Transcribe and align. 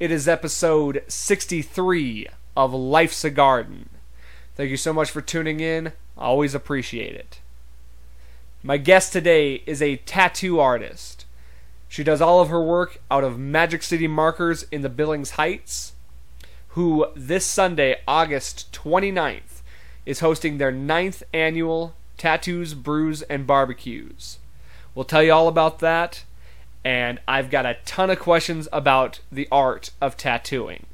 It 0.00 0.12
is 0.12 0.28
episode 0.28 1.02
63 1.08 2.28
of 2.56 2.72
Life's 2.72 3.24
a 3.24 3.30
Garden. 3.30 3.88
Thank 4.54 4.70
you 4.70 4.76
so 4.76 4.92
much 4.92 5.10
for 5.10 5.20
tuning 5.20 5.58
in. 5.58 5.88
I 6.16 6.26
always 6.26 6.54
appreciate 6.54 7.16
it. 7.16 7.40
My 8.62 8.76
guest 8.76 9.12
today 9.12 9.64
is 9.66 9.82
a 9.82 9.96
tattoo 9.96 10.60
artist. 10.60 11.26
She 11.88 12.04
does 12.04 12.20
all 12.20 12.40
of 12.40 12.48
her 12.48 12.62
work 12.62 13.00
out 13.10 13.24
of 13.24 13.40
Magic 13.40 13.82
City 13.82 14.06
Markers 14.06 14.66
in 14.70 14.82
the 14.82 14.88
Billings 14.88 15.30
Heights, 15.30 15.94
who 16.68 17.08
this 17.16 17.44
Sunday, 17.44 17.96
August 18.06 18.72
29th, 18.72 19.62
is 20.06 20.20
hosting 20.20 20.58
their 20.58 20.70
ninth 20.70 21.24
annual 21.34 21.96
Tattoos, 22.16 22.74
Brews, 22.74 23.22
and 23.22 23.48
Barbecues. 23.48 24.38
We'll 24.94 25.04
tell 25.04 25.24
you 25.24 25.32
all 25.32 25.48
about 25.48 25.80
that, 25.80 26.22
and 26.88 27.20
I've 27.28 27.50
got 27.50 27.66
a 27.66 27.76
ton 27.84 28.08
of 28.08 28.18
questions 28.18 28.66
about 28.72 29.20
the 29.30 29.46
art 29.52 29.90
of 30.00 30.16
tattooing. 30.16 30.86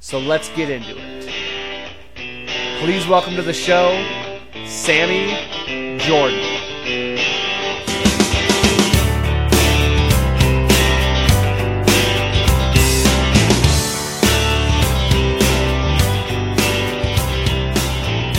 So 0.00 0.18
let's 0.18 0.48
get 0.56 0.70
into 0.70 0.96
it. 0.96 1.30
Please 2.80 3.06
welcome 3.06 3.36
to 3.36 3.42
the 3.42 3.52
show, 3.52 3.92
Sammy 4.64 5.98
Jordan. 5.98 6.42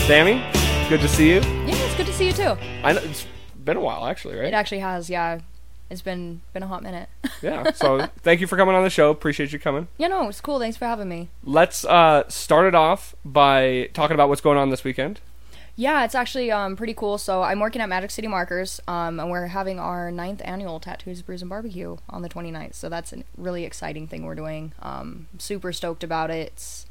Sammy, 0.08 0.44
good 0.90 1.02
to 1.02 1.08
see 1.08 1.30
you. 1.30 1.42
Yeah, 1.42 1.76
it's 1.76 1.96
good 1.96 2.08
to 2.08 2.14
see 2.14 2.26
you 2.26 2.34
too. 2.34 2.58
I 2.84 2.94
know 2.94 3.02
it's 3.04 3.28
been 3.64 3.78
a 3.78 3.82
while, 3.82 4.08
actually, 4.08 4.36
right? 4.36 4.48
It 4.48 4.56
actually 4.56 4.80
has, 4.80 5.12
yeah. 5.12 5.42
It's 5.90 6.02
been 6.02 6.42
been 6.54 6.64
a 6.64 6.68
hot 6.68 6.84
minute. 6.84 7.10
yeah. 7.42 7.72
So 7.72 8.08
thank 8.22 8.42
you 8.42 8.48
for 8.48 8.58
coming 8.58 8.76
on 8.76 8.84
the 8.84 8.90
show. 8.90 9.12
Appreciate 9.12 9.54
you 9.54 9.60
coming. 9.60 9.88
yeah, 9.98 10.08
no, 10.08 10.28
it's 10.28 10.42
cool. 10.42 10.60
Thanks 10.60 10.78
for 10.78 10.86
having 10.86 11.10
me. 11.10 11.30
Let's 11.44 11.86
uh, 11.86 12.28
start 12.28 12.66
it 12.68 12.76
off 12.76 13.16
by 13.24 13.90
talking 13.94 14.16
about 14.16 14.30
what's 14.30 14.42
going 14.42 14.58
on 14.58 14.70
this 14.70 14.84
weekend. 14.84 15.20
Yeah, 15.78 16.06
it's 16.06 16.16
actually 16.16 16.52
um, 16.52 16.78
pretty 16.78 16.94
cool. 16.94 17.18
So 17.18 17.44
I'm 17.44 17.60
working 17.60 17.82
at 17.82 17.90
Magic 17.90 18.10
City 18.10 18.30
Markers, 18.30 18.80
um, 18.88 19.20
and 19.20 19.30
we're 19.30 19.48
having 19.48 19.78
our 19.78 20.10
ninth 20.10 20.42
annual 20.46 20.80
Tattoos, 20.80 21.22
Brews, 21.22 21.42
and 21.42 21.50
Barbecue 21.50 21.98
on 22.10 22.22
the 22.22 22.30
29th. 22.30 22.76
So 22.76 22.88
that's 22.88 23.12
a 23.12 23.24
really 23.38 23.66
exciting 23.66 24.08
thing 24.08 24.24
we're 24.24 24.36
doing. 24.36 24.72
Um, 24.82 25.28
super 25.38 25.74
stoked 25.74 26.04
about 26.04 26.32
it. 26.32 26.54
It's 26.54 26.86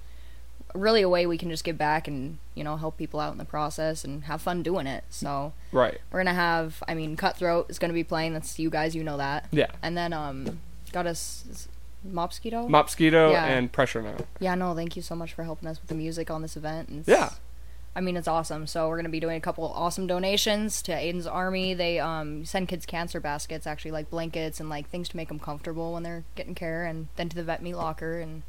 really 0.75 1.03
a 1.03 1.09
way 1.09 1.25
we 1.27 1.39
can 1.39 1.49
just 1.51 1.63
give 1.65 1.79
back 1.79 2.07
and 2.09 2.37
you 2.55 2.63
know 2.65 2.77
help 2.77 2.97
people 2.99 3.21
out 3.21 3.33
in 3.33 3.39
the 3.39 3.45
process 3.45 4.05
and 4.05 4.25
have 4.25 4.43
fun 4.43 4.63
doing 4.63 4.87
it. 4.87 5.05
So 5.09 5.53
Right. 5.73 5.99
we're 6.11 6.21
gonna 6.21 6.35
have, 6.35 6.83
I 6.89 6.95
mean, 6.95 7.17
Cutthroat 7.17 7.71
is 7.71 7.79
gonna 7.79 7.93
be 7.95 8.05
playing. 8.05 8.33
That's 8.35 8.59
you 8.59 8.71
guys, 8.71 8.95
you 8.97 9.03
know 9.05 9.17
that. 9.17 9.47
Yeah. 9.53 9.71
And 9.83 9.97
then 9.97 10.13
um, 10.13 10.61
got 10.93 11.07
us 11.07 11.69
Mopsquito. 12.07 12.69
Mopsquito 12.69 13.33
Yeah. 13.33 13.47
and 13.47 13.73
Pressure 13.73 14.03
Now. 14.03 14.17
Yeah, 14.41 14.55
no, 14.55 14.75
thank 14.75 14.97
you 14.97 15.03
so 15.03 15.15
much 15.15 15.33
for 15.33 15.45
helping 15.45 15.69
us 15.69 15.81
with 15.81 15.89
the 15.89 15.95
music 15.95 16.31
on 16.31 16.43
this 16.43 16.57
event. 16.57 16.89
It's- 16.91 17.09
Yeah. 17.09 17.31
I 17.97 18.01
mean, 18.01 18.17
it's 18.17 18.27
awesome. 18.27 18.67
So 18.67 18.89
we're 18.89 18.97
gonna 18.97 19.09
be 19.09 19.21
doing 19.21 19.37
a 19.37 19.41
couple 19.41 19.65
awesome 19.73 20.09
donations 20.09 20.83
to 20.83 20.93
Aiden's 20.93 21.29
Army. 21.29 21.75
They 21.75 22.01
um, 22.01 22.45
send 22.45 22.67
kids 22.69 22.85
cancer 22.87 23.21
baskets, 23.21 23.67
actually 23.69 23.93
like 23.93 24.11
blankets 24.11 24.59
and 24.59 24.69
like 24.69 24.89
things 24.91 25.09
to 25.11 25.17
make 25.17 25.29
them 25.29 25.39
comfortable 25.39 25.93
when 25.93 26.03
they're 26.03 26.25
getting 26.35 26.57
care, 26.57 26.85
and 26.85 27.07
then 27.15 27.29
to 27.29 27.37
the 27.37 27.45
vet 27.45 27.63
meat 27.63 27.75
locker, 27.77 28.19
and 28.19 28.43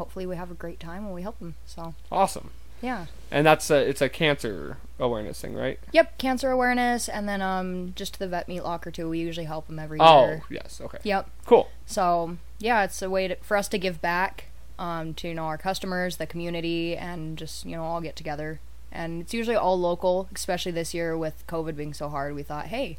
hopefully 0.00 0.24
we 0.24 0.34
have 0.34 0.50
a 0.50 0.54
great 0.54 0.80
time 0.80 1.04
when 1.04 1.12
we 1.12 1.20
help 1.20 1.38
them. 1.40 1.54
So 1.66 1.94
Awesome. 2.10 2.50
yeah, 2.80 3.04
And 3.30 3.44
that's 3.46 3.70
a, 3.70 3.76
it's 3.86 4.00
a 4.00 4.08
cancer 4.08 4.78
awareness 4.98 5.38
thing, 5.42 5.54
right? 5.54 5.78
yep, 5.92 6.16
cancer 6.16 6.50
awareness, 6.50 7.06
and 7.08 7.28
then 7.28 7.42
um, 7.42 7.92
just 7.94 8.18
the 8.18 8.26
vet 8.26 8.48
meat 8.48 8.62
locker 8.64 8.90
too. 8.90 9.08
We 9.10 9.18
usually 9.18 9.44
help 9.46 9.66
them 9.66 9.78
every 9.78 9.98
Oh, 10.00 10.24
year. 10.26 10.42
yes. 10.48 10.80
Okay. 10.82 10.98
Yep. 11.02 11.28
Cool. 11.44 11.68
So 11.84 12.38
yeah, 12.58 12.82
it's 12.84 13.02
a 13.02 13.10
way 13.10 13.28
to, 13.28 13.36
for 13.42 13.56
us 13.58 13.68
to 13.68 13.78
give 13.78 14.00
back 14.00 14.46
um, 14.78 15.12
to 15.14 15.28
you 15.28 15.34
know 15.34 15.44
our 15.44 15.58
customers, 15.58 16.16
the 16.16 16.26
community, 16.26 16.96
and 16.96 17.36
just 17.36 17.66
you 17.66 17.76
know 17.76 17.84
all 17.84 18.00
get 18.00 18.16
together. 18.16 18.60
And 18.90 19.20
it's 19.20 19.34
usually 19.34 19.56
all 19.56 19.78
local, 19.78 20.28
especially 20.34 20.72
this 20.72 20.94
year 20.94 21.16
with 21.16 21.46
COVID 21.46 21.76
being 21.76 21.92
so 21.94 22.08
hard. 22.08 22.34
We 22.34 22.42
thought, 22.42 22.66
hey, 22.68 22.96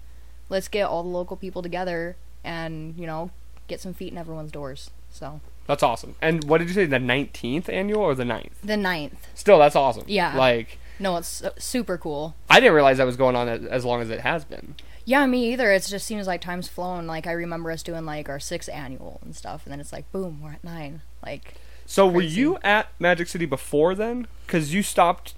let's 0.50 0.68
get 0.68 0.84
all 0.84 1.02
the 1.04 1.10
local 1.10 1.36
people 1.36 1.62
together 1.64 2.16
and 2.44 2.96
you 2.98 3.08
know 3.08 3.32
get 3.72 3.82
some 3.82 3.94
feet 3.94 4.12
in 4.12 4.18
everyone's 4.18 4.52
doors. 4.52 4.92
So 5.10 5.42
That's 5.68 5.84
awesome. 5.84 6.16
And 6.22 6.44
what 6.44 6.60
did 6.60 6.68
you 6.68 6.74
say? 6.74 6.86
The 6.86 6.98
19th 6.98 7.70
annual 7.70 8.02
or 8.02 8.16
the 8.16 8.24
9th? 8.24 8.52
the 8.64 8.78
ninth, 8.78 9.28
Still, 9.34 9.60
that's 9.60 9.76
awesome. 9.76 10.04
Yeah. 10.08 10.36
Like, 10.38 10.78
no, 11.00 11.18
it's 11.18 11.44
uh, 11.44 11.52
super 11.58 11.98
cool. 11.98 12.36
I 12.50 12.60
didn't 12.60 12.76
realize 12.76 12.98
that 12.98 13.06
was 13.06 13.18
going 13.18 13.36
on 13.36 13.48
as, 13.50 13.66
as 13.66 13.86
long 13.86 14.02
as 14.02 14.10
it 14.10 14.22
has 14.22 14.46
been. 14.46 14.76
Yeah, 15.04 15.26
me 15.26 15.52
either. 15.52 15.72
It 15.72 15.84
just 15.84 16.06
seems 16.06 16.28
like 16.28 16.42
time's 16.42 16.68
flown. 16.68 17.08
Like 17.08 17.26
I 17.26 17.32
remember 17.32 17.72
us 17.72 17.82
doing 17.82 18.06
like 18.06 18.30
our 18.30 18.40
sixth 18.40 18.70
annual 18.70 19.20
and 19.24 19.36
stuff, 19.36 19.66
and 19.66 19.72
then 19.72 19.80
it's 19.80 19.92
like 19.92 20.10
boom, 20.12 20.42
we're 20.44 20.54
at 20.54 20.64
nine. 20.64 21.02
Like 21.26 21.56
So, 21.88 22.08
were 22.08 22.22
you 22.22 22.60
at 22.64 22.90
Magic 23.00 23.28
City 23.28 23.46
before 23.48 23.96
then? 23.96 24.28
Because 24.46 24.74
you 24.76 24.84
stopped 24.84 25.34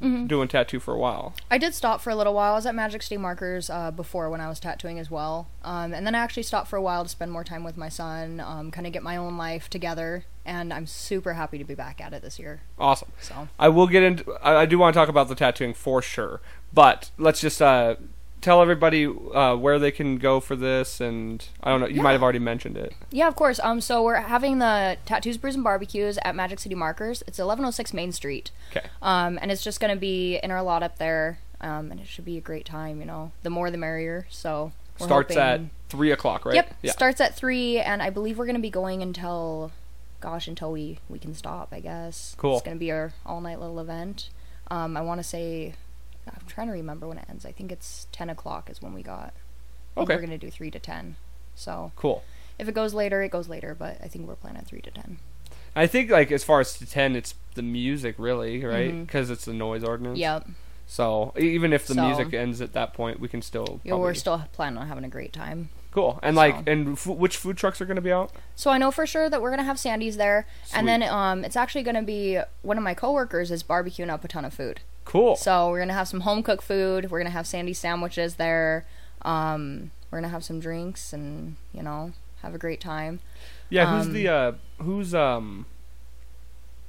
Mm-hmm. 0.00 0.26
doing 0.28 0.46
tattoo 0.46 0.78
for 0.78 0.94
a 0.94 0.98
while. 0.98 1.34
I 1.50 1.58
did 1.58 1.74
stop 1.74 2.00
for 2.00 2.10
a 2.10 2.14
little 2.14 2.32
while. 2.32 2.52
I 2.52 2.54
was 2.54 2.66
at 2.66 2.74
Magic 2.76 3.02
City 3.02 3.16
Markers 3.16 3.68
uh, 3.68 3.90
before 3.90 4.30
when 4.30 4.40
I 4.40 4.48
was 4.48 4.60
tattooing 4.60 4.96
as 5.00 5.10
well. 5.10 5.48
Um, 5.64 5.92
and 5.92 6.06
then 6.06 6.14
I 6.14 6.18
actually 6.18 6.44
stopped 6.44 6.68
for 6.68 6.76
a 6.76 6.82
while 6.82 7.02
to 7.02 7.08
spend 7.08 7.32
more 7.32 7.42
time 7.42 7.64
with 7.64 7.76
my 7.76 7.88
son, 7.88 8.38
um, 8.38 8.70
kind 8.70 8.86
of 8.86 8.92
get 8.92 9.02
my 9.02 9.16
own 9.16 9.36
life 9.36 9.68
together. 9.68 10.24
And 10.44 10.72
I'm 10.72 10.86
super 10.86 11.34
happy 11.34 11.58
to 11.58 11.64
be 11.64 11.74
back 11.74 12.00
at 12.00 12.12
it 12.12 12.22
this 12.22 12.38
year. 12.38 12.60
Awesome. 12.78 13.10
So, 13.20 13.48
I 13.58 13.68
will 13.70 13.88
get 13.88 14.04
into. 14.04 14.32
I, 14.40 14.62
I 14.62 14.66
do 14.66 14.78
want 14.78 14.94
to 14.94 15.00
talk 15.00 15.08
about 15.08 15.28
the 15.28 15.34
tattooing 15.34 15.74
for 15.74 16.00
sure, 16.00 16.40
but 16.72 17.10
let's 17.18 17.40
just 17.40 17.60
uh, 17.60 17.96
tell 18.40 18.62
everybody 18.62 19.06
uh, 19.06 19.56
where 19.56 19.78
they 19.78 19.90
can 19.90 20.16
go 20.18 20.40
for 20.40 20.56
this. 20.56 21.00
And 21.00 21.44
I 21.62 21.70
don't 21.70 21.80
know. 21.80 21.86
You 21.86 21.96
Yeah. 21.96 22.02
might 22.02 22.12
have 22.12 22.22
already 22.22 22.38
mentioned 22.38 22.76
it. 22.76 22.94
yeah, 23.10 23.28
of 23.28 23.36
course. 23.36 23.58
Um, 23.62 23.80
so 23.80 24.02
we're 24.02 24.16
having 24.16 24.58
the 24.58 24.96
Tattoos, 25.06 25.36
Brews, 25.36 25.54
and 25.54 25.64
Barbecues 25.64 26.18
at 26.24 26.34
Magic 26.34 26.58
City 26.60 26.74
Markers. 26.74 27.22
It's 27.26 27.38
1106 27.38 27.92
Main 27.92 28.12
Street. 28.12 28.50
Okay. 28.70 28.86
Um, 29.02 29.38
and 29.42 29.50
it's 29.50 29.62
just 29.64 29.80
going 29.80 29.92
to 29.94 30.00
be 30.00 30.36
in 30.36 30.50
our 30.50 30.62
lot 30.62 30.82
up 30.82 30.98
there. 30.98 31.40
Um, 31.60 31.90
and 31.90 32.00
it 32.00 32.06
should 32.06 32.24
be 32.24 32.36
a 32.36 32.40
great 32.40 32.64
time, 32.64 33.00
you 33.00 33.06
know. 33.06 33.32
The 33.42 33.50
more 33.50 33.70
the 33.70 33.78
merrier. 33.78 34.26
So, 34.30 34.70
we're 35.00 35.06
Starts 35.06 35.36
at 35.36 35.60
three 35.88 36.12
o'clock, 36.12 36.44
right? 36.44 36.54
Yep. 36.54 36.74
Yeah. 36.82 36.92
Starts 36.92 37.20
at 37.20 37.34
three, 37.36 37.78
and 37.78 38.00
I 38.02 38.10
believe 38.10 38.38
we're 38.38 38.46
gonna 38.46 38.58
be 38.60 38.70
going 38.70 39.02
until, 39.02 39.72
gosh, 40.20 40.46
until 40.46 40.70
we 40.70 40.98
we 41.08 41.18
can 41.18 41.34
stop. 41.34 41.68
I 41.72 41.80
guess. 41.80 42.34
Cool. 42.38 42.54
It's 42.58 42.64
gonna 42.64 42.76
be 42.76 42.92
our 42.92 43.12
all 43.26 43.40
night 43.40 43.58
little 43.60 43.80
event. 43.80 44.30
Um, 44.70 44.96
I 44.96 45.00
want 45.00 45.18
to 45.18 45.24
say, 45.24 45.74
I'm 46.34 46.46
trying 46.46 46.66
to 46.68 46.72
remember 46.72 47.06
when 47.08 47.18
it 47.18 47.26
ends. 47.28 47.44
I 47.46 47.52
think 47.52 47.70
it's 47.72 48.06
ten 48.12 48.28
o'clock 48.30 48.70
is 48.70 48.80
when 48.82 48.92
we 48.94 49.02
got. 49.02 49.32
Okay. 49.96 50.14
We're 50.14 50.20
gonna 50.20 50.38
do 50.38 50.50
three 50.50 50.70
to 50.70 50.78
ten. 50.78 51.16
So 51.54 51.92
Cool. 51.96 52.22
if 52.58 52.68
it 52.68 52.74
goes 52.74 52.94
later, 52.94 53.22
it 53.22 53.30
goes 53.30 53.48
later. 53.48 53.74
But 53.78 53.98
I 54.02 54.08
think 54.08 54.26
we're 54.28 54.36
planning 54.36 54.62
three 54.62 54.80
to 54.82 54.90
ten. 54.90 55.18
I 55.76 55.86
think 55.86 56.10
like 56.10 56.30
as 56.32 56.44
far 56.44 56.60
as 56.60 56.74
to 56.78 56.86
ten, 56.86 57.14
it's 57.16 57.34
the 57.54 57.62
music 57.62 58.14
really, 58.18 58.64
right? 58.64 58.92
Mhm. 58.92 59.06
Because 59.06 59.30
it's 59.30 59.44
the 59.44 59.52
noise 59.52 59.84
ordinance. 59.84 60.18
Yep. 60.18 60.46
So 60.86 61.34
even 61.38 61.72
if 61.72 61.86
the 61.86 61.94
So- 61.94 62.06
music 62.06 62.32
ends 62.32 62.60
at 62.60 62.72
that 62.72 62.94
point, 62.94 63.20
we 63.20 63.28
can 63.28 63.42
still. 63.42 63.80
Yeah, 63.84 63.94
we're 63.94 64.14
still 64.14 64.44
planning 64.52 64.78
on 64.78 64.88
having 64.88 65.04
a 65.04 65.08
great 65.08 65.32
time. 65.32 65.70
cool. 65.90 66.20
And 66.22 66.36
like, 66.36 66.54
so- 66.54 66.62
and 66.66 66.92
f- 66.92 67.06
which 67.06 67.36
food 67.38 67.56
trucks 67.56 67.80
are 67.80 67.86
going 67.86 67.96
to 67.96 68.02
be 68.02 68.12
out? 68.12 68.30
So 68.54 68.70
I 68.70 68.78
know 68.78 68.90
for 68.92 69.04
sure 69.06 69.28
that 69.30 69.40
we're 69.42 69.50
gonna 69.50 69.64
have 69.64 69.78
Sandy's 69.80 70.16
there, 70.16 70.46
Sweet. 70.64 70.78
and 70.78 70.86
then 70.86 71.02
um, 71.02 71.44
it's 71.44 71.56
actually 71.56 71.82
gonna 71.82 72.02
be 72.02 72.38
one 72.62 72.76
of 72.76 72.84
my 72.84 72.94
coworkers 72.94 73.50
is 73.50 73.62
barbecuing 73.64 74.08
up 74.10 74.22
a 74.22 74.28
ton 74.28 74.44
of 74.44 74.54
food. 74.54 74.80
Cool. 75.08 75.36
So 75.36 75.70
we're 75.70 75.78
gonna 75.78 75.94
have 75.94 76.06
some 76.06 76.20
home 76.20 76.42
cooked 76.42 76.62
food. 76.62 77.10
We're 77.10 77.18
gonna 77.18 77.30
have 77.30 77.46
Sandy 77.46 77.72
sandwiches 77.72 78.34
there. 78.36 78.84
Um, 79.22 79.90
we're 80.10 80.18
gonna 80.18 80.28
have 80.28 80.44
some 80.44 80.60
drinks 80.60 81.14
and 81.14 81.56
you 81.72 81.82
know 81.82 82.12
have 82.42 82.54
a 82.54 82.58
great 82.58 82.78
time. 82.80 83.20
yeah. 83.70 83.86
Who's 83.96 84.06
um, 84.06 84.12
the 84.12 84.28
uh 84.28 84.52
who's 84.82 85.14
um? 85.14 85.64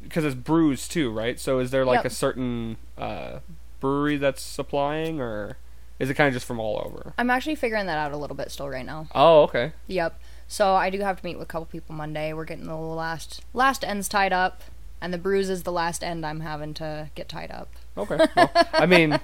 Because 0.04 0.26
it's 0.26 0.36
brews 0.36 0.88
too, 0.90 1.12
right? 1.12 1.40
So 1.40 1.60
is 1.60 1.72
there 1.72 1.86
like 1.86 2.00
Yep. 2.00 2.06
a 2.06 2.10
certain 2.10 2.76
uh 2.98 3.40
brewery 3.80 4.18
that's 4.18 4.42
supplying, 4.42 5.22
or 5.22 5.56
is 5.98 6.10
it 6.10 6.16
kind 6.16 6.28
of 6.28 6.34
just 6.34 6.46
from 6.46 6.60
all 6.60 6.82
over? 6.86 7.14
I'm 7.18 7.30
actually 7.30 7.56
figuring 7.56 7.86
that 7.86 7.98
out 7.98 8.12
a 8.12 8.18
little 8.18 8.36
bit 8.36 8.52
still 8.52 8.68
right 8.68 8.86
now. 8.86 9.08
Oh, 9.16 9.44
okay. 9.44 9.72
Yep. 9.88 10.20
So 10.50 10.76
I 10.76 10.90
do 10.90 11.00
have 11.00 11.18
to 11.22 11.26
meet 11.26 11.38
with 11.38 11.48
a 11.48 11.52
couple 11.52 11.68
people 11.68 11.96
Monday. 11.96 12.34
We're 12.34 12.44
getting 12.44 12.66
the 12.68 12.76
last 12.76 13.44
last 13.54 13.86
ends 13.86 14.10
tied 14.10 14.34
up, 14.34 14.62
and 15.00 15.14
the 15.14 15.18
bruise 15.18 15.50
is 15.50 15.64
the 15.64 15.72
last 15.72 16.04
end 16.04 16.26
I'm 16.26 16.42
having 16.42 16.74
to 16.76 17.10
get 17.16 17.30
tied 17.30 17.52
up. 17.52 17.70
Okay. 18.00 18.18
Well, 18.36 18.52
I 18.74 18.86
mean, 18.86 19.20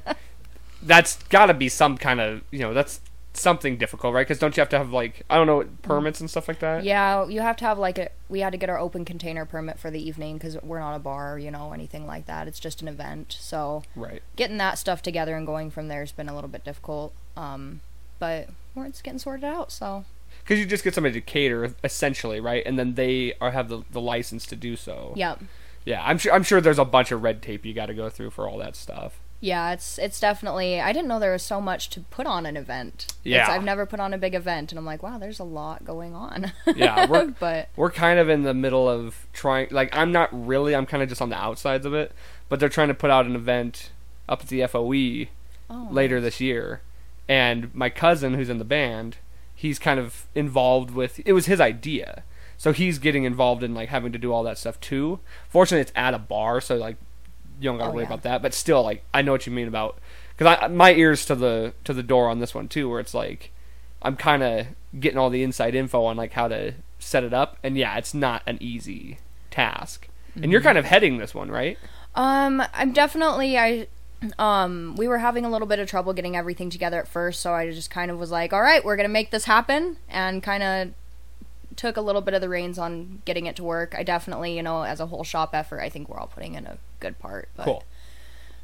that's 0.81 1.21
got 1.29 1.47
to 1.47 1.53
be 1.53 1.69
some 1.69 1.97
kind 1.97 2.19
of 2.19 2.41
you 2.51 2.59
know 2.59 2.73
that's 2.73 3.01
something 3.33 3.77
difficult, 3.77 4.13
right? 4.13 4.25
Because 4.25 4.39
don't 4.39 4.55
you 4.55 4.61
have 4.61 4.69
to 4.69 4.77
have 4.77 4.91
like 4.91 5.23
I 5.29 5.35
don't 5.35 5.47
know 5.47 5.65
permits 5.81 6.19
and 6.21 6.29
stuff 6.29 6.47
like 6.47 6.59
that? 6.59 6.83
Yeah, 6.83 7.27
you 7.27 7.41
have 7.41 7.57
to 7.57 7.65
have 7.65 7.77
like 7.77 7.97
a. 7.97 8.09
We 8.29 8.39
had 8.39 8.51
to 8.51 8.57
get 8.57 8.69
our 8.69 8.79
open 8.79 9.05
container 9.05 9.45
permit 9.45 9.77
for 9.79 9.91
the 9.91 10.01
evening 10.05 10.37
because 10.37 10.57
we're 10.63 10.79
not 10.79 10.95
a 10.95 10.99
bar, 10.99 11.37
you 11.37 11.51
know, 11.51 11.73
anything 11.73 12.07
like 12.07 12.25
that. 12.27 12.47
It's 12.47 12.59
just 12.59 12.81
an 12.81 12.87
event. 12.87 13.35
So 13.39 13.83
Right. 13.95 14.21
getting 14.35 14.57
that 14.57 14.77
stuff 14.77 15.01
together 15.01 15.35
and 15.35 15.45
going 15.45 15.69
from 15.71 15.87
there 15.89 15.99
has 15.99 16.11
been 16.11 16.29
a 16.29 16.33
little 16.35 16.49
bit 16.49 16.63
difficult. 16.63 17.13
Um, 17.37 17.81
but 18.19 18.49
we're 18.73 18.85
it's 18.85 19.01
getting 19.01 19.19
sorted 19.19 19.43
out. 19.43 19.71
So 19.71 20.05
Because 20.43 20.59
you 20.59 20.65
just 20.65 20.83
get 20.83 20.95
somebody 20.95 21.13
to 21.13 21.21
cater 21.21 21.75
essentially, 21.83 22.39
right? 22.39 22.63
And 22.65 22.79
then 22.79 22.95
they 22.95 23.33
are 23.41 23.51
have 23.51 23.67
the, 23.69 23.83
the 23.91 24.01
license 24.01 24.45
to 24.47 24.55
do 24.55 24.75
so. 24.75 25.13
yep, 25.15 25.39
Yeah. 25.85 26.03
I'm 26.03 26.17
sure. 26.17 26.33
I'm 26.33 26.43
sure 26.43 26.59
there's 26.61 26.79
a 26.79 26.85
bunch 26.85 27.11
of 27.11 27.23
red 27.23 27.41
tape 27.41 27.65
you 27.65 27.73
got 27.73 27.85
to 27.87 27.93
go 27.93 28.09
through 28.09 28.31
for 28.31 28.47
all 28.49 28.57
that 28.57 28.75
stuff. 28.75 29.19
Yeah, 29.41 29.73
it's 29.73 29.99
it's 29.99 30.19
definitely. 30.19 30.79
I 30.81 30.91
didn't 30.93 31.07
know 31.07 31.19
there 31.19 31.33
was 31.33 31.43
so 31.43 31.61
much 31.61 31.89
to 31.91 31.99
put 32.01 32.25
on 32.25 32.45
an 32.45 32.57
event. 32.57 33.07
It's- 33.23 33.47
Yeah. 33.47 33.51
I've 33.51 33.63
never 33.63 33.85
put 33.85 33.99
on 33.99 34.13
a 34.13 34.17
big 34.17 34.33
event, 34.33 34.71
and 34.71 34.79
I'm 34.79 34.85
like, 34.85 35.03
wow, 35.03 35.17
there's 35.19 35.39
a 35.39 35.43
lot 35.43 35.85
going 35.85 36.15
on. 36.15 36.51
Yeah, 36.75 37.05
we're- 37.09 37.33
but 37.39 37.69
We're 37.75 37.91
kind 37.91 38.17
of 38.17 38.29
in 38.29 38.43
the 38.43 38.53
middle 38.53 38.89
of 38.89 39.27
trying. 39.33 39.67
Like, 39.71 39.95
I'm 39.95 40.11
not 40.11 40.29
really. 40.31 40.73
I'm 40.75 40.85
kind 40.87 41.03
of 41.03 41.09
just 41.09 41.21
on 41.21 41.29
the 41.29 41.37
outsides 41.37 41.85
of 41.85 41.93
it. 41.93 42.13
But 42.49 42.59
they're 42.59 42.69
trying 42.69 42.87
to 42.87 42.93
put 42.93 43.11
out 43.11 43.25
an 43.25 43.35
event 43.35 43.91
up 44.27 44.41
at 44.41 44.47
the 44.47 44.65
FOE 44.67 45.27
oh, 45.69 45.87
later 45.91 46.19
this 46.21 46.39
year, 46.39 46.81
and 47.27 47.73
my 47.75 47.89
cousin 47.89 48.35
who's 48.35 48.49
in 48.49 48.57
the 48.57 48.65
band, 48.65 49.17
he's 49.53 49.77
kind 49.79 49.99
of 49.99 50.25
involved 50.33 50.91
with. 50.91 51.19
It 51.25 51.33
was 51.33 51.45
his 51.47 51.59
idea, 51.59 52.23
so 52.57 52.71
he's 52.71 52.99
getting 52.99 53.23
involved 53.23 53.63
in 53.63 53.73
like 53.73 53.89
having 53.89 54.11
to 54.11 54.19
do 54.19 54.31
all 54.33 54.43
that 54.43 54.57
stuff 54.57 54.79
too. 54.79 55.19
Fortunately, 55.49 55.81
it's 55.81 55.91
at 55.95 56.13
a 56.13 56.19
bar, 56.19 56.61
so 56.61 56.75
like 56.75 56.97
you 57.59 57.69
don't 57.69 57.77
got 57.77 57.85
to 57.85 57.89
Oh, 57.89 57.93
worry 57.93 58.03
yeah. 58.03 58.07
about 58.09 58.23
that. 58.23 58.41
But 58.41 58.53
still, 58.53 58.83
like 58.83 59.03
I 59.13 59.21
know 59.21 59.31
what 59.31 59.45
you 59.47 59.53
mean 59.53 59.67
about 59.67 59.99
because 60.37 60.57
I 60.61 60.67
my 60.67 60.93
ears 60.93 61.25
to 61.27 61.35
the 61.35 61.73
to 61.83 61.93
the 61.93 62.03
door 62.03 62.29
on 62.29 62.39
this 62.39 62.53
one 62.55 62.67
too, 62.67 62.89
where 62.89 62.99
it's 62.99 63.13
like 63.13 63.51
I'm 64.01 64.15
kind 64.17 64.43
of 64.43 64.67
getting 64.99 65.17
all 65.17 65.29
the 65.29 65.43
inside 65.43 65.75
info 65.75 66.03
on 66.05 66.17
like 66.17 66.33
how 66.33 66.47
to 66.47 66.73
set 66.99 67.23
it 67.23 67.33
up, 67.33 67.57
and 67.63 67.77
yeah, 67.77 67.97
it's 67.97 68.13
not 68.13 68.41
an 68.47 68.57
easy 68.61 69.19
task. 69.51 70.07
And 70.35 70.43
Mm-hmm. 70.43 70.51
you're 70.51 70.61
kind 70.61 70.77
of 70.77 70.85
heading 70.85 71.17
this 71.17 71.33
one, 71.33 71.49
right? 71.49 71.77
Um, 72.13 72.61
I'm 72.73 72.91
definitely 72.91 73.57
I 73.57 73.87
um 74.39 74.95
we 74.97 75.07
were 75.07 75.19
having 75.19 75.45
a 75.45 75.49
little 75.49 75.67
bit 75.67 75.79
of 75.79 75.87
trouble 75.89 76.13
getting 76.13 76.35
everything 76.35 76.69
together 76.69 76.99
at 76.99 77.07
first, 77.07 77.41
so 77.41 77.53
I 77.53 77.69
just 77.71 77.89
kind 77.89 78.09
of 78.11 78.19
was 78.19 78.31
like, 78.31 78.51
"All 78.53 78.61
right, 78.61 78.83
we're 78.83 78.95
going 78.95 79.07
to 79.07 79.13
make 79.13 79.31
this 79.31 79.45
happen." 79.45 79.97
And 80.09 80.41
kind 80.43 80.63
of 80.63 80.89
took 81.75 81.97
a 81.97 82.01
little 82.01 82.21
bit 82.21 82.33
of 82.33 82.41
the 82.41 82.49
reins 82.49 82.77
on 82.79 83.21
getting 83.25 83.45
it 83.45 83.55
to 83.57 83.63
work. 83.63 83.93
I 83.97 84.03
definitely, 84.03 84.55
you 84.55 84.63
know, 84.63 84.83
as 84.83 84.99
a 84.99 85.07
whole 85.07 85.23
shop 85.23 85.53
effort, 85.53 85.81
I 85.81 85.89
think 85.89 86.07
we're 86.09 86.17
all 86.19 86.27
putting 86.27 86.53
in 86.55 86.65
a 86.65 86.77
good 86.99 87.19
part, 87.19 87.49
but 87.55 87.65
Cool. 87.65 87.83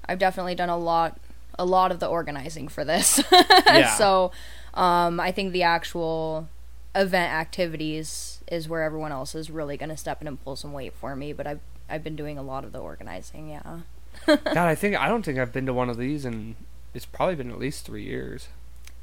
I've 0.06 0.20
definitely 0.20 0.56
done 0.56 0.70
a 0.70 0.78
lot 0.78 1.20
a 1.60 1.66
lot 1.66 1.92
of 1.92 2.00
the 2.00 2.08
organizing 2.08 2.68
for 2.68 2.84
this. 2.86 3.22
Yeah. 3.32 3.96
So, 3.96 4.32
um 4.74 5.20
I 5.20 5.32
think 5.32 5.52
the 5.54 5.64
actual 5.64 6.48
event 6.96 7.32
activities 7.32 8.40
is 8.52 8.68
where 8.68 8.84
everyone 8.84 9.12
else 9.12 9.34
is 9.36 9.50
really 9.50 9.78
going 9.78 9.90
to 9.90 9.96
step 9.98 10.22
in 10.22 10.28
and 10.28 10.44
pull 10.44 10.56
some 10.58 10.74
weight 10.74 10.94
for 10.94 11.16
me, 11.16 11.32
but 11.34 11.48
I've 11.48 11.60
I've 11.90 12.04
been 12.04 12.16
doing 12.16 12.38
a 12.38 12.42
lot 12.42 12.64
of 12.64 12.72
the 12.72 12.80
organizing, 12.80 13.50
yeah. 13.50 13.80
God, 14.26 14.58
I 14.58 14.76
think 14.76 14.96
I 14.96 15.08
don't 15.08 15.24
think 15.24 15.38
I've 15.40 15.54
been 15.54 15.66
to 15.66 15.74
one 15.74 15.90
of 15.90 15.98
these 15.98 16.26
in 16.26 16.56
it's 16.94 17.06
probably 17.06 17.36
been 17.36 17.52
at 17.52 17.60
least 17.60 17.86
three 17.86 18.04
years. 18.04 18.48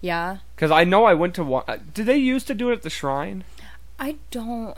Yeah. 0.01 0.39
Because 0.55 0.71
I 0.71 0.85
know 0.85 1.05
I 1.07 1.15
went 1.15 1.35
to 1.37 1.45
one. 1.45 1.65
uh, 1.67 1.79
Did 1.95 2.07
they 2.07 2.19
used 2.19 2.47
to 2.49 2.55
do 2.55 2.71
it 2.71 2.75
at 2.75 2.83
the 2.83 2.91
shrine, 2.91 3.45
I 3.99 4.17
don't. 4.31 4.77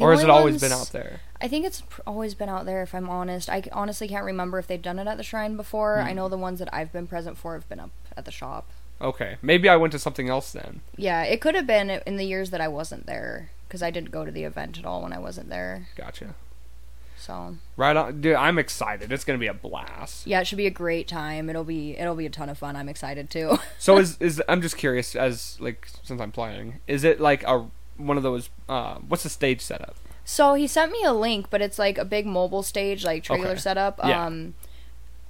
or 0.00 0.12
has 0.12 0.22
it 0.22 0.30
always 0.30 0.52
ones- 0.54 0.60
been 0.62 0.72
out 0.72 0.90
there? 0.92 1.20
I 1.40 1.46
think 1.48 1.64
it's 1.64 1.82
pr- 1.82 2.00
always 2.06 2.34
been 2.34 2.48
out 2.48 2.66
there. 2.66 2.82
If 2.82 2.94
I'm 2.94 3.08
honest, 3.08 3.48
I 3.48 3.62
honestly 3.72 4.08
can't 4.08 4.24
remember 4.24 4.58
if 4.58 4.66
they've 4.66 4.82
done 4.82 4.98
it 4.98 5.06
at 5.06 5.16
the 5.16 5.22
shrine 5.22 5.56
before. 5.56 6.00
Hmm. 6.00 6.08
I 6.08 6.12
know 6.12 6.28
the 6.28 6.36
ones 6.36 6.58
that 6.58 6.68
I've 6.74 6.92
been 6.92 7.06
present 7.06 7.38
for 7.38 7.54
have 7.54 7.68
been 7.68 7.80
up 7.80 7.90
at 8.16 8.24
the 8.24 8.32
shop. 8.32 8.66
Okay, 9.00 9.36
maybe 9.40 9.68
I 9.68 9.76
went 9.76 9.92
to 9.92 9.98
something 10.00 10.28
else 10.28 10.50
then. 10.50 10.80
Yeah, 10.96 11.22
it 11.22 11.40
could 11.40 11.54
have 11.54 11.66
been 11.68 11.88
in 11.88 12.16
the 12.16 12.24
years 12.24 12.50
that 12.50 12.60
I 12.60 12.66
wasn't 12.66 13.06
there 13.06 13.50
because 13.68 13.80
I 13.82 13.90
didn't 13.92 14.10
go 14.10 14.24
to 14.24 14.32
the 14.32 14.42
event 14.42 14.76
at 14.78 14.84
all 14.84 15.02
when 15.02 15.12
I 15.12 15.20
wasn't 15.20 15.48
there. 15.50 15.86
Gotcha. 15.96 16.34
So 17.16 17.56
Right 17.76 17.96
on, 17.96 18.20
dude. 18.20 18.34
I'm 18.34 18.58
excited. 18.58 19.12
It's 19.12 19.24
gonna 19.24 19.38
be 19.38 19.46
a 19.48 19.54
blast. 19.54 20.26
yeah, 20.26 20.40
it 20.40 20.46
should 20.46 20.58
be 20.58 20.66
a 20.66 20.70
great 20.70 21.06
time. 21.08 21.48
It'll 21.50 21.64
be 21.64 21.96
it'll 21.96 22.14
be 22.16 22.26
a 22.26 22.30
ton 22.30 22.48
of 22.48 22.58
fun. 22.58 22.74
I'm 22.76 22.88
excited 22.88 23.30
too. 23.30 23.58
So 23.78 23.98
is 24.02 24.16
is 24.20 24.42
I'm 24.48 24.62
just 24.62 24.76
curious 24.76 25.14
as 25.14 25.56
like 25.60 25.86
since 26.02 26.20
I'm 26.20 26.32
playing, 26.32 26.80
is 26.88 27.04
it 27.04 27.20
like 27.20 27.42
a 27.44 27.66
one 27.98 28.16
of 28.16 28.22
those? 28.22 28.48
Uh, 28.68 28.94
what's 29.06 29.22
the 29.24 29.28
stage 29.30 29.60
setup? 29.60 29.96
so 30.24 30.52
he 30.52 30.66
sent 30.66 30.92
me 30.92 31.02
a 31.04 31.12
link, 31.12 31.46
but 31.48 31.62
it's 31.62 31.78
like 31.78 31.96
a 31.96 32.04
big 32.04 32.26
mobile 32.26 32.62
stage, 32.62 33.02
like 33.04 33.24
trailer 33.24 33.48
Okay. 33.52 33.58
setup. 33.60 33.98
Yeah. 34.04 34.26
Um, 34.26 34.54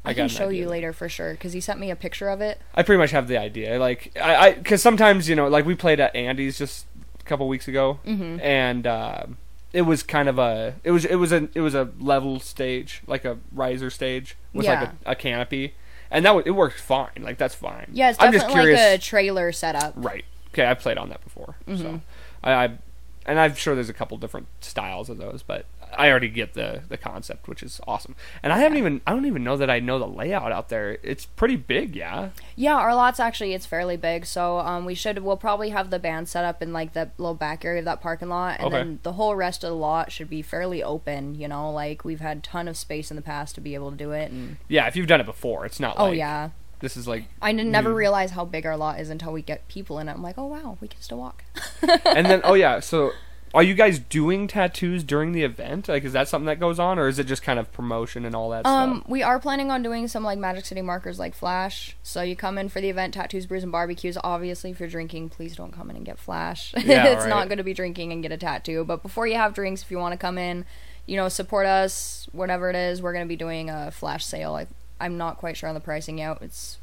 I 0.04 0.10
I, 0.10 0.12
got 0.12 0.16
can 0.16 0.22
an 0.24 0.28
show 0.28 0.48
idea 0.48 0.62
you 0.62 0.68
later 0.68 0.92
for 0.92 1.08
sure 1.08 1.32
because 1.32 1.52
he 1.52 1.60
sent 1.60 1.78
me 1.78 1.90
a 1.90 1.96
picture 1.96 2.28
of 2.28 2.40
it. 2.40 2.60
I 2.74 2.82
pretty 2.82 2.98
much 2.98 3.10
have 3.12 3.28
the 3.28 3.36
idea. 3.38 3.78
Like 3.78 4.10
I, 4.20 4.34
I, 4.36 4.52
because 4.54 4.82
sometimes 4.82 5.28
you 5.28 5.36
know, 5.36 5.46
like 5.48 5.64
we 5.64 5.74
played 5.76 6.00
at 6.00 6.14
Andy's 6.16 6.58
just 6.58 6.86
a 7.20 7.22
couple 7.24 7.46
weeks 7.46 7.68
ago, 7.68 8.00
Mhm. 8.06 8.40
and 8.42 8.86
uh, 8.88 9.26
it 9.72 9.82
was 9.82 10.02
kind 10.02 10.28
of 10.28 10.38
a, 10.38 10.74
it 10.82 10.90
was, 10.90 11.04
it 11.04 11.16
was 11.16 11.30
a, 11.30 11.48
it 11.54 11.60
was 11.60 11.74
a 11.76 11.90
level 12.00 12.40
stage, 12.40 13.02
like 13.06 13.24
a 13.24 13.38
riser 13.52 13.90
stage 13.90 14.36
with 14.52 14.66
like 14.66 14.88
a, 14.88 14.94
a 15.06 15.14
canopy, 15.14 15.74
and 16.10 16.24
that 16.24 16.34
was, 16.34 16.44
it 16.46 16.52
worked 16.52 16.80
fine. 16.80 17.20
Like 17.20 17.38
that's 17.38 17.54
fine. 17.54 17.86
Yeah, 17.92 18.10
it's 18.10 18.18
I'm 18.20 18.32
definitely 18.32 18.54
just 18.54 18.60
curious. 18.62 18.80
like 18.80 18.98
a 18.98 19.02
trailer 19.02 19.52
setup. 19.52 19.92
Right. 19.94 20.24
Okay, 20.54 20.64
I've 20.64 20.80
played 20.80 20.96
on 20.98 21.10
that 21.10 21.22
before, 21.22 21.54
so 21.66 21.72
Mhm. 21.72 22.00
I, 22.42 22.52
I, 22.52 22.78
and 23.26 23.38
I'm 23.38 23.54
sure 23.54 23.74
there's 23.74 23.88
a 23.90 23.94
couple 23.94 24.16
different 24.16 24.46
styles 24.60 25.10
of 25.10 25.18
those, 25.18 25.42
but 25.46 25.66
I 25.96 26.10
already 26.10 26.28
get 26.28 26.52
the 26.54 26.82
the 26.88 26.96
concept, 26.96 27.48
which 27.48 27.62
is 27.62 27.80
awesome. 27.86 28.14
And 28.42 28.52
I 28.52 28.58
haven't 28.58 28.78
even, 28.78 29.00
I 29.06 29.12
don't 29.12 29.24
even 29.26 29.42
know 29.44 29.56
that 29.56 29.68
I 29.70 29.80
know 29.80 29.98
the 29.98 30.06
layout 30.06 30.52
out 30.52 30.68
there. 30.70 30.98
It's 31.02 31.24
pretty 31.26 31.56
big, 31.56 31.96
yeah. 31.96 32.30
Yeah, 32.56 32.76
our 32.76 32.94
lot's 32.94 33.18
actually 33.20 33.52
it's 33.54 33.64
fairly 33.66 33.96
big, 33.96 34.24
so 34.26 34.58
um, 34.58 34.84
we 34.84 34.94
should 34.94 35.18
we'll 35.20 35.36
probably 35.38 35.70
have 35.70 35.90
the 35.90 35.98
band 35.98 36.28
set 36.28 36.44
up 36.44 36.62
in 36.62 36.72
like 36.72 36.92
the 36.94 37.10
little 37.18 37.34
back 37.34 37.64
area 37.64 37.78
of 37.80 37.84
that 37.86 38.00
parking 38.00 38.28
lot, 38.28 38.58
and 38.60 38.66
Okay. 38.68 38.76
then 38.76 38.98
the 39.02 39.12
whole 39.14 39.34
rest 39.34 39.62
of 39.64 39.70
the 39.70 39.76
lot 39.76 40.10
should 40.12 40.30
be 40.30 40.40
fairly 40.42 40.82
open. 40.82 41.34
You 41.34 41.48
know, 41.48 41.70
like 41.70 42.04
we've 42.04 42.20
had 42.20 42.42
ton 42.42 42.66
of 42.68 42.76
space 42.76 43.10
in 43.10 43.16
the 43.16 43.22
past 43.22 43.54
to 43.56 43.60
be 43.60 43.74
able 43.74 43.90
to 43.90 43.96
do 43.96 44.12
it, 44.12 44.30
and 44.30 44.56
Yeah, 44.68 44.86
if 44.88 44.96
you've 44.96 45.06
done 45.06 45.20
it 45.20 45.26
before, 45.26 45.64
it's 45.66 45.80
not 45.80 45.96
oh 45.98 46.06
like 46.08 46.18
yeah, 46.18 46.50
this 46.80 46.96
is 46.96 47.08
like 47.08 47.24
I 47.42 47.52
never 47.52 47.90
new. 47.90 47.94
realize 47.96 48.30
how 48.32 48.44
big 48.44 48.64
our 48.66 48.76
lot 48.76 49.00
is 49.00 49.10
until 49.10 49.32
we 49.32 49.42
get 49.42 49.66
people 49.68 49.98
in 49.98 50.08
it. 50.08 50.12
I'm 50.12 50.22
like, 50.22 50.38
oh 50.38 50.46
wow, 50.46 50.78
we 50.80 50.88
can 50.88 51.00
still 51.00 51.18
walk. 51.18 51.44
and 52.04 52.26
then 52.26 52.40
oh 52.44 52.54
yeah, 52.54 52.80
so 52.80 53.12
are 53.54 53.62
you 53.62 53.72
guys 53.74 53.98
doing 53.98 54.46
tattoos 54.46 55.02
during 55.02 55.32
the 55.32 55.42
event? 55.42 55.88
Like 55.88 56.04
is 56.04 56.12
that 56.12 56.28
something 56.28 56.46
that 56.46 56.60
goes 56.60 56.78
on 56.78 56.98
or 56.98 57.08
is 57.08 57.18
it 57.18 57.24
just 57.24 57.42
kind 57.42 57.58
of 57.58 57.72
promotion 57.72 58.26
and 58.26 58.34
all 58.36 58.50
that 58.50 58.66
Um, 58.66 58.98
stuff? 58.98 59.08
we 59.08 59.22
are 59.22 59.38
planning 59.40 59.70
on 59.70 59.82
doing 59.82 60.06
some 60.06 60.22
like 60.22 60.38
Magic 60.38 60.66
City 60.66 60.82
markers 60.82 61.18
like 61.18 61.34
Flash. 61.34 61.96
So 62.02 62.20
you 62.20 62.36
come 62.36 62.58
in 62.58 62.68
for 62.68 62.80
the 62.82 62.90
event, 62.90 63.14
tattoos, 63.14 63.46
brews, 63.46 63.62
and 63.62 63.72
barbecues. 63.72 64.18
Obviously, 64.22 64.70
if 64.70 64.78
you're 64.80 64.88
drinking, 64.90 65.30
please 65.30 65.56
don't 65.56 65.72
come 65.72 65.88
in 65.88 65.96
and 65.96 66.04
get 66.04 66.18
Flash. 66.18 66.74
Yeah, 66.84 67.06
it's 67.06 67.22
right. 67.22 67.30
not 67.30 67.48
going 67.48 67.58
to 67.58 67.64
be 67.64 67.74
drinking 67.74 68.12
and 68.12 68.22
get 68.22 68.32
a 68.32 68.36
tattoo. 68.36 68.84
But 68.84 69.02
before 69.02 69.26
you 69.26 69.36
have 69.36 69.54
drinks, 69.54 69.82
if 69.82 69.90
you 69.90 69.96
want 69.98 70.12
to 70.12 70.18
come 70.18 70.36
in, 70.36 70.66
you 71.06 71.16
know, 71.16 71.30
support 71.30 71.64
us, 71.66 72.28
whatever 72.32 72.68
it 72.68 72.76
is, 72.76 73.00
we're 73.00 73.14
going 73.14 73.24
to 73.24 73.28
be 73.28 73.36
doing 73.36 73.70
a 73.70 73.90
Flash 73.90 74.26
sale. 74.26 74.54
I, 74.56 74.66
I'm 75.00 75.16
not 75.16 75.38
quite 75.38 75.56
sure 75.56 75.68
on 75.68 75.74
the 75.74 75.80
pricing 75.80 76.18
yet. 76.18 76.38
It's 76.40 76.78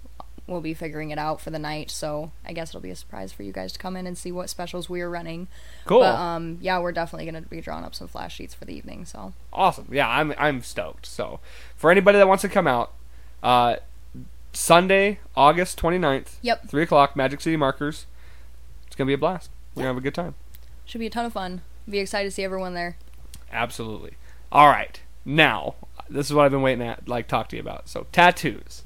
we'll 0.47 0.61
be 0.61 0.75
figuring 0.75 1.09
it 1.09 1.17
out 1.17 1.41
for 1.41 1.49
the 1.49 1.57
night. 1.59 1.89
So 1.89 2.31
I 2.45 2.53
guess 2.53 2.69
it'll 2.69 2.81
be 2.81 2.91
a 2.91 2.95
surprise 2.95 3.31
for 3.33 3.41
you 3.43 3.51
guys 3.51 3.73
to 3.73 3.79
come 3.79 3.97
in 3.97 4.05
and 4.05 4.17
see 4.17 4.31
what 4.31 4.49
specials 4.49 4.87
we 4.89 5.01
are 5.01 5.09
running. 5.09 5.47
Cool. 5.85 6.01
But 6.01 6.15
um, 6.15 6.59
yeah, 6.61 6.77
we're 6.79 6.91
definitely 6.91 7.29
going 7.29 7.43
to 7.43 7.49
be 7.49 7.61
drawing 7.61 7.83
up 7.83 7.95
some 7.95 8.07
Flash 8.07 8.35
sheets 8.35 8.53
for 8.53 8.65
the 8.65 8.73
evening. 8.75 9.05
So. 9.05 9.33
awesome. 9.51 9.87
Yeah, 9.91 10.07
I'm 10.07 10.33
I'm 10.37 10.61
stoked. 10.61 11.05
So 11.07 11.39
for 11.75 11.89
anybody 11.91 12.17
that 12.19 12.27
wants 12.27 12.41
to 12.41 12.49
come 12.49 12.67
out, 12.67 12.93
uh 13.41 13.77
Sunday, 14.53 15.19
August 15.35 15.77
29th, 15.79 16.35
Yep. 16.41 16.69
three 16.69 16.83
o'clock, 16.83 17.15
Magic 17.15 17.41
City 17.41 17.57
Markers. 17.57 18.05
It's 18.87 18.95
gonna 18.95 19.07
be 19.07 19.13
a 19.13 19.17
blast. 19.17 19.49
We're 19.73 19.81
gonna 19.81 19.89
have 19.89 19.97
a 19.97 20.01
good 20.01 20.15
time. 20.15 20.35
Should 20.85 20.99
be 20.99 21.07
a 21.07 21.09
ton 21.09 21.25
of 21.25 21.33
fun. 21.33 21.61
Be 21.89 21.99
excited 21.99 22.29
to 22.29 22.31
see 22.31 22.43
everyone 22.43 22.73
there. 22.73 22.95
Absolutely. 23.51 24.13
All 24.51 24.67
right. 24.69 25.01
Now, 25.25 25.75
this 26.09 26.27
is 26.27 26.33
what 26.33 26.45
I've 26.45 26.51
been 26.51 26.61
waiting 26.61 26.85
at 26.85 27.07
like 27.07 27.27
talk 27.27 27.49
to 27.49 27.55
you 27.55 27.61
about. 27.61 27.89
So, 27.89 28.07
tattoos. 28.11 28.83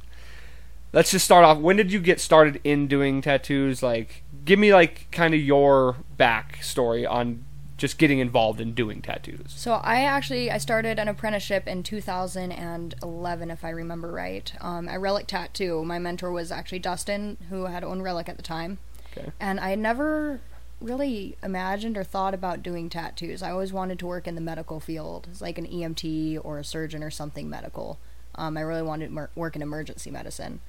Let's 0.91 1.11
just 1.11 1.25
start 1.25 1.45
off. 1.45 1.59
When 1.59 1.75
did 1.75 1.91
you 1.91 1.99
get 1.99 2.19
started 2.19 2.59
in 2.63 2.87
doing 2.87 3.21
tattoos? 3.21 3.83
Like, 3.83 4.23
give 4.43 4.57
me 4.57 4.73
like 4.73 5.07
kind 5.11 5.35
of 5.35 5.39
your 5.39 5.97
backstory 6.17 7.07
on 7.07 7.45
just 7.79 7.97
getting 7.97 8.19
involved 8.19 8.59
in 8.59 8.73
doing 8.73 9.01
tattoos. 9.01 9.53
So 9.55 9.75
I 9.75 10.01
actually 10.01 10.51
I 10.51 10.57
started 10.57 10.99
an 10.99 11.07
apprenticeship 11.07 11.65
in 11.67 11.81
2011, 11.81 13.51
if 13.51 13.63
I 13.63 13.69
remember 13.69 14.11
right. 14.11 14.53
Um, 14.59 14.89
at 14.89 14.99
Relic 14.99 15.27
Tattoo. 15.27 15.83
My 15.85 15.97
mentor 15.97 16.31
was 16.31 16.51
actually 16.51 16.79
Dustin, 16.79 17.37
who 17.49 17.65
had 17.65 17.83
owned 17.83 18.03
Relic 18.03 18.27
at 18.27 18.35
the 18.35 18.43
time. 18.43 18.79
Okay. 19.17 19.31
And 19.39 19.59
I 19.59 19.75
never 19.75 20.41
really 20.81 21.37
imagined 21.43 21.97
or 21.97 22.03
thought 22.03 22.33
about 22.33 22.63
doing 22.63 22.89
tattoos. 22.89 23.43
I 23.43 23.51
always 23.51 23.73
wanted 23.73 23.99
to 23.99 24.07
work 24.07 24.27
in 24.27 24.35
the 24.35 24.41
medical 24.41 24.79
field, 24.79 25.27
as 25.31 25.41
like 25.41 25.57
an 25.57 25.67
EMT 25.67 26.39
or 26.43 26.59
a 26.59 26.63
surgeon 26.63 27.03
or 27.03 27.11
something 27.11 27.49
medical. 27.49 27.99
Um, 28.35 28.57
I 28.57 28.61
really 28.61 28.81
wanted 28.81 29.07
to 29.07 29.13
mer- 29.13 29.29
work 29.35 29.55
in 29.55 29.61
emergency 29.61 30.09
medicine. 30.09 30.61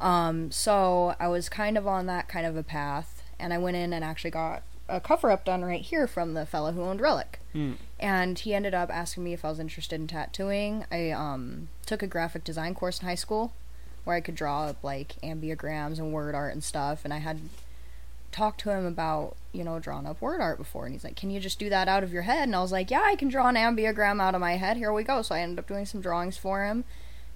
Um, 0.00 0.50
so 0.50 1.14
I 1.20 1.28
was 1.28 1.48
kind 1.48 1.78
of 1.78 1.86
on 1.86 2.06
that 2.06 2.28
kind 2.28 2.44
of 2.44 2.56
a 2.56 2.62
path, 2.62 3.22
and 3.38 3.52
I 3.52 3.58
went 3.58 3.76
in 3.76 3.92
and 3.92 4.04
actually 4.04 4.32
got 4.32 4.62
a 4.88 5.00
cover 5.00 5.30
up 5.30 5.44
done 5.44 5.64
right 5.64 5.80
here 5.80 6.06
from 6.06 6.34
the 6.34 6.44
fellow 6.44 6.72
who 6.72 6.82
owned 6.82 7.00
Relic. 7.00 7.38
Hmm. 7.52 7.74
And 8.00 8.38
he 8.38 8.52
ended 8.52 8.74
up 8.74 8.90
asking 8.90 9.22
me 9.22 9.32
if 9.32 9.44
I 9.44 9.50
was 9.50 9.60
interested 9.60 10.00
in 10.00 10.08
tattooing. 10.08 10.84
I 10.90 11.10
um, 11.10 11.68
took 11.86 12.02
a 12.02 12.08
graphic 12.08 12.42
design 12.42 12.74
course 12.74 13.00
in 13.00 13.06
high 13.06 13.14
school 13.14 13.52
where 14.04 14.16
I 14.16 14.20
could 14.20 14.34
draw 14.34 14.64
up 14.64 14.82
like 14.82 15.14
ambigrams 15.22 15.98
and 15.98 16.12
word 16.12 16.34
art 16.34 16.52
and 16.52 16.64
stuff, 16.64 17.04
and 17.04 17.14
I 17.14 17.18
had 17.18 17.40
talked 18.32 18.60
to 18.60 18.70
him 18.70 18.84
about 18.86 19.36
you 19.52 19.62
know 19.62 19.78
drawing 19.78 20.06
up 20.06 20.20
word 20.20 20.40
art 20.40 20.56
before 20.58 20.86
and 20.86 20.94
he's 20.94 21.04
like 21.04 21.14
can 21.16 21.30
you 21.30 21.38
just 21.38 21.58
do 21.58 21.68
that 21.68 21.86
out 21.86 22.02
of 22.02 22.12
your 22.12 22.22
head? 22.22 22.44
And 22.44 22.56
i 22.56 22.60
was 22.60 22.72
like 22.72 22.90
yeah 22.90 23.02
i 23.04 23.14
can 23.14 23.28
draw 23.28 23.46
an 23.48 23.54
ambigram 23.56 24.20
out 24.20 24.34
of 24.34 24.40
my 24.40 24.56
head. 24.56 24.76
Here 24.78 24.92
we 24.92 25.04
go. 25.04 25.22
So 25.22 25.34
i 25.34 25.40
ended 25.40 25.58
up 25.58 25.68
doing 25.68 25.86
some 25.86 26.00
drawings 26.00 26.36
for 26.38 26.64
him 26.64 26.84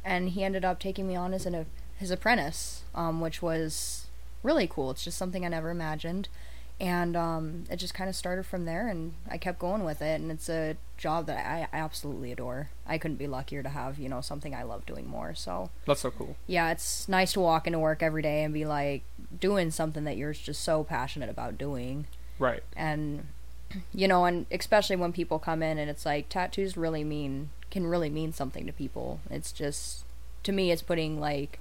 and 0.05 0.31
he 0.31 0.43
ended 0.43 0.65
up 0.65 0.79
taking 0.81 1.07
me 1.07 1.15
on 1.17 1.35
as 1.35 1.47
an, 1.47 1.67
his 1.97 2.11
apprentice 2.11 2.83
um, 2.95 3.21
which 3.21 3.43
was 3.43 4.07
really 4.43 4.67
cool. 4.67 4.91
It's 4.91 5.05
just 5.05 5.19
something 5.19 5.45
i 5.45 5.49
never 5.49 5.71
imagined. 5.71 6.29
And 6.79 7.17
um, 7.17 7.65
it 7.71 7.77
just 7.77 7.95
kind 7.95 8.09
of 8.11 8.15
started 8.15 8.45
from 8.45 8.65
there 8.67 8.87
and 8.89 9.15
i 9.31 9.39
kept 9.39 9.59
going 9.59 9.83
with 9.85 10.01
it 10.03 10.21
and 10.21 10.31
it's 10.31 10.49
a 10.49 10.77
job 10.99 11.27
that 11.27 11.39
I, 11.47 11.69
I 11.73 11.79
absolutely 11.81 12.33
adore. 12.33 12.69
I 12.87 12.99
couldn't 12.99 13.17
be 13.17 13.27
luckier 13.27 13.63
to 13.63 13.69
have 13.71 13.99
you 13.99 14.09
know 14.09 14.21
something 14.21 14.55
i 14.55 14.63
love 14.63 14.87
doing 14.87 15.07
more 15.09 15.35
so 15.35 15.71
That's 15.87 16.01
so 16.01 16.11
cool. 16.11 16.37
yeah 16.47 16.71
it's 16.71 17.09
nice 17.09 17.33
to 17.33 17.41
walk 17.41 17.67
into 17.67 17.79
work 17.79 18.03
every 18.03 18.23
day 18.23 18.45
and 18.45 18.53
be 18.55 18.65
like 18.67 19.03
doing 19.41 19.71
something 19.71 20.05
that 20.05 20.17
you're 20.17 20.33
just 20.33 20.63
so 20.63 20.85
passionate 20.85 21.29
about 21.29 21.59
doing 21.59 22.07
Right. 22.39 22.63
and 22.77 23.27
you 23.93 24.07
know 24.09 24.25
and 24.25 24.47
especially 24.51 24.97
when 24.97 25.13
people 25.13 25.39
come 25.39 25.63
in 25.63 25.77
and 25.79 25.91
it's 25.91 26.07
like 26.07 26.29
tattoos 26.29 26.77
really 26.77 27.03
mean 27.05 27.51
can 27.71 27.87
really 27.87 28.09
mean 28.11 28.33
something 28.33 28.65
to 28.67 28.73
people 28.73 29.21
it's 29.31 29.51
just 29.53 30.05
to 30.45 30.53
me 30.53 30.71
it's 30.71 30.83
putting 30.83 31.19
like 31.21 31.59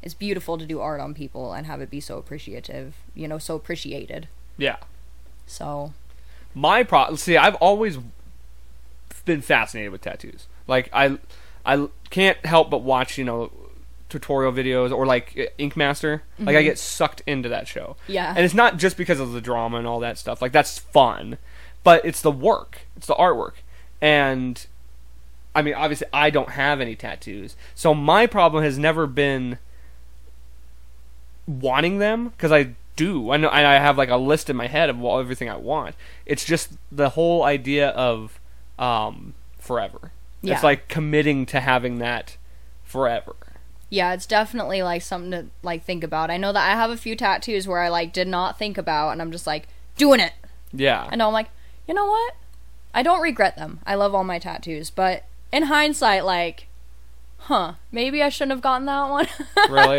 it's 0.00 0.14
beautiful 0.14 0.56
to 0.58 0.64
do 0.66 0.80
art 0.80 1.00
on 1.00 1.12
people 1.14 1.52
and 1.52 1.66
have 1.66 1.80
it 1.80 1.90
be 1.90 2.00
so 2.00 2.16
appreciative 2.18 2.94
you 3.14 3.28
know 3.28 3.38
so 3.38 3.54
appreciated 3.54 4.28
Yeah. 4.56 4.76
so 5.46 5.92
My 6.54 6.82
pro 6.84 7.14
see, 7.16 7.36
I've 7.36 7.54
always 7.56 7.98
been 9.24 9.40
fascinated 9.42 9.92
with 9.92 10.00
tattoos. 10.00 10.46
Like 10.66 10.88
I, 10.92 11.18
I 11.64 11.88
can't 12.10 12.44
help 12.44 12.70
but 12.70 12.82
watch 12.82 13.18
you 13.18 13.24
know 13.24 13.52
tutorial 14.12 14.52
videos 14.52 14.92
or 14.92 15.06
like 15.06 15.54
Ink 15.58 15.76
Master. 15.76 16.22
Like 16.38 16.56
I 16.56 16.62
get 16.62 16.78
sucked 16.78 17.22
into 17.26 17.48
that 17.48 17.66
show. 17.66 17.96
Yeah. 18.06 18.32
And 18.36 18.44
it's 18.44 18.54
not 18.54 18.76
just 18.76 18.96
because 18.96 19.18
of 19.18 19.32
the 19.32 19.40
drama 19.40 19.78
and 19.78 19.86
all 19.86 19.98
that 20.00 20.18
stuff. 20.18 20.40
Like 20.40 20.52
that's 20.52 20.78
fun, 20.78 21.38
but 21.82 22.04
it's 22.04 22.20
the 22.20 22.30
work. 22.30 22.82
It's 22.96 23.06
the 23.06 23.14
artwork. 23.14 23.54
And 24.00 24.64
I 25.54 25.62
mean, 25.62 25.74
obviously, 25.74 26.06
I 26.12 26.30
don't 26.30 26.50
have 26.50 26.80
any 26.80 26.96
tattoos, 26.96 27.56
so 27.74 27.94
my 27.94 28.26
problem 28.26 28.64
has 28.64 28.78
never 28.78 29.06
been 29.06 29.58
wanting 31.46 31.98
them 31.98 32.28
because 32.30 32.52
I 32.52 32.74
do. 32.96 33.30
I 33.30 33.36
know 33.36 33.48
I 33.48 33.76
I 33.76 33.78
have 33.78 33.98
like 33.98 34.08
a 34.08 34.16
list 34.16 34.48
in 34.48 34.56
my 34.56 34.66
head 34.66 34.88
of 34.88 35.02
all, 35.02 35.18
everything 35.18 35.50
I 35.50 35.56
want. 35.56 35.94
It's 36.24 36.44
just 36.44 36.72
the 36.90 37.10
whole 37.10 37.42
idea 37.42 37.90
of 37.90 38.40
um, 38.78 39.34
forever. 39.58 40.12
Yeah. 40.40 40.54
It's 40.54 40.62
like 40.62 40.88
committing 40.88 41.46
to 41.46 41.60
having 41.60 41.98
that 41.98 42.36
forever. 42.82 43.36
Yeah 43.92 44.14
it's 44.14 44.24
definitely 44.24 44.82
like 44.82 45.02
something 45.02 45.30
to 45.30 45.46
like 45.62 45.84
think 45.84 46.02
about 46.02 46.30
i 46.30 46.36
know 46.38 46.50
that 46.52 46.66
i 46.66 46.74
have 46.74 46.90
a 46.90 46.96
few 46.96 47.14
tattoos 47.14 47.68
where 47.68 47.80
i 47.80 47.88
like 47.90 48.10
did 48.12 48.26
not 48.26 48.58
think 48.58 48.78
about 48.78 49.10
and 49.10 49.20
i'm 49.20 49.30
just 49.30 49.46
like 49.46 49.68
doing 49.98 50.18
it 50.18 50.32
Yeah. 50.72 51.06
and 51.12 51.22
i'm 51.22 51.32
like 51.34 51.48
you 51.86 51.92
know 51.92 52.06
what 52.06 52.34
i 52.94 53.02
don't 53.02 53.20
regret 53.20 53.56
them 53.56 53.80
i 53.86 53.94
love 53.94 54.14
all 54.14 54.24
my 54.24 54.38
tattoos 54.38 54.88
but 54.90 55.24
in 55.52 55.64
hindsight 55.64 56.24
like 56.24 56.68
huh 57.40 57.74
maybe 57.90 58.22
i 58.22 58.30
shouldn't 58.30 58.52
have 58.52 58.62
gotten 58.62 58.86
that 58.86 59.10
one 59.10 59.26
Really? 59.70 59.98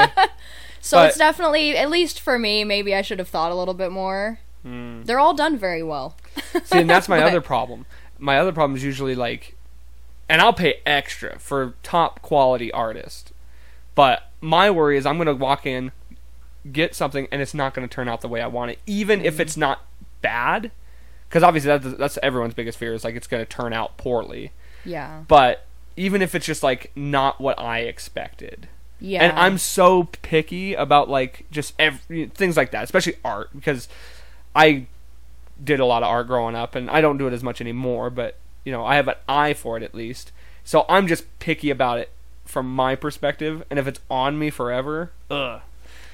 So 0.81 0.97
But- 0.97 1.09
it's 1.09 1.17
definitely, 1.17 1.77
at 1.77 1.89
least 1.89 2.19
for 2.19 2.37
me, 2.37 2.65
maybe 2.65 2.93
I 2.93 3.01
should 3.01 3.19
have 3.19 3.29
thought 3.29 3.53
a 3.53 3.55
little 3.55 3.73
bit 3.73 3.89
more. 3.89 4.39
Hmm. 4.63 5.03
They're 5.03 5.19
all 5.19 5.33
done 5.33 5.57
very 5.57 5.81
well. 5.81 6.17
See, 6.65 6.79
and 6.79 6.89
that's 6.89 7.07
my 7.07 7.17
But- 7.21 7.27
other 7.27 7.39
problem. 7.39 7.85
My 8.19 8.37
other 8.37 8.51
problem 8.51 8.75
is 8.75 8.83
usually 8.83 9.15
like, 9.15 9.55
and 10.27 10.41
I'll 10.41 10.51
pay 10.51 10.81
extra 10.85 11.39
for 11.39 11.75
top 11.83 12.21
quality 12.21 12.69
artist, 12.73 13.31
but 13.95 14.29
my 14.41 14.69
worry 14.69 14.97
is 14.97 15.05
I'm 15.05 15.17
gonna 15.17 15.33
walk 15.33 15.65
in, 15.65 15.91
get 16.71 16.95
something, 16.95 17.27
and 17.31 17.41
it's 17.41 17.53
not 17.53 17.73
gonna 17.73 17.87
turn 17.87 18.07
out 18.09 18.21
the 18.21 18.27
way 18.27 18.41
I 18.41 18.47
want 18.47 18.71
it, 18.71 18.79
even 18.85 19.23
if 19.23 19.39
it's 19.39 19.53
mm-hmm. 19.53 19.61
not 19.61 19.85
bad, 20.21 20.71
because 21.27 21.43
obviously 21.43 21.77
that's, 21.77 21.97
that's 21.97 22.19
everyone's 22.21 22.53
biggest 22.53 22.77
fear 22.77 22.93
is 22.93 23.03
like 23.03 23.15
it's 23.15 23.27
gonna 23.27 23.45
turn 23.45 23.73
out 23.73 23.97
poorly. 23.97 24.51
Yeah. 24.85 25.23
But 25.27 25.65
even 25.95 26.21
if 26.21 26.35
it's 26.35 26.45
just 26.45 26.63
like 26.63 26.91
not 26.95 27.39
what 27.39 27.59
I 27.59 27.79
expected, 27.79 28.67
Yeah. 28.99 29.23
and 29.23 29.37
I'm 29.37 29.57
so 29.57 30.05
picky 30.21 30.73
about 30.73 31.09
like 31.09 31.45
just 31.51 31.73
every 31.79 32.27
things 32.27 32.57
like 32.57 32.71
that, 32.71 32.83
especially 32.83 33.15
art 33.23 33.49
because 33.55 33.87
I 34.55 34.87
did 35.63 35.79
a 35.79 35.85
lot 35.85 36.03
of 36.03 36.09
art 36.09 36.27
growing 36.27 36.55
up, 36.55 36.75
and 36.75 36.89
I 36.89 37.01
don't 37.01 37.17
do 37.17 37.27
it 37.27 37.33
as 37.33 37.43
much 37.43 37.61
anymore. 37.61 38.09
But 38.09 38.37
you 38.65 38.71
know, 38.71 38.85
I 38.85 38.95
have 38.95 39.07
an 39.07 39.15
eye 39.27 39.53
for 39.53 39.77
it 39.77 39.83
at 39.83 39.93
least, 39.93 40.31
so 40.63 40.85
I'm 40.89 41.07
just 41.07 41.25
picky 41.39 41.69
about 41.69 41.99
it 41.99 42.09
from 42.45 42.73
my 42.73 42.95
perspective. 42.95 43.63
And 43.69 43.79
if 43.79 43.87
it's 43.87 43.99
on 44.09 44.37
me 44.39 44.49
forever, 44.49 45.11
ugh, 45.31 45.61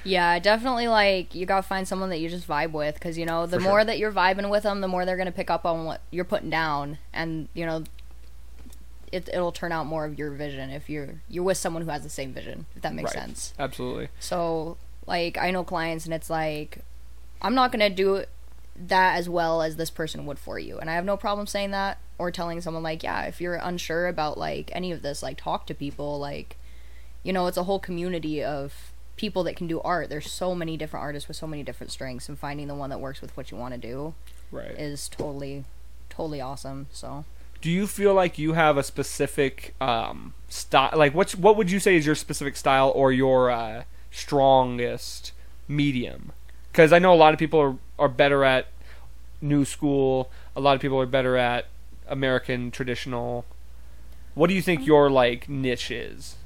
Yeah, 0.04 0.40
definitely 0.40 0.88
like 0.88 1.36
you 1.36 1.46
gotta 1.46 1.64
find 1.64 1.88
someone 1.88 2.10
that 2.10 2.20
you 2.20 2.30
just 2.30 2.48
vibe 2.48 2.72
with 2.72 2.96
because 2.96 3.18
you 3.18 3.26
know 3.26 3.46
the 3.46 3.58
For 3.58 3.64
more 3.64 3.80
sure. 3.80 3.86
that 3.86 3.98
you're 4.00 4.12
vibing 4.12 4.50
with 4.50 4.64
them, 4.64 4.82
the 4.82 4.88
more 4.88 5.06
they're 5.06 5.18
gonna 5.18 5.32
pick 5.32 5.50
up 5.50 5.66
on 5.66 5.86
what 5.86 6.02
you're 6.12 6.26
putting 6.26 6.50
down, 6.50 6.98
and 7.14 7.50
you 7.54 7.66
know 7.66 7.84
it 9.12 9.28
it'll 9.34 9.52
turn 9.52 9.72
out 9.72 9.86
more 9.88 10.06
of 10.06 10.18
your 10.20 10.32
vision 10.32 10.70
if 10.70 10.90
you're 10.90 11.16
you're 11.28 11.44
with 11.44 11.58
someone 11.58 11.84
who 11.84 11.90
has 11.90 12.04
the 12.04 12.10
same 12.10 12.32
vision. 12.34 12.66
If 12.76 12.82
that 12.84 12.94
makes 12.94 13.14
Right. 13.16 13.24
sense. 13.24 13.54
absolutely, 13.60 14.10
So 14.20 14.78
like 15.08 15.38
I 15.38 15.50
know 15.52 15.64
clients 15.64 16.06
and 16.06 16.14
it's 16.14 16.30
like 16.30 16.80
I'm 17.42 17.56
not 17.56 17.72
gonna 17.72 17.90
do 17.90 18.24
that 18.88 19.18
as 19.18 19.28
well 19.28 19.62
as 19.62 19.76
this 19.76 19.90
person 19.90 20.26
would 20.26 20.40
for 20.40 20.58
you, 20.58 20.80
and 20.80 20.90
I 20.90 20.96
have 20.96 21.06
no 21.06 21.18
problem 21.18 21.48
saying 21.48 21.72
that 21.72 22.00
or 22.20 22.30
telling 22.30 22.62
someone 22.62 22.84
like 22.84 23.02
yeah 23.02 23.24
if 23.24 23.42
you're 23.42 23.56
unsure 23.56 24.08
about 24.08 24.38
like 24.38 24.70
any 24.76 24.92
of 24.92 25.02
this 25.02 25.24
like 25.24 25.38
talk 25.38 25.66
to 25.66 25.74
people 25.74 26.20
like 26.20 26.58
you 27.24 27.34
know 27.34 27.48
it's 27.48 27.58
a 27.58 27.64
whole 27.64 27.80
community 27.80 28.44
of 28.44 28.92
people 29.16 29.44
that 29.44 29.56
can 29.56 29.68
do 29.68 29.82
art 29.82 30.10
there's 30.10 30.32
so 30.32 30.54
many 30.54 30.78
different 30.78 31.02
artists 31.02 31.28
with 31.28 31.36
so 31.36 31.48
many 31.48 31.64
different 31.64 31.92
strengths 31.92 32.30
and 32.30 32.38
finding 32.38 32.68
the 32.68 32.76
one 32.76 32.90
that 32.90 33.00
works 33.00 33.22
with 33.22 33.36
what 33.36 33.50
you 33.50 33.58
want 33.58 33.74
to 33.74 33.80
do 33.80 34.14
right. 34.52 34.72
is 34.72 35.10
totally 35.10 35.64
totally 36.10 36.40
awesome 36.40 36.88
so 36.92 37.26
do 37.62 37.70
you 37.70 37.88
feel 37.88 38.14
like 38.14 38.38
you 38.38 38.54
have 38.54 38.78
a 38.78 38.84
specific 38.84 39.76
um, 39.82 40.34
style? 40.48 40.92
Like, 40.96 41.14
what's 41.14 41.36
what 41.36 41.58
would 41.58 41.70
you 41.70 41.80
say 41.82 41.98
is 41.98 42.06
your 42.06 42.16
specific 42.16 42.56
style 42.56 42.90
or 42.96 43.12
your 43.12 43.52
uh, 43.52 43.84
strongest 44.12 45.34
medium? 45.68 46.32
Because 46.80 46.94
I 46.94 47.00
know 47.00 47.14
a 47.14 47.16
lot 47.16 47.34
of 47.34 47.40
people 47.40 47.60
are 47.60 47.76
are 48.02 48.08
better 48.08 48.46
at 48.46 48.68
new 49.42 49.66
school. 49.66 50.32
A 50.56 50.62
lot 50.62 50.76
of 50.76 50.82
people 50.82 50.98
are 50.98 51.06
better 51.06 51.36
at 51.36 51.66
American 52.08 52.72
traditional. 52.72 53.44
What 54.34 54.48
do 54.48 54.54
you 54.54 54.62
think 54.62 54.86
your 54.88 55.10
like 55.10 55.50
niche 55.50 55.92
is? 55.92 56.38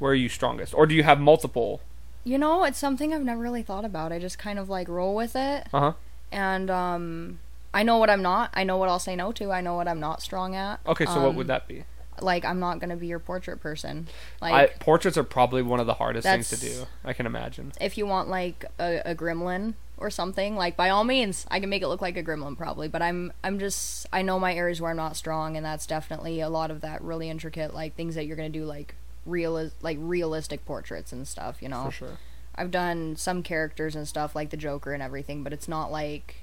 Where 0.00 0.10
are 0.10 0.16
you 0.16 0.28
strongest, 0.28 0.74
or 0.74 0.86
do 0.88 0.94
you 0.96 1.04
have 1.04 1.20
multiple? 1.20 1.80
you 2.24 2.36
know 2.38 2.64
it's 2.64 2.76
something 2.76 3.14
i've 3.14 3.22
never 3.22 3.40
really 3.40 3.62
thought 3.62 3.84
about 3.84 4.10
i 4.10 4.18
just 4.18 4.36
kind 4.36 4.58
of 4.58 4.68
like 4.68 4.88
roll 4.88 5.14
with 5.14 5.36
it 5.36 5.68
Uh 5.72 5.78
huh. 5.80 5.92
and 6.32 6.68
um 6.68 7.38
I 7.72 7.84
know 7.84 7.98
what 7.98 8.10
I'm 8.10 8.22
not. 8.22 8.50
I 8.54 8.64
know 8.64 8.76
what 8.78 8.88
I'll 8.88 8.98
say 8.98 9.14
no 9.14 9.30
to. 9.32 9.52
I 9.52 9.60
know 9.60 9.74
what 9.76 9.86
I'm 9.86 10.00
not 10.00 10.20
strong 10.22 10.56
at. 10.56 10.80
Okay, 10.86 11.04
so 11.04 11.20
what 11.20 11.28
Um, 11.30 11.36
would 11.36 11.46
that 11.46 11.68
be? 11.68 11.84
Like 12.22 12.44
I'm 12.44 12.60
not 12.60 12.80
gonna 12.80 12.96
be 12.96 13.06
your 13.06 13.18
portrait 13.18 13.60
person. 13.60 14.08
I, 14.40 14.50
Like 14.50 14.80
portraits 14.80 15.16
are 15.16 15.24
probably 15.24 15.62
one 15.62 15.80
of 15.80 15.86
the 15.86 15.94
hardest 15.94 16.26
things 16.26 16.48
to 16.50 16.56
do. 16.56 16.86
I 17.04 17.12
can 17.12 17.26
imagine. 17.26 17.72
if 17.80 17.96
you 17.98 18.06
want 18.06 18.28
like 18.28 18.64
a, 18.78 19.02
a 19.10 19.14
gremlin 19.14 19.74
or 19.98 20.10
something, 20.10 20.56
like 20.56 20.76
by 20.76 20.90
all 20.90 21.04
means, 21.04 21.46
I 21.50 21.60
can 21.60 21.70
make 21.70 21.82
it 21.82 21.88
look 21.88 22.02
like 22.02 22.16
a 22.16 22.22
gremlin 22.22 22.56
probably. 22.56 22.88
But 22.88 23.02
I'm 23.02 23.32
I'm 23.42 23.58
just 23.58 24.06
I 24.12 24.22
know 24.22 24.38
my 24.38 24.54
areas 24.54 24.80
where 24.80 24.90
I'm 24.90 24.96
not 24.96 25.16
strong, 25.16 25.56
and 25.56 25.64
that's 25.64 25.86
definitely 25.86 26.40
a 26.40 26.48
lot 26.48 26.70
of 26.70 26.80
that 26.82 27.02
really 27.02 27.30
intricate 27.30 27.74
like 27.74 27.94
things 27.96 28.14
that 28.14 28.26
you're 28.26 28.36
gonna 28.36 28.48
do 28.48 28.64
like 28.64 28.94
real 29.24 29.70
like 29.82 29.98
realistic 30.00 30.64
portraits 30.64 31.12
and 31.12 31.26
stuff. 31.26 31.62
You 31.62 31.68
know. 31.68 31.86
For 31.86 31.90
sure. 31.92 32.18
I've 32.58 32.70
done 32.70 33.16
some 33.16 33.42
characters 33.42 33.94
and 33.94 34.08
stuff 34.08 34.34
like 34.34 34.48
the 34.48 34.56
Joker 34.56 34.94
and 34.94 35.02
everything, 35.02 35.42
but 35.42 35.52
it's 35.52 35.68
not 35.68 35.92
like 35.92 36.36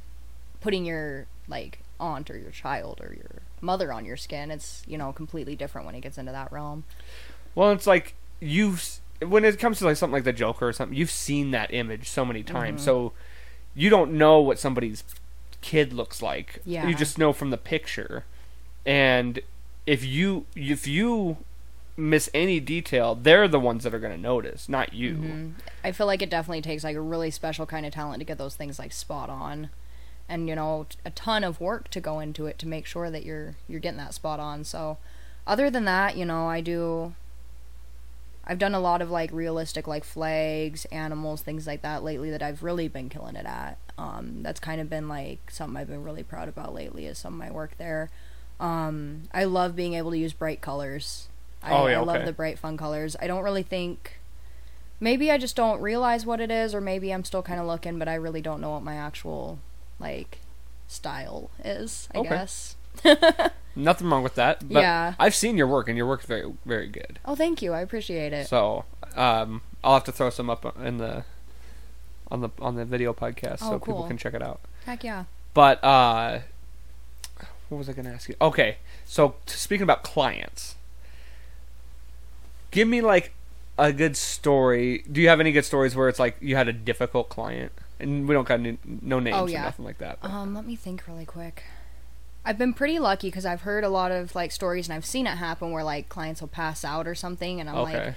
putting 0.62 0.86
your 0.86 1.26
like 1.48 1.80
aunt 2.04 2.30
or 2.30 2.38
your 2.38 2.52
child 2.52 3.00
or 3.02 3.14
your 3.14 3.42
mother 3.62 3.94
on 3.94 4.04
your 4.06 4.18
skin. 4.18 4.52
It's 4.52 4.84
you 4.86 4.98
know 4.98 5.14
completely 5.14 5.56
different 5.56 5.86
when 5.88 5.96
it 5.96 6.02
gets 6.02 6.18
into 6.18 6.32
that 6.34 6.52
realm. 6.52 6.84
Well, 7.56 7.72
it's 7.72 7.88
like 7.88 8.16
you've 8.40 9.00
when 9.26 9.46
it 9.46 9.58
comes 9.58 9.80
to 9.80 9.86
like 9.86 9.96
something 9.98 10.14
like 10.14 10.26
the 10.26 10.34
Joker 10.34 10.68
or 10.68 10.74
something, 10.74 10.98
you've 10.98 11.12
seen 11.12 11.52
that 11.52 11.74
image 11.74 12.10
so 12.10 12.26
many 12.26 12.44
times, 12.44 12.82
Mm-hmm. 12.82 12.86
so 12.86 13.14
you 13.76 13.90
don't 13.90 14.12
know 14.14 14.40
what 14.40 14.60
somebody's 14.60 15.04
kid 15.62 15.94
looks 15.94 16.22
like. 16.22 16.60
Yeah. 16.66 16.88
You 16.88 16.94
just 16.96 17.18
know 17.18 17.32
from 17.34 17.50
the 17.52 17.58
picture, 17.58 18.26
and 18.86 19.40
if 19.88 20.04
you 20.04 20.46
if 20.56 20.88
you 20.88 21.38
miss 21.96 22.28
any 22.34 22.60
detail, 22.60 23.14
they're 23.16 23.48
the 23.48 23.60
ones 23.60 23.84
that 23.84 23.94
are 23.94 24.00
going 24.00 24.16
to 24.16 24.20
notice, 24.22 24.68
not 24.68 24.94
you. 24.94 25.14
Mm-hmm. 25.14 25.50
I 25.84 25.92
feel 25.92 26.08
like 26.08 26.22
it 26.24 26.30
definitely 26.30 26.62
takes 26.62 26.84
like 26.84 26.96
a 26.96 27.02
really 27.02 27.30
special 27.32 27.66
kind 27.68 27.86
of 27.86 27.94
talent 27.94 28.20
to 28.20 28.26
get 28.26 28.38
those 28.40 28.56
things 28.56 28.80
like 28.80 28.92
spot 28.92 29.30
on, 29.30 29.70
and 30.34 30.50
you 30.50 30.56
know 30.56 30.88
a 31.06 31.12
ton 31.12 31.44
of 31.44 31.62
work 31.62 31.90
to 31.90 32.02
go 32.02 32.20
into 32.20 32.48
it 32.48 32.58
to 32.58 32.68
make 32.68 32.88
sure 32.88 33.12
that 33.12 33.24
you're 33.24 33.56
you're 33.68 33.80
getting 33.80 34.00
that 34.00 34.16
spot 34.16 34.40
on. 34.40 34.64
So, 34.64 34.98
other 35.46 35.70
than 35.70 35.86
that, 35.86 36.18
you 36.18 36.26
know, 36.26 36.48
I 36.48 36.60
do. 36.60 37.14
I've 38.46 38.60
done 38.60 38.74
a 38.76 38.80
lot 38.80 39.02
of 39.02 39.10
like 39.10 39.32
realistic 39.32 39.88
like 39.88 40.04
flags, 40.04 40.84
animals, 40.86 41.42
things 41.42 41.66
like 41.66 41.82
that 41.84 42.04
lately 42.04 42.30
that 42.32 42.42
I've 42.42 42.62
really 42.62 42.90
been 42.90 43.08
killing 43.08 43.38
it 43.38 43.46
at. 43.46 43.78
Um, 43.98 44.40
that's 44.42 44.60
kind 44.60 44.82
of 44.82 44.90
been 44.90 45.08
like 45.08 45.50
something 45.50 45.78
I've 45.78 45.88
been 45.88 46.04
really 46.04 46.24
proud 46.24 46.50
about 46.50 46.74
lately 46.74 47.06
is 47.06 47.18
some 47.18 47.34
of 47.34 47.40
my 47.40 47.52
work 47.52 47.78
there. 47.78 48.10
Um, 48.60 49.30
I 49.34 49.46
love 49.46 49.78
being 49.78 49.94
able 49.94 50.12
to 50.12 50.18
use 50.18 50.34
bright 50.34 50.60
colors. 50.60 51.30
I, 51.62 51.72
Oh, 51.72 51.88
yeah, 51.88 52.00
I 52.00 52.04
love 52.04 52.18
okay. 52.18 52.26
the 52.26 52.34
bright 52.34 52.60
fun 52.60 52.76
colors. 52.76 53.16
I 53.22 53.28
don't 53.28 53.44
really 53.44 53.64
think 53.64 54.20
maybe 55.00 55.32
I 55.32 55.38
just 55.38 55.56
don't 55.56 55.80
realize 55.82 56.26
what 56.26 56.42
it 56.42 56.52
is, 56.52 56.76
or 56.76 56.82
maybe 56.82 57.14
I'm 57.14 57.24
still 57.24 57.44
kind 57.44 57.62
of 57.62 57.66
looking, 57.68 57.98
but 57.98 58.10
I 58.10 58.16
really 58.16 58.42
don't 58.42 58.60
know 58.60 58.72
what 58.72 58.84
my 58.84 58.96
actual 58.96 59.60
like 60.00 60.40
style 60.88 61.50
is. 61.64 62.08
I 62.14 62.20
Okay. 62.20 62.30
guess. 62.30 62.76
Nothing 63.76 64.10
wrong 64.10 64.22
with 64.24 64.36
that. 64.36 64.68
But 64.68 64.82
Yeah. 64.82 65.14
I've 65.18 65.34
seen 65.36 65.58
your 65.58 65.68
work, 65.68 65.88
and 65.88 65.98
your 65.98 66.06
work's 66.08 66.26
very 66.26 66.52
very 66.66 66.88
good. 66.88 67.20
Oh, 67.26 67.36
thank 67.36 67.62
you. 67.62 67.74
I 67.74 67.82
appreciate 67.82 68.32
it. 68.34 68.48
So 68.48 68.86
um, 69.16 69.62
I'll 69.84 69.96
have 69.96 70.04
to 70.06 70.12
throw 70.12 70.30
some 70.30 70.50
up 70.50 70.78
in 70.80 70.98
the 70.98 71.24
on 72.30 72.42
the 72.42 72.50
on 72.60 72.76
the 72.76 72.86
video 72.86 73.14
podcast, 73.14 73.60
Oh, 73.62 73.72
so 73.72 73.80
people 73.80 74.04
can 74.08 74.18
check 74.18 74.34
it 74.34 74.42
out. 74.42 74.62
Heck 74.86 75.04
yeah. 75.04 75.26
But 75.54 75.84
uh, 75.84 76.40
what 77.70 77.78
was 77.78 77.90
I 77.90 77.94
going 77.94 78.06
to 78.06 78.12
ask 78.12 78.28
you? 78.30 78.36
Okay, 78.42 78.78
so 79.06 79.36
speaking 79.46 79.84
about 79.84 80.04
clients, 80.04 80.76
give 82.72 82.88
me 82.88 83.02
like 83.02 83.34
a 83.78 83.92
good 83.94 84.16
story. 84.18 85.04
Do 85.12 85.22
you 85.22 85.30
have 85.30 85.40
any 85.40 85.52
good 85.52 85.66
stories 85.66 85.96
where 85.96 86.10
it's 86.10 86.20
like 86.20 86.38
you 86.40 86.56
had 86.56 86.68
a 86.68 86.74
difficult 86.74 87.30
client, 87.30 87.72
and 88.00 88.28
we 88.28 88.34
don't 88.34 88.48
got 88.48 88.60
any, 88.60 88.78
no 88.84 89.20
names 89.20 89.36
Oh, 89.38 89.46
or 89.46 89.50
nothing 89.50 89.86
like 89.86 89.98
that? 90.00 90.20
but- 90.22 90.32
Um, 90.32 90.54
let 90.54 90.66
me 90.66 90.76
think 90.76 91.08
really 91.08 91.26
quick. 91.26 91.64
I've 92.46 92.58
been 92.58 92.74
pretty 92.74 93.00
lucky 93.00 93.28
because 93.28 93.46
I've 93.46 93.62
heard 93.62 93.84
a 93.86 93.90
lot 93.90 94.12
of 94.12 94.36
like 94.36 94.52
stories 94.52 94.88
and 94.90 94.94
I've 94.96 95.06
seen 95.06 95.28
it 95.28 95.38
happen 95.38 95.72
where 95.72 95.84
like 95.84 96.10
clients 96.10 96.42
will 96.42 96.50
pass 96.50 96.84
out 96.84 97.08
or 97.08 97.16
something, 97.16 97.60
and 97.62 97.70
I'm 97.70 97.76
okay. 97.78 98.06
like 98.08 98.16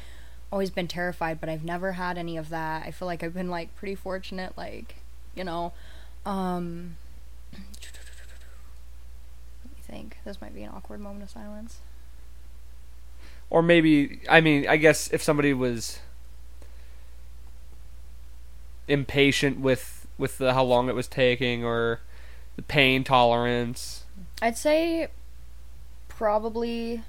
always 0.51 0.71
been 0.71 0.89
terrified, 0.89 1.41
but 1.41 1.49
I've 1.49 1.65
never 1.65 1.93
had 1.93 2.19
any 2.19 2.37
of 2.37 2.49
that. 2.49 2.85
I 2.87 2.91
feel 2.91 3.07
like 3.07 3.23
I've 3.23 3.35
been 3.35 3.51
like 3.51 3.75
pretty 3.77 3.95
fortunate, 3.95 4.53
like 4.57 4.97
you 5.37 5.45
know. 5.45 5.73
Um, 6.25 6.97
let 7.53 7.61
me 9.73 9.81
think. 9.83 10.17
This 10.25 10.41
might 10.41 10.55
be 10.55 10.63
an 10.63 10.71
awkward 10.75 11.01
moment 11.01 11.23
of 11.25 11.31
silence. 11.31 11.81
or 13.49 13.63
maybe 13.63 14.21
I 14.29 14.41
mean 14.41 14.67
I 14.69 14.77
guess 14.77 15.09
if 15.13 15.23
somebody 15.23 15.53
was 15.55 16.01
impatient 18.89 19.61
with 19.61 20.07
with 20.19 20.39
the, 20.39 20.55
how 20.55 20.65
long 20.65 20.89
it 20.89 20.95
was 20.95 21.07
taking 21.09 21.65
or 21.65 22.01
the 22.57 22.63
pain 22.63 23.05
tolerance. 23.05 24.05
I'd 24.41 24.57
say 24.57 25.09
probably 26.09 27.03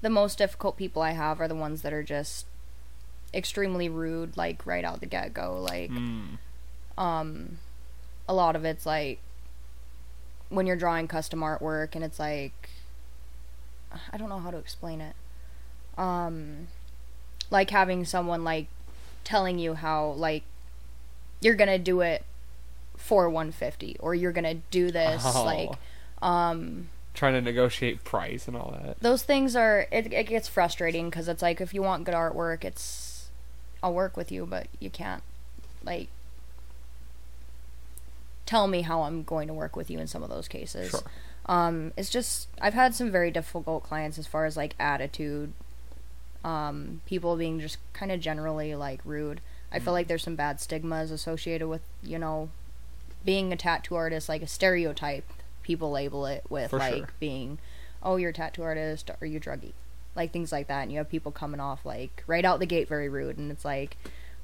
the 0.00 0.10
most 0.10 0.38
difficult 0.38 0.76
people 0.76 1.00
I 1.02 1.12
have 1.12 1.40
are 1.40 1.46
the 1.46 1.54
ones 1.54 1.82
that 1.82 1.92
are 1.92 2.02
just 2.02 2.46
extremely 3.32 3.88
rude, 3.88 4.36
like 4.36 4.66
right 4.66 4.84
out 4.84 4.98
the 5.00 5.06
get 5.06 5.32
go. 5.32 5.60
Like, 5.60 5.90
Mm. 5.90 6.38
um, 6.98 7.58
a 8.28 8.34
lot 8.34 8.56
of 8.56 8.64
it's 8.64 8.84
like 8.84 9.20
when 10.48 10.66
you're 10.66 10.76
drawing 10.76 11.06
custom 11.08 11.40
artwork 11.40 11.94
and 11.94 12.02
it's 12.04 12.18
like, 12.18 12.68
I 14.12 14.16
don't 14.16 14.28
know 14.28 14.38
how 14.40 14.50
to 14.50 14.58
explain 14.58 15.00
it. 15.00 15.14
Um, 15.96 16.66
like 17.50 17.70
having 17.70 18.04
someone 18.04 18.42
like 18.42 18.66
telling 19.24 19.58
you 19.58 19.74
how 19.74 20.10
like 20.12 20.42
you're 21.42 21.54
gonna 21.54 21.78
do 21.78 22.00
it 22.00 22.24
for 22.96 23.28
150 23.28 23.96
or 24.00 24.14
you're 24.14 24.32
gonna 24.32 24.54
do 24.70 24.90
this 24.90 25.22
Oh. 25.26 25.44
like 25.44 25.70
um 26.22 26.88
trying 27.14 27.34
to 27.34 27.42
negotiate 27.42 28.04
price 28.04 28.48
and 28.48 28.56
all 28.56 28.74
that. 28.82 28.98
those 29.00 29.22
things 29.22 29.54
are 29.54 29.86
it, 29.92 30.12
it 30.12 30.24
gets 30.28 30.48
frustrating 30.48 31.10
because 31.10 31.28
it's 31.28 31.42
like 31.42 31.60
if 31.60 31.74
you 31.74 31.82
want 31.82 32.04
good 32.04 32.14
artwork 32.14 32.64
it's 32.64 33.28
i'll 33.82 33.92
work 33.92 34.16
with 34.16 34.32
you 34.32 34.46
but 34.46 34.66
you 34.80 34.88
can't 34.88 35.22
like 35.84 36.08
tell 38.46 38.66
me 38.66 38.82
how 38.82 39.02
i'm 39.02 39.22
going 39.22 39.48
to 39.48 39.54
work 39.54 39.76
with 39.76 39.90
you 39.90 39.98
in 39.98 40.06
some 40.06 40.22
of 40.22 40.28
those 40.30 40.48
cases 40.48 40.90
Sure. 40.90 41.00
um 41.46 41.92
it's 41.96 42.10
just 42.10 42.48
i've 42.60 42.74
had 42.74 42.94
some 42.94 43.10
very 43.10 43.30
difficult 43.30 43.82
clients 43.82 44.18
as 44.18 44.26
far 44.26 44.44
as 44.46 44.56
like 44.56 44.74
attitude 44.78 45.52
um 46.44 47.00
people 47.06 47.36
being 47.36 47.60
just 47.60 47.78
kind 47.92 48.10
of 48.10 48.20
generally 48.20 48.74
like 48.74 49.00
rude 49.04 49.40
i 49.72 49.78
Mm. 49.78 49.82
feel 49.82 49.92
like 49.92 50.08
there's 50.08 50.22
some 50.22 50.36
bad 50.36 50.60
stigmas 50.60 51.10
associated 51.10 51.66
with 51.68 51.82
you 52.02 52.18
know 52.18 52.48
being 53.24 53.52
a 53.52 53.56
tattoo 53.56 53.94
artist 53.94 54.28
like 54.28 54.42
a 54.42 54.46
stereotype 54.46 55.24
people 55.62 55.90
label 55.90 56.26
it 56.26 56.42
with 56.48 56.70
For 56.70 56.78
like 56.78 56.94
sure. 56.94 57.08
being 57.20 57.58
oh 58.02 58.16
you're 58.16 58.30
a 58.30 58.32
tattoo 58.34 58.62
artist 58.62 59.10
or 59.20 59.26
you 59.26 59.38
druggy 59.40 59.72
like 60.14 60.32
things 60.32 60.50
like 60.52 60.66
that 60.68 60.82
and 60.82 60.92
you 60.92 60.98
have 60.98 61.08
people 61.08 61.32
coming 61.32 61.60
off 61.60 61.84
like 61.86 62.24
right 62.26 62.44
out 62.44 62.58
the 62.60 62.66
gate 62.66 62.88
very 62.88 63.08
rude 63.08 63.38
and 63.38 63.50
it's 63.50 63.64
like 63.64 63.96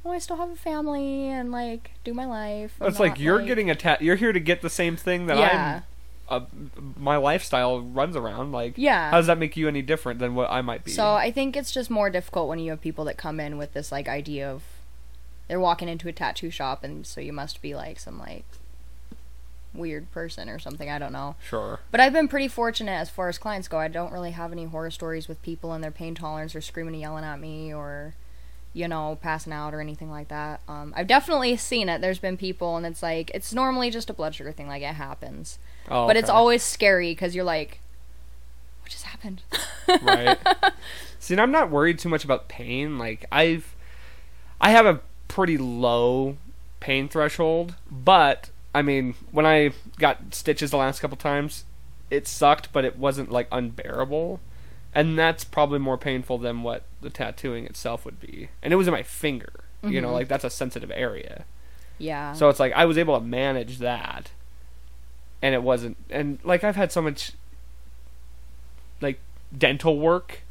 oh 0.04 0.10
i 0.12 0.18
still 0.18 0.36
have 0.36 0.48
a 0.50 0.56
family 0.56 1.28
and 1.28 1.50
like 1.50 1.90
do 2.04 2.14
my 2.14 2.24
life 2.24 2.74
I'm 2.80 2.86
It's 2.88 3.00
like 3.00 3.18
you're 3.18 3.42
getting 3.42 3.68
a 3.68 3.74
tat. 3.74 4.00
You're 4.00 4.16
here 4.16 4.32
to 4.32 4.40
get 4.40 4.62
the 4.62 4.70
same 4.70 4.96
thing 4.96 5.26
that 5.26 5.36
yeah 5.38 5.80
I'm. 5.82 5.82
Uh, 6.30 6.44
my 6.98 7.16
lifestyle 7.16 7.80
runs 7.80 8.14
around. 8.14 8.52
Like, 8.52 8.74
yeah 8.76 9.10
how 9.10 9.16
does 9.16 9.26
that 9.28 9.38
make 9.38 9.56
you 9.56 9.66
any 9.66 9.80
different 9.80 10.20
than 10.20 10.34
what 10.34 10.50
I 10.50 10.60
might 10.60 10.84
be? 10.84 10.90
So 10.92 11.14
I 11.14 11.30
think 11.30 11.56
it's 11.56 11.72
just 11.72 11.88
more 11.90 12.10
difficult 12.10 12.48
when 12.50 12.58
you 12.58 12.70
have 12.70 12.82
people 12.82 13.04
that 13.06 13.16
come 13.16 13.40
in 13.40 13.56
with 13.56 13.72
this 13.72 13.90
like 13.90 14.08
idea 14.08 14.48
of 14.50 14.62
they're 15.48 15.58
walking 15.60 15.88
into 15.88 16.08
a 16.08 16.12
tattoo 16.12 16.50
shop 16.50 16.84
and 16.84 17.06
so 17.06 17.20
you 17.20 17.32
must 17.32 17.60
be 17.62 17.74
like 17.74 17.98
some 17.98 18.18
like 18.18 18.44
weird 19.74 20.10
person 20.12 20.48
or 20.48 20.58
something, 20.58 20.88
I 20.90 20.98
don't 20.98 21.12
know. 21.12 21.36
sure. 21.42 21.80
But 21.90 22.00
I've 22.00 22.12
been 22.12 22.28
pretty 22.28 22.48
fortunate 22.48 22.92
as 22.92 23.10
far 23.10 23.28
as 23.28 23.38
clients 23.38 23.68
go. 23.68 23.78
I 23.78 23.88
don't 23.88 24.12
really 24.12 24.30
have 24.32 24.50
any 24.52 24.64
horror 24.64 24.90
stories 24.90 25.28
with 25.28 25.40
people 25.42 25.72
and 25.72 25.82
their 25.84 25.90
pain 25.90 26.14
tolerance 26.14 26.54
or 26.54 26.60
screaming 26.60 26.94
and 26.94 27.00
yelling 27.02 27.24
at 27.24 27.38
me 27.40 27.72
or 27.72 28.14
you 28.74 28.86
know, 28.86 29.18
passing 29.22 29.52
out 29.52 29.72
or 29.74 29.80
anything 29.80 30.10
like 30.10 30.28
that. 30.28 30.60
Um, 30.68 30.92
I've 30.96 31.06
definitely 31.06 31.56
seen 31.56 31.88
it. 31.88 32.00
There's 32.02 32.18
been 32.18 32.36
people, 32.36 32.76
and 32.76 32.84
it's 32.84 33.02
like 33.02 33.30
it's 33.34 33.52
normally 33.52 33.90
just 33.90 34.10
a 34.10 34.12
blood 34.12 34.34
sugar 34.34 34.52
thing. 34.52 34.68
Like 34.68 34.82
it 34.82 34.94
happens, 34.94 35.58
Oh, 35.90 36.06
but 36.06 36.16
it's 36.18 36.28
always 36.28 36.62
scary 36.62 37.10
because 37.12 37.34
you're 37.34 37.44
like, 37.46 37.80
what 38.82 38.90
just 38.90 39.04
happened? 39.04 39.42
right. 40.02 40.38
See, 41.18 41.34
and 41.34 41.40
I'm 41.40 41.50
not 41.50 41.70
worried 41.70 41.98
too 41.98 42.10
much 42.10 42.24
about 42.24 42.48
pain. 42.48 42.98
Like 42.98 43.24
I've, 43.32 43.74
I 44.60 44.70
have 44.70 44.84
a 44.86 45.00
pretty 45.28 45.56
low 45.58 46.36
pain 46.80 47.08
threshold, 47.08 47.74
but 47.90 48.50
I 48.74 48.82
mean, 48.82 49.14
when 49.30 49.46
I 49.46 49.70
got 49.98 50.34
stitches 50.34 50.70
the 50.70 50.76
last 50.76 51.00
couple 51.00 51.16
times, 51.16 51.64
it 52.10 52.26
sucked, 52.26 52.72
but 52.72 52.84
it 52.84 52.96
wasn't 52.98 53.30
like 53.30 53.48
unbearable, 53.52 54.40
and 54.94 55.18
that's 55.18 55.44
probably 55.44 55.78
more 55.78 55.98
painful 55.98 56.38
than 56.38 56.62
what 56.62 56.84
the 57.00 57.10
tattooing 57.10 57.66
itself 57.66 58.04
would 58.04 58.20
be. 58.20 58.48
And 58.62 58.72
it 58.72 58.76
was 58.76 58.86
in 58.88 58.92
my 58.92 59.02
finger. 59.02 59.52
You 59.82 60.00
know, 60.00 60.08
Mhm. 60.08 60.12
like 60.14 60.28
that's 60.28 60.42
a 60.44 60.50
sensitive 60.50 60.90
area. 60.92 61.44
Yeah. 61.98 62.32
So 62.32 62.48
it's 62.48 62.58
like 62.58 62.72
I 62.72 62.84
was 62.84 62.98
able 62.98 63.16
to 63.18 63.24
manage 63.24 63.78
that, 63.78 64.32
and 65.40 65.54
it 65.54 65.62
wasn't. 65.62 65.96
And 66.10 66.40
like 66.42 66.64
I've 66.64 66.74
had 66.76 66.90
so 66.90 67.00
much, 67.00 67.32
like 69.00 69.20
dental 69.56 69.98
work, 69.98 70.42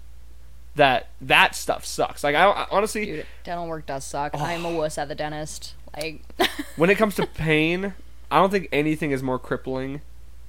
that 0.77 1.09
that 1.21 1.53
stuff 1.55 1.85
sucks. 1.85 2.23
Like 2.23 2.35
I, 2.35 2.45
I 2.45 2.67
honestly, 2.71 3.05
Dude, 3.05 3.25
dental 3.43 3.67
work 3.67 3.85
does 3.85 4.03
suck. 4.05 4.31
I'm 4.39 4.65
a 4.65 4.71
wuss 4.71 4.97
at 4.97 5.07
the 5.09 5.15
dentist. 5.15 5.73
Like, 5.95 6.21
when 6.75 6.89
it 6.89 6.95
comes 6.95 7.15
to 7.15 7.25
pain, 7.27 7.93
I 8.31 8.37
don't 8.39 8.49
think 8.51 8.67
anything 8.71 9.11
is 9.11 9.21
more 9.21 9.37
crippling 9.39 10.01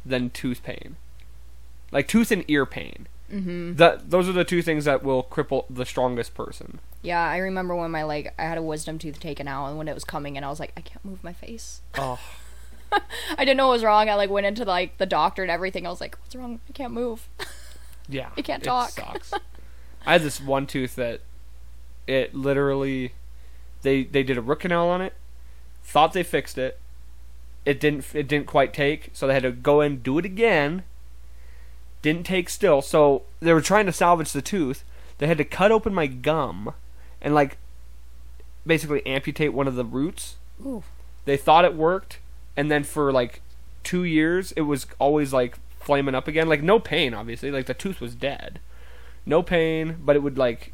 than 0.07 0.31
tooth 0.31 0.63
pain. 0.63 0.97
Like 1.91 2.07
tooth 2.09 2.31
and 2.31 2.45
ear 2.49 2.65
pain. 2.67 3.07
hmm 3.31 3.75
That 3.75 4.11
those 4.11 4.29
are 4.29 4.33
the 4.33 4.45
two 4.45 4.63
things 4.63 4.85
that 4.85 5.03
will 5.03 5.23
cripple 5.25 5.65
the 5.71 5.85
strongest 5.87 6.35
person. 6.35 6.81
yeah, 7.03 7.23
I 7.25 7.39
remember 7.39 7.75
when 7.75 7.91
my 7.91 8.03
like 8.03 8.35
I 8.39 8.43
had 8.43 8.59
a 8.59 8.63
wisdom 8.63 8.99
tooth 8.99 9.21
taken 9.21 9.49
out, 9.49 9.67
and 9.69 9.79
when 9.79 9.89
it 9.89 9.95
was 9.95 10.05
coming 10.05 10.37
in, 10.37 10.45
I 10.45 10.49
was 10.51 10.61
like, 10.61 10.73
I 10.77 10.83
can't 10.83 11.05
move 11.05 11.23
my 11.25 11.33
face. 11.33 11.81
Oh, 11.97 12.19
I 12.93 13.45
didn't 13.45 13.57
know 13.57 13.69
what 13.69 13.75
was 13.75 13.85
wrong. 13.85 14.09
I 14.09 14.15
like 14.15 14.31
went 14.31 14.47
into 14.47 14.65
like 14.65 14.99
the 14.99 15.07
doctor 15.07 15.43
and 15.43 15.51
everything. 15.51 15.87
I 15.87 15.91
was 15.91 16.01
like, 16.01 16.19
what's 16.21 16.35
wrong? 16.37 16.61
I 16.69 16.73
can't 16.73 16.93
move. 16.93 17.29
yeah. 18.09 18.31
You 18.37 18.43
can't 18.43 18.63
it 18.63 18.67
talk. 18.67 18.93
I 20.09 20.13
had 20.13 20.23
this 20.23 20.41
one 20.41 20.67
tooth 20.67 20.97
that 20.97 21.21
it 22.07 22.35
literally 22.35 23.13
they 23.83 24.05
they 24.05 24.23
did 24.23 24.39
a 24.39 24.43
root 24.43 24.61
canal 24.61 24.89
on 24.89 25.03
it, 25.03 25.13
thought 25.85 26.15
they 26.15 26.23
fixed 26.23 26.57
it. 26.57 26.81
It 27.67 27.79
didn't 27.79 28.07
it 28.15 28.27
didn't 28.27 28.47
quite 28.47 28.73
take, 28.73 29.11
so 29.13 29.27
they 29.27 29.35
had 29.35 29.43
to 29.43 29.53
go 29.53 29.83
in 29.83 30.01
do 30.01 30.19
it 30.19 30.25
again. 30.25 30.83
Didn't 32.01 32.25
take 32.25 32.49
still, 32.49 32.81
so 32.81 33.25
they 33.41 33.53
were 33.53 33.61
trying 33.61 33.85
to 33.85 33.93
salvage 33.93 34.33
the 34.33 34.41
tooth. 34.41 34.83
They 35.19 35.27
had 35.27 35.37
to 35.39 35.45
cut 35.45 35.71
open 35.71 35.93
my 35.93 36.07
gum 36.07 36.73
and 37.21 37.35
like 37.35 37.59
basically 38.67 39.05
amputate 39.07 39.53
one 39.53 39.69
of 39.69 39.75
the 39.75 39.85
roots. 39.85 40.37
Ooh. 40.65 40.85
They 41.27 41.37
thought 41.37 41.67
it 41.67 41.75
worked, 41.75 42.19
and 42.57 42.71
then 42.71 42.83
for 42.83 43.13
like 43.13 43.43
two 43.85 44.05
years, 44.05 44.53
it 44.53 44.63
was 44.63 44.87
always 44.99 45.35
like 45.35 45.59
flaming 45.81 46.15
up 46.15 46.29
again. 46.29 46.49
Like 46.49 46.63
no 46.63 46.79
pain, 46.79 47.13
obviously. 47.13 47.51
Like 47.51 47.67
the 47.67 47.75
tooth 47.75 48.01
was 48.01 48.15
dead, 48.15 48.61
no 49.29 49.43
pain, 49.43 49.99
but 50.03 50.17
it 50.17 50.23
would 50.23 50.39
like 50.39 50.73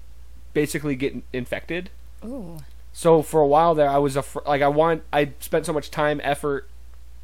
basically 0.54 0.94
get 0.94 1.14
infected. 1.32 1.90
Ooh. 2.24 2.58
So 2.92 3.22
for 3.22 3.40
a 3.40 3.46
while 3.46 3.74
there, 3.74 3.88
I 3.88 3.98
was 3.98 4.14
afr- 4.14 4.46
like 4.46 4.62
I 4.62 4.68
want 4.68 5.02
I 5.12 5.32
spent 5.40 5.66
so 5.66 5.72
much 5.72 5.90
time, 5.90 6.20
effort, 6.22 6.68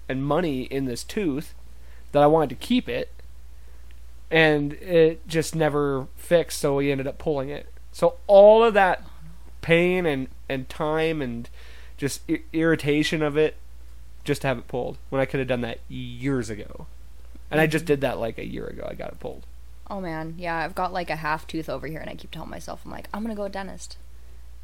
and 0.09 0.25
money 0.25 0.63
in 0.63 0.85
this 0.85 1.05
tooth 1.05 1.55
that 2.13 2.23
I 2.23 2.27
wanted 2.27 2.51
to 2.51 2.57
keep 2.57 2.89
it, 2.89 3.11
and 4.31 4.73
it 4.75 5.27
just 5.29 5.55
never 5.55 6.09
fixed. 6.17 6.59
So 6.59 6.77
we 6.77 6.91
ended 6.91 7.07
up 7.07 7.19
pulling 7.19 7.49
it. 7.49 7.69
So 7.93 8.17
all 8.27 8.65
of 8.65 8.75
that 8.75 9.05
pain 9.63 10.07
and 10.07 10.29
and 10.49 10.69
time 10.69 11.23
and 11.23 11.49
just 11.97 12.23
I- 12.29 12.43
irritation 12.53 13.23
of 13.23 13.37
it, 13.37 13.57
just 14.25 14.43
to 14.43 14.49
have 14.49 14.59
it 14.59 14.67
pulled 14.67 14.99
when 15.09 15.21
I 15.21 15.25
could 15.25 15.39
have 15.39 15.49
done 15.49 15.61
that 15.61 15.79
years 15.89 16.51
ago, 16.51 16.87
and 17.49 17.61
I 17.61 17.69
just 17.69 17.85
mm-hmm. 17.85 17.93
did 17.93 18.01
that 18.01 18.19
like 18.19 18.39
a 18.39 18.47
year 18.47 18.67
ago. 18.67 18.87
I 18.91 18.95
got 18.95 19.13
it 19.13 19.21
pulled. 19.21 19.47
Oh 19.91 20.01
man, 20.01 20.37
yeah, 20.39 20.57
I've 20.59 20.77
got 20.77 20.93
like 20.93 21.11
a 21.11 21.17
half 21.17 21.49
tooth 21.49 21.69
over 21.69 21.89
here, 21.89 21.99
and 21.99 22.09
I 22.09 22.15
keep 22.15 22.31
telling 22.31 22.49
myself, 22.49 22.83
I'm 22.85 22.93
like, 22.93 23.09
I'm 23.13 23.23
gonna 23.23 23.35
go 23.35 23.49
dentist, 23.49 23.99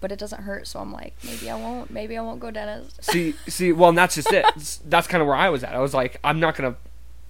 but 0.00 0.12
it 0.12 0.18
doesn't 0.20 0.42
hurt, 0.42 0.68
so 0.68 0.78
I'm 0.78 0.92
like, 0.92 1.14
maybe 1.24 1.50
I 1.50 1.56
won't. 1.56 1.90
Maybe 1.90 2.16
I 2.16 2.22
won't 2.22 2.38
go 2.38 2.52
dentist. 2.52 3.02
see, 3.02 3.32
see, 3.48 3.72
well, 3.72 3.88
and 3.88 3.98
that's 3.98 4.14
just 4.14 4.32
it. 4.32 4.46
That's 4.84 5.08
kind 5.08 5.20
of 5.20 5.26
where 5.26 5.36
I 5.36 5.48
was 5.48 5.64
at. 5.64 5.74
I 5.74 5.80
was 5.80 5.92
like, 5.92 6.20
I'm 6.22 6.38
not 6.38 6.54
gonna 6.54 6.76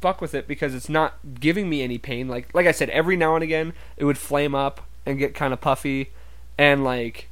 fuck 0.03 0.21
with 0.21 0.35
it 0.35 0.47
because 0.47 0.75
it's 0.75 0.91
not 0.91 1.15
giving 1.41 1.71
me 1.71 1.83
any 1.83 1.97
pain. 1.97 2.29
Like, 2.29 2.55
like 2.55 2.67
I 2.67 2.73
said, 2.73 2.91
every 2.91 3.17
now 3.17 3.35
and 3.35 3.43
again 3.43 3.73
it 3.97 4.05
would 4.05 4.19
flame 4.19 4.55
up 4.55 4.83
and 5.07 5.19
get 5.19 5.35
kind 5.35 5.55
of 5.55 5.63
puffy, 5.63 6.11
and 6.59 6.85
like 6.85 7.31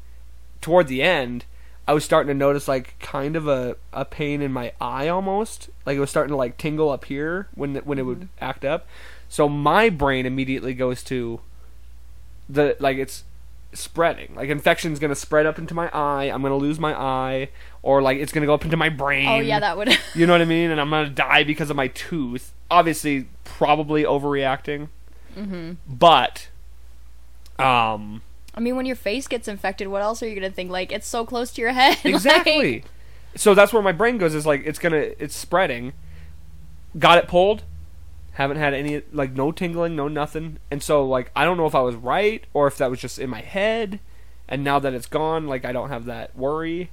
toward 0.62 0.88
the 0.88 1.02
end, 1.02 1.44
I 1.86 1.92
was 1.92 2.04
starting 2.04 2.28
to 2.28 2.34
notice 2.34 2.66
like 2.66 2.98
kind 3.00 3.36
of 3.36 3.46
a, 3.46 3.76
a 3.92 4.06
pain 4.06 4.40
in 4.40 4.50
my 4.50 4.72
eye 4.80 5.08
almost. 5.08 5.68
Like 5.84 5.98
it 5.98 6.00
was 6.00 6.08
starting 6.08 6.30
to 6.30 6.36
like 6.36 6.56
tingle 6.56 6.88
up 6.88 7.04
here 7.04 7.48
when 7.54 7.76
when 7.76 7.98
it 7.98 8.06
would 8.06 8.20
mm-hmm. 8.20 8.44
act 8.44 8.64
up. 8.64 8.86
So 9.34 9.48
my 9.48 9.88
brain 9.90 10.26
immediately 10.26 10.74
goes 10.74 11.02
to 11.10 11.40
the 12.48 12.76
like 12.78 12.98
it's 12.98 13.24
spreading. 13.72 14.32
Like 14.36 14.48
infection's 14.48 15.00
gonna 15.00 15.16
spread 15.16 15.44
up 15.44 15.58
into 15.58 15.74
my 15.74 15.88
eye. 15.92 16.26
I'm 16.32 16.40
gonna 16.40 16.56
lose 16.56 16.78
my 16.78 16.94
eye, 16.94 17.48
or 17.82 18.00
like 18.00 18.18
it's 18.18 18.30
gonna 18.30 18.46
go 18.46 18.54
up 18.54 18.64
into 18.64 18.76
my 18.76 18.90
brain. 18.90 19.26
Oh 19.28 19.40
yeah, 19.40 19.58
that 19.58 19.76
would. 19.76 19.88
You 20.14 20.28
know 20.28 20.34
what 20.34 20.40
I 20.40 20.44
mean? 20.44 20.70
And 20.70 20.80
I'm 20.80 20.88
gonna 20.88 21.08
die 21.10 21.42
because 21.42 21.68
of 21.68 21.74
my 21.74 21.88
tooth. 21.88 22.52
Obviously, 22.70 23.26
probably 23.42 24.04
overreacting. 24.04 24.86
hmm 25.34 25.72
But, 25.88 26.46
um, 27.58 28.22
I 28.54 28.60
mean, 28.60 28.76
when 28.76 28.86
your 28.86 28.94
face 28.94 29.26
gets 29.26 29.48
infected, 29.48 29.88
what 29.88 30.00
else 30.00 30.22
are 30.22 30.28
you 30.28 30.36
gonna 30.36 30.50
think? 30.50 30.70
Like 30.70 30.92
it's 30.92 31.08
so 31.08 31.26
close 31.26 31.50
to 31.54 31.60
your 31.60 31.72
head. 31.72 31.96
like- 32.04 32.14
exactly. 32.14 32.84
so 33.34 33.52
that's 33.52 33.72
where 33.72 33.82
my 33.82 33.90
brain 33.90 34.16
goes. 34.16 34.32
Is 34.32 34.46
like 34.46 34.62
it's 34.64 34.78
gonna 34.78 35.10
it's 35.18 35.34
spreading. 35.34 35.92
Got 36.96 37.18
it 37.18 37.26
pulled. 37.26 37.64
Haven't 38.34 38.56
had 38.58 38.74
any 38.74 39.02
like 39.12 39.32
no 39.32 39.50
tingling, 39.52 39.96
no 39.96 40.08
nothing. 40.08 40.58
And 40.70 40.82
so 40.82 41.04
like 41.06 41.30
I 41.34 41.44
don't 41.44 41.56
know 41.56 41.66
if 41.66 41.74
I 41.74 41.80
was 41.80 41.94
right 41.96 42.44
or 42.52 42.66
if 42.66 42.76
that 42.78 42.90
was 42.90 43.00
just 43.00 43.18
in 43.18 43.30
my 43.30 43.40
head. 43.40 44.00
And 44.48 44.62
now 44.62 44.78
that 44.78 44.92
it's 44.92 45.06
gone, 45.06 45.46
like 45.46 45.64
I 45.64 45.72
don't 45.72 45.88
have 45.88 46.04
that 46.04 46.36
worry. 46.36 46.90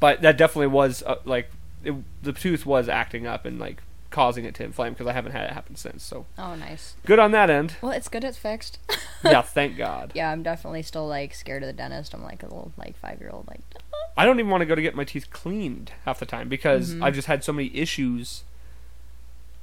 But 0.00 0.22
that 0.22 0.36
definitely 0.36 0.68
was 0.68 1.02
uh, 1.04 1.16
like 1.24 1.50
it, 1.84 1.94
the 2.22 2.32
tooth 2.32 2.64
was 2.66 2.88
acting 2.88 3.26
up 3.26 3.44
and 3.44 3.58
like 3.58 3.82
causing 4.10 4.44
it 4.44 4.54
to 4.56 4.62
inflame 4.64 4.92
because 4.92 5.06
I 5.06 5.12
haven't 5.12 5.32
had 5.32 5.44
it 5.44 5.52
happen 5.52 5.74
since. 5.74 6.02
So 6.02 6.26
oh, 6.38 6.54
nice. 6.54 6.96
good 7.06 7.18
on 7.18 7.30
that 7.32 7.48
end. 7.50 7.76
Well, 7.80 7.92
it's 7.92 8.08
good. 8.08 8.22
It's 8.24 8.36
fixed. 8.36 8.78
yeah, 9.24 9.40
thank 9.42 9.76
God. 9.78 10.12
yeah, 10.14 10.30
I'm 10.30 10.42
definitely 10.42 10.82
still 10.82 11.06
like 11.08 11.34
scared 11.34 11.62
of 11.62 11.68
the 11.68 11.72
dentist. 11.72 12.12
I'm 12.14 12.22
like 12.22 12.42
a 12.42 12.46
little 12.46 12.72
like 12.76 12.96
five 12.98 13.20
year 13.20 13.30
old. 13.32 13.48
Like, 13.48 13.60
I 14.16 14.26
don't 14.26 14.38
even 14.38 14.50
want 14.50 14.60
to 14.60 14.66
go 14.66 14.74
to 14.74 14.82
get 14.82 14.94
my 14.94 15.04
teeth 15.04 15.30
cleaned 15.30 15.92
half 16.04 16.20
the 16.20 16.26
time 16.26 16.48
because 16.48 16.94
Mhm. 16.94 17.02
I've 17.02 17.14
just 17.14 17.26
had 17.28 17.42
so 17.42 17.52
many 17.54 17.74
issues. 17.74 18.44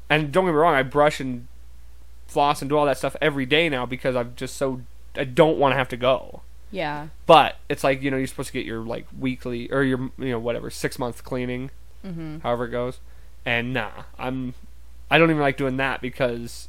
And 0.10 0.32
don't 0.32 0.46
get 0.46 0.52
me 0.52 0.58
wrong, 0.58 0.74
I 0.74 0.84
brush 0.84 1.20
and 1.20 1.48
floss 2.28 2.62
and 2.62 2.70
do 2.70 2.78
all 2.78 2.86
that 2.86 2.98
stuff 2.98 3.16
every 3.22 3.46
day 3.46 3.70
now 3.70 3.86
because 3.86 4.16
I'm 4.16 4.34
just 4.36 4.56
so 4.56 4.82
I 5.16 5.24
don't 5.24 5.58
want 5.58 5.74
to 5.74 5.78
have 5.78 5.90
to 5.90 5.98
go. 5.98 6.42
yeah. 6.72 7.08
But 7.26 7.58
it's 7.70 7.84
like 7.84 8.02
you 8.02 8.12
know 8.12 8.18
you're 8.18 8.28
supposed 8.28 8.48
to 8.48 8.54
get 8.54 8.66
your 8.66 8.80
like 8.82 9.08
weekly 9.18 9.72
or 9.72 9.84
your 9.84 10.00
you 10.18 10.30
know 10.32 10.40
whatever 10.40 10.70
six 10.70 10.98
month 11.00 11.24
cleaning, 11.24 11.72
hmm 12.04 12.40
however 12.40 12.66
it 12.66 12.70
goes. 12.70 13.00
And 13.46 13.74
nah, 13.74 14.04
I'm 14.18 14.54
I 15.12 15.18
don't 15.18 15.30
even 15.30 15.42
like 15.42 15.58
doing 15.58 15.78
that 15.78 16.02
because 16.02 16.68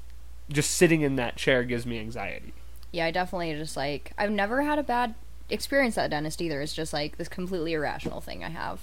just 0.50 0.70
sitting 0.72 1.02
in 1.02 1.16
that 1.16 1.36
chair 1.36 1.62
gives 1.64 1.86
me 1.86 1.98
anxiety. 1.98 2.52
Yeah, 2.92 3.06
I 3.06 3.10
definitely 3.10 3.52
just 3.54 3.76
like 3.76 4.12
I've 4.18 4.30
never 4.30 4.62
had 4.62 4.78
a 4.78 4.82
bad 4.82 5.14
experience 5.50 5.98
at 5.98 6.06
a 6.06 6.08
dentist 6.08 6.40
either. 6.40 6.60
It's 6.62 6.72
just 6.74 6.92
like 6.92 7.16
this 7.18 7.28
completely 7.28 7.72
irrational 7.74 8.20
thing 8.20 8.42
I 8.44 8.48
have. 8.48 8.80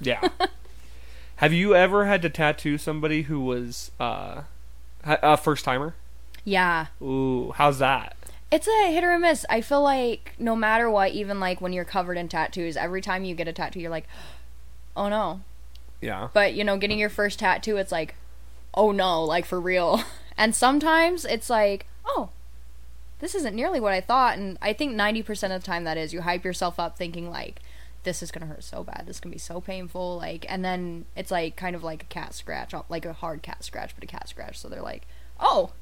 Yeah. 0.00 0.20
Have 1.36 1.52
you 1.52 1.74
ever 1.74 2.06
had 2.06 2.22
to 2.22 2.30
tattoo 2.30 2.78
somebody 2.78 3.22
who 3.22 3.40
was 3.40 3.90
uh, 3.98 4.42
a 5.04 5.36
first 5.36 5.64
timer? 5.64 5.94
Yeah. 6.44 6.86
Ooh, 7.02 7.52
how's 7.52 7.78
that? 7.78 8.16
It's 8.50 8.68
a 8.68 8.92
hit 8.92 9.02
or 9.02 9.12
a 9.12 9.18
miss. 9.18 9.44
I 9.50 9.60
feel 9.60 9.82
like 9.82 10.34
no 10.38 10.54
matter 10.54 10.88
what, 10.88 11.12
even 11.12 11.40
like 11.40 11.60
when 11.60 11.72
you're 11.72 11.84
covered 11.84 12.16
in 12.16 12.28
tattoos, 12.28 12.76
every 12.76 13.00
time 13.00 13.24
you 13.24 13.34
get 13.34 13.48
a 13.48 13.52
tattoo, 13.52 13.80
you're 13.80 13.90
like, 13.90 14.06
oh 14.96 15.08
no. 15.08 15.40
Yeah. 16.00 16.28
But, 16.32 16.54
you 16.54 16.62
know, 16.62 16.76
getting 16.76 16.98
your 16.98 17.08
first 17.08 17.38
tattoo, 17.38 17.78
it's 17.78 17.90
like, 17.90 18.14
oh 18.74 18.92
no, 18.92 19.24
like 19.24 19.44
for 19.44 19.60
real. 19.60 20.02
And 20.36 20.52
sometimes 20.52 21.24
it's 21.24 21.48
like, 21.48 21.86
oh, 22.04 22.30
this 23.20 23.36
isn't 23.36 23.54
nearly 23.54 23.78
what 23.78 23.92
I 23.92 24.00
thought. 24.00 24.36
And 24.36 24.58
I 24.60 24.72
think 24.72 24.96
90% 24.96 25.54
of 25.54 25.62
the 25.62 25.66
time 25.66 25.84
that 25.84 25.96
is 25.96 26.12
you 26.12 26.22
hype 26.22 26.44
yourself 26.44 26.80
up 26.80 26.98
thinking, 26.98 27.30
like, 27.30 27.60
this 28.04 28.22
is 28.22 28.30
going 28.30 28.46
to 28.46 28.46
hurt 28.46 28.62
so 28.64 28.84
bad. 28.84 29.04
This 29.06 29.16
is 29.16 29.20
to 29.22 29.28
be 29.28 29.38
so 29.38 29.60
painful. 29.60 30.16
Like, 30.16 30.46
and 30.48 30.64
then 30.64 31.06
it's 31.16 31.30
like 31.30 31.56
kind 31.56 31.74
of 31.74 31.82
like 31.82 32.02
a 32.02 32.06
cat 32.06 32.34
scratch, 32.34 32.72
like 32.88 33.04
a 33.04 33.12
hard 33.12 33.42
cat 33.42 33.64
scratch, 33.64 33.94
but 33.94 34.04
a 34.04 34.06
cat 34.06 34.28
scratch. 34.28 34.58
So 34.58 34.68
they're 34.68 34.82
like, 34.82 35.06
oh, 35.40 35.72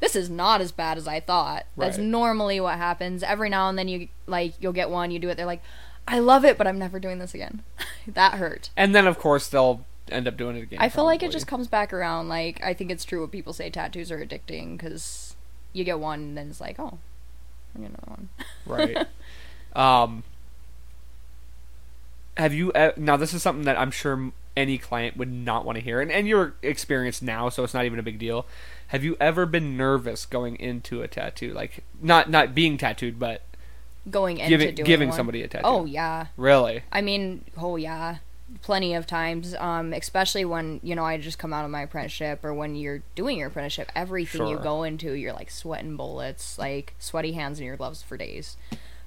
this 0.00 0.16
is 0.16 0.28
not 0.30 0.60
as 0.60 0.72
bad 0.72 0.98
as 0.98 1.06
I 1.08 1.20
thought. 1.20 1.66
That's 1.76 1.98
Right. 1.98 2.06
normally 2.06 2.60
what 2.60 2.76
happens. 2.76 3.22
Every 3.22 3.48
now 3.50 3.68
and 3.68 3.78
then 3.78 3.88
you, 3.88 4.08
like, 4.26 4.54
you'll 4.60 4.72
get 4.72 4.90
one, 4.90 5.10
you 5.10 5.18
do 5.18 5.28
it, 5.28 5.36
they're 5.36 5.46
like, 5.46 5.62
I 6.06 6.20
love 6.20 6.44
it, 6.44 6.56
but 6.56 6.66
I'm 6.66 6.78
never 6.78 6.98
doing 6.98 7.18
this 7.18 7.34
again. 7.34 7.62
that 8.06 8.34
hurt. 8.34 8.70
And 8.76 8.94
then 8.94 9.06
of 9.06 9.18
course 9.18 9.46
they'll 9.48 9.84
end 10.10 10.26
up 10.26 10.38
doing 10.38 10.56
it 10.56 10.62
again. 10.62 10.78
I 10.80 10.88
feel 10.88 11.04
like 11.04 11.22
it 11.22 11.30
just 11.30 11.46
comes 11.46 11.66
back 11.68 11.92
around. 11.92 12.28
Like 12.28 12.62
I 12.64 12.72
think 12.72 12.90
it's 12.90 13.04
true 13.04 13.20
what 13.20 13.30
people 13.30 13.52
say 13.52 13.68
tattoos 13.68 14.10
are 14.10 14.24
addicting 14.24 14.78
because 14.78 15.36
you 15.74 15.84
get 15.84 16.00
one 16.00 16.20
and 16.20 16.38
then 16.38 16.48
it's 16.48 16.62
like, 16.62 16.78
oh, 16.78 16.98
I 17.76 17.80
get 17.80 17.90
another 17.90 18.06
one. 18.06 18.28
right. 18.66 19.06
Um, 19.76 20.24
have 22.38 22.54
you 22.54 22.70
e- 22.76 22.90
now? 22.96 23.16
This 23.16 23.34
is 23.34 23.42
something 23.42 23.64
that 23.64 23.78
I'm 23.78 23.90
sure 23.90 24.32
any 24.56 24.78
client 24.78 25.16
would 25.16 25.30
not 25.30 25.64
want 25.64 25.76
to 25.76 25.84
hear, 25.84 26.00
and 26.00 26.10
and 26.10 26.26
you're 26.26 26.54
experienced 26.62 27.22
now, 27.22 27.48
so 27.48 27.64
it's 27.64 27.74
not 27.74 27.84
even 27.84 27.98
a 27.98 28.02
big 28.02 28.18
deal. 28.18 28.46
Have 28.88 29.04
you 29.04 29.16
ever 29.20 29.44
been 29.44 29.76
nervous 29.76 30.24
going 30.24 30.56
into 30.56 31.02
a 31.02 31.08
tattoo, 31.08 31.52
like 31.52 31.84
not 32.00 32.30
not 32.30 32.54
being 32.54 32.78
tattooed, 32.78 33.18
but 33.18 33.42
Going 34.10 34.38
into 34.38 34.48
giving 34.48 34.74
doing 34.74 34.86
giving 34.86 35.08
one. 35.10 35.16
somebody 35.16 35.42
a 35.42 35.48
tattoo? 35.48 35.66
Oh 35.66 35.84
yeah, 35.84 36.26
really? 36.38 36.82
I 36.90 37.02
mean, 37.02 37.44
oh 37.58 37.76
yeah, 37.76 38.16
plenty 38.62 38.94
of 38.94 39.06
times. 39.06 39.54
Um, 39.56 39.92
especially 39.92 40.46
when 40.46 40.80
you 40.82 40.94
know 40.94 41.04
I 41.04 41.18
just 41.18 41.38
come 41.38 41.52
out 41.52 41.66
of 41.66 41.70
my 41.70 41.82
apprenticeship 41.82 42.42
or 42.44 42.54
when 42.54 42.74
you're 42.74 43.02
doing 43.14 43.36
your 43.38 43.48
apprenticeship, 43.48 43.92
everything 43.94 44.46
you 44.46 44.58
go 44.58 44.82
into, 44.84 45.12
you're 45.12 45.34
like 45.34 45.50
sweating 45.50 45.96
bullets, 45.96 46.58
like 46.58 46.94
sweaty 46.98 47.32
hands 47.32 47.58
in 47.60 47.66
your 47.66 47.76
gloves 47.76 48.02
for 48.02 48.16
days. 48.16 48.56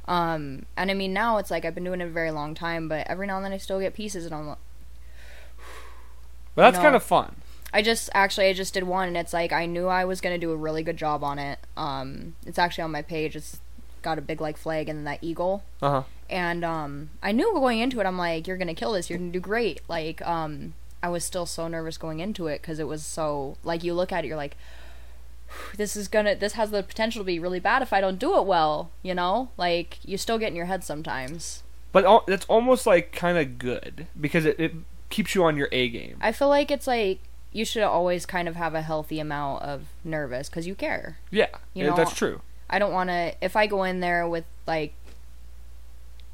Um, 0.08 0.66
and 0.76 0.90
I 0.92 0.94
mean 0.94 1.14
now 1.14 1.38
it's 1.38 1.52
like 1.52 1.64
I've 1.66 1.76
been 1.76 1.84
doing 1.84 2.02
it 2.02 2.06
a 2.08 2.10
very 2.10 2.32
long 2.32 2.56
time, 2.56 2.88
but 2.88 3.08
every 3.08 3.28
now 3.28 3.38
and 3.38 3.46
then 3.46 3.54
I 3.54 3.58
still 3.58 3.80
get 3.80 3.94
pieces, 3.94 4.26
and 4.26 4.34
I'm 4.36 4.48
like. 4.48 4.58
But 6.56 6.64
that's 6.64 6.78
No. 6.78 6.84
kind 6.84 6.96
of 6.96 7.04
fun. 7.04 7.36
I 7.74 7.82
just 7.82 8.10
actually 8.14 8.48
I 8.48 8.54
just 8.54 8.74
did 8.74 8.84
one 8.84 9.08
and 9.08 9.16
it's 9.16 9.32
like 9.32 9.54
I 9.54 9.66
knew 9.66 9.88
I 9.88 10.04
was 10.04 10.20
gonna 10.20 10.38
do 10.38 10.52
a 10.52 10.58
really 10.58 10.84
good 10.84 10.98
job 10.98 11.24
on 11.24 11.40
it. 11.40 11.60
Um, 11.78 12.36
it's 12.46 12.60
actually 12.60 12.84
on 12.84 12.92
my 12.92 13.02
page. 13.02 13.36
It's 13.38 13.60
got 14.02 14.18
a 14.18 14.22
big 14.22 14.42
like 14.42 14.58
flag 14.58 14.90
and 14.90 15.00
then 15.00 15.04
that 15.06 15.20
eagle. 15.22 15.64
Uh 15.82 15.90
huh. 15.90 16.04
And 16.30 16.66
um, 16.66 17.10
I 17.24 17.32
knew 17.32 17.52
going 17.54 17.80
into 17.80 18.00
it, 18.02 18.06
I'm 18.06 18.18
like, 18.18 18.48
you're 18.48 18.58
gonna 18.58 18.74
kill 18.74 18.92
this. 18.94 19.10
You're 19.10 19.20
gonna 19.20 19.32
do 19.32 19.40
great. 19.40 19.80
Like 19.88 20.22
um, 20.28 20.74
I 21.02 21.08
was 21.08 21.24
still 21.24 21.46
so 21.46 21.70
nervous 21.70 21.98
going 21.98 22.20
into 22.20 22.48
it 22.48 22.62
because 22.62 22.80
it 22.80 22.88
was 22.88 23.06
so 23.06 23.56
like 23.64 23.84
you 23.86 23.94
look 23.94 24.12
at 24.12 24.26
it, 24.26 24.28
you're 24.28 24.36
like, 24.38 24.58
this 25.78 25.96
is 25.96 26.08
gonna 26.08 26.36
this 26.36 26.54
has 26.54 26.72
the 26.72 26.84
potential 26.84 27.22
to 27.22 27.26
be 27.26 27.40
really 27.40 27.60
bad 27.60 27.82
if 27.82 27.94
I 27.94 28.02
don't 28.02 28.20
do 28.20 28.38
it 28.38 28.46
well. 28.46 28.92
You 29.04 29.14
know, 29.14 29.50
like 29.58 29.98
you 30.04 30.18
still 30.18 30.38
get 30.38 30.50
in 30.50 30.56
your 30.56 30.66
head 30.66 30.84
sometimes. 30.84 31.64
But 31.92 32.06
al- 32.06 32.24
that's 32.28 32.46
almost 32.46 32.86
like 32.86 33.12
kind 33.12 33.38
of 33.38 33.58
good 33.58 34.08
because 34.20 34.46
it, 34.46 34.60
it 34.60 34.74
keeps 35.10 35.36
you 35.36 35.44
on 35.44 35.58
your 35.58 35.68
A 35.72 35.90
game. 35.90 36.18
I 36.22 36.32
feel 36.32 36.48
like 36.50 36.72
it's 36.72 36.88
like 36.88 37.20
you 37.52 37.66
should 37.66 37.84
always 37.84 38.26
kind 38.26 38.48
of 38.48 38.56
have 38.56 38.74
a 38.74 38.82
healthy 38.82 39.20
amount 39.20 39.64
of 39.64 39.84
nervous 40.04 40.50
because 40.50 40.66
you 40.68 40.76
care. 40.76 41.18
Yeah, 41.30 41.48
You 41.74 41.86
eh, 41.86 41.90
know, 41.90 41.96
that's 41.96 42.14
true. 42.16 42.42
I 42.70 42.80
don't 42.80 42.94
want 42.94 43.10
to. 43.10 43.34
If 43.42 43.56
I 43.56 43.68
go 43.68 43.84
in 43.84 44.00
there 44.00 44.28
with 44.28 44.46
like, 44.66 44.94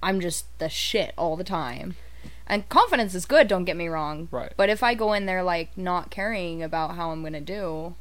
I'm 0.03 0.21
just 0.21 0.45
the 0.59 0.69
shit 0.69 1.13
all 1.17 1.35
the 1.35 1.43
time, 1.43 1.95
and 2.45 2.69
confidence 2.69 3.15
is 3.15 3.25
good. 3.25 3.47
Don't 3.47 3.65
get 3.65 3.75
me 3.75 3.87
wrong. 3.87 4.27
Right. 4.29 4.53
But 4.55 4.69
if 4.69 4.83
I 4.83 4.93
go 4.93 5.13
in 5.13 5.25
there 5.25 5.41
like 5.41 5.75
not 5.75 6.11
caring 6.11 6.61
about 6.61 6.95
how 6.95 7.09
I'm 7.09 7.23
gonna 7.23 7.41
do, 7.41 7.95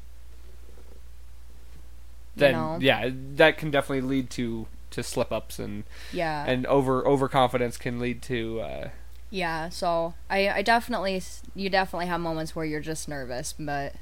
Then 2.36 2.52
know? 2.52 2.78
yeah, 2.80 3.10
that 3.34 3.58
can 3.58 3.70
definitely 3.70 4.08
lead 4.08 4.30
to 4.30 4.66
to 4.90 5.02
slip 5.02 5.32
ups 5.32 5.58
and 5.58 5.84
yeah, 6.12 6.44
and 6.46 6.66
over 6.66 7.06
overconfidence 7.06 7.76
can 7.76 7.98
lead 7.98 8.22
to 8.22 8.60
uh, 8.60 8.88
yeah. 9.30 9.68
So 9.68 10.14
I, 10.30 10.48
I 10.48 10.62
definitely, 10.62 11.22
you 11.54 11.68
definitely 11.70 12.06
have 12.06 12.20
moments 12.20 12.54
where 12.54 12.64
you're 12.64 12.80
just 12.80 13.08
nervous, 13.08 13.54
but. 13.58 13.94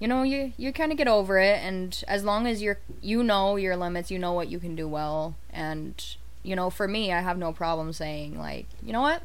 You 0.00 0.06
know, 0.06 0.22
you 0.22 0.52
you 0.56 0.72
kind 0.72 0.92
of 0.92 0.96
get 0.96 1.08
over 1.08 1.40
it, 1.40 1.58
and 1.58 2.04
as 2.06 2.22
long 2.22 2.46
as 2.46 2.62
you're 2.62 2.78
you 3.02 3.24
know 3.24 3.56
your 3.56 3.76
limits, 3.76 4.12
you 4.12 4.18
know 4.20 4.32
what 4.32 4.46
you 4.46 4.60
can 4.60 4.76
do 4.76 4.86
well, 4.86 5.34
and 5.50 6.00
you 6.44 6.54
know, 6.54 6.70
for 6.70 6.86
me, 6.86 7.12
I 7.12 7.20
have 7.20 7.36
no 7.36 7.52
problem 7.52 7.92
saying 7.92 8.38
like, 8.38 8.66
you 8.80 8.92
know 8.92 9.00
what, 9.00 9.22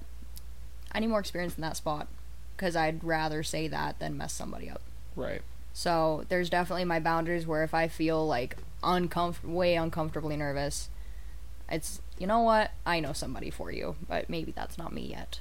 I 0.91 0.99
need 0.99 1.07
more 1.07 1.19
experience 1.19 1.55
in 1.55 1.61
that 1.61 1.77
spot, 1.77 2.07
because 2.55 2.75
I'd 2.75 3.03
rather 3.03 3.43
say 3.43 3.67
that 3.67 3.99
than 3.99 4.17
mess 4.17 4.33
somebody 4.33 4.69
up. 4.69 4.81
right. 5.15 5.41
So 5.73 6.23
there's 6.29 6.49
definitely 6.49 6.86
my 6.86 6.99
boundaries 6.99 7.47
where 7.47 7.63
if 7.63 7.73
I 7.73 7.88
feel 7.88 8.25
like 8.25 8.57
uncomfort, 8.83 9.43
way 9.43 9.75
uncomfortably 9.75 10.38
nervous, 10.38 10.89
it's 11.69 11.99
you 12.19 12.27
know 12.27 12.41
what, 12.41 12.71
I 12.86 12.99
know 12.99 13.13
somebody 13.13 13.49
for 13.49 13.71
you, 13.71 13.95
but 14.07 14.29
maybe 14.29 14.51
that's 14.51 14.77
not 14.77 14.93
me 14.93 15.07
yet. 15.07 15.39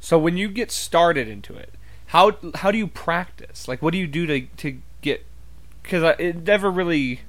So 0.00 0.18
when 0.18 0.36
you 0.36 0.48
get 0.48 0.70
started 0.70 1.28
into 1.28 1.54
it, 1.54 1.74
how 2.08 2.36
how 2.56 2.70
do 2.70 2.78
you 2.78 2.86
practice? 2.86 3.66
Like, 3.66 3.82
what 3.82 3.92
do 3.92 3.98
you 3.98 4.06
do 4.06 4.26
to 4.26 4.42
to 4.58 4.78
get? 5.00 5.24
Because 5.82 6.14
it 6.18 6.46
never 6.46 6.70
really, 6.70 7.20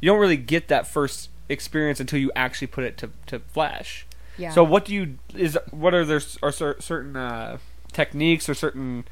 you 0.00 0.10
don't 0.10 0.20
really 0.20 0.36
get 0.36 0.68
that 0.68 0.86
first 0.86 1.30
experience 1.48 2.00
until 2.00 2.18
you 2.18 2.30
actually 2.36 2.66
put 2.66 2.84
it 2.84 2.96
to 2.98 3.10
to 3.26 3.38
flesh. 3.38 4.06
Yeah. 4.36 4.50
So 4.50 4.62
what 4.64 4.84
do 4.84 4.94
you 4.94 5.18
is 5.34 5.58
what 5.70 5.94
are 5.94 6.04
there 6.04 6.20
are 6.42 6.52
certain 6.52 7.16
uh, 7.16 7.58
techniques 7.92 8.48
or 8.48 8.54
certain 8.54 9.04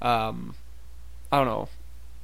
um, 0.00 0.54
I 1.32 1.38
don't 1.38 1.46
know 1.46 1.68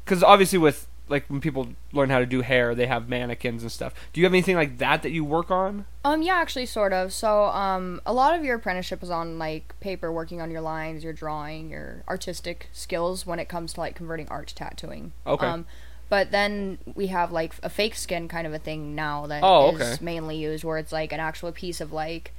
because 0.04 0.22
obviously 0.22 0.58
with 0.58 0.86
like 1.08 1.24
when 1.28 1.40
people 1.40 1.68
learn 1.92 2.10
how 2.10 2.18
to 2.18 2.26
do 2.26 2.42
hair, 2.42 2.74
they 2.74 2.86
have 2.86 3.08
mannequins 3.08 3.62
and 3.62 3.72
stuff. 3.72 3.94
Do 4.12 4.20
you 4.20 4.26
have 4.26 4.32
anything 4.34 4.56
like 4.56 4.76
that 4.76 5.02
that 5.02 5.10
you 5.10 5.24
work 5.24 5.50
on? 5.50 5.86
Um, 6.04 6.20
yeah, 6.20 6.34
actually, 6.34 6.66
sort 6.66 6.92
of. 6.92 7.14
So, 7.14 7.44
um, 7.46 8.02
a 8.04 8.12
lot 8.12 8.34
of 8.38 8.44
your 8.44 8.56
apprenticeship 8.56 9.02
is 9.02 9.08
on 9.10 9.38
like 9.38 9.74
paper, 9.80 10.12
working 10.12 10.42
on 10.42 10.50
your 10.50 10.60
lines, 10.60 11.02
your 11.02 11.14
drawing, 11.14 11.70
your 11.70 12.04
artistic 12.08 12.68
skills 12.74 13.24
when 13.26 13.38
it 13.38 13.48
comes 13.48 13.72
to 13.72 13.80
like 13.80 13.94
converting 13.94 14.28
art 14.28 14.48
to 14.48 14.54
tattooing. 14.54 15.12
Okay. 15.26 15.46
Um, 15.46 15.64
but 16.10 16.30
then 16.30 16.76
we 16.94 17.06
have 17.06 17.32
like 17.32 17.54
a 17.62 17.70
fake 17.70 17.94
skin 17.94 18.28
kind 18.28 18.46
of 18.46 18.52
a 18.52 18.58
thing 18.58 18.94
now 18.94 19.26
that 19.26 19.38
is 19.38 19.44
Oh, 19.44 19.74
okay. 19.74 19.96
mainly 20.02 20.36
used, 20.36 20.62
where 20.64 20.76
it's 20.76 20.92
like 20.92 21.12
an 21.12 21.20
actual 21.20 21.52
piece 21.52 21.80
of 21.80 21.90
like, 21.90 22.34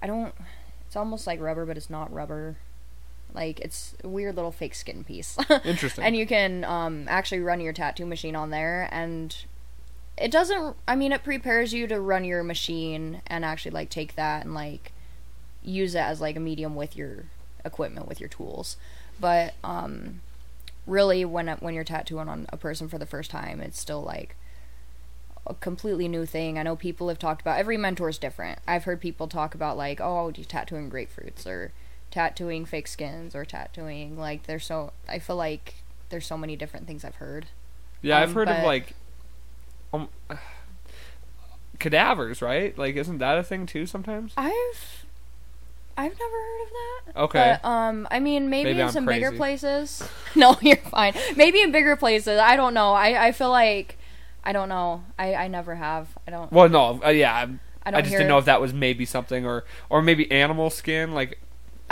I 0.00 0.06
don't. 0.06 0.32
It's 0.86 0.94
almost 0.96 1.26
like 1.26 1.40
rubber, 1.40 1.66
but 1.66 1.76
it's 1.76 1.90
not 1.90 2.12
rubber. 2.12 2.56
Like 3.34 3.60
it's 3.60 3.94
a 4.04 4.08
weird 4.08 4.36
little 4.36 4.52
fake 4.52 4.74
skin 4.74 5.04
piece. 5.04 5.36
Interesting. 5.64 6.04
and 6.04 6.16
you 6.16 6.26
can 6.26 6.64
um, 6.64 7.06
actually 7.08 7.40
run 7.40 7.60
your 7.60 7.72
tattoo 7.72 8.06
machine 8.06 8.36
on 8.36 8.50
there 8.50 8.88
and 8.92 9.36
it 10.18 10.30
doesn't 10.30 10.76
i 10.86 10.94
mean 10.94 11.10
it 11.10 11.24
prepares 11.24 11.72
you 11.72 11.86
to 11.86 11.98
run 11.98 12.22
your 12.22 12.42
machine 12.42 13.22
and 13.26 13.46
actually 13.46 13.70
like 13.70 13.88
take 13.88 14.14
that 14.14 14.44
and 14.44 14.54
like 14.54 14.92
use 15.62 15.94
it 15.94 16.00
as 16.00 16.20
like 16.20 16.36
a 16.36 16.40
medium 16.40 16.76
with 16.76 16.94
your 16.94 17.24
equipment 17.64 18.06
with 18.06 18.20
your 18.20 18.28
tools 18.28 18.76
but 19.18 19.54
um 19.64 20.20
really 20.86 21.24
when 21.24 21.48
when 21.60 21.72
you're 21.72 21.82
tattooing 21.82 22.28
on 22.28 22.46
a 22.50 22.58
person 22.58 22.88
for 22.88 22.98
the 22.98 23.06
first 23.06 23.30
time 23.30 23.60
it's 23.60 23.80
still 23.80 24.02
like 24.02 24.36
a 25.46 25.54
completely 25.54 26.08
new 26.08 26.24
thing. 26.24 26.58
I 26.58 26.62
know 26.62 26.76
people 26.76 27.08
have 27.08 27.18
talked 27.18 27.40
about 27.40 27.58
every 27.58 27.76
mentor 27.76 28.08
is 28.08 28.18
different. 28.18 28.60
I've 28.66 28.84
heard 28.84 29.00
people 29.00 29.26
talk 29.26 29.54
about 29.54 29.76
like, 29.76 30.00
oh, 30.00 30.32
you 30.34 30.44
tattooing 30.44 30.90
grapefruits 30.90 31.46
or 31.46 31.72
tattooing 32.12 32.64
fake 32.64 32.86
skins 32.86 33.34
or 33.34 33.44
tattooing 33.44 34.16
like 34.16 34.44
there's 34.44 34.64
so 34.64 34.92
I 35.08 35.18
feel 35.18 35.34
like 35.36 35.74
there's 36.10 36.26
so 36.26 36.36
many 36.36 36.54
different 36.54 36.86
things 36.86 37.04
I've 37.04 37.16
heard. 37.16 37.46
yeah, 38.02 38.18
I've 38.18 38.28
um, 38.28 38.34
heard 38.34 38.48
of 38.48 38.62
like 38.62 38.94
um 39.92 40.08
cadavers, 41.80 42.40
right? 42.40 42.76
Like 42.78 42.94
isn't 42.96 43.18
that 43.18 43.38
a 43.38 43.42
thing 43.42 43.66
too 43.66 43.86
sometimes? 43.86 44.32
I've 44.36 45.06
I've 45.96 46.12
never 46.12 46.36
heard 46.36 46.62
of 46.62 46.68
that. 46.70 47.20
Okay. 47.24 47.58
But, 47.62 47.68
um, 47.68 48.08
I 48.10 48.18
mean, 48.18 48.48
maybe, 48.48 48.70
Maybe 48.70 48.80
in 48.80 48.86
I'm 48.86 48.92
some 48.92 49.04
bigger 49.04 49.30
places. 49.32 50.02
no, 50.34 50.56
you're 50.62 50.76
fine. 50.76 51.12
Maybe 51.36 51.60
in 51.60 51.70
bigger 51.70 51.96
places. 51.96 52.38
I 52.38 52.56
don't 52.56 52.72
know. 52.72 52.94
I, 52.94 53.26
I 53.26 53.32
feel 53.32 53.50
like 53.50 53.98
I 54.44 54.52
don't 54.52 54.68
know. 54.68 55.04
I, 55.18 55.34
I 55.34 55.48
never 55.48 55.74
have. 55.74 56.08
I 56.26 56.30
don't. 56.30 56.50
Well, 56.52 56.68
no, 56.68 57.00
uh, 57.04 57.10
yeah, 57.10 57.34
I'm- 57.34 57.60
I 57.84 57.96
I, 57.96 58.00
just 58.00 58.12
didn't 58.12 58.28
know 58.28 58.38
if 58.38 58.44
that 58.44 58.60
was 58.60 58.72
maybe 58.72 59.04
something 59.04 59.44
or 59.44 59.64
or 59.90 60.02
maybe 60.02 60.30
animal 60.30 60.70
skin. 60.70 61.14
Like 61.14 61.40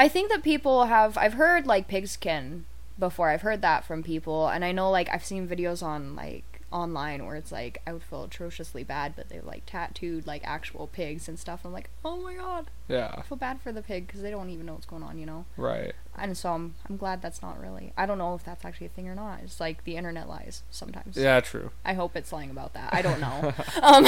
I 0.00 0.08
think 0.08 0.30
that 0.30 0.42
people 0.42 0.86
have. 0.86 1.18
I've 1.18 1.34
heard 1.34 1.66
like 1.66 1.86
pigskin 1.86 2.64
before. 2.98 3.28
I've 3.28 3.42
heard 3.42 3.60
that 3.60 3.84
from 3.84 4.02
people, 4.02 4.48
and 4.48 4.64
I 4.64 4.72
know 4.72 4.90
like 4.90 5.10
I've 5.12 5.22
seen 5.22 5.46
videos 5.46 5.82
on 5.82 6.16
like 6.16 6.62
online 6.72 7.26
where 7.26 7.36
it's 7.36 7.52
like 7.52 7.82
I 7.86 7.92
would 7.92 8.02
feel 8.02 8.24
atrociously 8.24 8.82
bad, 8.82 9.12
but 9.14 9.28
they 9.28 9.40
like 9.40 9.66
tattooed 9.66 10.26
like 10.26 10.40
actual 10.42 10.86
pigs 10.86 11.28
and 11.28 11.38
stuff. 11.38 11.66
I'm 11.66 11.74
like, 11.74 11.90
oh 12.02 12.16
my 12.16 12.32
god, 12.32 12.70
yeah, 12.88 13.14
I 13.18 13.20
feel 13.20 13.36
bad 13.36 13.60
for 13.60 13.72
the 13.72 13.82
pig 13.82 14.06
because 14.06 14.22
they 14.22 14.30
don't 14.30 14.48
even 14.48 14.64
know 14.64 14.72
what's 14.72 14.86
going 14.86 15.02
on, 15.02 15.18
you 15.18 15.26
know. 15.26 15.44
right. 15.58 15.92
And 16.16 16.34
so 16.34 16.54
I'm 16.54 16.76
I'm 16.88 16.96
glad 16.96 17.20
that's 17.20 17.42
not 17.42 17.60
really. 17.60 17.92
I 17.94 18.06
don't 18.06 18.16
know 18.16 18.34
if 18.34 18.42
that's 18.42 18.64
actually 18.64 18.86
a 18.86 18.90
thing 18.90 19.06
or 19.06 19.14
not. 19.14 19.40
It's 19.42 19.60
like 19.60 19.84
the 19.84 19.98
internet 19.98 20.30
lies 20.30 20.62
sometimes. 20.70 21.18
Yeah, 21.18 21.40
true. 21.40 21.72
I 21.84 21.92
hope 21.92 22.16
it's 22.16 22.32
lying 22.32 22.50
about 22.50 22.72
that. 22.72 22.94
I 22.94 23.02
don't 23.02 23.20
know. 23.20 23.52
um, 23.82 24.06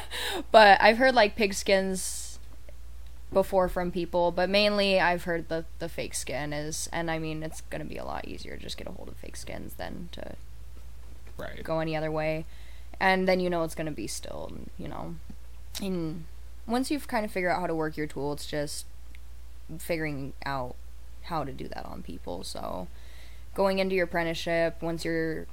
but 0.52 0.78
I've 0.82 0.98
heard 0.98 1.14
like 1.14 1.34
pig 1.34 1.54
skins 1.54 2.29
before 3.32 3.68
from 3.68 3.90
people, 3.92 4.32
but 4.32 4.48
mainly 4.50 5.00
I've 5.00 5.24
heard 5.24 5.48
the 5.48 5.64
the 5.78 5.88
fake 5.88 6.14
skin 6.14 6.52
is, 6.52 6.88
and 6.92 7.10
I 7.10 7.18
mean 7.18 7.42
it's 7.42 7.60
gonna 7.62 7.84
be 7.84 7.96
a 7.96 8.04
lot 8.04 8.26
easier 8.26 8.56
to 8.56 8.62
just 8.62 8.76
get 8.76 8.86
a 8.88 8.92
hold 8.92 9.08
of 9.08 9.16
fake 9.16 9.36
skins 9.36 9.74
than 9.74 10.08
to 10.12 10.34
Right. 11.36 11.62
go 11.62 11.80
any 11.80 11.96
other 11.96 12.10
way, 12.10 12.44
and 12.98 13.26
then 13.28 13.40
you 13.40 13.48
know 13.48 13.62
it's 13.62 13.74
gonna 13.74 13.90
be 13.92 14.06
still, 14.06 14.52
you 14.78 14.88
know, 14.88 15.14
and 15.80 16.24
once 16.66 16.90
you've 16.90 17.08
kind 17.08 17.24
of 17.24 17.30
figured 17.30 17.52
out 17.52 17.60
how 17.60 17.66
to 17.66 17.74
work 17.74 17.96
your 17.96 18.06
tool, 18.06 18.32
it's 18.32 18.46
just 18.46 18.84
figuring 19.78 20.32
out 20.44 20.74
how 21.22 21.44
to 21.44 21.52
do 21.52 21.68
that 21.68 21.84
on 21.86 22.02
people. 22.02 22.42
So 22.44 22.88
going 23.54 23.78
into 23.78 23.94
your 23.94 24.04
apprenticeship, 24.04 24.82
once 24.82 25.04
you're 25.04 25.46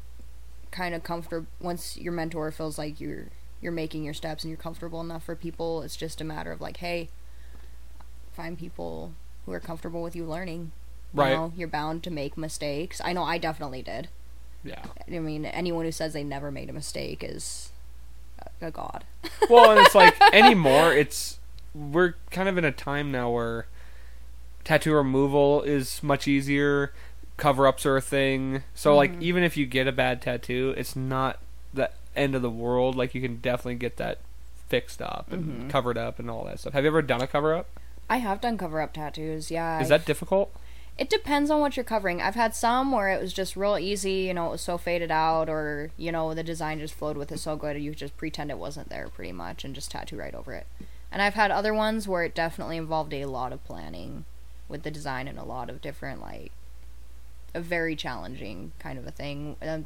kind 0.72 0.94
of 0.94 1.04
comfortable, 1.04 1.48
once 1.62 1.98
your 1.98 2.14
mentor 2.14 2.52
feels 2.52 2.78
like 2.78 3.00
you're 3.00 3.26
you're 3.62 3.72
making 3.72 4.04
your 4.04 4.14
steps 4.14 4.44
and 4.44 4.50
you're 4.52 4.58
comfortable 4.58 5.02
enough 5.02 5.24
for 5.24 5.36
people, 5.36 5.82
it's 5.82 5.96
just 5.96 6.22
a 6.22 6.24
matter 6.24 6.52
of 6.52 6.62
like, 6.62 6.78
hey, 6.78 7.10
find 8.38 8.58
people 8.58 9.14
who 9.46 9.52
are 9.52 9.60
comfortable 9.60 10.02
with 10.02 10.16
you 10.16 10.24
learning. 10.26 10.72
You 11.14 11.22
Right. 11.22 11.34
know, 11.34 11.52
you're 11.58 11.68
bound 11.68 12.04
to 12.04 12.12
make 12.12 12.38
mistakes. 12.38 13.02
I 13.04 13.12
know 13.14 13.24
I 13.24 13.38
definitely 13.38 13.82
did. 13.82 14.08
Yeah. 14.64 14.84
I 15.08 15.20
mean, 15.20 15.46
anyone 15.46 15.86
who 15.86 15.92
says 15.92 16.14
they 16.14 16.24
never 16.24 16.52
made 16.52 16.70
a 16.70 16.74
mistake 16.74 17.24
is 17.24 17.72
a, 18.40 18.68
a 18.68 18.72
god. 18.72 19.04
Well, 19.50 19.72
and 19.72 19.80
it's 19.80 19.96
like 19.96 20.16
anymore. 20.34 20.94
It's 20.94 21.40
we're 21.74 22.16
kind 22.32 22.48
of 22.50 22.58
in 22.58 22.66
a 22.66 22.72
time 22.72 23.12
now 23.12 23.30
where 23.30 23.68
tattoo 24.64 24.94
removal 24.94 25.62
is 25.64 26.02
much 26.04 26.28
easier. 26.28 26.92
Cover 27.38 27.68
ups 27.68 27.86
are 27.86 27.96
a 27.98 28.02
thing. 28.02 28.64
So 28.76 28.96
like 28.96 29.14
Mhm. 29.14 29.22
even 29.22 29.44
if 29.44 29.56
you 29.58 29.66
get 29.66 29.88
a 29.88 29.92
bad 29.92 30.22
tattoo, 30.22 30.74
it's 30.78 30.96
not 30.96 31.40
the 31.74 31.90
end 32.16 32.36
of 32.36 32.42
the 32.42 32.50
world. 32.50 32.96
Like 32.96 33.16
you 33.16 33.22
can 33.22 33.38
definitely 33.38 33.76
get 33.76 33.98
that 33.98 34.20
fixed 34.68 35.02
up 35.02 35.32
and 35.32 35.64
Mhm. 35.64 35.70
covered 35.70 35.98
up 35.98 36.20
and 36.20 36.30
all 36.30 36.44
that 36.46 36.60
stuff. 36.60 36.74
Have 36.74 36.84
you 36.84 36.90
ever 36.90 37.02
done 37.02 37.22
a 37.22 37.28
cover 37.28 37.56
up? 37.56 37.70
I 38.10 38.18
have 38.18 38.42
done 38.42 38.58
cover 38.58 38.82
up 38.82 38.94
tattoos. 38.94 39.52
Yeah. 39.52 39.80
Is 39.80 39.92
I've- 39.92 40.00
that 40.02 40.06
difficult? 40.06 40.54
It 40.98 41.12
depends 41.12 41.52
on 41.52 41.60
what 41.60 41.78
you're 41.78 41.84
covering. 41.84 42.24
I've 42.24 42.34
had 42.34 42.56
some 42.56 42.92
where 42.92 43.10
it 43.10 43.22
was 43.22 43.32
just 43.32 43.56
real 43.56 43.78
easy, 43.78 44.14
you 44.28 44.34
know, 44.34 44.48
it 44.48 44.52
was 44.52 44.62
so 44.62 44.80
faded 44.80 45.12
out, 45.12 45.48
or, 45.48 45.92
you 45.96 46.12
know, 46.12 46.34
the 46.34 46.42
design 46.42 46.80
just 46.80 46.96
flowed 46.96 47.18
with 47.18 47.32
it 47.32 47.38
so 47.38 47.56
good, 47.56 47.80
you 47.80 47.94
just 47.94 48.18
pretend 48.18 48.50
it 48.50 48.58
wasn't 48.58 48.90
there 48.90 49.08
pretty 49.08 49.32
much 49.32 49.64
and 49.64 49.76
just 49.76 49.92
tattoo 49.92 50.18
right 50.18 50.34
over 50.34 50.54
it. 50.54 50.66
And 51.12 51.22
I've 51.22 51.36
had 51.36 51.52
other 51.52 51.72
ones 51.72 52.08
where 52.08 52.24
it 52.24 52.34
definitely 52.34 52.78
involved 52.78 53.14
a 53.14 53.26
lot 53.26 53.54
of 53.54 53.64
planning 53.64 54.26
with 54.68 54.82
the 54.82 54.90
design 54.90 55.28
and 55.28 55.38
a 55.38 55.44
lot 55.44 55.70
of 55.70 55.82
different, 55.82 56.20
like, 56.20 56.52
a 57.54 57.60
very 57.62 57.96
challenging 57.96 58.72
kind 58.80 58.98
of 58.98 59.06
a 59.06 59.12
thing. 59.12 59.56
Um, 59.62 59.86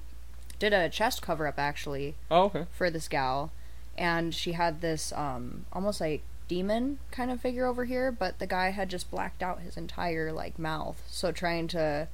did 0.60 0.72
a 0.72 0.88
chest 0.90 1.22
cover 1.22 1.46
up 1.46 1.60
actually 1.60 2.16
Oh, 2.30 2.44
okay. 2.44 2.68
for 2.72 2.90
this 2.90 3.10
gal, 3.10 3.52
and 3.98 4.34
she 4.34 4.54
had 4.54 4.80
this 4.80 5.12
um 5.14 5.66
almost 5.74 6.00
like 6.00 6.22
demon 6.52 7.00
kind 7.12 7.32
of 7.32 7.40
figure 7.40 7.66
over 7.66 7.86
here, 7.86 8.12
but 8.12 8.38
the 8.40 8.46
guy 8.46 8.72
had 8.72 8.90
just 8.90 9.10
blacked 9.10 9.42
out 9.42 9.62
his 9.62 9.78
entire 9.78 10.34
like 10.34 10.60
mouth. 10.60 11.02
So 11.08 11.32
trying 11.32 11.70
to 11.70 12.10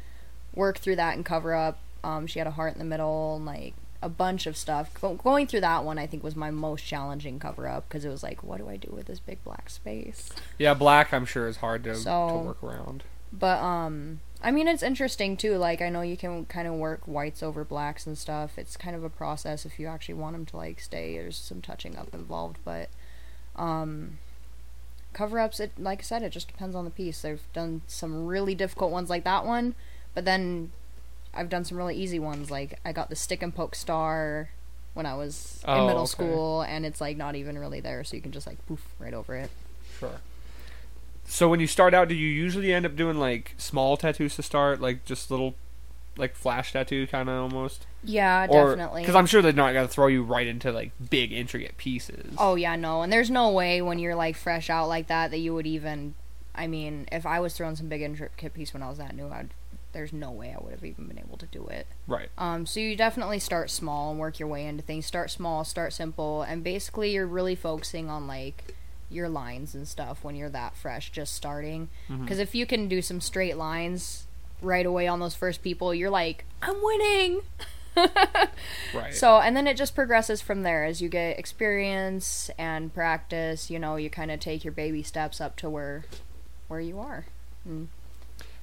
work 0.53 0.77
through 0.77 0.97
that 0.97 1.15
and 1.15 1.25
cover 1.25 1.55
up, 1.55 1.79
um, 2.03 2.27
she 2.27 2.37
had 2.37 2.47
a 2.47 2.51
heart 2.51 2.73
in 2.73 2.79
the 2.79 2.85
middle 2.85 3.35
and 3.37 3.45
like 3.47 3.73
a 3.99 4.09
bunch 4.09 4.45
of 4.45 4.55
stuff. 4.55 4.93
Go- 5.01 5.15
going 5.15 5.47
through 5.47 5.61
that 5.61 5.83
one, 5.83 5.97
I 5.97 6.05
think 6.05 6.23
was 6.23 6.35
my 6.35 6.51
most 6.51 6.85
challenging 6.85 7.39
cover 7.39 7.67
up 7.67 7.89
because 7.89 8.05
it 8.05 8.09
was 8.09 8.21
like, 8.21 8.43
what 8.43 8.59
do 8.59 8.69
I 8.69 8.77
do 8.77 8.91
with 8.95 9.07
this 9.07 9.19
big 9.19 9.43
black 9.43 9.71
space? 9.71 10.29
Yeah, 10.59 10.75
black 10.75 11.11
I'm 11.11 11.25
sure 11.25 11.47
is 11.47 11.57
hard 11.57 11.83
to 11.85 11.95
So- 11.95 12.29
to 12.29 12.35
work 12.37 12.63
around. 12.63 13.03
But 13.33 13.59
um 13.61 14.19
I 14.43 14.51
mean 14.51 14.67
it's 14.67 14.83
interesting 14.83 15.35
too. 15.35 15.57
Like 15.57 15.81
I 15.81 15.89
know 15.89 16.01
you 16.01 16.15
can 16.15 16.45
kind 16.45 16.67
of 16.67 16.75
work 16.75 17.01
whites 17.07 17.41
over 17.41 17.65
blacks 17.65 18.05
and 18.05 18.15
stuff. 18.15 18.59
It's 18.59 18.77
kind 18.77 18.95
of 18.95 19.03
a 19.03 19.09
process 19.09 19.65
if 19.65 19.79
you 19.79 19.87
actually 19.87 20.13
want 20.15 20.33
them 20.35 20.45
to 20.45 20.57
like 20.57 20.79
stay. 20.79 21.17
There's 21.17 21.35
some 21.37 21.59
touching 21.61 21.97
up 21.97 22.13
involved, 22.13 22.57
but 22.63 22.89
um 23.55 24.19
cover 25.17 25.39
ups 25.39 25.59
it 25.59 25.71
like 25.79 25.99
I 25.99 26.03
said 26.03 26.21
it 26.21 26.29
just 26.31 26.47
depends 26.47 26.75
on 26.75 26.85
the 26.85 26.91
piece. 26.91 27.25
I've 27.25 27.41
done 27.51 27.81
some 27.87 28.27
really 28.27 28.53
difficult 28.53 28.91
ones 28.91 29.09
like 29.09 29.23
that 29.23 29.45
one, 29.45 29.73
but 30.13 30.25
then 30.25 30.71
I've 31.33 31.49
done 31.49 31.65
some 31.65 31.77
really 31.77 31.95
easy 31.95 32.19
ones 32.19 32.51
like 32.51 32.79
I 32.85 32.91
got 32.91 33.09
the 33.09 33.15
stick 33.15 33.41
and 33.41 33.53
poke 33.53 33.73
star 33.75 34.49
when 34.93 35.05
I 35.07 35.15
was 35.15 35.61
in 35.67 35.69
Oh, 35.71 35.87
middle 35.87 36.03
okay. 36.03 36.09
school 36.11 36.61
and 36.61 36.85
it's 36.85 37.01
like 37.01 37.17
not 37.17 37.35
even 37.35 37.57
really 37.57 37.79
there 37.79 38.03
so 38.03 38.15
you 38.15 38.21
can 38.21 38.31
just 38.31 38.45
like 38.45 38.63
poof 38.67 38.83
right 38.99 39.13
over 39.13 39.35
it. 39.35 39.49
Sure. 39.99 40.21
So 41.25 41.49
when 41.49 41.59
you 41.59 41.67
start 41.67 41.93
out, 41.93 42.07
do 42.07 42.15
you 42.15 42.27
usually 42.27 42.71
end 42.71 42.85
up 42.85 42.95
doing 42.95 43.17
like 43.17 43.53
small 43.57 43.97
tattoos 43.97 44.35
to 44.37 44.43
start, 44.43 44.79
like 44.79 45.03
just 45.03 45.29
little, 45.29 45.55
like 46.17 46.35
flash 46.35 46.73
tattoo 46.73 47.07
kind 47.07 47.29
of 47.29 47.35
almost? 47.53 47.85
Yeah, 48.03 48.47
Or 48.49 48.69
definitely. 48.75 49.01
because 49.01 49.15
I'm 49.15 49.25
sure 49.25 49.41
they're 49.41 49.53
not 49.53 49.73
gonna 49.73 49.87
throw 49.87 50.07
you 50.07 50.23
right 50.23 50.47
into 50.47 50.71
like 50.71 50.91
big 51.09 51.31
intricate 51.31 51.77
pieces. 51.77 52.33
Oh 52.37 52.55
yeah, 52.55 52.75
no, 52.75 53.01
and 53.01 53.11
there's 53.11 53.29
no 53.29 53.51
way 53.51 53.81
when 53.81 53.99
you're 53.99 54.15
like 54.15 54.35
fresh 54.35 54.69
out 54.69 54.87
like 54.87 55.07
that 55.07 55.31
that 55.31 55.37
you 55.39 55.53
would 55.53 55.67
even. 55.67 56.15
I 56.55 56.67
mean, 56.67 57.07
if 57.11 57.25
I 57.25 57.39
was 57.39 57.53
throwing 57.53 57.75
some 57.75 57.87
big 57.87 58.01
intricate 58.01 58.53
piece 58.53 58.73
when 58.73 58.81
I 58.81 58.89
was 58.89 58.97
that 58.97 59.15
new, 59.15 59.27
I'd, 59.29 59.49
there's 59.93 60.11
no 60.11 60.31
way 60.31 60.55
I 60.57 60.63
would 60.63 60.71
have 60.73 60.83
even 60.83 61.05
been 61.07 61.19
able 61.19 61.37
to 61.37 61.45
do 61.45 61.67
it. 61.67 61.85
Right. 62.07 62.29
Um, 62.37 62.65
so 62.65 62.79
you 62.79 62.95
definitely 62.95 63.37
start 63.39 63.69
small 63.69 64.09
and 64.11 64.19
work 64.19 64.39
your 64.39 64.49
way 64.49 64.65
into 64.65 64.83
things. 64.83 65.05
Start 65.05 65.29
small, 65.31 65.63
start 65.63 65.93
simple, 65.93 66.41
and 66.41 66.63
basically 66.63 67.13
you're 67.13 67.27
really 67.27 67.55
focusing 67.55 68.09
on 68.09 68.25
like 68.27 68.73
your 69.09 69.29
lines 69.29 69.73
and 69.73 69.87
stuff 69.87 70.23
when 70.23 70.35
you're 70.35 70.49
that 70.49 70.75
fresh, 70.75 71.11
just 71.11 71.33
starting. 71.33 71.89
Because 72.09 72.39
if 72.39 72.53
you 72.53 72.65
can 72.65 72.87
do 72.87 73.01
some 73.01 73.21
straight 73.21 73.55
lines 73.57 74.26
right 74.61 74.85
away 74.85 75.07
on 75.07 75.19
those 75.19 75.35
first 75.35 75.61
people, 75.61 75.93
you're 75.93 76.09
like, 76.09 76.45
I'm 76.61 76.81
winning. 76.81 77.41
Right. 78.93 79.13
So, 79.13 79.39
and 79.39 79.55
then 79.57 79.67
it 79.67 79.75
just 79.75 79.95
progresses 79.95 80.39
from 80.41 80.61
there 80.63 80.85
as 80.85 81.01
you 81.01 81.09
get 81.09 81.37
experience 81.39 82.49
and 82.57 82.93
practice. 82.93 83.69
You 83.69 83.79
know, 83.79 83.95
you 83.95 84.09
kind 84.09 84.31
of 84.31 84.39
take 84.39 84.63
your 84.63 84.71
baby 84.71 85.01
steps 85.03 85.41
up 85.41 85.55
to 85.57 85.69
where, 85.69 86.05
where 86.67 86.79
you 86.79 86.99
are. 86.99 87.25
Mm. 87.67 87.87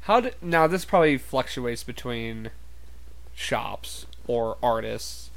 How 0.02 0.20
do 0.20 0.30
now? 0.40 0.66
This 0.66 0.85
probably 0.85 1.18
fluctuates 1.18 1.83
between 1.83 2.50
shops 3.35 4.07
or 4.26 4.57
artists. 4.62 5.30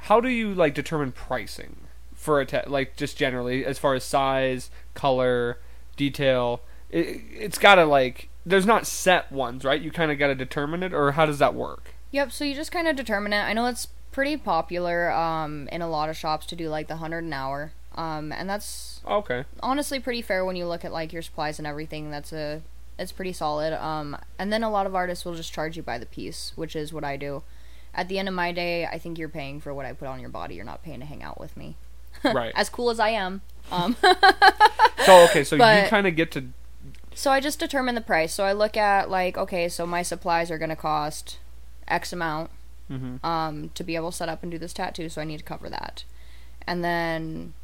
how 0.00 0.20
do 0.20 0.28
you 0.28 0.52
like 0.54 0.74
determine 0.74 1.12
pricing 1.12 1.76
for 2.14 2.40
a 2.40 2.46
ta- 2.46 2.62
like 2.66 2.96
just 2.96 3.16
generally 3.16 3.64
as 3.64 3.78
far 3.78 3.94
as 3.94 4.04
size, 4.04 4.70
color, 4.94 5.58
detail? 5.96 6.60
It, 6.90 7.22
it's 7.32 7.58
got 7.58 7.76
to 7.76 7.84
like 7.84 8.27
there's 8.46 8.66
not 8.66 8.86
set 8.86 9.30
ones, 9.32 9.64
right? 9.64 9.80
You 9.80 9.90
kind 9.90 10.10
of 10.10 10.18
got 10.18 10.28
to 10.28 10.34
determine 10.34 10.82
it, 10.82 10.92
or 10.94 11.12
how 11.12 11.26
does 11.26 11.38
that 11.38 11.54
work? 11.54 11.94
Yep. 12.10 12.32
So 12.32 12.44
you 12.44 12.54
just 12.54 12.72
kind 12.72 12.88
of 12.88 12.96
determine 12.96 13.32
it. 13.32 13.40
I 13.42 13.52
know 13.52 13.66
it's 13.66 13.88
pretty 14.12 14.36
popular 14.36 15.10
um, 15.12 15.68
in 15.70 15.82
a 15.82 15.88
lot 15.88 16.08
of 16.08 16.16
shops 16.16 16.46
to 16.46 16.56
do 16.56 16.68
like 16.68 16.88
the 16.88 16.96
hundred 16.96 17.24
an 17.24 17.32
hour, 17.32 17.72
um, 17.94 18.32
and 18.32 18.48
that's 18.48 19.00
Okay. 19.06 19.44
honestly 19.62 20.00
pretty 20.00 20.22
fair 20.22 20.44
when 20.44 20.56
you 20.56 20.66
look 20.66 20.84
at 20.84 20.92
like 20.92 21.12
your 21.12 21.22
supplies 21.22 21.58
and 21.58 21.66
everything. 21.66 22.10
That's 22.10 22.32
a 22.32 22.62
it's 22.98 23.12
pretty 23.12 23.32
solid. 23.32 23.72
Um, 23.74 24.16
and 24.38 24.52
then 24.52 24.62
a 24.64 24.70
lot 24.70 24.86
of 24.86 24.94
artists 24.94 25.24
will 25.24 25.34
just 25.34 25.52
charge 25.52 25.76
you 25.76 25.82
by 25.82 25.98
the 25.98 26.06
piece, 26.06 26.52
which 26.56 26.74
is 26.74 26.92
what 26.92 27.04
I 27.04 27.16
do. 27.16 27.42
At 27.94 28.08
the 28.08 28.18
end 28.18 28.28
of 28.28 28.34
my 28.34 28.50
day, 28.52 28.86
I 28.86 28.98
think 28.98 29.18
you're 29.18 29.28
paying 29.28 29.60
for 29.60 29.72
what 29.72 29.86
I 29.86 29.92
put 29.92 30.08
on 30.08 30.18
your 30.20 30.30
body. 30.30 30.54
You're 30.56 30.64
not 30.64 30.82
paying 30.82 31.00
to 31.00 31.06
hang 31.06 31.22
out 31.22 31.38
with 31.40 31.56
me. 31.56 31.76
Right. 32.24 32.52
As 32.56 32.68
cool 32.68 32.90
as 32.90 32.98
I 32.98 33.10
am. 33.10 33.42
Um, 33.70 33.96
So 35.04 35.22
okay, 35.24 35.44
so 35.44 35.54
you 35.82 35.88
kind 35.88 36.06
of 36.06 36.16
get 36.16 36.32
to 36.32 36.46
so 37.18 37.32
I 37.32 37.40
just 37.40 37.58
determine 37.58 37.96
the 37.96 38.00
price. 38.00 38.32
So 38.32 38.44
I 38.44 38.52
look 38.52 38.76
at 38.76 39.10
like, 39.10 39.36
okay, 39.36 39.68
so 39.68 39.86
my 39.86 40.02
supplies 40.02 40.52
are 40.52 40.58
gonna 40.58 40.76
cost 40.76 41.38
X 41.88 42.12
amount 42.12 42.50
mhm. 42.88 43.22
um, 43.24 43.70
to 43.74 43.82
be 43.82 43.96
able 43.96 44.12
to 44.12 44.16
set 44.16 44.28
up 44.28 44.42
and 44.42 44.52
do 44.52 44.58
this 44.58 44.72
tattoo, 44.72 45.08
so 45.08 45.20
I 45.20 45.24
need 45.24 45.38
to 45.38 45.44
cover 45.44 45.68
that. 45.68 46.04
And 46.64 46.84
then 46.84 47.54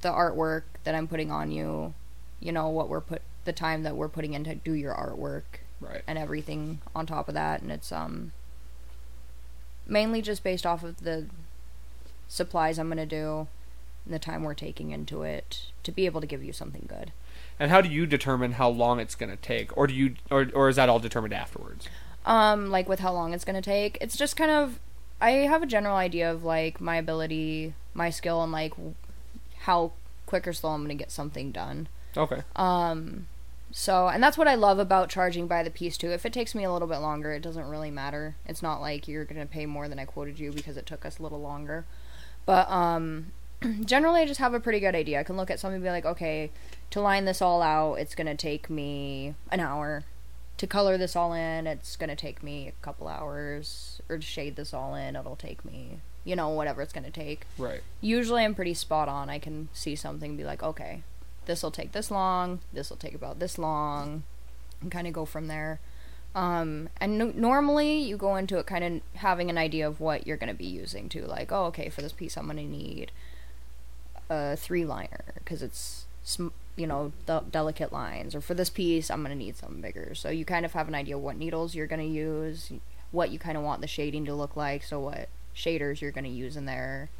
the 0.00 0.10
artwork 0.10 0.62
that 0.84 0.94
I'm 0.94 1.06
putting 1.06 1.30
on 1.30 1.52
you, 1.52 1.92
you 2.40 2.50
know, 2.50 2.70
what 2.70 2.88
we're 2.88 3.02
put 3.02 3.20
the 3.44 3.52
time 3.52 3.82
that 3.82 3.94
we're 3.94 4.08
putting 4.08 4.32
in 4.32 4.44
to 4.44 4.54
do 4.54 4.72
your 4.72 4.94
artwork 4.94 5.60
right. 5.80 6.02
and 6.06 6.18
everything 6.18 6.80
on 6.94 7.04
top 7.04 7.28
of 7.28 7.34
that 7.34 7.62
and 7.62 7.70
it's 7.70 7.90
um 7.90 8.32
mainly 9.86 10.20
just 10.20 10.42
based 10.42 10.66
off 10.66 10.82
of 10.82 10.98
the 11.02 11.26
supplies 12.26 12.78
I'm 12.78 12.88
going 12.88 12.98
to 12.98 13.06
do 13.06 13.48
and 14.04 14.14
the 14.14 14.18
time 14.18 14.42
we're 14.42 14.54
taking 14.54 14.90
into 14.90 15.22
it 15.22 15.66
to 15.82 15.92
be 15.92 16.06
able 16.06 16.20
to 16.20 16.26
give 16.26 16.44
you 16.44 16.52
something 16.52 16.84
good. 16.86 17.12
And 17.60 17.70
how 17.70 17.80
do 17.80 17.88
you 17.88 18.06
determine 18.06 18.52
how 18.52 18.68
long 18.68 19.00
it's 19.00 19.14
going 19.14 19.30
to 19.30 19.36
take, 19.36 19.76
or 19.76 19.86
do 19.86 19.94
you, 19.94 20.14
or 20.30 20.48
or 20.54 20.68
is 20.68 20.76
that 20.76 20.88
all 20.88 20.98
determined 20.98 21.34
afterwards? 21.34 21.88
Um, 22.28 22.70
like 22.70 22.90
with 22.90 23.00
how 23.00 23.14
long 23.14 23.32
it's 23.32 23.44
gonna 23.46 23.62
take. 23.62 23.96
It's 24.02 24.14
just 24.14 24.36
kind 24.36 24.50
of 24.50 24.78
I 25.18 25.30
have 25.30 25.62
a 25.62 25.66
general 25.66 25.96
idea 25.96 26.30
of 26.30 26.44
like 26.44 26.78
my 26.78 26.96
ability, 26.96 27.72
my 27.94 28.10
skill, 28.10 28.42
and 28.42 28.52
like 28.52 28.72
w- 28.72 28.94
how 29.60 29.92
quick 30.26 30.46
or 30.46 30.52
slow 30.52 30.70
I'm 30.70 30.82
gonna 30.82 30.94
get 30.94 31.10
something 31.10 31.52
done. 31.52 31.88
Okay. 32.14 32.42
Um, 32.54 33.28
so 33.70 34.08
and 34.08 34.22
that's 34.22 34.36
what 34.36 34.46
I 34.46 34.56
love 34.56 34.78
about 34.78 35.08
charging 35.08 35.46
by 35.46 35.62
the 35.62 35.70
piece 35.70 35.96
too. 35.96 36.10
If 36.10 36.26
it 36.26 36.34
takes 36.34 36.54
me 36.54 36.64
a 36.64 36.72
little 36.72 36.86
bit 36.86 36.98
longer, 36.98 37.32
it 37.32 37.40
doesn't 37.40 37.66
really 37.66 37.90
matter. 37.90 38.36
It's 38.44 38.62
not 38.62 38.82
like 38.82 39.08
you're 39.08 39.24
gonna 39.24 39.46
pay 39.46 39.64
more 39.64 39.88
than 39.88 39.98
I 39.98 40.04
quoted 40.04 40.38
you 40.38 40.52
because 40.52 40.76
it 40.76 40.84
took 40.84 41.06
us 41.06 41.18
a 41.18 41.22
little 41.22 41.40
longer. 41.40 41.86
But 42.44 42.70
um, 42.70 43.32
generally, 43.84 44.20
I 44.20 44.26
just 44.26 44.40
have 44.40 44.54
a 44.54 44.60
pretty 44.60 44.80
good 44.80 44.94
idea. 44.94 45.20
I 45.20 45.22
can 45.24 45.36
look 45.36 45.50
at 45.50 45.58
something 45.60 45.76
and 45.76 45.84
be 45.84 45.90
like, 45.90 46.06
okay, 46.06 46.50
to 46.90 47.00
line 47.00 47.24
this 47.24 47.42
all 47.42 47.60
out, 47.62 47.94
it's 47.94 48.14
gonna 48.14 48.36
take 48.36 48.70
me 48.70 49.34
an 49.50 49.60
hour. 49.60 50.04
To 50.58 50.66
color 50.66 50.96
this 50.98 51.14
all 51.16 51.32
in, 51.32 51.66
it's 51.66 51.96
gonna 51.96 52.16
take 52.16 52.42
me 52.42 52.68
a 52.68 52.84
couple 52.84 53.08
hours. 53.08 54.00
Or 54.08 54.16
to 54.16 54.22
shade 54.22 54.56
this 54.56 54.72
all 54.74 54.94
in, 54.94 55.16
it'll 55.16 55.36
take 55.36 55.64
me, 55.64 55.98
you 56.24 56.36
know, 56.36 56.48
whatever 56.48 56.82
it's 56.82 56.92
gonna 56.92 57.10
take 57.10 57.46
Right. 57.56 57.82
usually 58.00 58.44
I'm 58.44 58.54
pretty 58.54 58.74
spot 58.74 59.08
on. 59.08 59.28
I 59.30 59.38
can 59.38 59.68
see 59.72 59.94
something 59.96 60.30
and 60.30 60.38
be 60.38 60.44
like, 60.44 60.62
okay, 60.62 61.02
this 61.46 61.62
will 61.62 61.70
take 61.70 61.92
this 61.92 62.10
long, 62.10 62.60
this 62.72 62.90
will 62.90 62.96
take 62.96 63.14
about 63.14 63.38
this 63.38 63.58
long, 63.58 64.24
and 64.80 64.90
kind 64.92 65.06
of 65.06 65.12
go 65.12 65.24
from 65.24 65.46
there. 65.48 65.80
Um, 66.34 66.90
and 66.98 67.18
no- 67.18 67.32
normally 67.34 67.98
you 67.98 68.16
go 68.16 68.36
into 68.36 68.58
it 68.58 68.66
kind 68.66 68.84
of 68.84 69.00
having 69.20 69.48
an 69.50 69.58
idea 69.58 69.88
of 69.88 69.98
what 69.98 70.26
you're 70.26 70.36
going 70.36 70.52
to 70.52 70.54
be 70.54 70.66
using 70.66 71.08
to, 71.08 71.26
Like, 71.26 71.50
oh, 71.50 71.64
okay, 71.66 71.88
for 71.88 72.02
this 72.02 72.12
piece 72.12 72.36
I'm 72.36 72.44
going 72.44 72.58
to 72.58 72.62
need 72.64 73.10
a 74.28 74.56
three 74.56 74.84
liner 74.84 75.24
because 75.34 75.62
it's, 75.62 76.06
sm- 76.22 76.48
you 76.76 76.86
know, 76.86 77.12
de- 77.26 77.44
delicate 77.50 77.92
lines. 77.92 78.34
Or 78.34 78.40
for 78.40 78.54
this 78.54 78.70
piece 78.70 79.10
I'm 79.10 79.22
going 79.22 79.36
to 79.36 79.44
need 79.44 79.56
something 79.56 79.80
bigger. 79.80 80.14
So 80.14 80.30
you 80.30 80.44
kind 80.44 80.64
of 80.64 80.72
have 80.72 80.88
an 80.88 80.94
idea 80.94 81.18
what 81.18 81.36
needles 81.36 81.74
you're 81.74 81.86
going 81.86 82.00
to 82.00 82.06
use, 82.06 82.72
what 83.10 83.30
you 83.30 83.38
kind 83.38 83.56
of 83.56 83.62
want 83.64 83.80
the 83.80 83.86
shading 83.86 84.24
to 84.26 84.34
look 84.34 84.56
like, 84.56 84.82
so 84.82 85.00
what 85.00 85.28
shaders 85.56 86.00
you're 86.00 86.12
going 86.12 86.24
to 86.24 86.30
use 86.30 86.56
in 86.56 86.66
there 86.66 87.10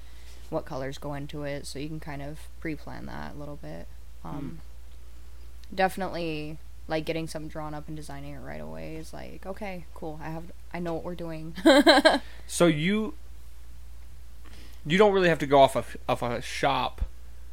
what 0.51 0.65
colors 0.65 0.97
go 0.97 1.13
into 1.15 1.43
it, 1.43 1.67
so 1.67 1.79
you 1.79 1.89
can 1.89 2.01
kind 2.01 2.23
of 2.23 2.39
pre-plan 2.61 3.05
that 3.07 3.35
a 3.35 3.39
little 3.39 3.57
bit. 3.57 3.87
Um, 4.25 4.61
Definitely, 5.75 6.57
like 6.87 7.05
getting 7.05 7.27
something 7.27 7.49
drawn 7.51 7.75
up 7.75 7.87
and 7.89 7.97
designing 7.97 8.33
it 8.33 8.39
right 8.39 8.61
away 8.61 8.97
is 8.97 9.13
like, 9.13 9.45
okay, 9.45 9.85
cool. 9.93 10.19
I 10.23 10.31
have, 10.31 10.45
I 10.73 10.79
know 10.79 10.95
what 10.95 11.05
we're 11.05 11.15
doing. 11.15 11.55
So 12.47 12.67
you 12.67 13.13
you 14.89 14.99
don't 14.99 15.13
really 15.13 15.29
have 15.29 15.39
to 15.41 15.47
go 15.47 15.61
off 15.61 15.77
of 15.77 15.97
off 16.09 16.23
a 16.23 16.41
shop 16.43 17.05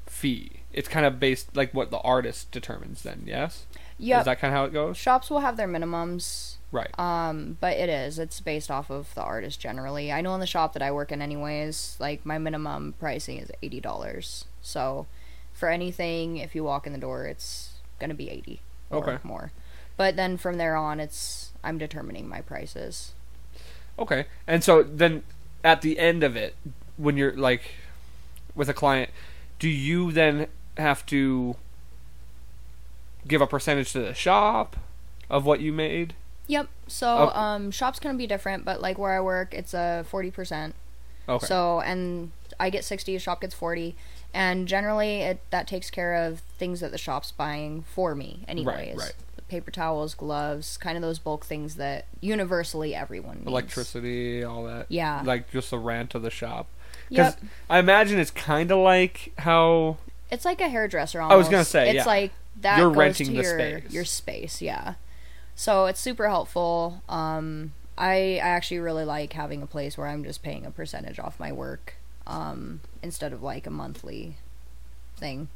fee. 0.05 0.61
It's 0.73 0.87
kind 0.87 1.05
of 1.05 1.19
based 1.19 1.55
like 1.55 1.73
what 1.73 1.91
the 1.91 1.99
artist 1.99 2.51
determines. 2.51 3.01
Then, 3.03 3.23
yes. 3.25 3.65
yep. 3.97 4.19
Is 4.21 4.25
that 4.25 4.39
kind 4.39 4.53
of 4.53 4.57
how 4.57 4.65
it 4.65 4.73
goes? 4.73 4.97
Shops 4.97 5.29
will 5.29 5.39
have 5.39 5.55
their 5.57 5.67
minimums, 5.67 6.55
Right. 6.71 6.97
um, 6.99 7.57
but 7.61 7.77
it 7.77 7.87
is. 7.89 8.19
It's 8.19 8.39
based 8.41 8.69
off 8.69 8.89
of 8.89 9.13
the 9.15 9.21
artist 9.21 9.59
generally. 9.59 10.11
I 10.11 10.21
know 10.21 10.33
in 10.33 10.39
the 10.41 10.47
shop 10.47 10.73
that 10.73 10.81
I 10.81 10.91
work 10.91 11.11
in, 11.11 11.21
anyways, 11.21 11.95
like 11.99 12.25
my 12.25 12.37
minimum 12.37 12.93
pricing 12.99 13.37
is 13.39 13.51
eighty 13.63 13.79
dollars. 13.79 14.45
So, 14.61 15.07
for 15.53 15.69
anything, 15.69 16.37
if 16.37 16.55
you 16.55 16.63
walk 16.63 16.85
in 16.85 16.93
the 16.93 16.99
door, 16.99 17.25
it's 17.25 17.73
gonna 17.99 18.13
be 18.13 18.29
eighty 18.29 18.59
or 18.89 18.97
Okay. 18.97 19.17
more. 19.23 19.51
But 19.97 20.17
then 20.17 20.35
from 20.37 20.57
there 20.57 20.75
on, 20.75 20.99
it's 20.99 21.51
I'm 21.63 21.77
determining 21.77 22.27
my 22.27 22.41
prices. 22.41 23.13
Okay. 23.97 24.25
And 24.45 24.61
so 24.61 24.83
then 24.83 25.23
at 25.63 25.81
the 25.81 25.97
end 25.97 26.21
of 26.23 26.35
it, 26.35 26.55
when 26.97 27.17
you're 27.17 27.33
like 27.35 27.61
with 28.55 28.69
a 28.69 28.73
client, 28.73 29.09
do 29.59 29.67
you 29.69 30.11
then 30.11 30.47
have 30.77 31.05
to 31.07 31.55
give 33.27 33.41
a 33.41 33.47
percentage 33.47 33.91
to 33.93 33.99
the 33.99 34.13
shop 34.13 34.75
of 35.29 35.45
what 35.45 35.59
you 35.59 35.73
made? 35.73 36.13
Yep. 36.47 36.67
So 36.87 37.17
Okay. 37.29 37.35
um, 37.37 37.71
shops 37.71 37.99
can 37.99 38.17
be 38.17 38.27
different, 38.27 38.65
but 38.65 38.81
like 38.81 38.97
where 38.97 39.13
I 39.13 39.19
work, 39.21 39.53
it's 39.53 39.73
a 39.73 40.05
forty 40.07 40.29
percent. 40.31 40.75
Okay. 41.27 41.45
So 41.45 41.81
and 41.81 42.31
I 42.59 42.69
get 42.69 42.83
sixty, 42.83 43.15
a 43.15 43.19
shop 43.19 43.41
gets 43.41 43.55
forty, 43.55 43.95
and 44.33 44.67
generally 44.67 45.21
it 45.21 45.39
that 45.49 45.67
takes 45.67 45.89
care 45.89 46.13
of 46.13 46.39
things 46.59 46.81
that 46.81 46.91
the 46.91 46.97
shop's 46.99 47.31
buying 47.31 47.83
for 47.83 48.13
me, 48.13 48.43
anyways. 48.47 48.97
right. 48.97 49.13
Paper 49.47 49.69
towels, 49.69 50.15
gloves, 50.15 50.75
kind 50.77 50.97
of 50.97 51.01
those 51.03 51.19
bulk 51.19 51.45
things 51.45 51.75
that 51.75 52.05
universally 52.19 52.95
everyone 52.95 53.35
needs. 53.37 53.47
Electricity, 53.47 54.43
all 54.43 54.63
that. 54.65 54.87
Yeah. 54.89 55.21
Like 55.23 55.51
just 55.51 55.69
the 55.71 55.77
rent 55.77 56.15
of 56.15 56.21
the 56.23 56.31
shop. 56.31 56.67
Because 57.09 57.33
Yep. 57.35 57.43
I 57.69 57.79
imagine 57.79 58.19
it's 58.19 58.31
kind 58.31 58.71
of 58.71 58.79
like 58.79 59.31
how 59.39 59.97
It's 60.31 60.45
like 60.45 60.61
a 60.61 60.69
hairdresser. 60.69 61.21
Almost. 61.21 61.33
I 61.33 61.37
was 61.37 61.49
gonna 61.49 61.65
say, 61.65 61.87
it's 61.89 61.95
yeah. 61.97 62.05
like 62.05 62.31
that 62.61 62.77
You're 62.79 62.89
goes 62.89 62.97
renting 62.97 63.27
to 63.27 63.31
the 63.33 63.41
your 63.43 63.59
space. 63.59 63.91
your 63.93 64.05
space. 64.05 64.61
Yeah. 64.61 64.93
So 65.55 65.85
it's 65.85 65.99
super 65.99 66.27
helpful. 66.27 67.01
Um, 67.07 67.73
I 67.97 68.35
I 68.35 68.39
actually 68.39 68.79
really 68.79 69.05
like 69.05 69.33
having 69.33 69.61
a 69.61 69.67
place 69.67 69.97
where 69.97 70.07
I'm 70.07 70.23
just 70.23 70.41
paying 70.43 70.65
a 70.65 70.71
percentage 70.71 71.19
off 71.19 71.39
my 71.39 71.51
work, 71.51 71.95
um, 72.27 72.81
instead 73.01 73.31
of 73.33 73.41
like 73.43 73.65
a 73.67 73.69
monthly 73.69 74.35
thing. 75.17 75.47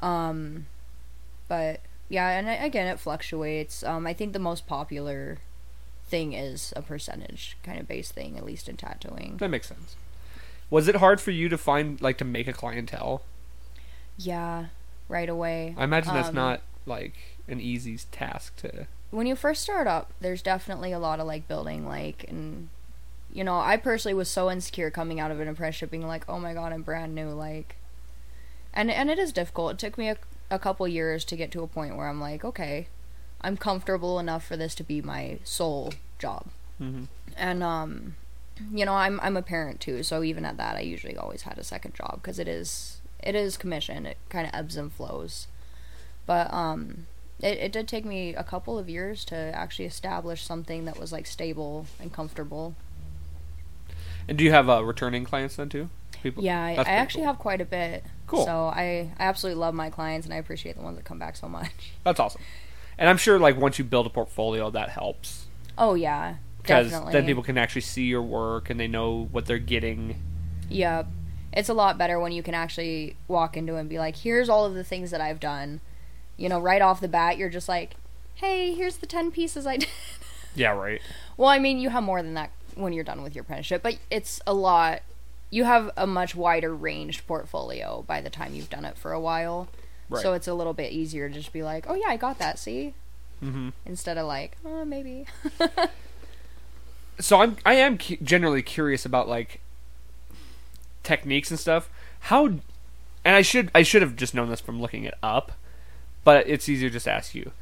Um, 0.00 0.66
but 1.48 1.80
yeah, 2.08 2.30
and 2.30 2.48
I- 2.48 2.54
again, 2.54 2.88
it 2.88 2.98
fluctuates. 2.98 3.82
Um, 3.84 4.06
I 4.06 4.12
think 4.12 4.32
the 4.32 4.38
most 4.38 4.66
popular 4.66 5.38
thing 6.08 6.32
is 6.32 6.72
a 6.76 6.82
percentage 6.82 7.56
kind 7.62 7.78
of 7.80 7.86
base 7.88 8.10
thing, 8.10 8.36
at 8.36 8.44
least 8.44 8.68
in 8.68 8.76
tattooing. 8.76 9.36
that 9.38 9.48
makes 9.48 9.68
sense. 9.68 9.94
Was 10.72 10.88
it 10.88 10.96
hard 10.96 11.20
for 11.20 11.32
you 11.32 11.50
to 11.50 11.58
find 11.58 12.00
like 12.00 12.16
to 12.16 12.24
make 12.24 12.48
a 12.48 12.52
clientele? 12.54 13.20
Yeah, 14.16 14.66
right 15.06 15.28
away. 15.28 15.74
I 15.76 15.84
imagine 15.84 16.14
that's 16.14 16.28
Um, 16.30 16.34
not 16.34 16.62
like 16.86 17.14
an 17.46 17.60
easy 17.60 17.98
task 18.10 18.56
to. 18.56 18.86
when 19.10 19.26
you 19.26 19.36
first 19.36 19.60
start 19.62 19.86
up, 19.86 20.12
there's 20.22 20.40
definitely 20.40 20.90
a 20.90 20.98
lot 20.98 21.20
of 21.20 21.26
like 21.26 21.46
building, 21.46 21.86
like, 21.86 22.24
and 22.26 22.70
you 23.30 23.44
know, 23.44 23.58
I 23.60 23.76
personally 23.76 24.14
was 24.14 24.30
so 24.30 24.50
insecure 24.50 24.90
coming 24.90 25.20
out 25.20 25.30
of 25.30 25.40
an 25.40 25.48
apprenticeship, 25.48 25.90
being 25.90 26.06
like, 26.06 26.24
oh 26.26 26.38
my 26.40 26.54
god, 26.54 26.72
I'm 26.72 26.82
brand 26.82 27.14
new, 27.14 27.28
like, 27.28 27.76
and 28.72 28.90
and 28.90 29.10
it 29.10 29.18
is 29.18 29.30
difficult. 29.32 29.72
It 29.72 29.78
took 29.78 29.98
me 29.98 30.08
a, 30.08 30.16
a 30.50 30.58
couple 30.58 30.88
years 30.88 31.24
to 31.26 31.36
get 31.36 31.50
to 31.52 31.62
a 31.62 31.66
point 31.66 31.96
where 31.98 32.08
I'm 32.08 32.20
like, 32.20 32.44
okay, 32.46 32.88
I'm 33.42 33.58
comfortable 33.58 34.18
enough 34.18 34.46
for 34.46 34.56
this 34.56 34.74
to 34.76 34.82
be 34.84 35.02
my 35.02 35.38
sole 35.44 35.92
job, 36.18 36.46
hmm 36.78 37.04
and 37.36 37.62
um, 37.62 38.16
you 38.72 38.84
know, 38.84 38.94
I'm 38.94 39.18
I'm 39.20 39.36
a 39.36 39.42
parent 39.42 39.80
too, 39.80 40.02
so 40.02 40.22
even 40.22 40.44
at 40.44 40.56
that, 40.56 40.76
I 40.76 40.80
usually 40.80 41.16
always 41.16 41.42
had 41.42 41.58
a 41.58 41.64
second 41.64 41.94
job 41.94 42.20
because 42.22 42.38
it 42.38 42.48
is 42.48 43.00
it 43.22 43.34
is 43.34 43.56
commission. 43.56 44.06
It 44.06 44.18
kind 44.28 44.46
of 44.46 44.54
ebbs 44.54 44.76
and 44.76 44.92
flows, 44.92 45.46
but 46.26 46.52
um, 46.52 47.06
it 47.40 47.58
it 47.58 47.72
did 47.72 47.88
take 47.88 48.04
me 48.04 48.34
a 48.34 48.44
couple 48.44 48.78
of 48.78 48.88
years 48.88 49.24
to 49.26 49.36
actually 49.36 49.86
establish 49.86 50.44
something 50.44 50.84
that 50.84 50.98
was 50.98 51.12
like 51.12 51.26
stable 51.26 51.86
and 52.00 52.12
comfortable. 52.12 52.74
And 54.28 54.38
do 54.38 54.44
you 54.44 54.52
have 54.52 54.68
uh, 54.68 54.84
returning 54.84 55.24
clients 55.24 55.56
then 55.56 55.68
too? 55.68 55.88
People. 56.22 56.44
Yeah, 56.44 56.62
I, 56.62 56.74
I 56.74 56.82
actually 56.82 57.22
cool. 57.22 57.32
have 57.32 57.38
quite 57.38 57.60
a 57.60 57.64
bit. 57.64 58.04
Cool. 58.26 58.44
So 58.44 58.66
I 58.66 59.10
I 59.18 59.24
absolutely 59.24 59.60
love 59.60 59.74
my 59.74 59.90
clients 59.90 60.26
and 60.26 60.34
I 60.34 60.36
appreciate 60.36 60.76
the 60.76 60.82
ones 60.82 60.96
that 60.96 61.04
come 61.04 61.18
back 61.18 61.36
so 61.36 61.48
much. 61.48 61.92
That's 62.04 62.20
awesome. 62.20 62.42
And 62.98 63.08
I'm 63.08 63.16
sure 63.16 63.38
like 63.38 63.56
once 63.56 63.78
you 63.78 63.84
build 63.84 64.06
a 64.06 64.10
portfolio, 64.10 64.70
that 64.70 64.90
helps 64.90 65.46
Oh 65.78 65.94
yeah, 65.94 66.36
because 66.62 66.90
definitely. 66.90 67.12
then 67.12 67.26
people 67.26 67.42
can 67.42 67.58
actually 67.58 67.80
see 67.82 68.04
your 68.04 68.22
work 68.22 68.70
and 68.70 68.78
they 68.78 68.88
know 68.88 69.28
what 69.32 69.46
they're 69.46 69.58
getting. 69.58 70.16
Yep. 70.68 71.08
It's 71.52 71.68
a 71.68 71.74
lot 71.74 71.98
better 71.98 72.18
when 72.18 72.32
you 72.32 72.42
can 72.42 72.54
actually 72.54 73.16
walk 73.28 73.56
into 73.56 73.76
and 73.76 73.88
be 73.88 73.98
like, 73.98 74.16
here's 74.16 74.48
all 74.48 74.64
of 74.64 74.74
the 74.74 74.84
things 74.84 75.10
that 75.10 75.20
I've 75.20 75.40
done. 75.40 75.80
You 76.36 76.48
know, 76.48 76.58
right 76.58 76.80
off 76.80 77.00
the 77.00 77.08
bat, 77.08 77.36
you're 77.36 77.50
just 77.50 77.68
like, 77.68 77.96
hey, 78.36 78.72
here's 78.72 78.96
the 78.98 79.06
10 79.06 79.30
pieces 79.30 79.66
I 79.66 79.76
did. 79.78 79.88
Yeah, 80.54 80.70
right. 80.70 81.00
well, 81.36 81.48
I 81.48 81.58
mean, 81.58 81.78
you 81.78 81.90
have 81.90 82.02
more 82.02 82.22
than 82.22 82.34
that 82.34 82.50
when 82.74 82.92
you're 82.92 83.04
done 83.04 83.22
with 83.22 83.34
your 83.34 83.42
apprenticeship, 83.42 83.82
but 83.82 83.98
it's 84.10 84.40
a 84.46 84.54
lot. 84.54 85.02
You 85.50 85.64
have 85.64 85.90
a 85.96 86.06
much 86.06 86.34
wider 86.34 86.74
ranged 86.74 87.26
portfolio 87.26 88.04
by 88.06 88.20
the 88.20 88.30
time 88.30 88.54
you've 88.54 88.70
done 88.70 88.84
it 88.84 88.96
for 88.96 89.12
a 89.12 89.20
while. 89.20 89.68
Right. 90.08 90.22
So 90.22 90.32
it's 90.34 90.48
a 90.48 90.54
little 90.54 90.74
bit 90.74 90.92
easier 90.92 91.28
to 91.28 91.34
just 91.34 91.52
be 91.52 91.62
like, 91.62 91.86
oh, 91.88 91.94
yeah, 91.94 92.08
I 92.08 92.16
got 92.16 92.38
that, 92.38 92.58
see? 92.58 92.94
hmm 93.40 93.70
Instead 93.84 94.16
of 94.18 94.26
like, 94.26 94.56
oh, 94.64 94.84
maybe. 94.84 95.26
So 97.22 97.40
I'm 97.40 97.56
I 97.64 97.74
am 97.74 97.98
cu- 97.98 98.16
generally 98.16 98.62
curious 98.62 99.06
about 99.06 99.28
like 99.28 99.60
techniques 101.02 101.50
and 101.50 101.58
stuff. 101.58 101.88
How 102.20 102.46
and 102.46 102.60
I 103.24 103.42
should 103.42 103.70
I 103.74 103.82
should 103.82 104.02
have 104.02 104.16
just 104.16 104.34
known 104.34 104.50
this 104.50 104.60
from 104.60 104.80
looking 104.80 105.04
it 105.04 105.14
up, 105.22 105.52
but 106.24 106.46
it's 106.48 106.68
easier 106.68 106.90
just 106.90 107.04
to 107.04 107.12
ask 107.12 107.34
you. 107.34 107.52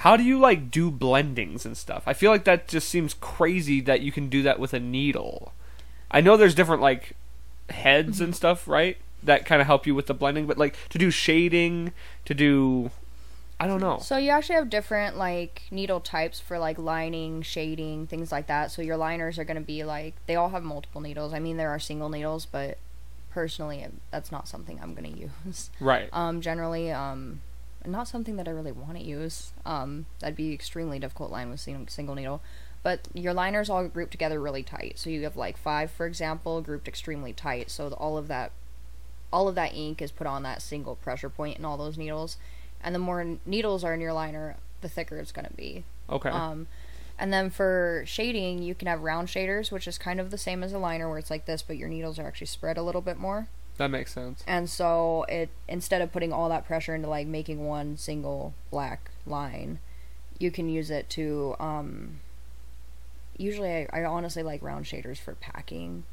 How 0.00 0.16
do 0.16 0.22
you 0.22 0.38
like 0.38 0.70
do 0.70 0.90
blendings 0.90 1.64
and 1.64 1.76
stuff? 1.76 2.04
I 2.06 2.12
feel 2.12 2.30
like 2.30 2.44
that 2.44 2.68
just 2.68 2.88
seems 2.88 3.14
crazy 3.14 3.80
that 3.82 4.00
you 4.00 4.12
can 4.12 4.28
do 4.28 4.42
that 4.42 4.58
with 4.58 4.72
a 4.72 4.80
needle. 4.80 5.52
I 6.10 6.20
know 6.20 6.36
there's 6.36 6.54
different 6.54 6.82
like 6.82 7.12
heads 7.68 8.20
and 8.20 8.30
mm-hmm. 8.30 8.36
stuff, 8.36 8.66
right? 8.66 8.96
That 9.22 9.44
kind 9.44 9.60
of 9.60 9.66
help 9.66 9.86
you 9.86 9.94
with 9.94 10.06
the 10.06 10.14
blending, 10.14 10.46
but 10.46 10.58
like 10.58 10.76
to 10.90 10.98
do 10.98 11.10
shading, 11.10 11.92
to 12.24 12.34
do 12.34 12.90
I 13.58 13.66
don't 13.66 13.80
know. 13.80 13.98
So 13.98 14.18
you 14.18 14.30
actually 14.30 14.56
have 14.56 14.68
different 14.68 15.16
like 15.16 15.62
needle 15.70 16.00
types 16.00 16.40
for 16.40 16.58
like 16.58 16.78
lining, 16.78 17.42
shading, 17.42 18.06
things 18.06 18.30
like 18.30 18.48
that. 18.48 18.70
So 18.70 18.82
your 18.82 18.96
liners 18.98 19.38
are 19.38 19.44
going 19.44 19.56
to 19.56 19.62
be 19.62 19.82
like 19.82 20.14
they 20.26 20.36
all 20.36 20.50
have 20.50 20.62
multiple 20.62 21.00
needles. 21.00 21.32
I 21.32 21.38
mean 21.38 21.56
there 21.56 21.70
are 21.70 21.78
single 21.78 22.10
needles, 22.10 22.44
but 22.46 22.78
personally 23.30 23.86
that's 24.10 24.30
not 24.30 24.46
something 24.48 24.78
I'm 24.82 24.94
going 24.94 25.12
to 25.14 25.18
use. 25.18 25.70
Right. 25.80 26.10
Um 26.12 26.40
generally 26.40 26.90
um 26.90 27.40
not 27.84 28.08
something 28.08 28.36
that 28.36 28.48
I 28.48 28.50
really 28.50 28.72
want 28.72 28.98
to 28.98 29.02
use. 29.02 29.52
Um 29.64 30.04
that'd 30.18 30.36
be 30.36 30.52
extremely 30.52 30.98
difficult 30.98 31.30
line 31.30 31.48
with 31.48 31.60
sing- 31.60 31.88
single 31.88 32.14
needle. 32.14 32.42
But 32.82 33.08
your 33.14 33.32
liners 33.32 33.70
all 33.70 33.88
grouped 33.88 34.12
together 34.12 34.40
really 34.40 34.62
tight. 34.62 34.98
So 34.98 35.08
you 35.08 35.22
have 35.24 35.36
like 35.36 35.56
5 35.56 35.90
for 35.90 36.04
example 36.04 36.60
grouped 36.60 36.88
extremely 36.88 37.32
tight. 37.32 37.70
So 37.70 37.88
the, 37.88 37.96
all 37.96 38.18
of 38.18 38.28
that 38.28 38.52
all 39.32 39.48
of 39.48 39.54
that 39.54 39.74
ink 39.74 40.02
is 40.02 40.12
put 40.12 40.26
on 40.26 40.42
that 40.42 40.60
single 40.60 40.94
pressure 40.94 41.30
point 41.30 41.58
in 41.58 41.64
all 41.64 41.78
those 41.78 41.96
needles 41.96 42.36
and 42.82 42.94
the 42.94 42.98
more 42.98 43.38
needles 43.44 43.84
are 43.84 43.94
in 43.94 44.00
your 44.00 44.12
liner, 44.12 44.56
the 44.80 44.88
thicker 44.88 45.18
it's 45.18 45.32
going 45.32 45.46
to 45.46 45.54
be. 45.54 45.84
Okay. 46.08 46.28
Um, 46.28 46.66
and 47.18 47.32
then 47.32 47.50
for 47.50 48.02
shading, 48.06 48.62
you 48.62 48.74
can 48.74 48.88
have 48.88 49.02
round 49.02 49.28
shaders, 49.28 49.72
which 49.72 49.88
is 49.88 49.96
kind 49.98 50.20
of 50.20 50.30
the 50.30 50.38
same 50.38 50.62
as 50.62 50.72
a 50.72 50.78
liner, 50.78 51.08
where 51.08 51.18
it's 51.18 51.30
like 51.30 51.46
this, 51.46 51.62
but 51.62 51.76
your 51.76 51.88
needles 51.88 52.18
are 52.18 52.26
actually 52.26 52.46
spread 52.48 52.76
a 52.76 52.82
little 52.82 53.00
bit 53.00 53.16
more. 53.18 53.48
that 53.78 53.90
makes 53.90 54.12
sense. 54.12 54.44
And 54.46 54.68
so 54.68 55.24
it 55.28 55.48
instead 55.68 56.02
of 56.02 56.12
putting 56.12 56.32
all 56.32 56.48
that 56.50 56.66
pressure 56.66 56.94
into 56.94 57.08
like 57.08 57.26
making 57.26 57.66
one 57.66 57.96
single 57.96 58.54
black 58.70 59.10
line, 59.26 59.78
you 60.38 60.50
can 60.50 60.68
use 60.68 60.90
it 60.90 61.08
to. 61.10 61.56
Um, 61.58 62.20
usually, 63.38 63.70
I, 63.70 63.88
I 63.92 64.04
honestly 64.04 64.42
like 64.42 64.62
round 64.62 64.84
shaders 64.84 65.18
for 65.18 65.34
packing 65.34 66.04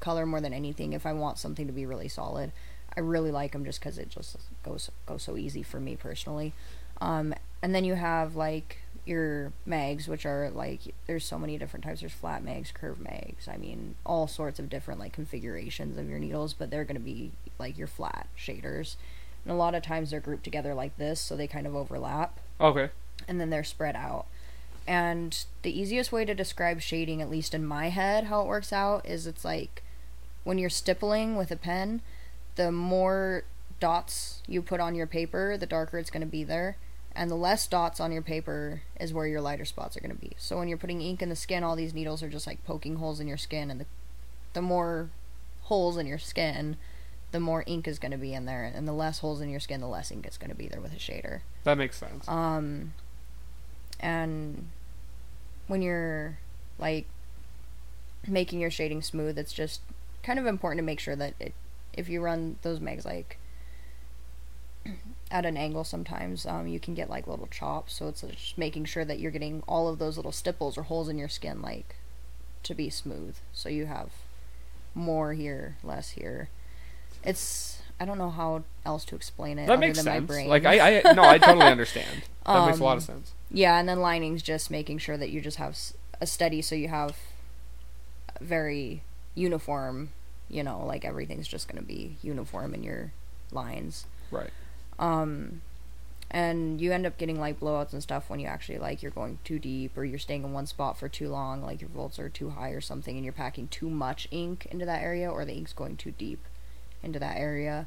color 0.00 0.26
more 0.26 0.40
than 0.40 0.52
anything. 0.52 0.92
If 0.92 1.06
I 1.06 1.12
want 1.12 1.38
something 1.38 1.66
to 1.66 1.72
be 1.72 1.86
really 1.86 2.08
solid, 2.08 2.52
I 2.96 3.00
really 3.00 3.30
like 3.30 3.52
them 3.52 3.64
just 3.64 3.80
because 3.80 3.98
it 3.98 4.08
just 4.10 4.36
goes 4.62 4.90
goes 5.06 5.22
so 5.22 5.36
easy 5.36 5.62
for 5.62 5.80
me 5.80 5.96
personally. 5.96 6.52
Um, 7.00 7.34
and 7.62 7.74
then 7.74 7.84
you 7.84 7.94
have 7.94 8.36
like 8.36 8.78
your 9.06 9.52
mags, 9.64 10.06
which 10.08 10.26
are 10.26 10.50
like 10.50 10.80
there's 11.06 11.24
so 11.24 11.38
many 11.38 11.56
different 11.58 11.84
types. 11.84 12.00
There's 12.00 12.12
flat 12.12 12.42
mags, 12.44 12.70
curved 12.72 13.00
mags. 13.00 13.48
I 13.48 13.56
mean, 13.56 13.94
all 14.04 14.26
sorts 14.26 14.58
of 14.58 14.68
different 14.68 15.00
like 15.00 15.12
configurations 15.12 15.96
of 15.98 16.08
your 16.08 16.18
needles, 16.18 16.52
but 16.52 16.70
they're 16.70 16.84
gonna 16.84 17.00
be 17.00 17.32
like 17.58 17.78
your 17.78 17.86
flat 17.86 18.26
shaders. 18.38 18.96
And 19.44 19.52
a 19.52 19.56
lot 19.56 19.74
of 19.74 19.82
times 19.82 20.10
they're 20.10 20.20
grouped 20.20 20.44
together 20.44 20.74
like 20.74 20.96
this, 20.98 21.18
so 21.20 21.34
they 21.36 21.46
kind 21.46 21.66
of 21.66 21.74
overlap 21.74 22.38
Okay. 22.60 22.90
and 23.26 23.40
then 23.40 23.48
they're 23.50 23.64
spread 23.64 23.96
out. 23.96 24.26
And 24.86 25.44
the 25.62 25.78
easiest 25.78 26.10
way 26.12 26.24
to 26.24 26.34
describe 26.34 26.80
shading, 26.80 27.22
at 27.22 27.30
least 27.30 27.54
in 27.54 27.64
my 27.64 27.88
head, 27.90 28.24
how 28.24 28.42
it 28.42 28.46
works 28.46 28.72
out 28.72 29.06
is 29.06 29.26
it's 29.26 29.44
like 29.44 29.82
when 30.44 30.58
you're 30.58 30.68
stippling 30.70 31.36
with 31.36 31.50
a 31.50 31.56
pen, 31.56 32.02
the 32.56 32.72
more 32.72 33.44
dots 33.78 34.42
you 34.46 34.62
put 34.62 34.80
on 34.80 34.94
your 34.94 35.06
paper, 35.06 35.56
the 35.56 35.66
darker 35.66 35.98
it's 35.98 36.10
going 36.10 36.20
to 36.20 36.26
be 36.26 36.44
there. 36.44 36.76
And 37.12 37.30
the 37.30 37.36
less 37.36 37.66
dots 37.66 37.98
on 37.98 38.12
your 38.12 38.22
paper 38.22 38.82
is 39.00 39.12
where 39.12 39.26
your 39.26 39.40
lighter 39.40 39.64
spots 39.64 39.96
are 39.96 40.00
going 40.00 40.14
to 40.14 40.20
be. 40.20 40.32
So 40.36 40.58
when 40.58 40.68
you're 40.68 40.78
putting 40.78 41.02
ink 41.02 41.22
in 41.22 41.28
the 41.28 41.36
skin, 41.36 41.64
all 41.64 41.74
these 41.74 41.92
needles 41.92 42.22
are 42.22 42.28
just 42.28 42.46
like 42.46 42.64
poking 42.64 42.96
holes 42.96 43.18
in 43.18 43.26
your 43.26 43.36
skin. 43.36 43.70
And 43.70 43.80
the, 43.80 43.86
the 44.52 44.62
more 44.62 45.10
holes 45.62 45.96
in 45.96 46.06
your 46.06 46.18
skin, 46.18 46.76
the 47.32 47.40
more 47.40 47.64
ink 47.66 47.88
is 47.88 47.98
going 47.98 48.12
to 48.12 48.18
be 48.18 48.32
in 48.32 48.44
there. 48.44 48.70
And 48.72 48.86
the 48.86 48.92
less 48.92 49.18
holes 49.18 49.40
in 49.40 49.50
your 49.50 49.58
skin, 49.58 49.80
the 49.80 49.88
less 49.88 50.12
ink 50.12 50.26
is 50.26 50.38
going 50.38 50.50
to 50.50 50.56
be 50.56 50.68
there 50.68 50.80
with 50.80 50.92
a 50.92 50.96
shader. 50.96 51.40
That 51.64 51.78
makes 51.78 51.96
sense. 51.96 52.28
Um, 52.28 52.94
and 53.98 54.68
when 55.66 55.82
you're 55.82 56.38
like 56.78 57.06
making 58.26 58.60
your 58.60 58.70
shading 58.70 59.02
smooth, 59.02 59.36
it's 59.36 59.52
just 59.52 59.80
kind 60.22 60.38
of 60.38 60.46
important 60.46 60.78
to 60.78 60.84
make 60.84 61.00
sure 61.00 61.16
that 61.16 61.34
it, 61.40 61.54
if 61.94 62.08
you 62.08 62.20
run 62.20 62.56
those 62.62 62.80
mags 62.80 63.04
like 63.04 63.38
at 65.30 65.44
an 65.44 65.56
angle, 65.56 65.84
sometimes 65.84 66.46
um, 66.46 66.66
you 66.66 66.80
can 66.80 66.94
get 66.94 67.10
like 67.10 67.26
little 67.26 67.46
chops. 67.48 67.94
So 67.94 68.08
it's 68.08 68.22
just 68.22 68.58
making 68.58 68.86
sure 68.86 69.04
that 69.04 69.20
you're 69.20 69.30
getting 69.30 69.62
all 69.68 69.88
of 69.88 69.98
those 69.98 70.16
little 70.16 70.32
stipples 70.32 70.76
or 70.78 70.84
holes 70.84 71.08
in 71.08 71.18
your 71.18 71.28
skin 71.28 71.60
like 71.62 71.96
to 72.64 72.74
be 72.74 72.90
smooth. 72.90 73.36
So 73.52 73.68
you 73.68 73.86
have 73.86 74.10
more 74.94 75.34
here, 75.34 75.76
less 75.82 76.10
here. 76.10 76.48
It's 77.22 77.80
I 78.00 78.06
don't 78.06 78.18
know 78.18 78.30
how 78.30 78.62
else 78.86 79.04
to 79.06 79.14
explain 79.14 79.58
it. 79.58 79.66
that 79.66 79.74
other 79.74 79.80
makes 79.80 79.98
than 79.98 80.06
my 80.06 80.16
sense. 80.18 80.26
brain. 80.26 80.48
Like 80.48 80.64
I, 80.64 81.00
I 81.00 81.12
no, 81.12 81.22
I 81.22 81.38
totally 81.38 81.66
understand. 81.70 82.22
That 82.46 82.66
makes 82.66 82.78
a 82.80 82.84
lot 82.84 82.96
of 82.96 83.02
Um, 83.08 83.14
sense. 83.16 83.32
Yeah, 83.50 83.78
and 83.78 83.88
then 83.88 84.00
lining's 84.00 84.42
just 84.42 84.70
making 84.70 84.98
sure 84.98 85.16
that 85.16 85.30
you 85.30 85.40
just 85.40 85.58
have 85.58 85.76
a 86.20 86.26
steady, 86.26 86.62
so 86.62 86.74
you 86.74 86.88
have 86.88 87.16
very 88.40 89.02
uniform. 89.34 90.10
You 90.50 90.62
know, 90.64 90.84
like 90.84 91.04
everything's 91.04 91.46
just 91.48 91.68
going 91.68 91.80
to 91.80 91.86
be 91.86 92.16
uniform 92.22 92.74
in 92.74 92.82
your 92.82 93.12
lines. 93.52 94.06
Right. 94.30 94.50
Um, 94.98 95.62
and 96.30 96.80
you 96.80 96.92
end 96.92 97.06
up 97.06 97.18
getting 97.18 97.40
like 97.40 97.58
blowouts 97.58 97.92
and 97.92 98.02
stuff 98.02 98.28
when 98.30 98.38
you 98.38 98.46
actually 98.46 98.78
like 98.78 99.02
you're 99.02 99.10
going 99.10 99.38
too 99.44 99.58
deep 99.58 99.96
or 99.96 100.04
you're 100.04 100.18
staying 100.18 100.44
in 100.44 100.52
one 100.52 100.66
spot 100.66 100.98
for 100.98 101.08
too 101.08 101.28
long, 101.28 101.62
like 101.62 101.80
your 101.80 101.90
volts 101.90 102.18
are 102.18 102.28
too 102.28 102.50
high 102.50 102.70
or 102.70 102.80
something, 102.80 103.16
and 103.16 103.24
you're 103.24 103.32
packing 103.32 103.68
too 103.68 103.88
much 103.90 104.28
ink 104.30 104.66
into 104.70 104.84
that 104.84 105.02
area, 105.02 105.30
or 105.30 105.44
the 105.44 105.54
ink's 105.54 105.72
going 105.72 105.96
too 105.96 106.12
deep 106.12 106.44
into 107.02 107.18
that 107.18 107.36
area. 107.36 107.86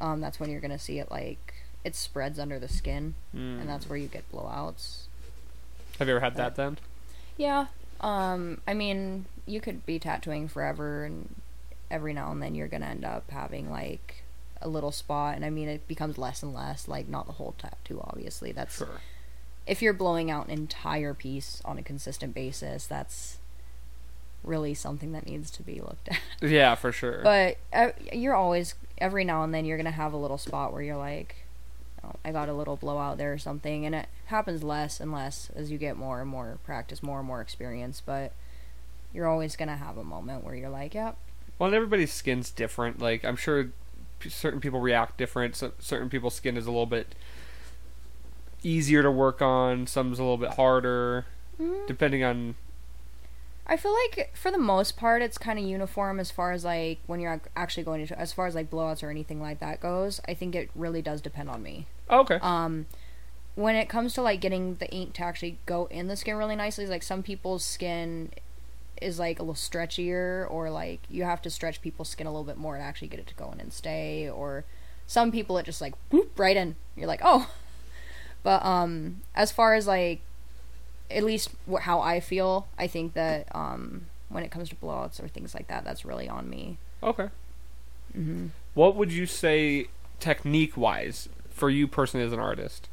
Um, 0.00 0.20
that's 0.20 0.38
when 0.38 0.50
you're 0.50 0.60
gonna 0.60 0.78
see 0.78 0.98
it 0.98 1.10
like 1.10 1.54
it 1.84 1.96
spreads 1.96 2.38
under 2.38 2.58
the 2.60 2.68
skin, 2.68 3.14
Mm. 3.34 3.60
and 3.62 3.68
that's 3.68 3.88
where 3.88 3.98
you 3.98 4.06
get 4.06 4.30
blowouts. 4.30 5.06
Have 5.98 6.06
you 6.08 6.14
ever 6.14 6.20
had 6.24 6.36
that 6.36 6.54
then? 6.56 6.78
Yeah. 7.36 7.66
Um, 8.00 8.60
I 8.66 8.74
mean, 8.74 9.26
you 9.46 9.60
could 9.60 9.84
be 9.86 9.98
tattooing 9.98 10.46
forever, 10.48 11.04
and 11.04 11.34
every 11.92 12.12
now 12.12 12.32
and 12.32 12.42
then 12.42 12.56
you're 12.56 12.66
gonna 12.66 12.86
end 12.86 13.04
up 13.04 13.30
having 13.30 13.70
like 13.70 14.24
a 14.60 14.68
little 14.68 14.90
spot, 14.92 15.36
and 15.36 15.44
I 15.44 15.50
mean, 15.50 15.68
it 15.68 15.86
becomes 15.86 16.18
less 16.18 16.42
and 16.42 16.52
less. 16.54 16.88
Like, 16.88 17.08
not 17.08 17.26
the 17.26 17.32
whole 17.32 17.54
tattoo, 17.58 18.00
obviously. 18.02 18.50
That's 18.52 18.76
Sure. 18.76 19.00
if 19.66 19.82
you're 19.82 19.92
blowing 19.92 20.30
out 20.30 20.46
an 20.46 20.52
entire 20.52 21.14
piece 21.14 21.60
on 21.64 21.78
a 21.78 21.82
consistent 21.82 22.34
basis. 22.34 22.86
That's 22.86 23.38
really 24.44 24.74
something 24.74 25.12
that 25.12 25.24
needs 25.26 25.50
to 25.52 25.62
be 25.62 25.80
looked 25.80 26.08
at. 26.08 26.18
Yeah, 26.50 26.74
for 26.74 26.90
sure. 26.90 27.20
But 27.22 27.58
uh, 27.72 27.90
you're 28.12 28.34
always 28.34 28.74
every 28.98 29.24
now 29.24 29.44
and 29.44 29.54
then 29.54 29.64
you're 29.64 29.76
gonna 29.76 29.92
have 29.92 30.12
a 30.12 30.16
little 30.16 30.38
spot 30.38 30.72
where 30.72 30.82
you're 30.82 30.96
like, 30.96 31.36
oh, 32.04 32.14
I 32.24 32.32
got 32.32 32.48
a 32.48 32.52
little 32.52 32.74
blowout 32.76 33.18
there 33.18 33.32
or 33.32 33.38
something, 33.38 33.86
and 33.86 33.94
it 33.94 34.06
happens 34.26 34.62
less 34.64 34.98
and 35.00 35.12
less 35.12 35.50
as 35.54 35.70
you 35.70 35.78
get 35.78 35.96
more 35.96 36.20
and 36.20 36.28
more 36.28 36.58
practice, 36.64 37.02
more 37.02 37.18
and 37.18 37.26
more 37.28 37.40
experience. 37.40 38.02
But 38.04 38.32
you're 39.12 39.28
always 39.28 39.54
gonna 39.56 39.76
have 39.76 39.96
a 39.98 40.02
moment 40.04 40.42
where 40.44 40.54
you're 40.56 40.70
like, 40.70 40.94
yep, 40.94 41.16
well, 41.62 41.68
and 41.68 41.76
everybody's 41.76 42.12
skin's 42.12 42.50
different. 42.50 42.98
Like 43.00 43.24
I'm 43.24 43.36
sure 43.36 43.70
p- 44.18 44.28
certain 44.30 44.58
people 44.60 44.80
react 44.80 45.16
different. 45.16 45.54
So 45.54 45.70
certain 45.78 46.08
people's 46.10 46.34
skin 46.34 46.56
is 46.56 46.66
a 46.66 46.70
little 46.72 46.86
bit 46.86 47.14
easier 48.64 49.02
to 49.02 49.10
work 49.12 49.40
on. 49.40 49.86
Some's 49.86 50.18
a 50.18 50.22
little 50.22 50.38
bit 50.38 50.54
harder, 50.54 51.26
Mm. 51.60 51.86
depending 51.86 52.24
on. 52.24 52.56
I 53.64 53.76
feel 53.76 53.94
like 53.94 54.32
for 54.34 54.50
the 54.50 54.58
most 54.58 54.96
part 54.96 55.22
it's 55.22 55.38
kind 55.38 55.56
of 55.56 55.64
uniform 55.64 56.18
as 56.18 56.32
far 56.32 56.50
as 56.50 56.64
like 56.64 56.98
when 57.06 57.20
you're 57.20 57.40
actually 57.54 57.84
going 57.84 58.04
to 58.08 58.18
as 58.18 58.32
far 58.32 58.46
as 58.48 58.56
like 58.56 58.68
blowouts 58.68 59.04
or 59.04 59.08
anything 59.10 59.40
like 59.40 59.60
that 59.60 59.78
goes. 59.80 60.20
I 60.26 60.34
think 60.34 60.56
it 60.56 60.68
really 60.74 61.00
does 61.00 61.20
depend 61.20 61.48
on 61.48 61.62
me. 61.62 61.86
Oh, 62.10 62.20
okay. 62.22 62.38
Um, 62.42 62.86
when 63.54 63.76
it 63.76 63.88
comes 63.88 64.14
to 64.14 64.22
like 64.22 64.40
getting 64.40 64.74
the 64.76 64.90
ink 64.90 65.12
to 65.14 65.22
actually 65.22 65.58
go 65.66 65.86
in 65.92 66.08
the 66.08 66.16
skin 66.16 66.34
really 66.36 66.56
nicely, 66.56 66.86
like 66.86 67.04
some 67.04 67.22
people's 67.22 67.64
skin 67.64 68.32
is 69.02 69.18
like 69.18 69.38
a 69.38 69.42
little 69.42 69.54
stretchier, 69.54 70.50
or 70.50 70.70
like 70.70 71.00
you 71.10 71.24
have 71.24 71.42
to 71.42 71.50
stretch 71.50 71.82
people's 71.82 72.08
skin 72.08 72.26
a 72.26 72.30
little 72.30 72.44
bit 72.44 72.56
more 72.56 72.76
to 72.76 72.82
actually 72.82 73.08
get 73.08 73.20
it 73.20 73.26
to 73.28 73.34
go 73.34 73.50
in 73.52 73.60
and 73.60 73.72
stay, 73.72 74.28
or 74.28 74.64
some 75.06 75.30
people 75.30 75.58
it 75.58 75.66
just 75.66 75.80
like 75.80 75.94
boop 76.10 76.28
right 76.36 76.56
in. 76.56 76.76
You're 76.96 77.08
like, 77.08 77.20
oh. 77.22 77.50
But 78.42 78.64
um, 78.64 79.20
as 79.36 79.52
far 79.52 79.74
as 79.74 79.86
like, 79.86 80.20
at 81.08 81.22
least 81.22 81.50
how 81.82 82.00
I 82.00 82.18
feel, 82.18 82.66
I 82.76 82.88
think 82.88 83.14
that 83.14 83.46
um, 83.54 84.06
when 84.28 84.42
it 84.42 84.50
comes 84.50 84.68
to 84.70 84.74
blowouts 84.74 85.22
or 85.22 85.28
things 85.28 85.54
like 85.54 85.68
that, 85.68 85.84
that's 85.84 86.04
really 86.04 86.28
on 86.28 86.50
me. 86.50 86.78
Okay. 87.02 87.28
Mm-hmm. 88.16 88.48
What 88.74 88.96
would 88.96 89.12
you 89.12 89.26
say, 89.26 89.86
technique 90.18 90.76
wise, 90.76 91.28
for 91.50 91.70
you 91.70 91.86
personally 91.86 92.26
as 92.26 92.32
an 92.32 92.40
artist, 92.40 92.88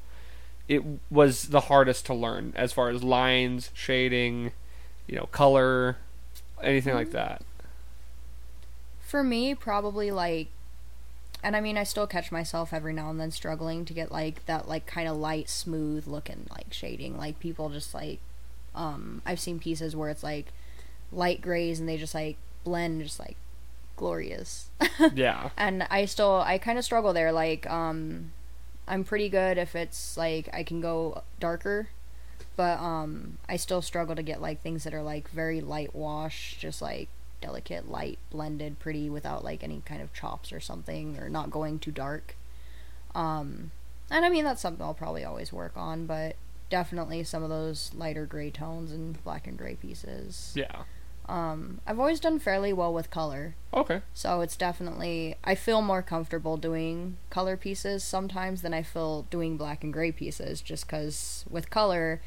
it 0.67 0.83
was 1.09 1.47
the 1.47 1.61
hardest 1.61 2.05
to 2.05 2.13
learn 2.13 2.53
as 2.55 2.71
far 2.71 2.89
as 2.89 3.03
lines, 3.03 3.71
shading, 3.73 4.51
you 5.09 5.15
know, 5.15 5.25
color, 5.31 5.97
anything 6.61 6.93
like 6.93 7.11
that? 7.11 7.41
For 9.01 9.23
me, 9.23 9.55
probably 9.55 10.11
like, 10.11 10.49
and 11.41 11.55
I 11.55 11.61
mean, 11.61 11.77
I 11.77 11.83
still 11.83 12.05
catch 12.05 12.31
myself 12.31 12.71
every 12.71 12.93
now 12.93 13.09
and 13.09 13.19
then 13.19 13.31
struggling 13.31 13.85
to 13.85 13.93
get 13.93 14.11
like 14.11 14.45
that, 14.45 14.67
like 14.67 14.85
kind 14.85 15.07
of 15.07 15.17
light, 15.17 15.49
smooth 15.49 16.05
looking 16.05 16.45
like 16.51 16.71
shading. 16.71 17.17
Like 17.17 17.39
people 17.39 17.69
just 17.69 17.93
like, 17.93 18.19
um, 18.75 19.23
I've 19.25 19.39
seen 19.39 19.57
pieces 19.57 19.95
where 19.95 20.09
it's 20.09 20.21
like 20.21 20.47
light 21.11 21.41
grays 21.41 21.79
and 21.79 21.89
they 21.89 21.97
just 21.97 22.13
like 22.13 22.37
blend, 22.63 23.01
just 23.01 23.19
like 23.19 23.37
glorious. 23.95 24.69
yeah. 25.15 25.49
and 25.57 25.87
I 25.89 26.05
still, 26.05 26.43
I 26.45 26.59
kind 26.59 26.77
of 26.77 26.85
struggle 26.85 27.13
there. 27.13 27.31
Like, 27.31 27.67
um, 27.67 28.31
I'm 28.87 29.03
pretty 29.03 29.29
good 29.29 29.57
if 29.57 29.75
it's 29.75 30.17
like 30.17 30.49
I 30.53 30.61
can 30.61 30.81
go 30.81 31.23
darker, 31.39 31.89
but 32.59 32.77
um, 32.81 33.37
I 33.47 33.55
still 33.55 33.81
struggle 33.81 34.17
to 34.17 34.21
get 34.21 34.41
like 34.41 34.61
things 34.61 34.83
that 34.83 34.93
are 34.93 35.01
like 35.01 35.29
very 35.29 35.61
light 35.61 35.95
wash, 35.95 36.57
just 36.59 36.81
like 36.81 37.07
delicate 37.39 37.89
light 37.89 38.19
blended 38.31 38.79
pretty 38.79 39.09
without 39.09 39.45
like 39.45 39.63
any 39.63 39.81
kind 39.85 40.01
of 40.01 40.11
chops 40.13 40.51
or 40.51 40.59
something 40.59 41.17
or 41.17 41.29
not 41.29 41.49
going 41.49 41.79
too 41.79 41.91
dark 41.91 42.35
um 43.15 43.71
and 44.11 44.25
i 44.25 44.29
mean 44.29 44.43
that's 44.43 44.61
something 44.61 44.83
i'll 44.85 44.93
probably 44.93 45.23
always 45.23 45.53
work 45.53 45.71
on 45.77 46.05
but 46.05 46.35
definitely 46.69 47.23
some 47.23 47.41
of 47.41 47.49
those 47.49 47.91
lighter 47.95 48.25
gray 48.25 48.49
tones 48.51 48.91
and 48.91 49.23
black 49.23 49.47
and 49.47 49.57
gray 49.57 49.75
pieces 49.75 50.51
Yeah. 50.53 50.83
um 51.29 51.79
i've 51.87 51.97
always 51.97 52.19
done 52.19 52.39
fairly 52.39 52.73
well 52.73 52.93
with 52.93 53.09
color 53.09 53.55
Okay. 53.73 54.01
so 54.13 54.41
it's 54.41 54.57
definitely 54.57 55.35
I 55.43 55.55
feel 55.55 55.81
more 55.81 56.01
comfortable 56.01 56.57
doing 56.57 57.15
color 57.29 57.55
pieces 57.55 58.03
sometimes 58.03 58.63
than 58.63 58.73
I 58.73 58.81
feel 58.83 59.27
doing 59.29 59.55
black 59.57 59.83
and 59.83 59.93
gray 59.93 60.11
pieces 60.11 60.59
just 60.61 60.87
cuz 60.89 61.45
with 61.49 61.69
color 61.69 62.19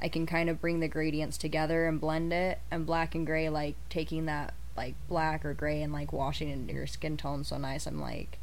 I 0.00 0.08
can 0.08 0.26
kind 0.26 0.48
of 0.48 0.60
bring 0.60 0.80
the 0.80 0.88
gradients 0.88 1.36
together 1.38 1.86
and 1.86 2.00
blend 2.00 2.32
it 2.32 2.58
and 2.70 2.86
black 2.86 3.14
and 3.14 3.26
gray 3.26 3.48
like 3.48 3.74
taking 3.90 4.26
that 4.26 4.54
like 4.76 4.94
black 5.08 5.44
or 5.44 5.54
gray 5.54 5.82
and 5.82 5.92
like 5.92 6.12
washing 6.12 6.48
into 6.48 6.72
your 6.72 6.86
skin 6.86 7.16
tone 7.16 7.42
so 7.44 7.56
nice 7.58 7.86
I'm 7.86 8.00
like 8.00 8.38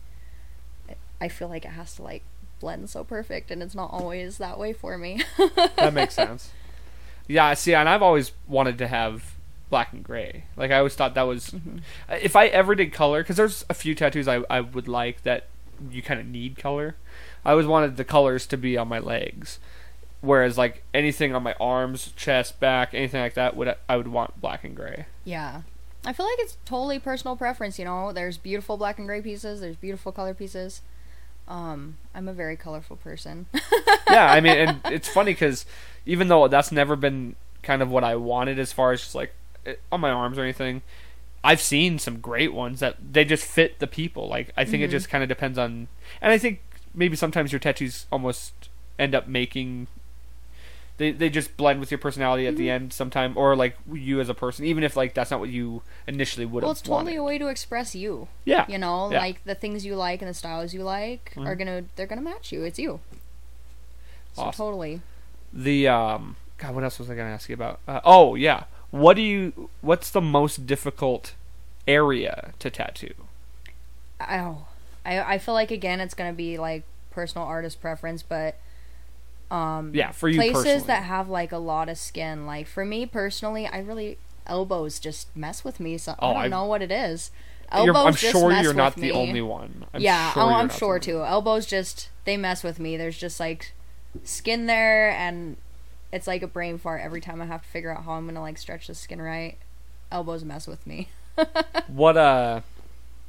I 1.21 1.29
feel 1.29 1.47
like 1.47 1.63
it 1.65 1.69
has 1.71 1.95
to 1.95 2.03
like 2.03 2.23
blend 2.59 2.89
so 2.89 3.03
perfect 3.03 3.51
and 3.51 3.63
it's 3.63 3.75
not 3.75 3.91
always 3.91 4.37
that 4.37 4.59
way 4.59 4.73
for 4.73 4.97
me. 4.97 5.21
That 5.77 5.93
makes 5.93 6.13
sense. 6.13 6.51
Yeah, 7.27 7.53
see, 7.53 7.73
and 7.73 7.87
I've 7.89 8.01
always 8.03 8.31
wanted 8.47 8.77
to 8.79 8.87
have 8.87 9.33
black 9.69 9.93
and 9.93 10.03
gray. 10.03 10.43
Like 10.57 10.71
I 10.71 10.77
always 10.77 10.95
thought 10.95 11.15
that 11.15 11.23
was 11.23 11.49
Mm-hmm. 11.51 11.77
if 12.21 12.35
I 12.35 12.47
ever 12.47 12.75
did 12.75 12.91
color 12.91 13.23
because 13.23 13.37
there's 13.37 13.65
a 13.69 13.73
few 13.73 13.95
tattoos 13.95 14.27
I 14.27 14.43
I 14.49 14.59
would 14.61 14.87
like 14.87 15.23
that 15.23 15.47
you 15.89 16.01
kind 16.01 16.19
of 16.19 16.25
need 16.27 16.57
color. 16.57 16.95
I 17.43 17.51
always 17.51 17.65
wanted 17.67 17.97
the 17.97 18.03
colors 18.05 18.45
to 18.47 18.57
be 18.57 18.77
on 18.77 18.87
my 18.87 18.99
legs. 18.99 19.59
Whereas 20.25 20.57
like 20.57 20.83
anything 20.93 21.35
on 21.35 21.43
my 21.43 21.53
arms, 21.59 22.11
chest, 22.15 22.59
back, 22.59 22.93
anything 22.93 23.21
like 23.21 23.35
that 23.35 23.55
would 23.55 23.75
I 23.87 23.97
would 23.97 24.07
want 24.07 24.39
black 24.41 24.63
and 24.63 24.75
gray. 24.75 25.05
Yeah. 25.23 25.61
I 26.05 26.13
feel 26.13 26.25
like 26.25 26.39
it's 26.39 26.57
totally 26.65 26.99
personal 26.99 27.35
preference, 27.35 27.79
you 27.79 27.85
know. 27.85 28.11
There's 28.11 28.37
beautiful 28.37 28.77
black 28.77 28.99
and 28.99 29.07
gray 29.07 29.21
pieces, 29.21 29.61
there's 29.61 29.75
beautiful 29.75 30.11
color 30.11 30.33
pieces. 30.33 30.81
Um, 31.47 31.97
I'm 32.13 32.27
a 32.27 32.33
very 32.33 32.55
colorful 32.55 32.95
person. 32.95 33.45
yeah, 34.09 34.31
I 34.31 34.41
mean, 34.41 34.57
and 34.57 34.81
it's 34.85 35.07
funny 35.07 35.33
because 35.33 35.65
even 36.05 36.27
though 36.27 36.47
that's 36.47 36.71
never 36.71 36.95
been 36.95 37.35
kind 37.61 37.81
of 37.81 37.89
what 37.89 38.03
I 38.03 38.15
wanted 38.15 38.59
as 38.59 38.71
far 38.71 38.91
as 38.91 39.01
just 39.01 39.15
like 39.15 39.33
eh, 39.65 39.75
on 39.91 39.99
my 39.99 40.09
arms 40.09 40.37
or 40.37 40.43
anything, 40.43 40.81
I've 41.43 41.61
seen 41.61 41.99
some 41.99 42.19
great 42.19 42.53
ones 42.53 42.79
that 42.79 42.97
they 43.13 43.25
just 43.25 43.45
fit 43.45 43.79
the 43.79 43.87
people. 43.87 44.27
Like 44.27 44.51
I 44.57 44.65
think 44.65 44.81
it 44.81 44.89
just 44.89 45.09
kind 45.09 45.23
of 45.23 45.29
depends 45.29 45.57
on, 45.57 45.87
and 46.21 46.33
I 46.33 46.37
think 46.37 46.61
maybe 46.93 47.15
sometimes 47.15 47.51
your 47.51 47.59
tattoos 47.59 48.07
almost 48.11 48.53
end 48.97 49.13
up 49.13 49.27
making. 49.27 49.87
They, 50.97 51.11
they 51.11 51.29
just 51.29 51.57
blend 51.57 51.81
with 51.81 51.91
your 51.91 51.97
personality 51.97 52.47
at 52.47 52.55
the 52.55 52.69
end 52.69 52.93
sometime 52.93 53.35
or 53.37 53.53
like 53.55 53.75
you 53.91 54.21
as 54.21 54.29
a 54.29 54.33
person 54.33 54.63
even 54.63 54.81
if 54.81 54.95
like 54.95 55.13
that's 55.13 55.29
not 55.29 55.41
what 55.41 55.49
you 55.49 55.81
initially 56.07 56.45
would 56.45 56.63
have 56.63 56.67
well, 56.67 56.71
it's 56.71 56.81
totally 56.81 57.15
a 57.17 57.23
way 57.23 57.37
to 57.37 57.47
express 57.47 57.93
you. 57.95 58.29
yeah 58.45 58.65
You 58.69 58.77
know, 58.77 59.11
Yeah. 59.11 59.19
like 59.19 59.43
the 59.43 59.55
things 59.55 59.85
you 59.85 59.95
like 59.97 60.21
and 60.21 60.29
the 60.29 60.33
styles 60.33 60.73
you 60.73 60.83
like 60.83 61.33
are 61.35 61.53
Mhm. 61.55 61.59
gonna 61.59 61.83
they're 61.97 62.07
gonna 62.07 62.21
match 62.21 62.53
you. 62.53 62.63
It's 62.63 62.79
you. 62.79 63.01
So 64.33 64.43
Awesome. 64.43 64.57
totally. 64.65 65.01
the 65.51 65.87
um 65.89 66.35
god 66.57 66.73
what 66.75 66.83
else 66.85 66.97
was 66.99 67.09
i 67.09 67.15
going 67.15 67.27
to 67.27 67.33
ask 67.33 67.49
you 67.49 67.55
about 67.55 67.79
uh, 67.87 67.99
oh 68.05 68.35
yeah 68.35 68.63
what 68.91 69.15
do 69.15 69.21
you 69.21 69.69
what's 69.81 70.09
the 70.09 70.21
most 70.21 70.65
difficult 70.65 71.33
area 71.87 72.53
to 72.59 72.69
tattoo 72.69 73.13
Oh, 74.21 74.65
I 75.05 75.19
I 75.33 75.37
feel 75.39 75.53
like 75.53 75.71
again 75.71 75.99
it's 75.99 76.13
gonna 76.13 76.33
be 76.33 76.57
like 76.57 76.83
personal 77.11 77.45
artist 77.47 77.81
preference, 77.81 78.23
but 78.23 78.55
um 79.51 79.91
yeah 79.93 80.11
for 80.11 80.27
you 80.27 80.37
places 80.39 80.55
personally 80.63 80.87
that 80.87 81.03
have 81.03 81.29
like 81.29 81.51
a 81.51 81.57
lot 81.57 81.89
of 81.89 81.97
skin. 81.97 82.45
Like 82.45 82.67
for 82.67 82.85
me 82.85 83.05
personally, 83.05 83.67
I 83.67 83.79
really 83.79 84.17
elbows 84.47 84.99
just 84.99 85.35
mess 85.35 85.63
with 85.63 85.79
me. 85.79 85.97
So 85.97 86.15
Oh, 86.19 86.29
I 86.29 86.33
don't 86.33 86.43
I- 86.43 86.47
know 86.47 86.65
what 86.65 86.81
it 86.81 86.91
is. 86.91 87.31
Elbows 87.71 87.95
i'm 88.05 88.13
just 88.13 88.31
sure 88.31 88.49
mess 88.49 88.61
you're 88.63 88.69
with 88.73 88.77
not 88.77 88.95
me. 88.95 89.07
the 89.09 89.11
only 89.11 89.41
one 89.41 89.85
I'm 89.91 89.99
yeah, 89.99 90.31
sure 90.33 90.43
oh, 90.43 90.49
I'm 90.53 90.69
sure 90.69 90.99
too. 90.99 91.23
Elbows 91.23 91.65
just 91.65 92.09
they 92.23 92.37
mess 92.37 92.63
with 92.63 92.79
me. 92.79 92.95
There's 92.95 93.17
just 93.17 93.39
like 93.39 93.73
skin 94.23 94.67
there, 94.67 95.09
and 95.09 95.57
it's 96.13 96.27
like 96.27 96.43
a 96.43 96.47
brain 96.47 96.77
fart 96.77 97.01
every 97.01 97.21
time 97.21 97.41
I 97.41 97.45
have 97.45 97.63
to 97.63 97.67
figure 97.67 97.91
out 97.91 98.03
how 98.03 98.11
I'm 98.13 98.27
gonna 98.27 98.39
like 98.41 98.59
stretch 98.59 98.85
the 98.85 98.93
skin 98.93 99.19
right. 99.19 99.57
Elbows 100.11 100.43
mess 100.45 100.67
with 100.67 100.85
me. 100.85 101.09
what 101.87 102.15
uh 102.15 102.61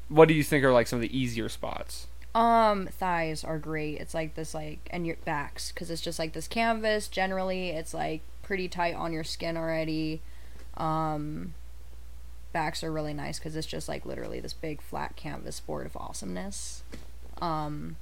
what 0.09 0.29
do 0.29 0.35
you 0.35 0.45
think 0.45 0.63
are 0.65 0.73
like 0.73 0.87
some 0.87 0.99
of 0.99 1.01
the 1.01 1.19
easier 1.19 1.49
spots 1.49 2.07
Um, 2.37 2.87
thighs 2.89 3.45
are 3.45 3.59
great. 3.59 3.99
It's 3.99 4.13
like 4.13 4.35
this, 4.35 4.53
like, 4.53 4.91
and 4.91 5.07
your 5.07 5.17
backs, 5.25 5.73
because 5.73 5.91
it's 5.91 6.03
just 6.03 6.19
like 6.19 6.35
this 6.35 6.47
canvas. 6.47 7.09
Generally, 7.09 7.71
it's 7.71 7.95
like 7.95 8.21
pretty 8.43 8.69
tight 8.69 8.95
on 8.95 9.15
your 9.15 9.25
skin 9.25 9.57
already. 9.57 10.21
Um, 10.77 11.55
backs 12.53 12.85
are 12.85 12.93
really 12.93 13.15
nice 13.15 13.39
because 13.39 13.57
it's 13.57 13.67
just 13.67 13.89
like 13.89 14.05
literally 14.05 14.39
this 14.39 14.53
big 14.53 14.83
flat 14.83 15.17
canvas 15.17 15.61
board 15.61 15.87
of 15.87 15.97
awesomeness. 15.97 16.83
Um, 17.41 17.97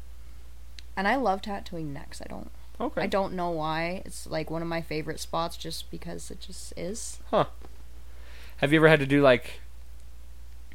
and 0.97 1.07
I 1.07 1.15
love 1.15 1.41
tattooing 1.41 1.93
necks. 1.93 2.21
I 2.21 2.27
don't, 2.27 2.51
okay 2.81 3.03
I 3.03 3.07
don't 3.07 3.35
know 3.35 3.51
why. 3.51 4.03
It's 4.05 4.27
like 4.27 4.51
one 4.51 4.63
of 4.63 4.69
my 4.69 4.83
favorite 4.83 5.21
spots, 5.21 5.57
just 5.57 5.93
because 5.93 6.33
it 6.33 6.41
just 6.41 6.77
is. 6.77 7.21
Huh. 7.31 7.45
Have 8.57 8.73
you 8.73 8.81
ever 8.81 8.89
had 8.89 8.99
to 8.99 9.07
do 9.07 9.23
like 9.23 9.61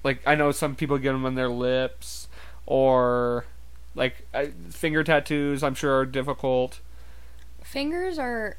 like 0.01 0.21
i 0.25 0.33
know 0.33 0.49
some 0.49 0.75
people 0.75 0.97
get 0.97 1.11
them 1.11 1.25
on 1.25 1.35
their 1.35 1.49
lips 1.49 2.28
or 2.69 3.45
like 3.95 4.25
uh, 4.33 4.45
finger 4.69 5.03
tattoos 5.03 5.61
i'm 5.63 5.75
sure 5.75 5.97
are 5.99 6.05
difficult 6.05 6.79
Fingers 7.63 8.17
are. 8.17 8.57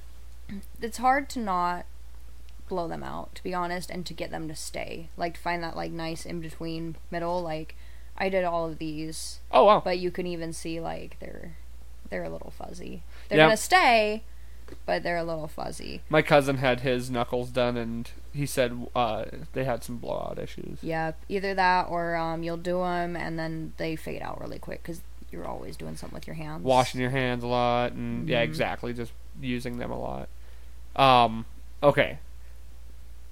It's 0.83 0.99
hard 0.99 1.29
to 1.31 1.39
not 1.41 1.87
blow 2.69 2.87
them 2.89 3.03
out, 3.03 3.35
to 3.37 3.43
be 3.43 3.55
honest, 3.55 3.91
and 3.91 4.05
to 4.07 4.15
get 4.15 4.31
them 4.31 4.47
to 4.49 4.55
stay. 4.55 5.09
Like 5.17 5.35
to 5.35 5.41
find 5.41 5.63
that 5.65 5.75
like 5.77 5.91
nice 5.93 6.25
in 6.27 6.41
between 6.41 6.97
middle. 7.11 7.41
Like 7.43 7.75
I 8.19 8.29
did 8.29 8.45
all 8.45 8.67
of 8.69 8.79
these, 8.79 9.41
oh 9.51 9.65
wow 9.65 9.81
but 9.85 9.99
you 9.99 10.11
can 10.11 10.27
even 10.27 10.53
see 10.53 10.81
like 10.81 11.17
they're 11.21 11.57
they're 12.11 12.25
a 12.25 12.29
little 12.31 12.51
fuzzy. 12.57 13.03
They're 13.29 13.39
Yeah. 13.39 13.47
gonna 13.47 13.57
stay, 13.57 14.23
but 14.87 15.03
they're 15.03 15.17
a 15.17 15.25
little 15.25 15.49
fuzzy. 15.49 16.03
My 16.09 16.23
cousin 16.23 16.59
had 16.59 16.81
his 16.81 17.11
knuckles 17.11 17.51
done, 17.51 17.77
and 17.77 18.11
he 18.33 18.47
said 18.47 18.87
uh, 18.95 19.25
they 19.53 19.65
had 19.65 19.83
some 19.85 19.99
blowout 19.99 20.39
issues. 20.39 20.79
Yeah, 20.83 21.13
either 21.29 21.55
that 21.55 21.89
or 21.89 22.17
um, 22.17 22.43
you'll 22.43 22.57
do 22.57 22.79
them 22.81 23.17
and 23.17 23.39
then 23.39 23.73
they 23.77 23.97
fade 23.97 24.23
out 24.23 24.41
really 24.41 24.59
quick 24.59 24.83
because 24.83 25.01
you're 25.33 25.47
always 25.47 25.77
doing 25.77 25.97
something 25.97 26.15
with 26.17 26.27
your 26.27 26.35
hands. 26.37 26.65
Washing 26.65 27.01
your 27.01 27.11
hands 27.11 27.45
a 27.45 27.47
lot, 27.47 27.93
and 27.93 28.29
yeah, 28.29 28.41
Mhm. 28.41 28.45
exactly, 28.45 28.93
just 28.93 29.13
using 29.41 29.79
them 29.79 29.91
a 29.91 29.99
lot. 29.99 30.29
Um, 30.97 31.45
okay. 31.83 32.19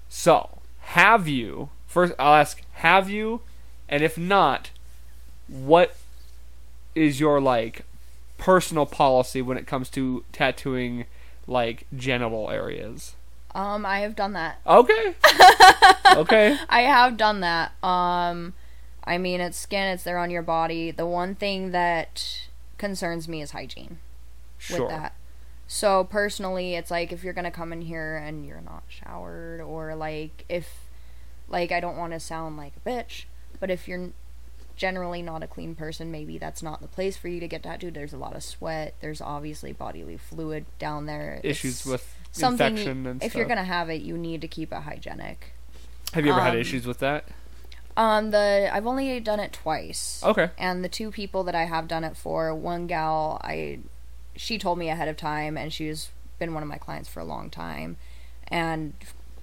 So, 0.07 0.59
have 0.81 1.27
you 1.27 1.69
first? 1.87 2.13
I'll 2.17 2.35
ask, 2.35 2.61
have 2.73 3.09
you, 3.09 3.41
and 3.87 4.01
if 4.03 4.17
not, 4.17 4.71
what 5.47 5.95
is 6.95 7.19
your 7.19 7.39
like 7.39 7.83
personal 8.37 8.85
policy 8.85 9.41
when 9.41 9.57
it 9.57 9.67
comes 9.67 9.89
to 9.89 10.23
tattooing 10.31 11.05
like 11.49 11.87
genital 11.95 12.49
areas? 12.49 13.15
Um, 13.55 13.85
I 13.85 13.99
have 14.01 14.15
done 14.15 14.33
that. 14.33 14.59
Okay. 14.65 15.15
okay. 16.15 16.57
I 16.69 16.81
have 16.81 17.17
done 17.17 17.39
that. 17.41 17.71
Um, 17.83 18.53
I 19.03 19.17
mean, 19.17 19.41
it's 19.41 19.57
skin, 19.57 19.87
it's 19.87 20.03
there 20.03 20.19
on 20.19 20.29
your 20.29 20.43
body. 20.43 20.91
The 20.91 21.07
one 21.07 21.33
thing 21.35 21.71
that 21.71 22.47
concerns 22.77 23.27
me 23.27 23.41
is 23.41 23.51
hygiene 23.51 23.97
Sure. 24.57 24.81
with 24.81 24.89
that. 24.89 25.15
So 25.67 26.03
personally, 26.03 26.75
it's 26.75 26.91
like 26.91 27.11
if 27.11 27.23
you're 27.23 27.33
gonna 27.33 27.51
come 27.51 27.73
in 27.73 27.81
here 27.81 28.15
and 28.17 28.45
you're 28.45 28.61
not 28.61 28.83
showered, 28.87 29.61
or 29.61 29.95
like 29.95 30.45
if, 30.47 30.81
like, 31.47 31.71
I 31.71 31.79
don't 31.79 31.97
want 31.97 32.13
to 32.13 32.19
sound 32.19 32.57
like 32.57 32.73
a 32.77 32.89
bitch, 32.89 33.25
but 33.59 33.69
if 33.71 33.87
you're 33.87 34.11
generally 34.79 35.21
not 35.21 35.43
a 35.43 35.47
clean 35.47 35.75
person, 35.75 36.09
maybe 36.09 36.37
that's 36.37 36.63
not 36.63 36.81
the 36.81 36.87
place 36.87 37.17
for 37.17 37.27
you 37.27 37.41
to 37.41 37.47
get 37.49 37.63
tattooed. 37.63 37.93
There's 37.93 38.13
a 38.13 38.17
lot 38.17 38.33
of 38.33 38.41
sweat. 38.41 38.95
There's 39.01 39.19
obviously 39.19 39.73
bodily 39.73 40.15
fluid 40.15 40.65
down 40.79 41.05
there. 41.05 41.41
Issues 41.43 41.81
It's 41.81 41.85
with 41.85 42.15
something. 42.31 42.65
infection 42.77 43.03
you- 43.03 43.09
and 43.11 43.21
if 43.23 43.31
stuff. 43.31 43.37
you're 43.39 43.47
gonna 43.47 43.65
have 43.65 43.89
it, 43.89 44.01
you 44.01 44.17
need 44.17 44.39
to 44.39 44.47
keep 44.47 44.71
it 44.71 44.77
hygienic. 44.83 45.51
Have 46.13 46.25
you 46.25 46.31
ever 46.31 46.41
had 46.41 46.53
Um, 46.55 46.59
issues 46.61 46.87
with 46.87 46.99
that? 46.99 47.25
Um, 47.97 48.31
the 48.31 48.69
I've 48.71 48.87
only 48.87 49.19
done 49.19 49.41
it 49.41 49.51
twice. 49.51 50.21
Okay. 50.23 50.49
And 50.57 50.81
the 50.81 50.89
two 50.89 51.11
people 51.11 51.43
that 51.43 51.55
I 51.55 51.65
have 51.65 51.89
done 51.89 52.05
it 52.05 52.15
for, 52.15 52.55
one 52.55 52.87
gal, 52.87 53.41
I, 53.43 53.79
she 54.37 54.57
told 54.57 54.79
me 54.79 54.89
ahead 54.89 55.09
of 55.09 55.17
time, 55.17 55.57
and 55.57 55.73
she's 55.73 56.09
been 56.39 56.53
one 56.53 56.63
of 56.63 56.69
my 56.69 56.77
clients 56.77 57.09
for 57.09 57.19
a 57.19 57.25
long 57.25 57.49
time, 57.49 57.97
and 58.47 58.93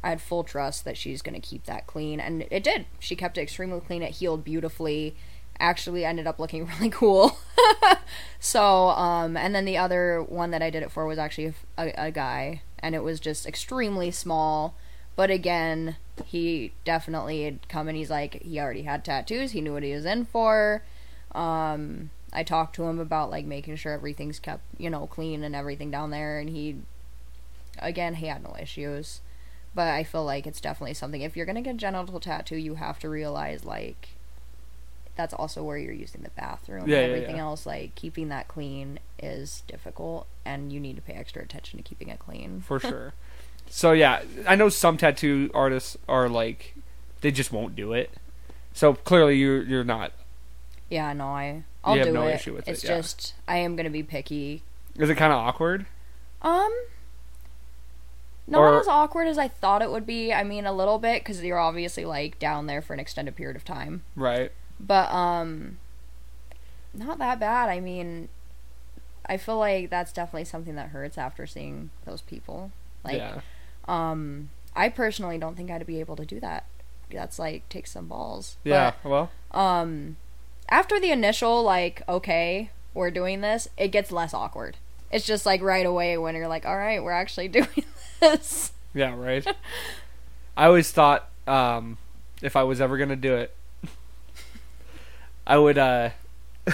I 0.03 0.11
had 0.11 0.21
full 0.21 0.45
trust 0.45 0.85
that 0.85 0.97
she's 0.97 1.23
going 1.23 1.41
to 1.41 1.47
keep 1.47 1.65
that 1.65 1.87
clean, 1.87 2.21
and 2.21 2.47
it 2.51 2.63
did. 2.63 2.87
She 2.99 3.17
kept 3.17 3.39
it 3.39 3.43
extremely 3.43 3.81
clean. 3.81 4.03
It 4.03 4.13
healed 4.13 4.45
beautifully. 4.45 5.17
Actually, 5.59 6.05
ended 6.05 6.27
up 6.27 6.39
looking 6.39 6.67
really 6.79 6.91
cool. 6.91 7.39
so, 8.41 8.89
um, 8.91 9.37
and 9.37 9.55
then 9.55 9.65
the 9.65 9.79
other 9.79 10.23
one 10.23 10.51
that 10.51 10.63
I 10.63 10.71
did 10.71 10.83
it 10.83 10.93
for 10.93 11.07
was 11.07 11.19
actually 11.19 11.55
a, 11.79 11.93
a 11.97 12.11
guy, 12.11 12.63
and 12.79 12.95
it 12.95 13.03
was 13.03 13.21
just 13.21 13.47
extremely 13.47 14.11
small. 14.11 14.75
But 15.17 15.31
again, 15.31 15.97
he 16.25 16.73
definitely 16.85 17.45
had 17.45 17.69
come 17.69 17.89
and 17.89 17.97
he's 17.97 18.11
like, 18.11 18.43
he 18.43 18.61
already 18.61 18.83
had 18.83 19.05
tattoos. 19.05 19.53
He 19.53 19.63
knew 19.63 19.73
what 19.73 19.83
he 19.83 19.95
was 19.95 20.05
in 20.05 20.27
for. 20.27 20.83
Um, 21.33 22.11
I 22.33 22.43
talked 22.43 22.75
to 22.77 22.85
him 22.85 22.99
about 22.99 23.31
like 23.31 23.47
making 23.47 23.77
sure 23.77 23.93
everything's 23.93 24.39
kept, 24.39 24.63
you 24.79 24.91
know, 24.91 25.07
clean 25.07 25.43
and 25.43 25.57
everything 25.57 25.91
down 25.91 26.11
there. 26.11 26.39
And 26.39 26.51
he, 26.51 26.77
again, 27.79 28.17
he 28.17 28.27
had 28.27 28.43
no 28.43 28.55
issues. 28.61 29.23
But 29.77 29.89
I 29.89 30.03
feel 30.05 30.25
like 30.25 30.47
it's 30.47 30.61
definitely 30.61 30.95
something. 30.95 31.21
If 31.21 31.37
you're 31.37 31.47
gonna 31.47 31.61
get 31.63 31.75
a 31.75 31.79
genital 31.79 32.19
tattoo, 32.19 32.57
you 32.57 32.75
have 32.77 32.99
to 33.01 33.09
realize 33.11 33.65
like 33.65 34.09
that's 35.17 35.33
also 35.35 35.63
where 35.63 35.77
you're 35.79 35.93
using 35.93 36.23
the 36.23 36.31
bathroom 36.31 36.89
Yeah, 36.89 37.01
and 37.01 37.13
everything 37.13 37.37
yeah. 37.37 37.43
else. 37.43 37.67
Like 37.67 37.95
keeping 37.95 38.29
that 38.31 38.49
clean 38.49 38.99
is 39.23 39.63
difficult, 39.69 40.27
and 40.47 40.73
you 40.73 40.81
need 40.81 40.97
to 40.97 41.03
pay 41.03 41.13
extra 41.13 41.43
attention 41.43 41.77
to 41.79 41.83
keeping 41.83 42.09
it 42.09 42.19
clean. 42.19 42.63
For 42.63 42.81
sure. 42.81 43.13
So 43.69 43.93
yeah, 43.93 44.23
I 44.49 44.55
know 44.57 44.71
some 44.71 44.97
tattoo 44.97 45.51
artists 45.55 45.99
are 46.09 46.29
like 46.31 46.75
they 47.21 47.31
just 47.31 47.53
won't 47.53 47.77
do 47.77 47.93
it. 47.93 48.11
So 48.73 48.95
clearly 48.95 49.37
you're 49.37 49.63
you're 49.63 49.85
not. 49.85 50.13
Yeah, 50.89 51.13
no, 51.13 51.27
I 51.27 51.65
I'll 51.85 51.95
You 51.97 52.01
have 52.01 52.09
do 52.09 52.15
no 52.15 52.27
it. 52.29 52.35
issue 52.37 52.55
with 52.55 52.67
it, 52.67 52.73
it's 52.73 52.85
yeah. 52.85 52.97
just 52.97 53.35
I 53.47 53.59
am 53.59 53.77
gonna 53.77 53.91
be 53.91 54.03
picky. 54.03 54.63
Is 54.97 55.11
it 55.11 55.17
kind 55.17 55.33
of 55.35 55.39
awkward? 55.39 55.85
Um, 56.41 56.73
not 58.47 58.61
Or- 58.61 58.81
as 58.81 58.89
awkward 58.89 59.27
as 59.29 59.39
I 59.39 59.49
thought 59.49 59.83
it 59.83 59.91
would 59.91 60.07
be. 60.07 60.33
I 60.33 60.45
mean, 60.45 60.67
a 60.67 60.73
little 60.73 60.99
bit 60.99 61.23
because 61.23 61.43
you're 61.43 61.59
obviously 61.59 62.05
like 62.05 62.39
down 62.39 62.67
there 62.67 62.81
for 62.83 62.95
an 62.95 63.01
extended 63.01 63.37
period 63.37 63.57
of 63.57 63.65
time. 63.65 64.03
Right. 64.15 64.53
But 64.79 65.11
um, 65.13 65.79
not 66.95 67.19
that 67.19 67.41
bad. 67.41 67.69
I 67.69 67.81
mean, 67.81 68.29
I 69.27 69.37
feel 69.37 69.59
like 69.59 69.91
that's 69.91 70.13
definitely 70.13 70.45
something 70.45 70.75
that 70.77 70.89
hurts 70.89 71.19
after 71.19 71.47
seeing 71.47 71.91
those 72.05 72.23
people. 72.23 72.71
Like, 73.05 73.17
yeah. 73.17 73.41
um, 73.89 74.51
I 74.75 74.89
personally 74.89 75.39
don't 75.39 75.57
think 75.57 75.71
I'd 75.71 75.87
be 75.87 76.01
able 76.01 76.17
to 76.17 76.27
do 76.27 76.39
that. 76.41 76.67
That's 77.11 77.39
like 77.39 77.69
take 77.69 77.87
some 77.87 78.07
balls. 78.07 78.57
Yeah. 78.65 78.93
well. 79.05 79.31
Um, 79.53 80.17
after 80.69 80.99
the 81.01 81.11
initial 81.11 81.63
like, 81.63 82.03
okay, 82.09 82.71
we're 82.95 83.11
doing 83.11 83.41
this, 83.41 83.69
it 83.77 83.89
gets 83.89 84.11
less 84.13 84.35
awkward. 84.35 84.77
It's 85.11 85.25
just 85.25 85.47
like 85.47 85.63
right 85.63 85.87
away 85.87 86.19
when 86.19 86.35
you're 86.35 86.49
like, 86.49 86.67
all 86.67 86.77
right, 86.77 87.03
we're 87.03 87.13
actually 87.13 87.49
doing 87.49 87.85
this. 88.21 88.73
Yeah. 88.95 89.15
Right. 89.17 89.47
I 90.57 90.67
always 90.67 90.91
thought 90.91 91.29
um, 91.47 91.99
if 92.43 92.57
I 92.57 92.63
was 92.63 92.81
ever 92.81 92.97
gonna 92.99 93.17
do 93.17 93.35
it, 93.37 93.55
I 95.47 95.59
would. 95.59 95.79
uh 95.79 96.11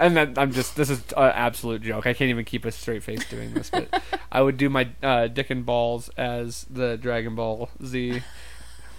And 0.00 0.16
then 0.16 0.34
I'm 0.38 0.52
just 0.52 0.76
this 0.76 0.90
is 0.90 1.00
an 1.16 1.32
absolute 1.34 1.82
joke. 1.82 2.06
I 2.06 2.12
can't 2.14 2.30
even 2.30 2.44
keep 2.44 2.64
a 2.64 2.70
straight 2.70 3.02
face 3.02 3.28
doing 3.28 3.52
this, 3.54 3.68
but 3.68 4.00
I 4.30 4.40
would 4.42 4.56
do 4.56 4.68
my 4.68 4.90
uh, 5.02 5.26
dick 5.26 5.50
and 5.50 5.66
balls 5.66 6.08
as 6.16 6.66
the 6.70 6.96
Dragon 6.96 7.34
Ball 7.34 7.68
Z, 7.84 8.22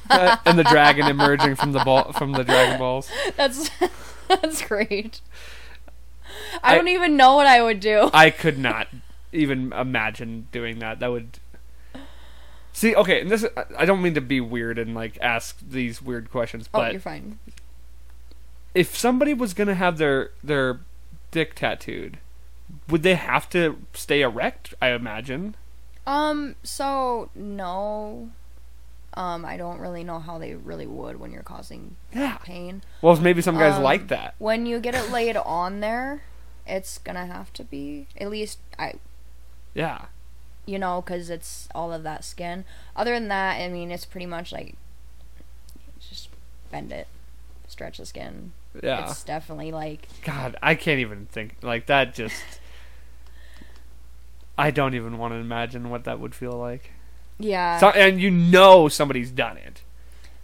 uh, 0.10 0.36
and 0.46 0.60
the 0.60 0.66
dragon 0.66 1.08
emerging 1.08 1.56
from 1.56 1.72
the 1.72 1.80
ball 1.86 2.12
from 2.12 2.34
the 2.34 2.44
Dragon 2.44 2.78
Balls. 2.80 3.10
That's 3.38 3.70
that's 4.28 4.62
great. 4.62 5.22
I, 6.62 6.74
I- 6.74 6.76
don't 6.76 6.90
even 6.90 7.16
know 7.16 7.36
what 7.38 7.48
I 7.48 7.64
would 7.64 7.80
do. 7.80 8.10
I 8.14 8.30
could 8.30 8.58
not 8.60 8.90
even 9.32 9.72
imagine 9.74 10.48
doing 10.52 10.80
that. 10.80 11.00
That 11.00 11.12
would 11.12 11.40
see. 12.74 12.96
Okay, 12.96 13.22
and 13.22 13.30
this 13.32 13.46
I 13.78 13.86
don't 13.86 14.02
mean 14.02 14.14
to 14.16 14.22
be 14.22 14.42
weird 14.42 14.78
and 14.80 14.94
like 14.96 15.18
ask 15.22 15.58
these 15.68 16.02
weird 16.02 16.32
questions, 16.32 16.68
oh, 16.74 16.80
but 16.80 16.92
you're 16.94 17.02
fine. 17.02 17.40
if 18.74 18.96
somebody 18.98 19.34
was 19.34 19.54
gonna 19.54 19.76
have 19.76 19.98
their 19.98 20.32
their 20.44 20.80
dick 21.32 21.56
tattooed, 21.56 22.20
would 22.88 23.04
they 23.04 23.16
have 23.16 23.50
to 23.52 23.80
stay 23.94 24.22
erect? 24.22 24.74
I 24.82 24.90
imagine. 24.90 25.56
Um, 26.08 26.56
so 26.64 27.30
no. 27.36 28.30
Um, 29.16 29.44
I 29.44 29.58
don't 29.58 29.80
really 29.80 30.04
know 30.04 30.20
how 30.20 30.38
they 30.38 30.54
really 30.54 30.86
would 30.86 31.20
when 31.20 31.32
you're 31.32 31.42
causing 31.44 31.96
Yeah. 32.14 32.38
pain. 32.38 32.84
Well, 33.02 33.16
maybe 33.18 33.42
some 33.42 33.58
guys 33.58 33.74
Um, 33.76 33.84
like 33.84 34.08
that. 34.10 34.36
When 34.38 34.66
you 34.68 34.80
get 34.80 34.94
it 34.96 35.10
laid 35.12 35.36
on 35.36 35.80
there, 35.82 36.22
it's 36.66 37.00
gonna 37.00 37.26
have 37.26 37.52
to 37.54 37.64
be 37.64 38.08
at 38.20 38.30
least 38.30 38.60
I, 38.78 38.94
Yeah. 39.80 40.06
you 40.66 40.78
know, 40.78 41.02
because 41.02 41.30
it's 41.30 41.68
all 41.74 41.92
of 41.94 42.04
that 42.04 42.24
skin. 42.26 42.66
Other 42.96 43.14
than 43.14 43.28
that, 43.30 43.60
I 43.62 43.68
mean, 43.70 43.92
it's 43.92 44.06
pretty 44.06 44.26
much 44.26 44.52
like 44.52 44.76
just 46.10 46.30
bend 46.72 46.92
it, 46.92 47.08
stretch 47.68 47.98
the 47.98 48.06
skin. 48.06 48.52
Yeah. 48.84 49.10
It's 49.10 49.24
definitely 49.24 49.72
like 49.72 50.08
God, 50.24 50.56
I 50.62 50.76
can't 50.76 51.00
even 51.00 51.26
think 51.32 51.56
like 51.62 51.86
that. 51.88 52.14
Just. 52.14 52.44
I 54.58 54.72
don't 54.72 54.94
even 54.94 55.18
want 55.18 55.34
to 55.34 55.38
imagine 55.38 55.90
what 55.90 56.04
that 56.04 56.20
would 56.20 56.36
feel 56.36 56.52
like. 56.52 56.92
yeah, 57.40 57.78
So, 57.80 57.90
and 57.92 58.20
you 58.20 58.30
know 58.30 58.90
somebody's 58.90 59.32
done 59.32 59.56
it. 59.58 59.82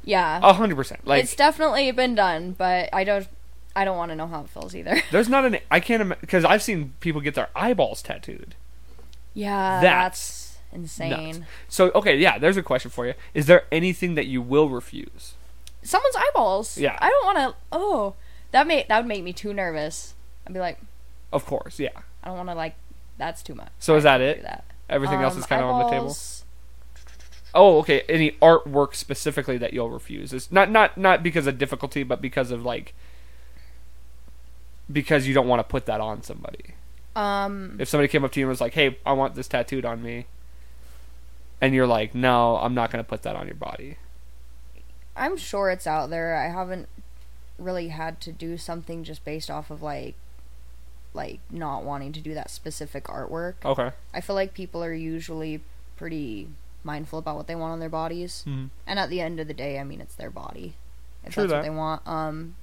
yeah. 0.05 0.39
A 0.41 0.53
hundred 0.53 0.75
percent. 0.77 1.05
Like 1.05 1.23
it's 1.23 1.35
definitely 1.35 1.91
been 1.91 2.15
done, 2.15 2.55
but 2.57 2.89
I 2.93 3.03
don't. 3.03 3.27
I 3.75 3.83
don't 3.83 3.97
want 3.97 4.11
to 4.11 4.15
know 4.15 4.27
how 4.27 4.39
it 4.41 4.49
feels 4.49 4.73
either. 4.73 5.01
there's 5.11 5.27
not 5.27 5.43
an. 5.43 5.57
I 5.69 5.81
can't 5.81 6.19
because 6.21 6.45
I've 6.45 6.63
seen 6.63 6.93
people 7.01 7.19
get 7.19 7.35
their 7.35 7.49
eyeballs 7.55 8.01
tattooed. 8.01 8.55
Yeah, 9.35 9.79
That's 9.81 10.55
that's, 10.71 10.73
insane. 10.73 11.09
Nuts. 11.39 11.39
So 11.69 11.91
okay, 11.93 12.17
yeah. 12.17 12.39
There's 12.39 12.57
a 12.57 12.63
question 12.63 12.89
for 12.89 13.05
you. 13.05 13.13
Is 13.35 13.45
there 13.45 13.65
anything 13.71 14.15
that 14.15 14.25
you 14.25 14.41
will 14.41 14.69
refuse? 14.69 15.33
Someone's 15.83 16.15
eyeballs. 16.15 16.77
Yeah. 16.79 16.97
I 16.99 17.09
don't 17.09 17.25
want 17.25 17.37
to. 17.37 17.55
Oh, 17.71 18.15
that 18.51 18.65
may 18.65 18.85
that 18.89 18.97
would 18.97 19.07
make 19.07 19.23
me 19.23 19.33
too 19.33 19.53
nervous. 19.53 20.15
I'd 20.47 20.53
be 20.53 20.59
like, 20.59 20.79
Of 21.31 21.45
course, 21.45 21.79
yeah. 21.79 21.89
I 22.23 22.29
don't 22.29 22.37
want 22.37 22.49
to 22.49 22.55
like. 22.55 22.75
That's 23.17 23.43
too 23.43 23.55
much. 23.55 23.69
So 23.77 23.95
is 23.95 24.03
that 24.03 24.19
it? 24.21 24.41
that. 24.43 24.63
Everything 24.89 25.21
else 25.21 25.33
Um, 25.33 25.39
is 25.41 25.45
kind 25.45 25.61
of 25.63 25.69
on 25.69 25.83
the 25.85 25.89
table. 25.91 26.15
Oh, 27.53 27.77
okay. 27.79 28.01
Any 28.09 28.31
artwork 28.41 28.95
specifically 28.95 29.57
that 29.57 29.73
you'll 29.73 29.89
refuse 29.89 30.31
is 30.33 30.51
not 30.51 30.71
not 30.71 30.97
not 30.97 31.23
because 31.23 31.45
of 31.47 31.57
difficulty, 31.57 32.03
but 32.03 32.21
because 32.21 32.51
of 32.51 32.63
like 32.65 32.93
because 34.91 35.27
you 35.27 35.33
don't 35.33 35.47
want 35.47 35.59
to 35.59 35.63
put 35.63 35.85
that 35.87 35.99
on 36.01 36.21
somebody. 36.23 36.75
Um, 37.15 37.77
If 37.79 37.87
somebody 37.87 38.07
came 38.07 38.23
up 38.25 38.31
to 38.33 38.39
you 38.39 38.45
and 38.45 38.49
was 38.49 38.61
like, 38.61 38.73
"Hey, 38.73 38.97
I 39.05 39.13
want 39.13 39.35
this 39.35 39.47
tattooed 39.47 39.85
on 39.85 40.01
me," 40.03 40.25
and 41.61 41.73
you're 41.73 41.87
like, 41.87 42.13
"No, 42.13 42.57
I'm 42.57 42.73
not 42.73 42.91
going 42.91 43.03
to 43.03 43.07
put 43.07 43.21
that 43.23 43.35
on 43.35 43.45
your 43.47 43.55
body." 43.55 43.97
I'm 45.15 45.37
sure 45.37 45.69
it's 45.69 45.87
out 45.87 46.09
there. 46.09 46.35
I 46.35 46.49
haven't 46.49 46.89
really 47.57 47.87
had 47.87 48.19
to 48.21 48.31
do 48.33 48.57
something 48.57 49.03
just 49.05 49.23
based 49.23 49.49
off 49.49 49.71
of 49.71 49.81
like, 49.81 50.15
like 51.13 51.39
not 51.49 51.83
wanting 51.85 52.11
to 52.11 52.19
do 52.19 52.33
that 52.33 52.49
specific 52.49 53.05
artwork. 53.05 53.53
Okay. 53.63 53.91
I 54.13 54.19
feel 54.19 54.35
like 54.35 54.53
people 54.53 54.83
are 54.83 54.93
usually 54.93 55.61
pretty 55.95 56.49
mindful 56.83 57.17
about 57.19 57.37
what 57.37 57.47
they 57.47 57.55
want 57.55 57.71
on 57.71 57.79
their 57.79 57.87
bodies. 57.89 58.43
Mhm. 58.45 58.69
And 58.85 58.99
at 58.99 59.09
the 59.09 59.21
end 59.21 59.39
of 59.39 59.47
the 59.47 59.53
day, 59.53 59.79
I 59.79 59.85
mean, 59.85 60.01
it's 60.01 60.15
their 60.15 60.29
body. 60.29 60.75
If 61.23 61.33
True 61.33 61.43
that's 61.43 61.51
that. 61.51 61.57
what 61.59 61.63
they 61.63 61.69
want. 61.69 62.05
Um, 62.05 62.55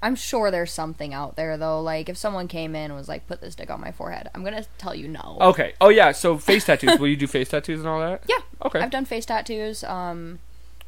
I'm 0.00 0.14
sure 0.14 0.50
there's 0.50 0.70
something 0.72 1.12
out 1.12 1.34
there 1.36 1.56
though. 1.56 1.80
Like 1.80 2.08
if 2.08 2.16
someone 2.16 2.46
came 2.48 2.74
in 2.76 2.84
and 2.90 2.94
was 2.94 3.08
like, 3.08 3.26
"Put 3.26 3.40
this 3.40 3.54
dick 3.54 3.68
on 3.70 3.80
my 3.80 3.90
forehead," 3.90 4.30
I'm 4.34 4.44
gonna 4.44 4.64
tell 4.78 4.94
you 4.94 5.08
no. 5.08 5.38
Okay. 5.40 5.74
Oh 5.80 5.88
yeah. 5.88 6.12
So 6.12 6.38
face 6.38 6.64
tattoos. 6.66 6.98
Will 7.00 7.08
you 7.08 7.16
do 7.16 7.26
face 7.26 7.48
tattoos 7.48 7.80
and 7.80 7.88
all 7.88 8.00
that? 8.00 8.22
Yeah. 8.28 8.38
Okay. 8.64 8.78
I've 8.80 8.90
done 8.90 9.04
face 9.04 9.26
tattoos. 9.26 9.82
Um, 9.84 10.38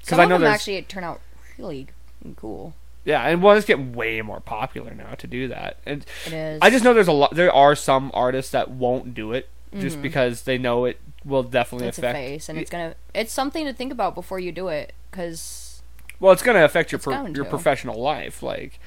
some 0.03 0.21
I 0.21 0.23
of 0.25 0.29
know 0.29 0.35
them 0.37 0.43
there's- 0.43 0.55
actually 0.61 0.83
turn 0.83 1.03
out 1.05 1.21
really 1.59 1.89
cool. 2.37 2.75
Yeah, 3.05 3.23
and 3.27 3.43
well, 3.43 3.57
it's 3.57 3.67
getting 3.67 3.95
way 3.95 4.21
more 4.23 4.41
popular 4.41 4.95
now 4.95 5.15
to 5.15 5.27
do 5.27 5.49
that. 5.49 5.79
And 5.87 6.05
It 6.27 6.33
is. 6.35 6.59
I 6.63 6.69
just 6.71 6.85
know 6.85 6.93
there's 6.95 7.09
a 7.09 7.13
lot. 7.13 7.35
There 7.35 7.53
are 7.53 7.75
some 7.75 8.11
artists 8.15 8.53
that 8.53 8.71
won't 8.71 9.15
do 9.15 9.33
it 9.33 9.49
just 9.79 9.99
Mhm. 9.99 10.03
because 10.03 10.43
they 10.43 10.59
know 10.59 10.85
it 10.85 11.01
will 11.25 11.43
definitely 11.43 11.89
affect. 11.89 11.99
it's 11.99 12.05
a 12.05 12.09
affect. 12.11 12.19
face, 12.19 12.49
and 12.51 12.59
it's 12.59 12.71
gonna. 12.71 12.95
It's 13.15 13.33
something 13.33 13.65
to 13.65 13.73
think 13.73 13.91
about 13.91 14.15
before 14.15 14.39
you 14.39 14.53
do 14.53 14.69
it, 14.69 14.93
because 15.11 15.83
Well, 16.21 16.33
it's 16.33 16.43
going 16.43 16.57
to 16.59 16.65
affect 16.65 16.93
your 16.93 16.99
pro- 16.99 17.27
your 17.29 17.47
professional 17.47 17.99
life. 17.99 18.43
Like, 18.43 18.79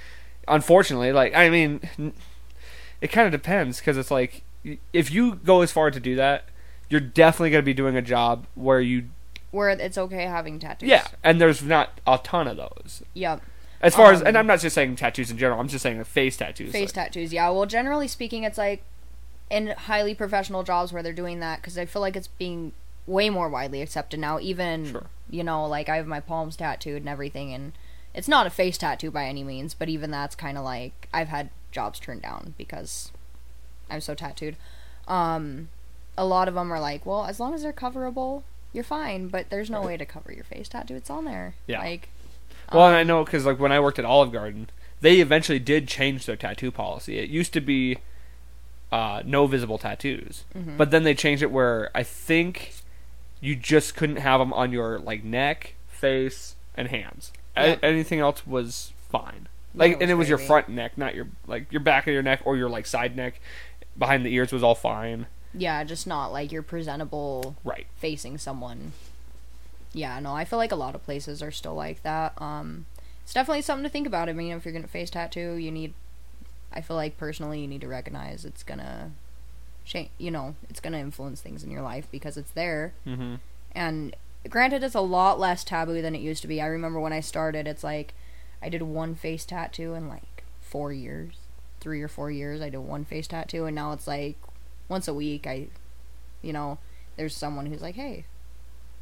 unfortunately, 0.47 1.11
like 1.11 1.33
I 1.35 1.49
mean, 1.49 1.81
it 3.01 3.07
kind 3.07 3.25
of 3.25 3.31
depends 3.31 3.79
because 3.79 3.97
it's 3.97 4.11
like 4.11 4.43
if 4.93 5.11
you 5.11 5.35
go 5.35 5.61
as 5.61 5.71
far 5.71 5.91
to 5.91 5.99
do 5.99 6.15
that, 6.15 6.45
you're 6.89 7.01
definitely 7.01 7.49
going 7.51 7.61
to 7.61 7.65
be 7.65 7.73
doing 7.73 7.95
a 7.97 8.01
job 8.01 8.45
where 8.55 8.79
you 8.81 9.09
where 9.51 9.69
it's 9.69 9.97
okay 9.97 10.23
having 10.23 10.57
tattoos. 10.59 10.89
yeah, 10.89 11.07
and 11.23 11.39
there's 11.39 11.61
not 11.61 11.99
a 12.07 12.19
ton 12.23 12.47
of 12.47 12.57
those. 12.57 13.03
Yep. 13.13 13.41
As 13.81 13.93
far 13.93 14.13
as, 14.13 14.21
Um, 14.21 14.27
and 14.27 14.37
I'm 14.37 14.47
not 14.47 14.61
just 14.61 14.73
saying 14.75 14.95
tattoos 14.95 15.29
in 15.29 15.37
general. 15.37 15.59
I'm 15.59 15.67
just 15.67 15.83
saying 15.83 16.01
face 16.05 16.37
tattoos. 16.37 16.71
Face 16.71 16.95
like- 16.95 17.07
tattoos. 17.07 17.33
Yeah. 17.33 17.49
Well, 17.49 17.65
generally 17.65 18.07
speaking, 18.07 18.43
it's 18.43 18.57
like 18.57 18.81
in 19.49 19.67
highly 19.77 20.15
professional 20.15 20.63
jobs 20.63 20.93
where 20.93 21.03
they're 21.03 21.11
doing 21.13 21.39
that 21.41 21.61
because 21.61 21.77
I 21.77 21.85
feel 21.85 22.01
like 22.01 22.15
it's 22.15 22.27
being 22.29 22.71
way 23.05 23.29
more 23.29 23.49
widely 23.49 23.81
accepted 23.81 24.19
now. 24.21 24.39
Even 24.39 24.85
Sure. 24.89 25.03
you 25.29 25.43
know, 25.43 25.65
like 25.67 25.89
I 25.89 25.97
have 25.97 26.07
my 26.07 26.21
palms 26.21 26.55
tattooed 26.55 27.01
and 27.01 27.09
everything, 27.09 27.53
and 27.53 27.73
it's 28.13 28.27
not 28.27 28.45
a 28.47 28.49
face 28.49 28.77
tattoo 28.77 29.11
by 29.11 29.25
any 29.25 29.43
means, 29.43 29.73
but 29.73 29.89
even 29.89 30.11
that's 30.11 30.35
kind 30.35 30.57
of 30.57 30.63
like 30.63 31.07
I've 31.13 31.29
had 31.29 31.49
jobs 31.71 31.99
turned 31.99 32.21
down 32.21 32.53
because 32.57 33.11
I'm 33.89 34.01
so 34.01 34.13
tattooed. 34.15 34.55
Um, 35.07 35.69
a 36.17 36.25
lot 36.25 36.47
of 36.47 36.53
them 36.53 36.71
are 36.71 36.79
like, 36.79 37.05
well, 37.05 37.25
as 37.25 37.39
long 37.39 37.53
as 37.53 37.63
they're 37.63 37.73
coverable, 37.73 38.43
you're 38.71 38.83
fine, 38.83 39.27
but 39.27 39.49
there's 39.49 39.69
no 39.69 39.81
way 39.81 39.97
to 39.97 40.05
cover 40.05 40.31
your 40.31 40.43
face 40.43 40.67
tattoo. 40.69 40.95
It's 40.95 41.09
on 41.09 41.25
there. 41.25 41.55
Yeah. 41.67 41.79
Like, 41.79 42.09
Well, 42.71 42.83
um, 42.83 42.89
and 42.89 42.97
I 42.97 43.03
know 43.03 43.23
because 43.25 43.45
like 43.45 43.59
when 43.59 43.71
I 43.71 43.79
worked 43.79 43.99
at 43.99 44.05
Olive 44.05 44.31
Garden, 44.31 44.69
they 45.01 45.19
eventually 45.19 45.59
did 45.59 45.87
change 45.87 46.25
their 46.25 46.35
tattoo 46.35 46.71
policy. 46.71 47.17
It 47.19 47.29
used 47.29 47.51
to 47.53 47.61
be 47.61 47.97
uh, 48.91 49.23
no 49.25 49.47
visible 49.47 49.79
tattoos, 49.79 50.43
Mhm. 50.55 50.77
but 50.77 50.91
then 50.91 51.03
they 51.03 51.15
changed 51.15 51.41
it 51.41 51.49
where 51.51 51.89
I 51.95 52.03
think 52.03 52.73
you 53.41 53.55
just 53.55 53.95
couldn't 53.95 54.17
have 54.17 54.39
them 54.39 54.53
on 54.53 54.71
your 54.71 54.99
like 54.99 55.23
neck, 55.23 55.73
face, 55.87 56.55
and 56.75 56.87
hands. 56.89 57.31
A- 57.55 57.83
anything 57.85 58.19
else 58.19 58.45
was 58.47 58.91
fine. 59.09 59.47
Yeah, 59.75 59.79
Like, 59.79 59.91
it 59.93 60.01
and 60.01 60.11
it 60.11 60.15
was 60.15 60.23
was 60.25 60.29
your 60.29 60.37
front 60.37 60.69
neck, 60.69 60.97
not 60.97 61.15
your 61.15 61.27
like 61.47 61.71
your 61.71 61.81
back 61.81 62.07
of 62.07 62.13
your 62.13 62.23
neck 62.23 62.41
or 62.45 62.55
your 62.57 62.69
like 62.69 62.85
side 62.85 63.15
neck. 63.15 63.39
Behind 63.97 64.25
the 64.25 64.33
ears 64.33 64.51
was 64.51 64.63
all 64.63 64.75
fine. 64.75 65.27
yeah, 65.53 65.83
just 65.83 66.07
not 66.07 66.31
like 66.31 66.51
you're 66.51 66.63
presentable 66.63 67.55
Right. 67.63 67.85
facing 67.97 68.37
someone. 68.39 68.93
Yeah, 69.93 70.19
no, 70.19 70.33
I 70.35 70.45
feel 70.45 70.57
like 70.57 70.71
a 70.71 70.75
lot 70.75 70.95
of 70.95 71.03
places 71.03 71.43
are 71.43 71.51
still 71.51 71.75
like 71.75 72.01
that. 72.01 72.33
Um, 72.41 72.85
it's 73.23 73.33
definitely 73.33 73.61
something 73.61 73.83
to 73.83 73.89
think 73.89 74.07
about. 74.07 74.29
I 74.29 74.33
mean, 74.33 74.51
if 74.53 74.65
you're 74.65 74.73
gonna 74.73 74.87
face 74.87 75.09
tattoo, 75.11 75.53
you 75.55 75.71
need. 75.71 75.93
I 76.71 76.81
feel 76.81 76.95
like 76.95 77.17
personally, 77.17 77.59
you 77.61 77.67
need 77.67 77.81
to 77.81 77.87
recognize 77.87 78.45
it's 78.45 78.63
gonna, 78.63 79.11
change. 79.85 80.09
You 80.17 80.31
know, 80.31 80.55
it's 80.71 80.79
gonna 80.79 80.97
influence 80.97 81.39
things 81.41 81.63
in 81.63 81.69
your 81.69 81.83
life 81.83 82.07
because 82.11 82.35
it's 82.37 82.49
there. 82.51 82.93
Mm-hmm. 83.05 83.35
And 83.75 84.15
granted, 84.49 84.83
it's 84.83 84.95
a 84.95 85.01
lot 85.01 85.39
less 85.39 85.63
taboo 85.63 86.01
than 86.01 86.15
it 86.15 86.21
used 86.21 86.41
to 86.41 86.47
be. 86.47 86.61
I 86.61 86.65
remember 86.67 86.99
when 86.99 87.13
I 87.13 87.19
started, 87.19 87.67
it's 87.67 87.83
like 87.83 88.13
I 88.61 88.69
did 88.69 88.81
one 88.81 89.15
face 89.15 89.45
tattoo 89.45 89.93
in 89.93 90.07
like 90.09 90.43
four 90.61 90.91
years, 90.93 91.35
three 91.79 92.01
or 92.01 92.07
four 92.07 92.31
years. 92.31 92.61
I 92.61 92.69
did 92.69 92.77
one 92.79 93.05
face 93.05 93.27
tattoo, 93.27 93.65
and 93.65 93.75
now 93.75 93.91
it's 93.93 94.07
like 94.07 94.37
once 94.89 95.07
a 95.07 95.13
week. 95.13 95.45
I, 95.47 95.67
you 96.41 96.53
know, 96.53 96.77
there's 97.15 97.35
someone 97.35 97.65
who's 97.67 97.81
like, 97.81 97.95
"Hey, 97.95 98.25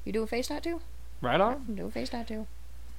you 0.06 0.12
do 0.12 0.24
a 0.24 0.28
face 0.28 0.48
tattoo? 0.48 0.82
Right 1.22 1.40
on. 1.42 1.76
Do 1.76 1.86
a 1.88 1.92
face 1.92 2.10
tattoo." 2.10 2.48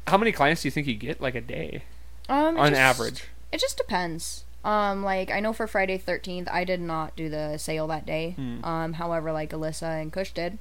How 0.07 0.17
many 0.19 0.33
clients 0.33 0.63
do 0.63 0.67
you 0.69 0.73
think 0.73 0.87
you 0.89 0.95
get 0.95 1.21
like 1.21 1.35
a 1.37 1.41
day 1.41 1.85
Um, 2.29 2.59
on 2.59 2.71
just- 2.71 2.81
average? 2.81 3.25
it 3.53 3.61
just 3.61 3.77
depends. 3.77 4.45
Um, 4.65 5.03
like 5.03 5.31
I 5.31 5.41
know 5.41 5.53
for 5.53 5.67
Friday 5.67 5.99
Thirteenth, 5.99 6.49
I 6.51 6.63
did 6.65 6.81
not 6.81 7.17
do 7.17 7.29
the 7.29 7.57
sale 7.59 7.87
that 7.89 8.07
day. 8.07 8.33
Hmm. 8.33 8.65
Um, 8.65 8.93
however, 8.95 9.33
like 9.33 9.51
Alyssa 9.51 10.01
and 10.01 10.13
Kush 10.13 10.33
did. 10.33 10.59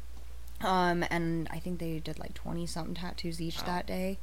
Um, 0.64 1.04
and 1.10 1.48
I 1.52 1.60
think 1.60 1.80
they 1.80 2.00
did 2.00 2.20
like 2.20 2.34
twenty 2.34 2.66
something 2.66 2.96
tattoos 2.96 3.42
each 3.42 3.58
Wow. 3.60 3.66
that 3.68 3.88
day. 3.88 4.18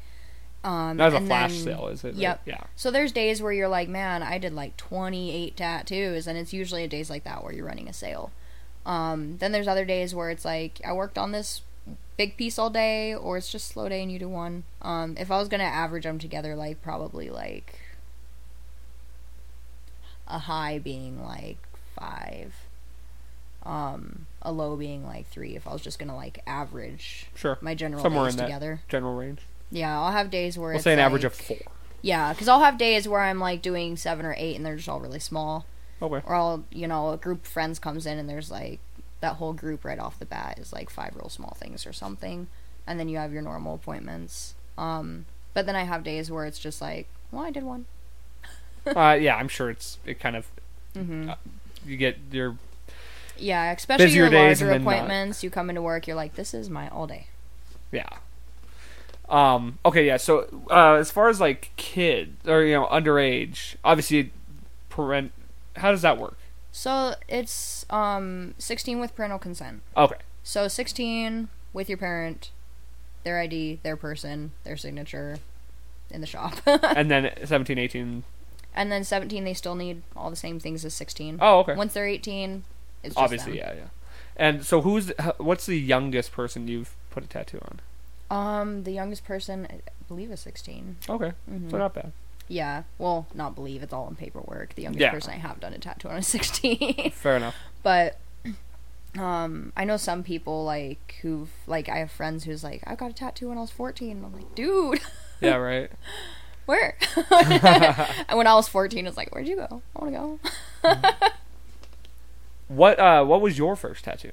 Um, 0.65 0.97
That 0.97 1.13
was 1.13 1.23
a 1.23 1.27
flash 1.27 1.53
then- 1.55 1.65
sale, 1.65 1.87
is 1.89 2.03
it? 2.05 2.09
right? 2.09 2.17
Yep. 2.17 2.43
Yeah. 2.47 2.65
So 2.75 2.91
there's 2.91 3.13
days 3.13 3.41
where 3.41 3.53
you're 3.53 3.69
like, 3.69 3.89
man, 3.89 4.23
I 4.25 4.39
did 4.39 4.53
like 4.53 4.77
28 4.77 5.57
tattoos, 5.57 6.27
and 6.27 6.37
it's 6.37 6.53
usually 6.53 6.87
days 6.89 7.09
like 7.11 7.23
that 7.25 7.45
where 7.45 7.53
you're 7.53 7.65
running 7.67 7.89
a 7.89 7.93
sale. 7.93 8.33
Um, 8.85 9.39
then 9.39 9.53
there's 9.53 9.69
other 9.69 9.85
days 9.85 10.15
where 10.15 10.31
it's 10.31 10.45
like 10.45 10.81
I 10.85 10.93
worked 10.93 11.17
on 11.17 11.31
this 11.33 11.63
big 12.17 12.37
piece 12.37 12.59
all 12.59 12.71
day, 12.71 13.15
or 13.15 13.37
it's 13.37 13.51
just 13.53 13.69
slow 13.69 13.89
day 13.89 14.03
and 14.03 14.11
you 14.11 14.19
do 14.19 14.29
one. 14.29 14.65
Um, 14.83 15.17
if 15.19 15.31
I 15.31 15.39
was 15.39 15.49
gonna 15.49 15.63
average 15.65 16.03
them 16.05 16.19
together, 16.19 16.57
like 16.57 16.83
probably 16.83 17.31
like 17.31 17.79
a 20.27 20.41
high 20.41 20.79
being 20.79 21.23
like 21.25 21.59
five, 21.95 22.55
um, 23.65 24.27
a 24.43 24.53
low 24.53 24.77
being 24.77 25.05
like 25.07 25.27
three. 25.29 25.57
If 25.57 25.67
I 25.67 25.73
was 25.73 25.83
just 25.83 25.99
gonna 25.99 26.17
like 26.17 26.41
average 26.47 27.27
Sure. 27.35 27.59
my 27.61 27.75
general 27.75 28.03
Somewhere 28.03 28.29
in 28.29 28.37
that 28.37 28.45
together, 28.45 28.81
general 28.89 29.15
range. 29.15 29.41
yeah, 29.71 29.99
I'll 30.01 30.13
have 30.13 30.31
days 30.31 30.57
where 30.59 30.71
We'll 30.71 30.77
it's 30.77 30.85
say 30.85 30.93
an 30.93 30.99
average 30.99 31.25
of 31.25 31.35
four. 31.35 31.57
yeah, 32.03 32.33
because 32.33 32.49
I'll 32.49 32.61
have 32.61 32.79
days 32.79 33.07
where 33.09 33.21
I'm 33.21 33.41
like 33.41 33.63
doing 33.63 33.97
seven 33.97 34.25
or 34.27 34.35
eight, 34.39 34.57
and 34.57 34.65
they're 34.65 34.77
just 34.77 34.89
all 34.89 35.01
really 35.01 35.19
small. 35.21 35.67
Okay. 36.01 36.23
Or 36.27 36.35
I'll, 36.35 36.65
you 36.71 36.87
know, 36.87 37.11
a 37.11 37.17
group 37.17 37.43
of 37.43 37.49
friends 37.49 37.79
comes 37.81 38.07
in, 38.07 38.19
and 38.19 38.29
there's 38.29 38.51
like 38.51 38.79
that 39.21 39.35
whole 39.37 39.53
group 39.53 39.85
right 39.85 39.99
off 39.99 40.19
the 40.21 40.25
bat 40.27 40.59
is 40.61 40.73
like 40.73 40.89
five 40.91 41.15
real 41.17 41.29
small 41.29 41.57
things 41.59 41.85
or 41.87 41.93
something, 41.93 42.47
and 42.87 43.01
then 43.01 43.09
you 43.09 43.19
have 43.19 43.33
your 43.33 43.43
normal 43.43 43.75
appointments. 43.75 44.55
Um, 44.79 45.27
but 45.55 45.67
then 45.67 45.75
I 45.75 45.83
have 45.83 46.05
days 46.05 46.31
where 46.31 46.45
it's 46.47 46.61
just 46.61 46.81
like, 46.81 47.09
well, 47.33 47.43
I 47.45 47.51
did 47.51 47.65
one. 47.65 47.87
uh, 48.87 49.19
yeah, 49.21 49.35
I'm 49.35 49.49
sure 49.49 49.71
it's 49.71 49.99
it 50.07 50.21
kind 50.21 50.37
of 50.37 50.47
hmm 50.95 51.31
Uh, 51.31 51.35
you 51.85 51.97
get 51.97 52.17
your 52.31 52.57
Yeah, 53.41 53.73
especially 53.73 54.07
Busier 54.07 54.23
your 54.23 54.31
days 54.31 54.61
larger 54.61 54.73
and 54.73 54.81
then 54.81 54.85
not. 54.85 54.93
appointments. 54.93 55.43
You 55.43 55.51
come 55.51 55.69
into 55.71 55.83
work, 55.83 56.07
you're 56.07 56.17
like, 56.17 56.35
this 56.35 56.55
is 56.55 56.69
my 56.71 56.89
all 56.89 57.07
day. 57.07 57.27
yeah. 57.93 58.09
Um. 59.29 59.79
Okay. 59.85 60.07
Yeah. 60.07 60.17
So, 60.17 60.47
uh, 60.71 60.95
as 60.95 61.11
far 61.11 61.29
as 61.29 61.39
like 61.41 61.71
kids 61.77 62.49
or 62.49 62.63
you 62.65 62.75
know 62.75 62.87
underage, 62.87 63.77
obviously, 63.85 64.33
parent. 64.89 65.33
How 65.77 65.91
does 65.91 66.03
that 66.03 66.17
work? 66.19 66.39
So 66.73 67.15
it's 67.29 67.85
um 67.91 68.55
16 68.59 69.01
with 69.01 69.15
parental 69.15 69.39
consent. 69.39 69.83
Okay. 69.97 70.17
So 70.43 70.67
16 70.67 71.49
with 71.73 71.89
your 71.89 71.99
parent, 71.99 72.51
their 73.23 73.39
ID, 73.41 73.81
their 73.83 73.97
person, 73.97 74.53
their 74.65 74.77
signature 74.77 75.39
in 76.11 76.21
the 76.21 76.27
shop. 76.27 76.55
and 76.67 77.11
then 77.11 77.31
17, 77.45 77.79
18. 77.79 78.25
and 78.75 78.93
then 78.93 79.05
17 79.05 79.45
they 79.45 79.55
still 79.55 79.75
need 79.75 80.03
all 80.17 80.31
the 80.31 80.37
same 80.37 80.59
things 80.59 80.85
as 80.85 80.95
16. 80.95 81.39
Oh, 81.41 81.59
okay. 81.61 81.75
Once 81.75 81.93
they're 81.93 82.07
18, 82.07 82.65
it's 83.03 83.17
Obviously, 83.17 83.59
them. 83.59 83.77
yeah, 83.77 83.83
yeah. 83.83 83.89
And 84.37 84.65
so, 84.65 84.81
who's 84.83 85.11
what's 85.39 85.67
the 85.67 85.79
youngest 85.79 86.33
person 86.33 86.69
you've 86.69 86.95
put 87.11 87.25
a 87.25 87.27
tattoo 87.27 87.61
on? 87.63 87.81
Um 88.31 88.85
the 88.85 88.93
youngest 88.93 89.25
person 89.25 89.67
I 89.71 89.81
believe 90.07 90.31
is 90.31 90.41
16. 90.41 90.97
Okay, 91.09 91.33
Mhm. 91.51 91.71
so 91.71 91.79
not 91.79 91.95
bad. 91.95 92.13
Yeah. 92.47 92.85
Well, 92.99 93.27
not 93.35 93.55
believe 93.55 93.83
it's 93.83 93.93
all 93.93 94.09
in 94.09 94.17
paperwork. 94.17 94.75
The 94.75 94.83
youngest 94.83 95.01
Yeah. 95.01 95.11
person 95.11 95.33
I 95.33 95.37
have 95.37 95.61
done 95.61 95.73
a 95.75 95.79
tattoo 95.79 96.09
on 96.09 96.17
is 96.19 96.27
16. 96.39 97.11
Fair 97.11 97.37
enough. 97.37 97.55
but 97.83 98.19
um 99.19 99.73
I 99.77 99.85
know 99.85 99.97
some 99.97 100.23
people 100.23 100.65
like 100.65 101.17
who've 101.23 101.51
like 101.67 101.89
I 101.89 101.97
have 101.99 102.11
friends 102.11 102.45
who's 102.45 102.63
like 102.63 102.83
I 102.87 102.95
got 102.95 103.11
a 103.11 103.15
tattoo 103.15 103.49
when 103.49 103.59
I 103.59 103.63
was 103.63 103.71
14. 103.71 104.23
I'm 104.25 104.33
like, 104.35 104.55
"Dude, 104.55 105.01
Yeah, 105.41 105.57
right. 105.57 105.91
where?" 106.67 106.97
and 107.31 108.37
when 108.39 108.47
I 108.47 108.55
was 108.55 108.69
14, 108.69 109.07
it's 109.07 109.17
like, 109.17 109.35
"Where'd 109.35 109.49
you 109.49 109.57
go? 109.57 109.83
I 109.97 110.05
want 110.05 110.15
to 110.15 110.19
go." 110.93 111.29
What 112.69 112.99
uh 112.99 113.25
what 113.25 113.41
was 113.41 113.59
your 113.59 113.77
first 113.77 114.05
tattoo? 114.05 114.33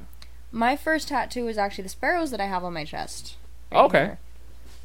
My 0.51 0.75
first 0.75 1.07
tattoo 1.09 1.45
was 1.45 1.57
actually 1.57 1.83
the 1.83 1.89
sparrows 1.89 2.31
that 2.31 2.39
I 2.41 2.45
have 2.45 2.63
on 2.63 2.73
my 2.73 2.85
chest. 2.85 3.35
Okay. 3.73 3.97
here. 3.99 4.17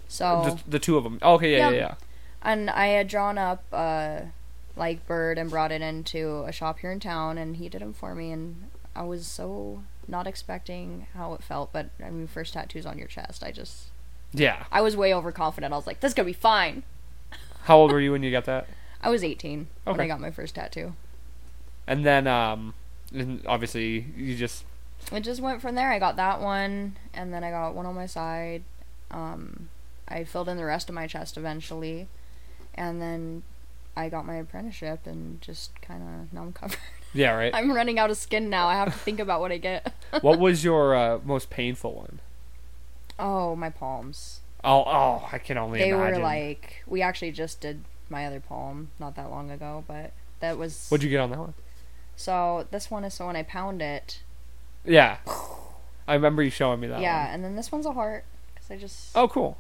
So 0.08 0.42
Just 0.44 0.70
the 0.70 0.78
two 0.78 0.96
of 0.96 1.04
them. 1.04 1.18
Okay, 1.22 1.52
yeah, 1.52 1.68
Yeah. 1.68 1.70
yeah, 1.70 1.76
yeah. 1.80 1.94
and 2.42 2.70
I 2.70 2.86
had 2.88 3.08
drawn 3.08 3.38
up 3.38 3.64
uh 3.72 4.20
like 4.76 5.06
bird 5.06 5.36
and 5.38 5.50
brought 5.50 5.72
it 5.72 5.82
into 5.82 6.44
a 6.46 6.52
shop 6.52 6.78
here 6.78 6.90
in 6.92 7.00
town 7.00 7.38
and 7.38 7.56
he 7.56 7.68
did 7.68 7.82
them 7.82 7.92
for 7.92 8.14
me 8.14 8.30
and 8.32 8.70
I 8.94 9.02
was 9.02 9.26
so 9.26 9.82
not 10.08 10.26
expecting 10.26 11.06
how 11.14 11.34
it 11.34 11.42
felt 11.42 11.72
but 11.72 11.90
I 12.04 12.10
mean 12.10 12.26
first 12.26 12.54
tattoos 12.54 12.86
on 12.86 12.98
your 12.98 13.06
chest 13.08 13.42
I 13.44 13.50
just 13.52 13.88
Yeah. 14.32 14.64
I 14.72 14.80
was 14.80 14.96
way 14.96 15.12
overconfident 15.12 15.72
I 15.72 15.76
was 15.76 15.86
like 15.86 16.00
this 16.00 16.10
is 16.10 16.14
gonna 16.14 16.26
be 16.26 16.32
fine 16.32 16.82
How 17.64 17.76
old 17.76 17.92
were 17.92 18.00
you 18.00 18.12
when 18.12 18.22
you 18.22 18.30
got 18.30 18.44
that? 18.46 18.66
I 19.02 19.10
was 19.10 19.22
18 19.22 19.66
when 19.84 19.94
Okay. 19.94 20.04
I 20.04 20.06
got 20.06 20.20
my 20.20 20.30
first 20.30 20.54
tattoo 20.54 20.94
And 21.86 22.04
then 22.06 22.26
um 22.26 22.74
and 23.12 23.44
obviously 23.46 24.06
you 24.16 24.36
just 24.36 24.64
it 25.12 25.20
just 25.20 25.40
went 25.40 25.62
from 25.62 25.74
there 25.74 25.90
I 25.90 25.98
got 25.98 26.16
that 26.16 26.40
one 26.40 26.96
and 27.14 27.32
then 27.32 27.42
I 27.42 27.50
got 27.50 27.74
one 27.74 27.86
on 27.86 27.94
my 27.94 28.06
side 28.06 28.62
um 29.10 29.68
I 30.08 30.24
filled 30.24 30.48
in 30.48 30.56
the 30.56 30.64
rest 30.64 30.88
of 30.88 30.94
my 30.94 31.06
chest 31.06 31.36
eventually 31.36 32.08
and 32.74 33.00
then 33.00 33.42
I 33.96 34.08
got 34.08 34.26
my 34.26 34.36
apprenticeship 34.36 35.06
and 35.06 35.40
just 35.40 35.80
kind 35.82 36.02
of 36.02 36.32
now 36.32 36.42
I'm 36.42 36.52
covered 36.52 36.78
yeah, 37.12 37.32
right. 37.32 37.54
I'm 37.54 37.72
running 37.72 37.98
out 37.98 38.10
of 38.10 38.16
skin 38.16 38.50
now. 38.50 38.68
I 38.68 38.74
have 38.74 38.92
to 38.92 38.98
think 38.98 39.20
about 39.20 39.40
what 39.40 39.52
I 39.52 39.58
get. 39.58 39.92
what 40.20 40.38
was 40.38 40.62
your 40.64 40.94
uh, 40.94 41.18
most 41.24 41.50
painful 41.50 41.94
one? 41.94 42.20
oh, 43.18 43.54
my 43.54 43.68
palms. 43.68 44.40
Oh, 44.64 44.84
oh, 44.86 45.28
I 45.30 45.38
can 45.38 45.58
only 45.58 45.78
they 45.78 45.90
imagine. 45.90 46.16
were 46.16 46.22
like 46.22 46.82
we 46.86 47.02
actually 47.02 47.32
just 47.32 47.60
did 47.60 47.84
my 48.08 48.26
other 48.26 48.40
palm 48.40 48.90
not 48.98 49.16
that 49.16 49.30
long 49.30 49.50
ago, 49.50 49.84
but 49.86 50.12
that 50.40 50.58
was 50.58 50.86
What'd 50.88 51.04
you 51.04 51.10
get 51.10 51.20
on 51.20 51.30
that 51.30 51.38
one? 51.38 51.54
So 52.20 52.66
this 52.70 52.90
one 52.90 53.04
is 53.04 53.14
so 53.14 53.26
when 53.26 53.36
I 53.36 53.42
pound 53.42 53.80
it. 53.82 54.20
Yeah. 54.84 55.18
I 56.06 56.14
remember 56.14 56.42
you 56.42 56.50
showing 56.50 56.80
me 56.80 56.88
that 56.88 57.00
yeah, 57.00 57.24
one. 57.26 57.34
and 57.34 57.44
then 57.44 57.56
this 57.56 57.70
one's 57.72 57.86
a 57.86 57.92
heart 57.92 58.24
cuz 58.56 58.70
I 58.70 58.76
just 58.76 59.16
Oh, 59.16 59.28
cool. 59.28 59.56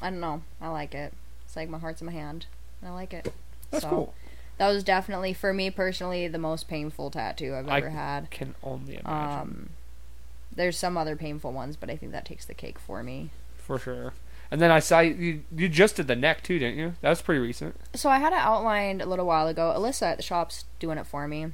I 0.00 0.10
don't 0.10 0.20
know. 0.20 0.42
I 0.60 0.68
like 0.68 0.94
it. 0.94 1.12
It's 1.44 1.56
like 1.56 1.68
my 1.68 1.78
heart's 1.78 2.00
in 2.00 2.06
my 2.06 2.12
hand. 2.12 2.46
And 2.80 2.90
I 2.90 2.92
like 2.94 3.12
it. 3.14 3.32
That's 3.70 3.84
so 3.84 3.90
cool. 3.90 4.14
that 4.58 4.68
was 4.68 4.82
definitely 4.84 5.32
for 5.32 5.52
me 5.54 5.70
personally 5.70 6.26
the 6.28 6.38
most 6.38 6.68
painful 6.68 7.10
tattoo 7.10 7.54
I've 7.54 7.68
I- 7.68 7.78
ever 7.78 7.90
had. 7.90 8.30
Can 8.30 8.54
only 8.62 8.94
imagine. 8.98 9.38
Um 9.40 9.70
there's 10.54 10.76
some 10.76 10.98
other 10.98 11.16
painful 11.16 11.52
ones, 11.52 11.76
but 11.76 11.88
I 11.88 11.96
think 11.96 12.12
that 12.12 12.26
takes 12.26 12.44
the 12.44 12.52
cake 12.54 12.78
for 12.78 13.02
me. 13.02 13.30
for 13.56 13.78
sure. 13.78 14.12
And 14.50 14.60
then 14.60 14.70
I 14.70 14.80
saw 14.80 15.00
you. 15.00 15.44
You 15.56 15.66
just 15.70 15.96
did 15.96 16.08
the 16.08 16.16
neck 16.16 16.42
too, 16.42 16.58
didn't 16.58 16.76
you? 16.78 16.92
That 17.00 17.08
was 17.08 17.22
pretty 17.22 17.40
recent. 17.40 17.74
So 17.94 18.10
I 18.10 18.18
had 18.18 18.34
it 18.34 18.38
outlined 18.38 19.00
a 19.00 19.06
little 19.06 19.24
while 19.24 19.46
ago. 19.48 19.72
Alyssa 19.74 20.02
at 20.12 20.16
the 20.18 20.22
shop's 20.22 20.66
doing 20.78 20.98
it 20.98 21.06
for 21.06 21.26
me. 21.26 21.52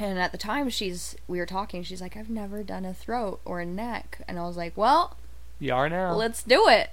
And 0.00 0.18
at 0.18 0.32
the 0.32 0.38
time 0.38 0.68
she's 0.70 1.14
we 1.28 1.38
were 1.38 1.46
talking, 1.46 1.82
she's 1.82 2.00
like, 2.00 2.16
I've 2.16 2.30
never 2.30 2.62
done 2.62 2.84
a 2.84 2.94
throat 2.94 3.40
or 3.44 3.60
a 3.60 3.66
neck 3.66 4.22
and 4.26 4.38
I 4.38 4.42
was 4.46 4.56
like, 4.56 4.76
Well, 4.76 5.16
You 5.58 5.74
are 5.74 5.88
now. 5.88 6.14
let's 6.14 6.42
do 6.42 6.68
it. 6.68 6.90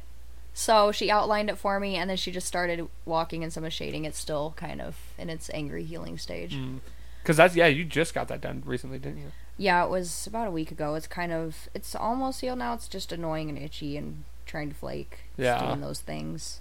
So 0.54 0.92
she 0.92 1.12
outlined 1.12 1.52
it 1.52 1.58
for 1.60 1.80
me, 1.80 1.96
and 1.98 2.10
then 2.10 2.18
she 2.18 2.32
just 2.32 2.48
started 2.48 2.88
walking 3.06 3.44
in 3.44 3.52
some 3.52 3.64
of 3.64 3.72
shading. 3.72 4.06
It's 4.06 4.18
still 4.18 4.56
kind 4.58 4.82
of 4.82 4.98
in 5.16 5.30
its 5.30 5.52
angry 5.54 5.84
healing 5.84 6.18
stage. 6.18 6.56
Mm. 6.56 6.80
Because 7.22 7.38
that's 7.38 7.56
yeah, 7.56 7.68
you 7.68 7.86
just 7.86 8.16
got 8.16 8.28
that 8.30 8.42
done 8.42 8.64
recently, 8.66 8.98
didn't 8.98 9.20
you? 9.20 9.32
Yeah, 9.58 9.84
it 9.86 9.90
was 9.92 10.26
about 10.26 10.48
a 10.48 10.52
week 10.52 10.72
ago. 10.72 10.96
It's 10.96 11.06
kind 11.06 11.32
of 11.32 11.70
it's 11.76 11.94
almost 11.96 12.42
healed 12.42 12.58
now. 12.58 12.74
It's 12.74 12.88
just 12.88 13.12
annoying 13.12 13.50
and 13.50 13.58
itchy 13.58 13.98
and 13.98 14.24
trying 14.48 14.70
to 14.70 14.76
flake. 14.76 15.20
Yeah. 15.38 15.64
doing 15.64 15.82
those 15.82 16.00
things. 16.00 16.60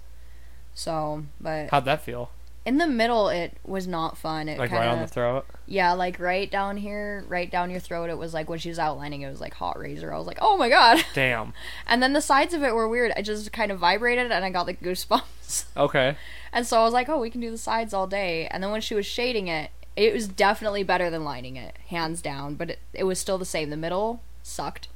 So, 0.75 1.23
but 1.41 1.69
How'd 1.71 1.85
that 1.85 2.03
feel? 2.03 2.29
In 2.67 2.79
the 2.79 2.85
middle, 2.85 3.29
it 3.29 3.53
was 3.63 3.87
not 3.87 4.17
fun. 4.17 4.49
It 4.49 4.59
Like 4.59 4.71
kinda, 4.71 4.85
right 4.85 4.91
on 4.91 4.99
the 4.99 5.07
throat. 5.07 5.45
Yeah, 5.67 5.93
like 5.93 6.19
right 6.19 6.51
down 6.51 6.75
here, 6.75 7.23
right 7.29 7.49
down 7.49 7.71
your 7.71 7.79
throat. 7.79 8.09
It 8.09 8.17
was 8.17 8.33
like 8.33 8.49
when 8.49 8.59
she 8.59 8.67
was 8.67 8.77
outlining, 8.77 9.21
it 9.21 9.29
was 9.29 9.39
like 9.39 9.53
hot 9.53 9.79
razor. 9.79 10.13
I 10.13 10.17
was 10.17 10.27
like, 10.27 10.39
oh 10.41 10.57
my 10.57 10.67
god. 10.67 11.01
Damn. 11.13 11.53
And 11.87 12.03
then 12.03 12.11
the 12.11 12.19
sides 12.19 12.53
of 12.53 12.63
it 12.63 12.75
were 12.75 12.85
weird. 12.85 13.13
I 13.15 13.21
just 13.21 13.53
kind 13.53 13.71
of 13.71 13.79
vibrated 13.79 14.33
and 14.33 14.43
I 14.43 14.49
got 14.49 14.65
the 14.65 14.73
goosebumps. 14.73 15.65
Okay. 15.77 16.17
And 16.51 16.67
so 16.67 16.81
I 16.81 16.83
was 16.83 16.91
like, 16.91 17.07
oh, 17.07 17.21
we 17.21 17.29
can 17.29 17.39
do 17.39 17.49
the 17.49 17.57
sides 17.57 17.93
all 17.93 18.05
day. 18.05 18.47
And 18.47 18.61
then 18.61 18.69
when 18.69 18.81
she 18.81 18.93
was 18.95 19.05
shading 19.05 19.47
it, 19.47 19.71
it 19.95 20.13
was 20.13 20.27
definitely 20.27 20.83
better 20.83 21.09
than 21.09 21.23
lining 21.23 21.55
it, 21.55 21.77
hands 21.87 22.21
down. 22.21 22.55
But 22.55 22.71
it, 22.71 22.79
it 22.93 23.05
was 23.05 23.17
still 23.17 23.37
the 23.37 23.45
same. 23.45 23.69
The 23.69 23.77
middle 23.77 24.21
sucked. 24.43 24.89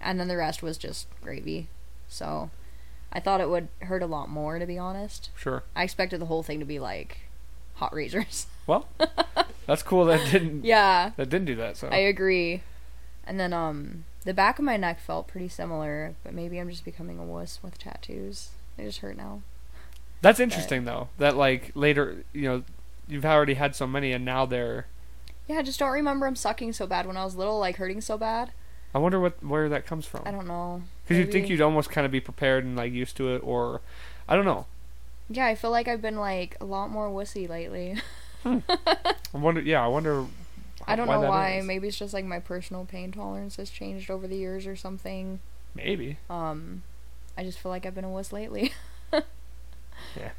And 0.00 0.18
then 0.18 0.28
the 0.28 0.38
rest 0.38 0.62
was 0.62 0.78
just 0.78 1.08
gravy. 1.20 1.68
So 2.08 2.48
I 3.12 3.20
thought 3.20 3.40
it 3.40 3.48
would 3.50 3.68
hurt 3.82 4.02
a 4.02 4.06
lot 4.06 4.28
more, 4.28 4.58
to 4.58 4.66
be 4.66 4.78
honest. 4.78 5.30
Sure. 5.36 5.62
I 5.76 5.84
expected 5.84 6.20
the 6.20 6.26
whole 6.26 6.42
thing 6.42 6.58
to 6.60 6.64
be 6.64 6.78
like 6.78 7.18
hot 7.74 7.94
razors. 7.94 8.46
Well, 8.64 8.86
that's 9.66 9.82
cool. 9.82 10.04
That 10.04 10.30
didn't. 10.30 10.64
yeah, 10.64 11.10
That 11.16 11.28
didn't 11.28 11.46
do 11.46 11.56
that. 11.56 11.76
So. 11.76 11.88
I 11.88 11.96
agree. 11.96 12.62
And 13.26 13.40
then 13.40 13.52
um 13.52 14.04
the 14.24 14.32
back 14.32 14.60
of 14.60 14.64
my 14.64 14.76
neck 14.76 15.00
felt 15.00 15.26
pretty 15.26 15.48
similar, 15.48 16.14
but 16.22 16.32
maybe 16.32 16.58
I'm 16.60 16.70
just 16.70 16.84
becoming 16.84 17.18
a 17.18 17.24
wuss 17.24 17.58
with 17.60 17.76
tattoos. 17.76 18.50
They 18.76 18.84
just 18.84 19.00
hurt 19.00 19.16
now. 19.16 19.42
That's 20.20 20.38
interesting 20.38 20.84
though. 20.84 21.08
That 21.18 21.36
like 21.36 21.72
later, 21.74 22.24
you 22.32 22.42
know, 22.42 22.62
you've 23.08 23.24
already 23.24 23.54
had 23.54 23.74
so 23.74 23.86
many, 23.86 24.12
and 24.12 24.24
now 24.24 24.46
they're. 24.46 24.86
Yeah, 25.48 25.58
I 25.58 25.62
just 25.62 25.80
don't 25.80 25.90
remember 25.90 26.26
them 26.26 26.36
sucking 26.36 26.72
so 26.72 26.86
bad 26.86 27.06
when 27.06 27.16
I 27.16 27.24
was 27.24 27.34
little, 27.34 27.58
like 27.58 27.76
hurting 27.76 28.00
so 28.00 28.16
bad. 28.16 28.52
I 28.94 28.98
wonder 28.98 29.18
what 29.18 29.42
where 29.44 29.68
that 29.68 29.86
comes 29.86 30.06
from. 30.06 30.22
I 30.24 30.30
don't 30.30 30.46
know. 30.46 30.82
Because 31.12 31.26
you 31.26 31.32
think 31.32 31.48
you'd 31.48 31.60
almost 31.60 31.90
kind 31.90 32.04
of 32.04 32.10
be 32.12 32.20
prepared 32.20 32.64
and 32.64 32.76
like 32.76 32.92
used 32.92 33.16
to 33.18 33.34
it, 33.34 33.38
or 33.44 33.80
I 34.28 34.36
don't 34.36 34.44
know. 34.44 34.66
Yeah, 35.28 35.46
I 35.46 35.54
feel 35.54 35.70
like 35.70 35.88
I've 35.88 36.02
been 36.02 36.16
like 36.16 36.56
a 36.60 36.64
lot 36.64 36.90
more 36.90 37.08
wussy 37.08 37.48
lately. 37.48 37.96
I 38.44 38.60
wonder. 39.32 39.60
Yeah, 39.60 39.84
I 39.84 39.88
wonder. 39.88 40.24
I 40.86 40.96
don't 40.96 41.06
know 41.06 41.20
why. 41.22 41.58
is. 41.58 41.64
Maybe 41.64 41.86
it's 41.88 41.98
just 41.98 42.12
like 42.12 42.24
my 42.24 42.40
personal 42.40 42.84
pain 42.84 43.12
tolerance 43.12 43.56
has 43.56 43.70
changed 43.70 44.10
over 44.10 44.26
the 44.26 44.36
years 44.36 44.66
or 44.66 44.74
something. 44.74 45.38
Maybe. 45.74 46.18
Um, 46.28 46.82
I 47.38 47.44
just 47.44 47.58
feel 47.60 47.70
like 47.70 47.86
I've 47.86 47.94
been 47.94 48.04
a 48.04 48.10
wuss 48.10 48.32
lately. 48.32 48.72
Yeah. 50.16 50.30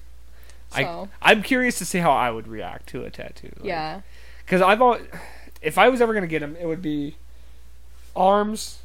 So 0.69 1.09
I 1.21 1.31
I'm 1.31 1.41
curious 1.41 1.77
to 1.77 1.85
see 1.85 1.99
how 1.99 2.11
I 2.11 2.29
would 2.31 2.47
react 2.47 2.87
to 2.89 3.03
a 3.05 3.09
tattoo. 3.09 3.51
like- 3.57 3.65
yeah, 3.65 4.01
Because 4.45 4.61
I've 4.61 4.81
always, 4.81 5.03
if 5.61 5.77
I 5.77 5.87
was 5.89 6.01
ever 6.01 6.13
gonna 6.13 6.27
get 6.27 6.39
them, 6.41 6.55
it 6.59 6.65
would 6.65 6.81
be 6.81 7.15
arms, 8.15 8.79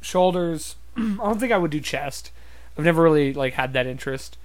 shoulders. 0.00 0.76
I 0.96 1.16
don't 1.16 1.38
think 1.38 1.52
I 1.52 1.58
would 1.58 1.70
do 1.70 1.80
chest. 1.80 2.30
I've 2.78 2.84
never 2.84 3.02
really 3.02 3.32
like 3.32 3.54
had 3.54 3.72
that 3.72 3.86
interest. 3.86 4.36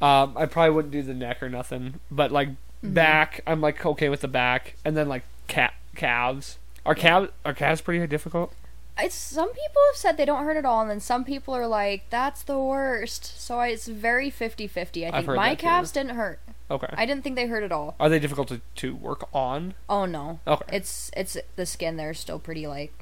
Um, 0.00 0.36
I 0.36 0.46
probably 0.46 0.70
wouldn't 0.74 0.92
do 0.92 1.02
the 1.02 1.14
neck 1.14 1.42
or 1.42 1.48
nothing, 1.48 2.00
but 2.10 2.30
like 2.32 2.48
Mm-hmm. 2.84 2.94
back, 2.94 3.40
I'm 3.46 3.62
like 3.62 3.84
okay 3.86 4.10
with 4.10 4.20
the 4.20 4.28
back, 4.28 4.76
and 4.84 4.94
then 4.94 5.08
like 5.08 5.22
cat 5.48 5.72
calves. 5.94 6.58
Are 6.84 6.94
calves 6.94 7.30
are 7.44 7.54
calves 7.54 7.80
pretty 7.80 8.06
difficult? 8.06 8.52
it's 8.96 9.14
some 9.14 9.48
people 9.48 9.82
have 9.90 9.96
said 9.96 10.16
they 10.16 10.26
don't 10.26 10.44
hurt 10.44 10.58
at 10.58 10.66
all, 10.66 10.82
and 10.82 10.90
then 10.90 11.00
some 11.00 11.24
people 11.24 11.54
are 11.54 11.66
like 11.66 12.04
that's 12.10 12.42
the 12.42 12.58
worst. 12.58 13.40
So 13.40 13.58
I, 13.58 13.68
it's 13.68 13.88
very 13.88 14.30
50-50. 14.30 15.08
I 15.08 15.10
think 15.10 15.26
my 15.28 15.48
that 15.48 15.58
too. 15.58 15.62
calves 15.62 15.92
didn't 15.92 16.14
hurt. 16.14 16.40
Okay. 16.70 16.88
I 16.92 17.06
didn't 17.06 17.24
think 17.24 17.36
they 17.36 17.46
hurt 17.46 17.62
at 17.62 17.72
all. 17.72 17.94
Are 17.98 18.10
they 18.10 18.18
difficult 18.18 18.48
to, 18.48 18.60
to 18.76 18.94
work 18.94 19.28
on? 19.32 19.72
Oh 19.88 20.04
no. 20.04 20.40
Okay. 20.46 20.76
It's 20.76 21.10
it's 21.16 21.38
the 21.56 21.64
skin 21.64 21.96
there's 21.96 22.20
still 22.20 22.38
pretty 22.38 22.66
like 22.66 22.92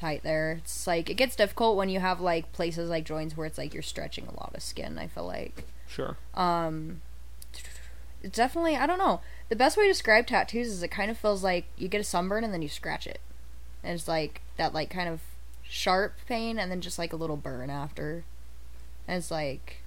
tight 0.00 0.22
there. 0.22 0.52
It's 0.58 0.86
like 0.86 1.10
it 1.10 1.14
gets 1.14 1.36
difficult 1.36 1.76
when 1.76 1.88
you 1.88 2.00
have 2.00 2.20
like 2.20 2.52
places 2.52 2.88
like 2.88 3.04
joints 3.04 3.36
where 3.36 3.46
it's 3.46 3.58
like 3.58 3.74
you're 3.74 3.82
stretching 3.82 4.26
a 4.26 4.34
lot 4.34 4.52
of 4.54 4.62
skin, 4.62 4.98
I 4.98 5.06
feel 5.06 5.26
like. 5.26 5.64
Sure. 5.86 6.16
Um 6.34 7.02
it's 8.22 8.36
definitely 8.36 8.76
I 8.76 8.86
don't 8.86 8.98
know. 8.98 9.20
The 9.48 9.56
best 9.56 9.76
way 9.76 9.84
to 9.84 9.90
describe 9.90 10.26
tattoos 10.26 10.68
is 10.68 10.82
it 10.82 10.88
kind 10.90 11.10
of 11.10 11.18
feels 11.18 11.44
like 11.44 11.66
you 11.76 11.88
get 11.88 12.00
a 12.00 12.04
sunburn 12.04 12.44
and 12.44 12.52
then 12.52 12.62
you 12.62 12.68
scratch 12.68 13.06
it. 13.06 13.20
And 13.84 13.94
it's 13.94 14.08
like 14.08 14.40
that 14.56 14.72
like 14.72 14.90
kind 14.90 15.08
of 15.08 15.20
sharp 15.62 16.14
pain 16.26 16.58
and 16.58 16.70
then 16.70 16.80
just 16.80 16.98
like 16.98 17.12
a 17.12 17.16
little 17.16 17.36
burn 17.36 17.70
after. 17.70 18.24
And 19.06 19.18
it's 19.18 19.30
like 19.30 19.82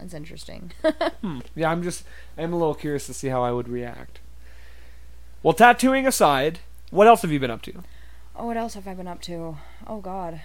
it's 0.00 0.14
interesting. 0.14 0.72
Hmm. 1.20 1.40
Yeah, 1.56 1.70
I'm 1.70 1.82
just 1.82 2.04
I'm 2.36 2.52
a 2.52 2.56
little 2.56 2.74
curious 2.74 3.06
to 3.06 3.14
see 3.14 3.28
how 3.28 3.42
I 3.42 3.50
would 3.50 3.68
react. 3.68 4.20
Well, 5.42 5.52
tattooing 5.52 6.06
aside, 6.06 6.60
what 6.90 7.08
else 7.08 7.22
have 7.22 7.32
you 7.32 7.40
been 7.40 7.50
up 7.50 7.62
to? 7.62 7.82
Oh, 8.38 8.46
what 8.46 8.56
else 8.56 8.74
have 8.74 8.86
I 8.88 8.94
been 8.94 9.08
up 9.08 9.20
to? 9.22 9.56
Oh 9.86 10.00
god. 10.00 10.40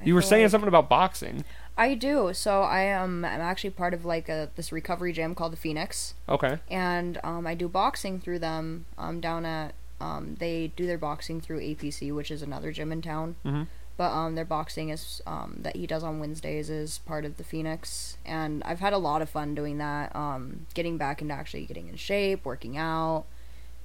I 0.00 0.04
You 0.04 0.14
were 0.14 0.22
saying 0.22 0.42
like- 0.44 0.50
something 0.50 0.68
about 0.68 0.88
boxing. 0.88 1.44
I 1.78 1.94
do. 1.94 2.32
So 2.34 2.62
I 2.62 2.80
am 2.82 3.24
I'm 3.24 3.40
actually 3.40 3.70
part 3.70 3.94
of 3.94 4.04
like 4.04 4.28
a 4.28 4.50
this 4.56 4.70
recovery 4.72 5.12
gym 5.12 5.34
called 5.34 5.52
the 5.52 5.56
Phoenix, 5.56 6.14
Okay. 6.28 6.58
and 6.70 7.18
um, 7.24 7.46
I 7.46 7.54
do 7.54 7.68
boxing 7.68 8.20
through 8.20 8.40
them. 8.40 8.84
Um, 8.98 9.20
down 9.20 9.46
at 9.46 9.74
um, 10.00 10.36
they 10.38 10.72
do 10.76 10.86
their 10.86 10.98
boxing 10.98 11.40
through 11.40 11.60
APC, 11.60 12.14
which 12.14 12.30
is 12.30 12.42
another 12.42 12.72
gym 12.72 12.90
in 12.92 13.00
town. 13.02 13.36
Mhm. 13.46 13.66
But 13.96 14.12
um, 14.12 14.34
their 14.34 14.46
boxing 14.46 14.88
is 14.88 15.20
um, 15.26 15.58
that 15.60 15.76
he 15.76 15.86
does 15.86 16.02
on 16.02 16.20
Wednesdays 16.20 16.70
is 16.70 16.98
part 16.98 17.24
of 17.26 17.36
the 17.36 17.44
Phoenix, 17.44 18.16
and 18.26 18.62
I've 18.64 18.80
had 18.80 18.92
a 18.94 18.98
lot 18.98 19.20
of 19.22 19.28
fun 19.30 19.54
doing 19.54 19.76
that. 19.78 20.14
Um, 20.16 20.66
getting 20.74 20.96
back 20.98 21.20
into 21.22 21.34
actually 21.34 21.66
getting 21.66 21.88
in 21.88 21.96
shape, 21.96 22.44
working 22.44 22.76
out. 22.78 23.24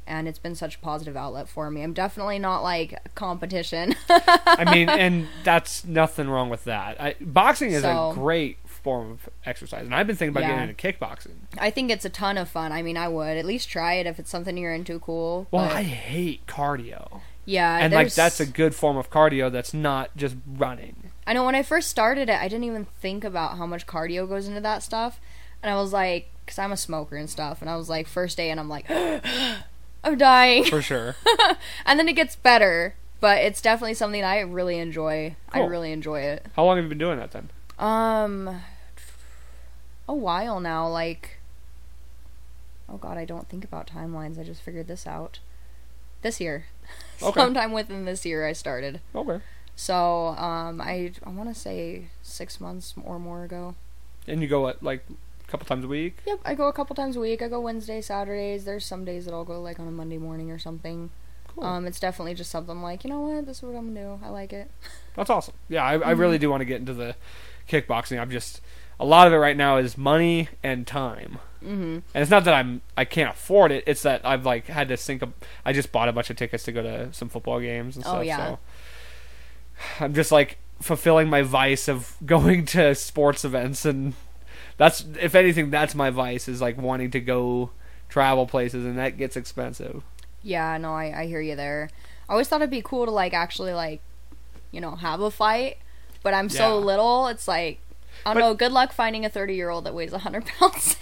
And 0.07 0.27
it's 0.27 0.37
been 0.39 0.53
such 0.55 0.75
a 0.75 0.79
positive 0.79 1.17
outlet 1.17 1.49
for 1.49 1.71
me. 1.71 1.81
I'm 1.81 1.93
definitely 1.93 2.37
not 2.37 2.61
like 2.61 2.99
competition. 3.15 3.95
I 4.09 4.71
mean, 4.71 4.87
and 5.03 5.27
that's 5.43 5.83
nothing 5.83 6.29
wrong 6.29 6.49
with 6.49 6.65
that. 6.65 7.01
I, 7.01 7.15
boxing 7.19 7.71
is 7.71 7.81
So- 7.81 8.11
a 8.11 8.13
great 8.13 8.57
form 8.67 9.09
of 9.13 9.29
exercise, 9.47 9.83
and 9.83 9.95
I've 9.95 10.05
been 10.05 10.15
thinking 10.15 10.29
about 10.37 10.43
Yeah. 10.43 10.63
getting 10.63 10.69
into 10.69 10.75
kickboxing. 11.05 11.31
I 11.57 11.71
think 11.71 11.89
it's 11.89 12.05
a 12.05 12.09
ton 12.09 12.37
of 12.37 12.47
fun. 12.47 12.71
I 12.71 12.83
mean, 12.83 12.97
I 12.97 13.07
would 13.07 13.35
at 13.35 13.43
least 13.45 13.67
try 13.67 13.93
it 13.95 14.05
if 14.05 14.19
it's 14.19 14.29
something 14.29 14.55
you're 14.57 14.73
into. 14.75 14.99
Cool. 14.99 15.47
Well, 15.49 15.65
but- 15.67 15.75
I 15.75 15.81
hate 15.81 16.45
cardio, 16.45 17.21
yeah, 17.45 17.79
and 17.79 17.91
like 17.91 18.13
that's 18.13 18.39
a 18.39 18.45
good 18.45 18.75
form 18.75 18.97
of 18.97 19.09
cardio 19.09 19.51
that's 19.51 19.73
not 19.73 20.15
just 20.15 20.35
running. 20.47 21.09
I 21.25 21.33
know 21.33 21.43
when 21.45 21.55
I 21.55 21.63
first 21.63 21.89
started 21.89 22.29
it, 22.29 22.39
I 22.39 22.47
didn't 22.47 22.65
even 22.65 22.85
think 23.01 23.23
about 23.23 23.57
how 23.57 23.65
much 23.65 23.87
cardio 23.87 24.29
goes 24.29 24.47
into 24.47 24.61
that 24.61 24.83
stuff, 24.83 25.19
and 25.63 25.71
I 25.73 25.81
was 25.81 25.91
like, 25.91 26.29
because 26.45 26.59
I'm 26.59 26.71
a 26.71 26.77
smoker 26.77 27.15
and 27.17 27.27
stuff, 27.27 27.61
and 27.61 27.69
I 27.71 27.75
was 27.77 27.89
like, 27.89 28.05
first 28.07 28.37
day, 28.37 28.51
and 28.51 28.59
I'm 28.59 28.69
like, 28.69 28.85
I'm 30.05 30.17
dying, 30.17 30.63
For 30.65 30.81
sure. 30.81 31.15
and 31.85 31.99
then 31.99 32.07
it 32.07 32.13
gets 32.13 32.35
better, 32.35 32.95
but 33.19 33.39
it's 33.39 33.59
definitely 33.59 33.95
something 33.95 34.23
I 34.23 34.39
really 34.41 34.77
enjoy. 34.79 35.35
I 35.51 35.61
really 35.61 35.91
enjoy 35.91 36.21
it. 36.21 36.45
How 36.55 36.63
long 36.63 36.77
have 36.77 36.85
you 36.85 36.89
been 36.89 36.97
doing 36.99 37.17
that 37.17 37.31
then? 37.31 37.49
Um, 37.79 38.61
a 40.07 40.13
while 40.13 40.59
now, 40.59 40.87
like, 40.87 41.37
oh 42.87 42.97
god, 42.97 43.17
I 43.17 43.25
don't 43.25 43.49
think 43.49 43.63
about 43.63 43.87
timelines. 43.87 44.39
I 44.39 44.43
just 44.43 44.61
figured 44.61 44.87
this 44.87 45.07
out. 45.07 45.39
This 46.21 46.39
year, 46.39 46.65
Okay. 47.21 47.39
sometime 47.39 47.71
within 47.71 48.05
this 48.05 48.25
year, 48.25 48.45
I 48.47 48.53
started. 48.53 49.01
Okay. 49.15 49.41
So, 49.75 50.27
um, 50.37 50.79
I 50.79 51.11
I 51.23 51.29
want 51.29 51.53
to 51.53 51.59
say 51.59 52.09
six 52.21 52.61
months 52.61 52.93
or 53.03 53.19
more 53.19 53.43
ago. 53.43 53.75
And 54.27 54.41
you 54.41 54.47
go 54.47 54.61
what, 54.61 54.81
like 54.81 55.05
a 55.47 55.51
couple 55.51 55.65
times 55.65 55.85
a 55.85 55.87
week? 55.87 56.17
Yep, 56.25 56.39
I 56.45 56.53
go 56.55 56.67
a 56.67 56.73
couple 56.73 56.95
times 56.95 57.15
a 57.15 57.19
week. 57.19 57.41
I 57.41 57.47
go 57.47 57.59
Wednesday, 57.59 58.01
Saturdays. 58.01 58.65
There's 58.65 58.85
some 58.85 59.05
days 59.05 59.25
that 59.25 59.33
I'll 59.33 59.45
go 59.45 59.61
like 59.61 59.79
on 59.79 59.87
a 59.87 59.91
Monday 59.91 60.17
morning 60.17 60.51
or 60.51 60.59
something. 60.59 61.09
Cool. 61.47 61.63
Um, 61.63 61.85
it's 61.87 61.99
definitely 61.99 62.33
just 62.33 62.51
something 62.51 62.81
like 62.81 63.03
you 63.03 63.09
know 63.09 63.21
what, 63.21 63.45
this 63.45 63.57
is 63.57 63.63
what 63.63 63.75
I'm 63.75 63.93
gonna 63.93 64.17
do. 64.17 64.25
I 64.25 64.29
like 64.29 64.51
it. 64.53 64.69
That's 65.15 65.29
awesome. 65.29 65.53
Yeah, 65.69 65.83
I, 65.83 65.93
I 65.93 65.97
Mm-hmm. 65.97 66.19
really 66.19 66.37
do 66.37 66.49
want 66.49 66.61
to 66.61 66.65
get 66.65 66.79
into 66.79 66.93
the 66.93 67.15
kickboxing. 67.69 68.19
I'm 68.19 68.29
just 68.31 68.61
a 68.99 69.05
lot 69.05 69.27
of 69.27 69.33
it 69.33 69.37
right 69.37 69.57
now 69.57 69.77
is 69.77 69.97
money 69.97 70.49
and 70.63 70.85
time. 70.87 71.39
hmm 71.61 71.99
And 72.13 72.21
it's 72.21 72.31
not 72.31 72.43
that 72.45 72.53
I'm 72.53 72.81
I 72.97 73.05
can't 73.05 73.29
afford 73.31 73.71
it. 73.71 73.83
It's 73.87 74.01
that 74.03 74.21
I've 74.25 74.45
like 74.45 74.67
had 74.67 74.87
to 74.89 75.19
up. 75.21 75.45
I 75.65 75.73
just 75.73 75.91
bought 75.91 76.09
a 76.09 76.13
bunch 76.13 76.29
of 76.29 76.35
tickets 76.37 76.63
to 76.63 76.71
go 76.71 76.81
to 76.81 77.13
some 77.13 77.29
football 77.29 77.59
games 77.59 77.95
and 77.95 78.05
Oh, 78.05 78.09
stuff. 78.09 78.25
yeah. 78.25 78.37
So 78.37 78.59
I'm 79.99 80.13
just 80.13 80.31
like 80.31 80.57
fulfilling 80.81 81.29
my 81.29 81.41
vice 81.41 81.87
of 81.87 82.15
going 82.25 82.65
to 82.67 82.95
sports 82.95 83.45
events, 83.45 83.85
and 83.85 84.13
that's 84.77 85.05
if 85.21 85.35
anything, 85.35 85.69
that's 85.69 85.95
my 85.95 86.09
vice 86.09 86.47
is 86.47 86.61
like 86.61 86.77
wanting 86.77 87.11
to 87.11 87.19
go 87.19 87.71
travel 88.09 88.45
places, 88.45 88.85
and 88.85 88.97
that 88.97 89.17
gets 89.17 89.35
expensive. 89.35 90.03
Yeah, 90.43 90.77
no, 90.77 90.93
I 90.93 91.21
I 91.21 91.25
hear 91.27 91.41
you 91.41 91.55
there. 91.55 91.89
I 92.29 92.33
always 92.33 92.47
thought 92.47 92.61
it'd 92.61 92.69
be 92.71 92.81
cool 92.81 93.05
to 93.05 93.11
like 93.11 93.33
actually 93.33 93.73
like, 93.73 94.01
you 94.71 94.81
know, 94.81 94.95
have 94.95 95.19
a 95.21 95.31
fight, 95.31 95.77
but 96.23 96.33
I'm 96.33 96.49
so 96.49 96.79
Yeah. 96.79 96.85
little. 96.85 97.27
It's 97.27 97.47
like. 97.47 97.79
I 98.25 98.33
don't 98.33 98.41
But- 98.41 98.47
know. 98.47 98.53
Good 98.55 98.71
luck 98.71 98.91
finding 98.93 99.25
a 99.25 99.29
30 99.29 99.55
year 99.55 99.69
old 99.69 99.83
that 99.85 99.93
weighs 99.93 100.11
100 100.11 100.45
pounds. 100.45 100.95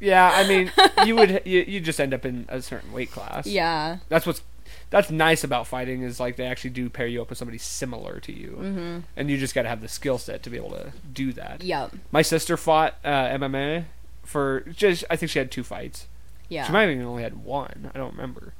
Yeah, 0.00 0.30
I 0.34 0.46
mean, 0.46 0.70
you 1.06 1.16
would 1.16 1.40
you, 1.46 1.64
you 1.66 1.80
just 1.80 1.98
end 2.00 2.12
up 2.12 2.26
in 2.26 2.44
a 2.50 2.60
certain 2.60 2.92
weight 2.92 3.10
class. 3.10 3.46
yeah. 3.46 3.98
that's 4.10 4.26
what's 4.26 4.42
that's 4.90 5.10
nice 5.10 5.42
about 5.42 5.66
fighting 5.66 6.02
is 6.02 6.20
like 6.20 6.36
they 6.36 6.46
actually 6.46 6.70
do 6.70 6.88
pair 6.88 7.06
you 7.06 7.20
up 7.20 7.28
with 7.28 7.38
somebody 7.38 7.58
similar 7.58 8.20
to 8.20 8.32
you, 8.32 8.58
mm-hmm. 8.60 8.98
and 9.16 9.30
you 9.30 9.36
just 9.36 9.54
got 9.54 9.62
to 9.62 9.68
have 9.68 9.80
the 9.80 9.88
skill 9.88 10.18
set 10.18 10.42
to 10.44 10.50
be 10.50 10.56
able 10.56 10.70
to 10.70 10.92
do 11.12 11.32
that. 11.32 11.62
Yep. 11.62 11.94
My 12.12 12.22
sister 12.22 12.56
fought 12.56 12.94
uh, 13.04 13.28
MMA 13.28 13.84
for 14.24 14.60
just 14.60 15.04
I 15.10 15.16
think 15.16 15.30
she 15.30 15.38
had 15.38 15.50
two 15.50 15.64
fights. 15.64 16.06
Yeah. 16.48 16.66
She 16.66 16.72
might 16.72 16.82
have 16.82 16.90
even 16.90 17.04
only 17.04 17.24
had 17.24 17.44
one. 17.44 17.90
I 17.94 17.98
don't 17.98 18.12
remember, 18.12 18.54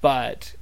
but 0.00 0.54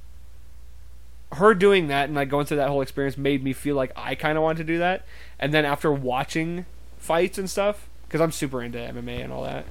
her 1.33 1.53
doing 1.53 1.87
that 1.87 2.05
and 2.05 2.15
like 2.15 2.29
going 2.29 2.45
through 2.45 2.57
that 2.57 2.69
whole 2.69 2.81
experience 2.81 3.17
made 3.17 3.43
me 3.43 3.53
feel 3.53 3.75
like 3.75 3.91
I 3.95 4.15
kind 4.15 4.37
of 4.37 4.43
wanted 4.43 4.59
to 4.59 4.63
do 4.63 4.79
that. 4.79 5.05
And 5.37 5.53
then 5.53 5.65
after 5.65 5.91
watching 5.91 6.65
fights 6.97 7.37
and 7.37 7.49
stuff, 7.49 7.89
because 8.07 8.21
I'm 8.21 8.31
super 8.31 8.63
into 8.63 8.79
MMA 8.79 9.23
and 9.23 9.31
all 9.31 9.43
that, 9.43 9.65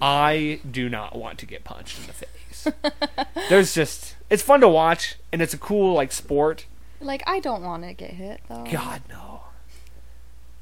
I 0.00 0.60
do 0.68 0.88
not 0.88 1.16
want 1.16 1.38
to 1.38 1.46
get 1.46 1.64
punched 1.64 1.98
in 2.00 2.06
the 2.06 2.12
face. 2.12 2.68
There's 3.48 3.74
just 3.74 4.16
it's 4.30 4.42
fun 4.42 4.60
to 4.60 4.68
watch 4.68 5.16
and 5.32 5.40
it's 5.40 5.54
a 5.54 5.58
cool 5.58 5.94
like 5.94 6.12
sport. 6.12 6.66
Like 7.00 7.22
I 7.26 7.40
don't 7.40 7.62
want 7.62 7.84
to 7.84 7.92
get 7.92 8.10
hit 8.10 8.40
though. 8.48 8.64
God 8.70 9.02
no. 9.08 9.42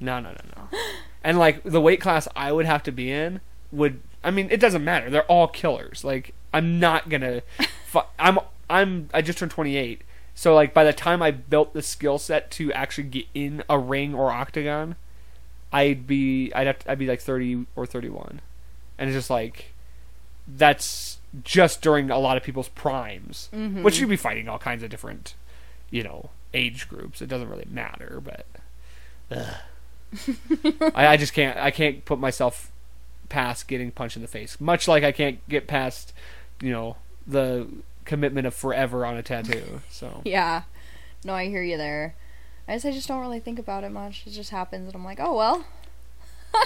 No, 0.00 0.20
no, 0.20 0.30
no, 0.30 0.40
no. 0.56 0.78
and 1.24 1.38
like 1.38 1.62
the 1.62 1.80
weight 1.80 2.00
class 2.00 2.28
I 2.36 2.52
would 2.52 2.66
have 2.66 2.82
to 2.84 2.92
be 2.92 3.10
in 3.10 3.40
would 3.72 4.00
I 4.22 4.30
mean 4.30 4.48
it 4.50 4.60
doesn't 4.60 4.84
matter. 4.84 5.10
They're 5.10 5.24
all 5.24 5.48
killers. 5.48 6.04
Like 6.04 6.34
I'm 6.52 6.78
not 6.78 7.08
going 7.08 7.20
to 7.22 7.42
I'm 8.18 8.38
I'm 8.68 9.08
I 9.12 9.22
just 9.22 9.38
turned 9.38 9.50
28. 9.52 10.02
So 10.34 10.54
like 10.54 10.74
by 10.74 10.84
the 10.84 10.92
time 10.92 11.22
I 11.22 11.30
built 11.30 11.74
the 11.74 11.82
skill 11.82 12.18
set 12.18 12.50
to 12.52 12.72
actually 12.72 13.04
get 13.04 13.26
in 13.34 13.62
a 13.68 13.78
ring 13.78 14.14
or 14.14 14.30
octagon, 14.30 14.96
I'd 15.72 16.06
be 16.06 16.52
I'd 16.54 16.66
have 16.66 16.78
to, 16.80 16.90
I'd 16.90 16.98
be 16.98 17.06
like 17.06 17.20
30 17.20 17.66
or 17.76 17.86
31. 17.86 18.40
And 18.98 19.08
it's 19.10 19.16
just 19.16 19.30
like 19.30 19.72
that's 20.46 21.18
just 21.42 21.82
during 21.82 22.10
a 22.10 22.18
lot 22.18 22.36
of 22.36 22.42
people's 22.42 22.68
primes, 22.68 23.48
Mm-hmm. 23.52 23.82
which 23.82 23.98
you'd 23.98 24.08
be 24.10 24.16
fighting 24.16 24.48
all 24.48 24.58
kinds 24.58 24.82
of 24.82 24.90
different, 24.90 25.34
you 25.90 26.02
know, 26.02 26.30
age 26.52 26.88
groups. 26.88 27.20
It 27.22 27.28
doesn't 27.28 27.48
really 27.48 27.66
matter, 27.70 28.22
but 28.22 28.46
ugh. 29.30 29.54
I, 30.94 31.06
I 31.08 31.16
just 31.16 31.32
can't 31.32 31.58
I 31.58 31.70
can't 31.70 32.04
put 32.04 32.18
myself 32.20 32.70
past 33.28 33.66
getting 33.66 33.90
punched 33.90 34.16
in 34.16 34.22
the 34.22 34.28
face. 34.28 34.60
Much 34.60 34.86
like 34.86 35.02
I 35.02 35.10
can't 35.12 35.40
get 35.48 35.66
past, 35.66 36.12
you 36.60 36.70
know, 36.70 36.96
the 37.26 37.66
commitment 38.04 38.46
of 38.46 38.54
forever 38.54 39.04
on 39.04 39.16
a 39.16 39.22
tattoo. 39.22 39.80
So 39.90 40.20
Yeah. 40.24 40.62
No, 41.24 41.32
I 41.34 41.46
hear 41.48 41.62
you 41.62 41.76
there. 41.76 42.14
I 42.68 42.72
guess 42.74 42.84
I 42.84 42.92
just 42.92 43.08
don't 43.08 43.20
really 43.20 43.40
think 43.40 43.58
about 43.58 43.82
it 43.82 43.90
much. 43.90 44.22
It 44.26 44.30
just 44.30 44.50
happens, 44.50 44.86
and 44.86 44.94
I'm 44.94 45.04
like, 45.04 45.18
oh 45.20 45.34
well. 45.34 45.64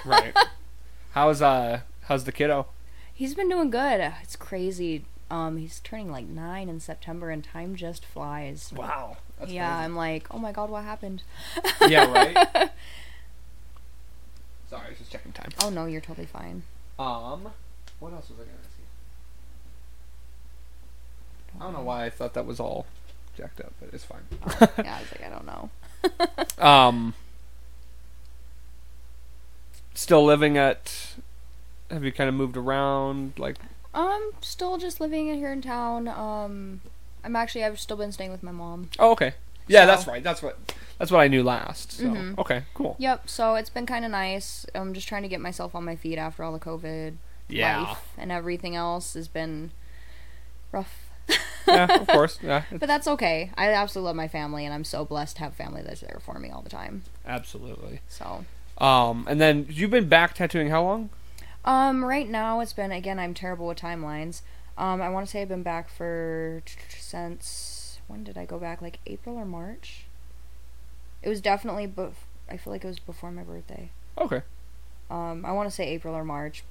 right. 0.05 0.37
How's 1.13 1.41
uh 1.41 1.81
how's 2.09 2.25
the 2.25 2.33
kiddo? 2.33 2.67
He's 3.13 3.35
been 3.35 3.49
doing 3.49 3.71
good. 3.71 4.13
It's 4.23 4.37
crazy. 4.37 5.05
Um, 5.31 5.59
he's 5.59 5.81
turning 5.81 6.11
like 6.11 6.27
nine 6.27 6.69
in 6.69 6.81
September, 6.81 7.31
and 7.31 7.45
time 7.45 7.77
just 7.77 8.05
flies. 8.05 8.73
Wow. 8.75 9.19
yeah, 9.47 9.77
I'm 9.79 9.95
like, 9.95 10.27
oh 10.31 10.39
my 10.39 10.53
god, 10.53 10.71
what 10.71 10.85
happened? 10.85 11.23
yeah, 11.87 12.11
right. 12.11 12.35
Sorry, 14.71 14.87
I 14.87 14.89
was 14.91 14.99
just 14.99 15.13
checking 15.13 15.33
time. 15.33 15.51
Oh 15.63 15.71
no, 15.71 15.87
you're 15.87 16.01
totally 16.01 16.27
fine. 16.27 16.63
Um, 16.99 17.49
what 18.01 18.13
else 18.13 18.29
was 18.31 18.39
I 18.41 18.43
gonna 18.43 18.59
ask 18.65 18.71
you? 18.79 18.85
I 21.61 21.65
don't 21.65 21.73
know 21.75 21.83
why 21.83 22.05
I 22.07 22.11
thought 22.11 22.35
that 22.35 22.47
was 22.47 22.59
all 22.61 22.87
jacked 23.37 23.61
up, 23.61 23.73
but 23.81 23.91
it's 23.93 24.05
fine. 24.05 24.23
yeah, 24.31 24.97
I 24.97 25.01
was 25.01 25.11
like, 25.13 25.25
I 25.25 25.31
don't 25.31 25.47
know. 25.47 25.71
Um, 26.65 27.15
still 29.95 30.25
living 30.25 30.57
at. 30.57 31.15
Have 31.91 32.05
you 32.05 32.13
kind 32.13 32.29
of 32.29 32.35
moved 32.35 32.57
around? 32.57 33.33
Like, 33.39 33.57
I'm 33.95 34.23
still 34.41 34.77
just 34.79 35.01
living 35.01 35.33
here 35.35 35.53
in 35.53 35.63
town. 35.63 36.07
Um, 36.09 36.81
I'm 37.25 37.35
actually 37.37 37.65
I've 37.65 37.81
still 37.81 37.97
been 37.97 38.13
staying 38.13 38.31
with 38.31 38.43
my 38.43 38.53
mom. 38.53 38.91
oh, 38.99 39.13
okay. 39.13 39.35
Yeah, 39.67 39.83
So- 39.83 39.87
that's 39.87 40.07
right. 40.07 40.23
That's 40.23 40.43
what. 40.43 40.59
That's 40.99 41.13
what 41.13 41.21
I 41.21 41.29
knew 41.29 41.45
last. 41.45 41.93
So, 41.93 42.07
Mhm. 42.07 42.37
okay, 42.39 42.65
cool. 42.75 42.97
Yep. 42.99 43.29
So 43.29 43.55
it's 43.55 43.71
been 43.71 43.87
kind 43.87 44.05
of 44.05 44.11
nice. 44.11 44.67
I'm 44.75 44.93
just 44.95 45.07
trying 45.07 45.23
to 45.23 45.29
get 45.29 45.41
myself 45.41 45.77
on 45.77 45.85
my 45.85 45.95
feet 45.95 46.19
after 46.19 46.43
all 46.43 46.53
the 46.53 46.59
COVID 46.59 47.15
Yeah. 47.49 47.83
life 47.83 48.09
and 48.19 48.33
everything 48.33 48.75
else 48.75 49.15
has 49.15 49.29
been 49.29 49.71
rough. 50.73 51.09
yeah, 51.69 52.01
of 52.01 52.07
course. 52.09 52.41
Yeah, 52.43 52.65
But 52.73 52.89
that's 52.89 53.07
okay. 53.07 53.53
I 53.57 53.73
absolutely 53.73 54.09
love 54.09 54.17
my 54.17 54.27
family, 54.27 54.65
and 54.65 54.75
I'm 54.75 54.83
so 54.83 55.05
blessed 55.05 55.37
to 55.37 55.43
have 55.45 55.55
family 55.55 55.83
that's 55.83 56.01
there 56.01 56.19
for 56.21 56.41
me 56.41 56.51
all 56.51 56.63
the 56.63 56.71
time. 56.71 57.05
absolutely. 57.25 58.01
So, 58.09 58.45
Um, 58.79 59.25
and 59.31 59.41
then 59.41 59.67
you've 59.71 59.93
been 59.93 60.09
back 60.09 60.35
tattooing 60.35 60.71
how 60.71 60.83
long? 60.83 61.11
Um, 61.65 62.05
right 62.05 62.29
now 62.29 62.61
it's 62.61 62.73
been 62.73 62.93
again. 62.93 63.19
I'm 63.19 63.35
terrible 63.35 63.67
with 63.67 63.79
timelines. 63.79 64.43
Um, 64.77 65.03
I 65.03 65.09
want 65.09 65.27
to 65.27 65.31
say 65.31 65.43
I've 65.43 65.49
been 65.49 65.63
back 65.63 65.89
for 65.91 66.63
since 66.99 67.99
when 68.07 68.25
did 68.25 68.39
I 68.39 68.45
go 68.45 68.59
back? 68.59 68.81
Like 68.81 68.99
April 69.07 69.37
or 69.37 69.45
March. 69.45 70.05
It 71.23 71.29
was 71.29 71.41
definitely, 71.41 71.87
but 71.87 72.13
I 72.49 72.57
feel 72.57 72.73
like 72.73 72.85
it 72.85 72.89
was 72.89 73.01
before 73.01 73.31
my 73.33 73.43
birthday. 73.43 73.91
Okay. 74.17 74.43
Um, 75.11 75.45
I 75.45 75.53
want 75.53 75.69
to 75.69 75.75
say 75.75 75.89
April 75.89 76.15
or 76.15 76.25
March. 76.25 76.63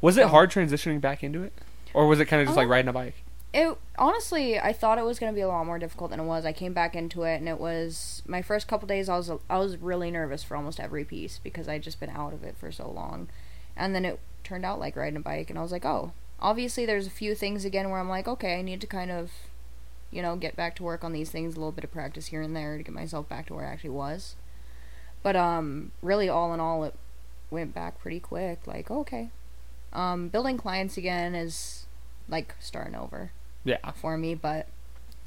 Was 0.00 0.16
it 0.16 0.24
Oh. 0.24 0.28
hard 0.28 0.50
transitioning 0.50 1.00
back 1.00 1.22
into 1.22 1.42
it, 1.42 1.52
or 1.92 2.06
was 2.06 2.20
it 2.20 2.24
kind 2.26 2.40
of 2.40 2.48
just 2.48 2.56
like 2.56 2.64
Um, 2.64 2.70
riding 2.70 2.88
a 2.88 2.92
bike? 2.92 3.14
It 3.52 3.76
honestly, 3.98 4.58
I 4.58 4.72
thought 4.72 4.96
it 4.98 5.04
was 5.04 5.18
gonna 5.18 5.32
be 5.32 5.40
a 5.40 5.48
lot 5.48 5.66
more 5.66 5.78
difficult 5.78 6.10
than 6.10 6.20
it 6.20 6.24
was. 6.24 6.46
I 6.46 6.52
came 6.52 6.72
back 6.72 6.94
into 6.96 7.24
it, 7.24 7.34
and 7.36 7.48
it 7.48 7.58
was 7.60 8.22
my 8.26 8.40
first 8.42 8.66
couple 8.68 8.86
days. 8.88 9.08
I 9.08 9.16
was 9.16 9.30
I 9.50 9.58
was 9.58 9.76
really 9.76 10.10
nervous 10.10 10.42
for 10.42 10.56
almost 10.56 10.80
every 10.80 11.04
piece 11.04 11.38
because 11.42 11.68
I'd 11.68 11.82
just 11.82 12.00
been 12.00 12.10
out 12.10 12.32
of 12.32 12.44
it 12.44 12.56
for 12.56 12.70
so 12.72 12.88
long, 12.88 13.28
and 13.76 13.94
then 13.94 14.04
it 14.04 14.18
turned 14.44 14.64
out 14.64 14.78
like 14.80 14.96
riding 14.96 15.16
a 15.16 15.20
bike, 15.20 15.50
and 15.50 15.58
I 15.58 15.62
was 15.62 15.72
like, 15.72 15.84
oh, 15.84 16.12
obviously 16.40 16.86
there's 16.86 17.06
a 17.06 17.10
few 17.10 17.34
things 17.34 17.64
again 17.64 17.90
where 17.90 18.00
I'm 18.00 18.08
like, 18.08 18.26
okay, 18.28 18.58
I 18.58 18.62
need 18.62 18.80
to 18.80 18.86
kind 18.86 19.10
of, 19.10 19.30
you 20.10 20.22
know, 20.22 20.36
get 20.36 20.56
back 20.56 20.74
to 20.76 20.82
work 20.82 21.04
on 21.04 21.12
these 21.12 21.30
things, 21.30 21.54
a 21.54 21.58
little 21.58 21.72
bit 21.72 21.84
of 21.84 21.92
practice 21.92 22.28
here 22.28 22.42
and 22.42 22.56
there 22.56 22.76
to 22.76 22.82
get 22.82 22.94
myself 22.94 23.28
back 23.28 23.46
to 23.46 23.54
where 23.54 23.66
I 23.66 23.72
actually 23.72 23.90
was. 23.90 24.34
But 25.22 25.36
um, 25.36 25.92
really, 26.02 26.28
all 26.28 26.54
in 26.54 26.60
all, 26.60 26.84
it 26.84 26.94
went 27.50 27.74
back 27.74 28.00
pretty 28.00 28.20
quick. 28.20 28.66
Like, 28.66 28.90
okay, 28.90 29.30
um, 29.92 30.28
building 30.28 30.56
clients 30.56 30.96
again 30.96 31.34
is 31.34 31.84
like 32.28 32.54
starting 32.60 32.94
over 32.94 33.32
Yeah. 33.64 33.90
for 33.92 34.16
me, 34.16 34.34
but 34.34 34.66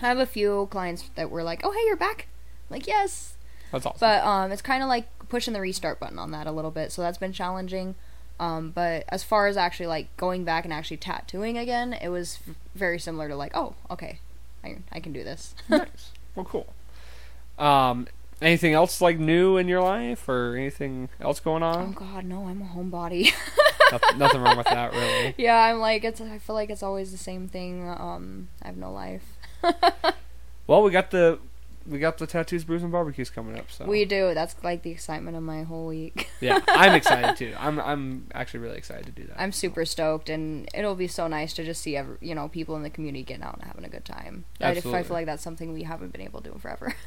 I 0.02 0.08
have 0.08 0.18
a 0.20 0.26
few 0.26 0.68
clients 0.72 1.10
that 1.16 1.30
were 1.30 1.44
like, 1.44 1.62
"Oh, 1.64 1.72
hey, 1.72 1.82
you're 1.86 1.96
back." 1.96 2.28
I'm 2.70 2.76
like, 2.78 2.88
"Yes." 2.88 3.36
That's 3.72 3.86
awesome. 3.86 3.98
But 4.00 4.24
um 4.24 4.52
it's 4.52 4.62
kind 4.62 4.82
of 4.84 4.90
like 4.90 5.08
pushing 5.30 5.54
the 5.54 5.60
restart 5.62 6.00
button 6.00 6.18
on 6.20 6.32
that 6.32 6.46
a 6.48 6.52
little 6.52 6.72
bit. 6.72 6.92
So 6.92 7.02
that's 7.02 7.18
been 7.18 7.34
challenging. 7.34 7.96
Um 8.40 8.72
but 8.72 9.06
as 9.10 9.24
far 9.24 9.48
as 9.48 9.58
actually 9.58 9.88
like 9.88 10.16
going 10.18 10.44
back 10.44 10.64
and 10.66 10.74
actually 10.74 10.98
tattooing 10.98 11.58
again, 11.58 11.94
it 11.94 12.10
was 12.10 12.40
very 12.76 13.00
similar 13.00 13.28
to 13.30 13.36
like, 13.36 13.52
"Oh, 13.56 13.76
okay. 13.90 14.20
I 14.64 14.78
I 14.92 15.00
can 15.00 15.14
do 15.14 15.24
this." 15.24 15.56
nice. 15.70 16.12
Well, 16.36 16.46
cool. 16.46 16.74
Um, 17.60 18.08
anything 18.42 18.74
else 18.74 19.00
like 19.02 19.20
new 19.20 19.58
in 19.58 19.68
your 19.68 19.82
life, 19.82 20.28
or 20.28 20.56
anything 20.56 21.10
else 21.22 21.40
going 21.40 21.64
on? 21.64 21.96
oh 21.96 22.00
god, 22.00 22.26
no, 22.26 22.48
I'm 22.48 22.62
a 22.62 22.66
homebody. 22.66 23.32
nothing, 23.92 24.18
nothing 24.18 24.42
wrong 24.42 24.58
with 24.58 24.66
that, 24.66 24.92
really. 24.94 25.36
yeah, 25.38 25.58
I'm 25.58 25.80
like 25.80 26.04
it's 26.04 26.20
I 26.20 26.40
feel 26.40 26.56
like 26.56 26.70
it's 26.70 26.84
always 26.84 27.12
the 27.12 27.18
same 27.18 27.48
thing. 27.48 27.88
Um 27.88 28.50
I 28.62 28.68
have 28.68 28.78
no 28.78 28.92
life. 28.92 29.38
Well, 30.66 30.82
we 30.82 30.92
got 30.92 31.12
the 31.12 31.40
we 31.88 32.00
got 32.00 32.18
the 32.18 32.26
tattoos, 32.28 32.64
brews, 32.64 32.82
and 32.84 32.92
barbecues 32.92 33.30
coming 33.30 33.58
up. 33.60 33.70
So 33.72 33.86
We 33.86 34.06
do. 34.06 34.34
That's 34.34 34.56
like 34.64 34.84
the 34.84 34.92
excitement 34.92 35.36
of 35.38 35.44
my 35.44 35.64
whole 35.64 35.88
week. 35.88 36.30
yeah, 36.42 36.60
I'm 36.68 36.94
excited 36.94 37.36
too. 37.36 37.54
I'm 37.60 37.80
I'm 37.80 38.28
actually 38.34 38.62
really 38.62 38.78
excited 38.78 39.06
to 39.08 39.12
do 39.12 39.26
that. 39.28 39.40
I'm 39.42 39.52
super 39.52 39.86
stoked, 39.86 40.30
and 40.30 40.70
it'll 40.74 40.96
be 40.96 41.08
so 41.08 41.28
nice 41.28 41.54
to 41.54 41.64
just 41.64 41.82
see 41.82 41.96
every, 41.98 42.18
you 42.22 42.34
know 42.36 42.48
people 42.48 42.76
in 42.76 42.84
the 42.84 42.90
community 42.90 43.24
getting 43.24 43.44
out 43.44 43.56
and 43.56 43.64
having 43.64 43.84
a 43.86 43.90
good 43.90 44.06
time. 44.06 44.46
I, 44.62 44.70
I 44.70 44.80
feel 44.82 44.92
like 45.10 45.26
that's 45.26 45.44
something 45.44 45.74
we 45.74 45.84
haven't 45.84 46.12
been 46.14 46.22
able 46.22 46.42
to 46.42 46.50
do 46.50 46.54
in 46.54 46.60
forever. 46.60 46.96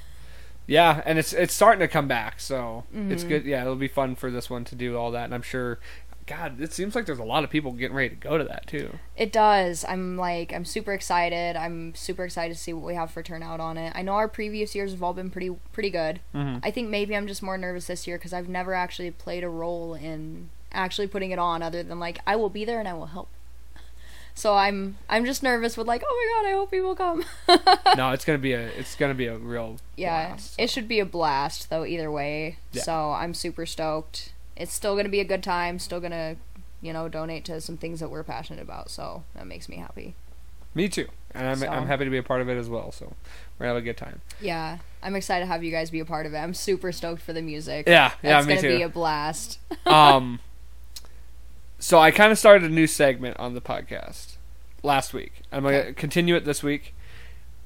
Yeah, 0.68 1.00
and 1.06 1.16
it's 1.16 1.32
it's 1.32 1.54
starting 1.54 1.78
to 1.78 1.86
come 1.86 2.08
back, 2.08 2.40
so 2.40 2.82
it's 2.92 3.22
Mhm. 3.22 3.28
good. 3.28 3.44
Yeah, 3.44 3.60
it'll 3.62 3.76
be 3.76 3.86
fun 3.86 4.16
for 4.16 4.32
this 4.32 4.50
one 4.50 4.64
to 4.64 4.74
do 4.74 4.96
all 4.96 5.12
that, 5.12 5.22
and 5.26 5.32
I'm 5.32 5.42
sure. 5.42 5.78
God, 6.26 6.60
it 6.60 6.72
seems 6.72 6.94
like 6.96 7.06
there's 7.06 7.20
a 7.20 7.24
lot 7.24 7.44
of 7.44 7.50
people 7.50 7.70
getting 7.72 7.96
ready 7.96 8.08
to 8.08 8.16
go 8.16 8.36
to 8.36 8.42
that 8.44 8.66
too. 8.66 8.98
it 9.16 9.32
does. 9.32 9.84
I'm 9.88 10.16
like 10.16 10.52
I'm 10.52 10.64
super 10.64 10.92
excited. 10.92 11.54
I'm 11.56 11.94
super 11.94 12.24
excited 12.24 12.56
to 12.56 12.60
see 12.60 12.72
what 12.72 12.84
we 12.84 12.94
have 12.96 13.10
for 13.12 13.22
turnout 13.22 13.60
on 13.60 13.76
it. 13.78 13.92
I 13.94 14.02
know 14.02 14.14
our 14.14 14.26
previous 14.28 14.74
years 14.74 14.90
have 14.90 15.02
all 15.02 15.14
been 15.14 15.30
pretty 15.30 15.50
pretty 15.72 15.90
good. 15.90 16.20
Mm-hmm. 16.34 16.58
I 16.64 16.70
think 16.72 16.88
maybe 16.88 17.16
I'm 17.16 17.28
just 17.28 17.42
more 17.44 17.56
nervous 17.56 17.86
this 17.86 18.06
year 18.08 18.18
because 18.18 18.32
I've 18.32 18.48
never 18.48 18.74
actually 18.74 19.10
played 19.12 19.44
a 19.44 19.48
role 19.48 19.94
in 19.94 20.50
actually 20.72 21.06
putting 21.06 21.30
it 21.30 21.38
on, 21.38 21.62
other 21.62 21.82
than 21.84 22.00
like 22.00 22.18
I 22.26 22.34
will 22.36 22.50
be 22.50 22.64
there 22.64 22.80
and 22.80 22.88
I 22.88 22.94
will 22.94 23.06
help. 23.06 23.28
So 24.38 24.54
I'm 24.54 24.98
I'm 25.08 25.24
just 25.24 25.42
nervous 25.42 25.78
with 25.78 25.86
like 25.86 26.02
oh 26.06 26.28
my 26.34 26.42
god 26.42 26.50
I 26.50 26.52
hope 26.58 26.70
people 26.70 26.94
come. 26.94 27.24
no, 27.96 28.10
it's 28.10 28.24
gonna 28.26 28.36
be 28.38 28.52
a 28.52 28.66
it's 28.68 28.94
gonna 28.94 29.14
be 29.14 29.28
a 29.28 29.38
real 29.38 29.78
Yeah, 29.96 30.26
blast, 30.28 30.54
it 30.58 30.68
should 30.68 30.86
be 30.88 31.00
a 31.00 31.06
blast 31.06 31.70
though 31.70 31.86
either 31.86 32.10
way. 32.12 32.58
Yeah. 32.72 32.82
So 32.82 33.12
I'm 33.12 33.32
super 33.32 33.64
stoked. 33.64 34.34
It's 34.57 34.72
still 34.72 34.96
gonna 34.96 35.09
be 35.09 35.20
a 35.20 35.24
good 35.24 35.42
time. 35.42 35.78
Still 35.78 36.00
gonna, 36.00 36.36
you 36.80 36.92
know, 36.92 37.09
donate 37.09 37.44
to 37.46 37.61
some 37.61 37.76
things 37.76 38.00
that 38.00 38.09
we're 38.11 38.24
passionate 38.24 38.62
about. 38.62 38.90
So 38.90 39.24
that 39.34 39.46
makes 39.46 39.68
me 39.68 39.76
happy. 39.76 40.14
Me 40.74 40.88
too, 40.88 41.09
and 41.34 41.46
I'm 41.48 41.57
So- 41.57 41.68
I'm 41.68 41.86
happy 41.86 42.04
to 42.04 42.11
be 42.11 42.18
a 42.18 42.22
part 42.22 42.40
of 42.42 42.48
it 42.50 42.57
as 42.57 42.68
well. 42.68 42.92
So 42.92 43.07
we're 43.59 43.64
gonna 43.66 43.74
have 43.74 43.82
a 43.82 43.84
good 43.84 43.96
time. 43.96 44.20
Yeah, 44.40 44.78
I'm 45.02 45.16
excited 45.16 45.44
to 45.44 45.46
have 45.46 45.64
you 45.64 45.70
guys 45.70 45.90
be 45.90 46.00
a 46.00 46.04
part 46.04 46.26
of 46.26 46.34
it. 46.34 46.38
I'm 46.38 46.52
super 46.54 46.92
stoked 46.92 47.22
for 47.22 47.32
the 47.32 47.40
music. 47.42 47.86
Yeah, 47.88 48.12
yeah, 48.22 48.38
it's 48.38 48.46
me 48.46 48.57
gonna 48.57 48.68
too. 48.68 48.76
be 48.76 48.82
a 48.82 48.88
blast. 48.88 49.59
um, 49.86 50.40
so 51.78 51.98
I 51.98 52.11
kind 52.11 52.30
of 52.32 52.38
started 52.38 52.70
a 52.70 52.74
new 52.74 52.86
segment 52.86 53.38
on 53.38 53.54
the 53.54 53.61
podcast 53.61 54.36
last 54.82 55.12
week. 55.14 55.40
I'm 55.52 55.62
gonna 55.64 55.76
Okay. 55.78 55.92
continue 55.94 56.36
it 56.36 56.44
this 56.44 56.62
week. 56.62 56.94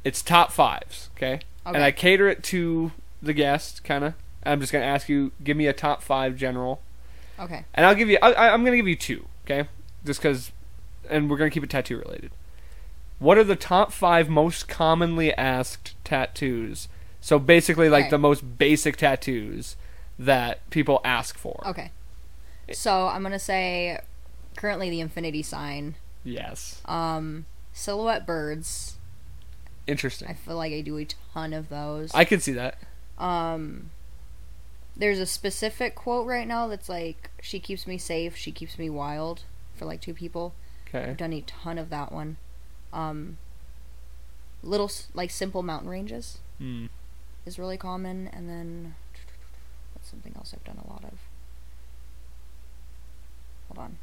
It's 0.05 0.23
top 0.23 0.53
fives, 0.53 1.11
okay? 1.17 1.41
And 1.67 1.79
I 1.85 1.91
cater 1.93 2.29
it 2.29 2.43
to 2.45 2.93
the 3.23 3.33
guest, 3.33 3.85
kind 3.85 4.03
of. 4.05 4.15
I'm 4.45 4.61
just 4.61 4.73
gonna 4.73 4.85
ask 4.85 5.09
you, 5.09 5.33
give 5.43 5.57
me 5.57 5.67
a 5.67 5.73
top 5.73 6.03
five 6.03 6.37
general, 6.37 6.81
Okay. 7.39 7.65
and 7.75 7.85
I'll 7.87 7.95
give 7.95 8.09
you. 8.09 8.19
I, 8.23 8.33
I- 8.33 8.53
I'm 8.55 8.65
gonna 8.65 8.77
give 8.77 8.89
you 8.89 8.97
two, 8.97 9.27
okay? 9.45 9.69
Just 10.05 10.21
because, 10.21 10.53
and 11.09 11.29
we're 11.31 11.37
gonna 11.37 11.51
keep 11.51 11.65
it 11.65 11.71
tattoo 11.71 11.99
related. 11.99 12.31
What 13.19 13.37
are 13.37 13.45
the 13.45 13.57
top 13.57 13.93
five 13.93 14.29
most 14.31 14.67
commonly 14.69 15.35
asked 15.35 15.95
tattoos? 16.05 16.89
So 17.21 17.39
basically, 17.39 17.91
like 17.91 18.05
Okay. 18.05 18.11
the 18.11 18.19
most 18.19 18.57
basic 18.59 18.97
tattoos 18.97 19.77
that 20.19 20.69
people 20.71 21.01
ask 21.05 21.37
for. 21.37 21.63
Okay. 21.67 21.91
So 22.73 23.09
I'm 23.09 23.23
gonna 23.23 23.39
say 23.39 24.01
currently 24.57 24.89
the 24.89 25.01
infinity 25.01 25.43
sign. 25.43 25.97
Yes. 26.25 26.81
Um, 26.87 27.45
silhouette 27.75 28.27
birds. 28.27 28.97
Interesting. 29.87 30.29
I 30.29 30.35
feel 30.35 30.57
like 30.57 30.73
I 30.73 30.81
do 30.81 30.97
a 30.99 31.07
ton 31.35 31.53
of 31.53 31.69
those. 31.69 32.11
I 32.15 32.25
can 32.25 32.41
see 32.41 32.53
that. 32.53 32.79
Um, 33.19 33.91
there's 35.01 35.19
a 35.19 35.27
specific 35.27 35.95
quote 35.97 36.27
right 36.27 36.47
now 36.47 36.69
that's 36.69 36.89
like, 36.89 37.31
"She 37.43 37.59
keeps 37.59 37.87
me 37.87 37.99
safe, 37.99 38.37
she 38.37 38.53
keeps 38.53 38.79
me 38.79 38.89
wild," 38.89 39.43
for 39.75 39.87
like 39.87 40.01
two 40.01 40.15
people. 40.15 40.55
Okay. 40.89 41.11
I've 41.11 41.17
done 41.17 41.33
a 41.33 41.41
ton 41.41 41.79
of 41.79 41.89
that 41.91 42.13
one. 42.13 42.37
Um, 42.93 43.39
little 44.63 44.91
like 45.15 45.31
simple 45.31 45.63
mountain 45.63 45.89
ranges 45.89 46.39
Hmm. 46.59 46.87
is 47.47 47.59
really 47.59 47.77
common, 47.79 48.29
and 48.29 48.49
then 48.49 48.95
what's 49.95 50.09
something 50.11 50.35
else 50.37 50.53
I've 50.55 50.65
done 50.65 50.79
a 50.85 50.89
lot 50.89 51.03
of? 51.05 51.19
Hold 53.69 53.79
on. 53.79 53.99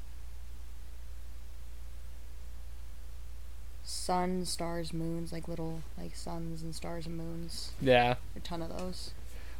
Sun, 3.84 4.46
stars, 4.46 4.92
moons, 4.94 5.32
like 5.32 5.48
little 5.48 5.82
like 5.98 6.16
suns 6.16 6.62
and 6.62 6.74
stars 6.76 7.06
and 7.06 7.16
moons. 7.18 7.72
Yeah. 7.80 8.16
A 8.36 8.40
ton 8.40 8.62
of 8.62 8.70
those. 8.78 9.12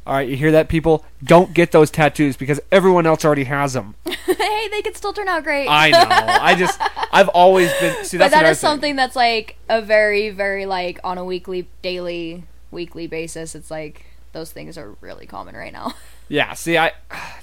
All 0.08 0.14
right, 0.14 0.26
you 0.26 0.38
hear 0.38 0.52
that, 0.52 0.70
people? 0.70 1.04
Don't 1.22 1.52
get 1.52 1.70
those 1.70 1.90
tattoos 1.90 2.34
because 2.38 2.58
everyone 2.72 3.04
else 3.04 3.26
already 3.26 3.44
has 3.44 3.74
them. 3.74 3.94
hey, 4.06 4.68
they 4.70 4.80
could 4.80 4.96
still 4.96 5.12
turn 5.12 5.28
out 5.28 5.44
great. 5.44 5.68
I 5.68 5.90
know. 5.90 6.06
I 6.08 6.54
just, 6.54 6.80
I've 7.12 7.28
always 7.28 7.70
been. 7.74 8.06
See, 8.06 8.16
but 8.16 8.30
that's 8.30 8.32
that 8.32 8.46
thing. 8.46 8.54
something 8.54 8.96
that's 8.96 9.14
like 9.14 9.58
a 9.68 9.82
very, 9.82 10.30
very 10.30 10.64
like 10.64 10.98
on 11.04 11.18
a 11.18 11.24
weekly, 11.26 11.68
daily, 11.82 12.44
weekly 12.70 13.06
basis. 13.06 13.54
It's 13.54 13.70
like 13.70 14.06
those 14.32 14.50
things 14.50 14.78
are 14.78 14.96
really 15.02 15.26
common 15.26 15.54
right 15.54 15.72
now. 15.72 15.92
Yeah. 16.30 16.52
See, 16.52 16.76
I. 16.76 16.92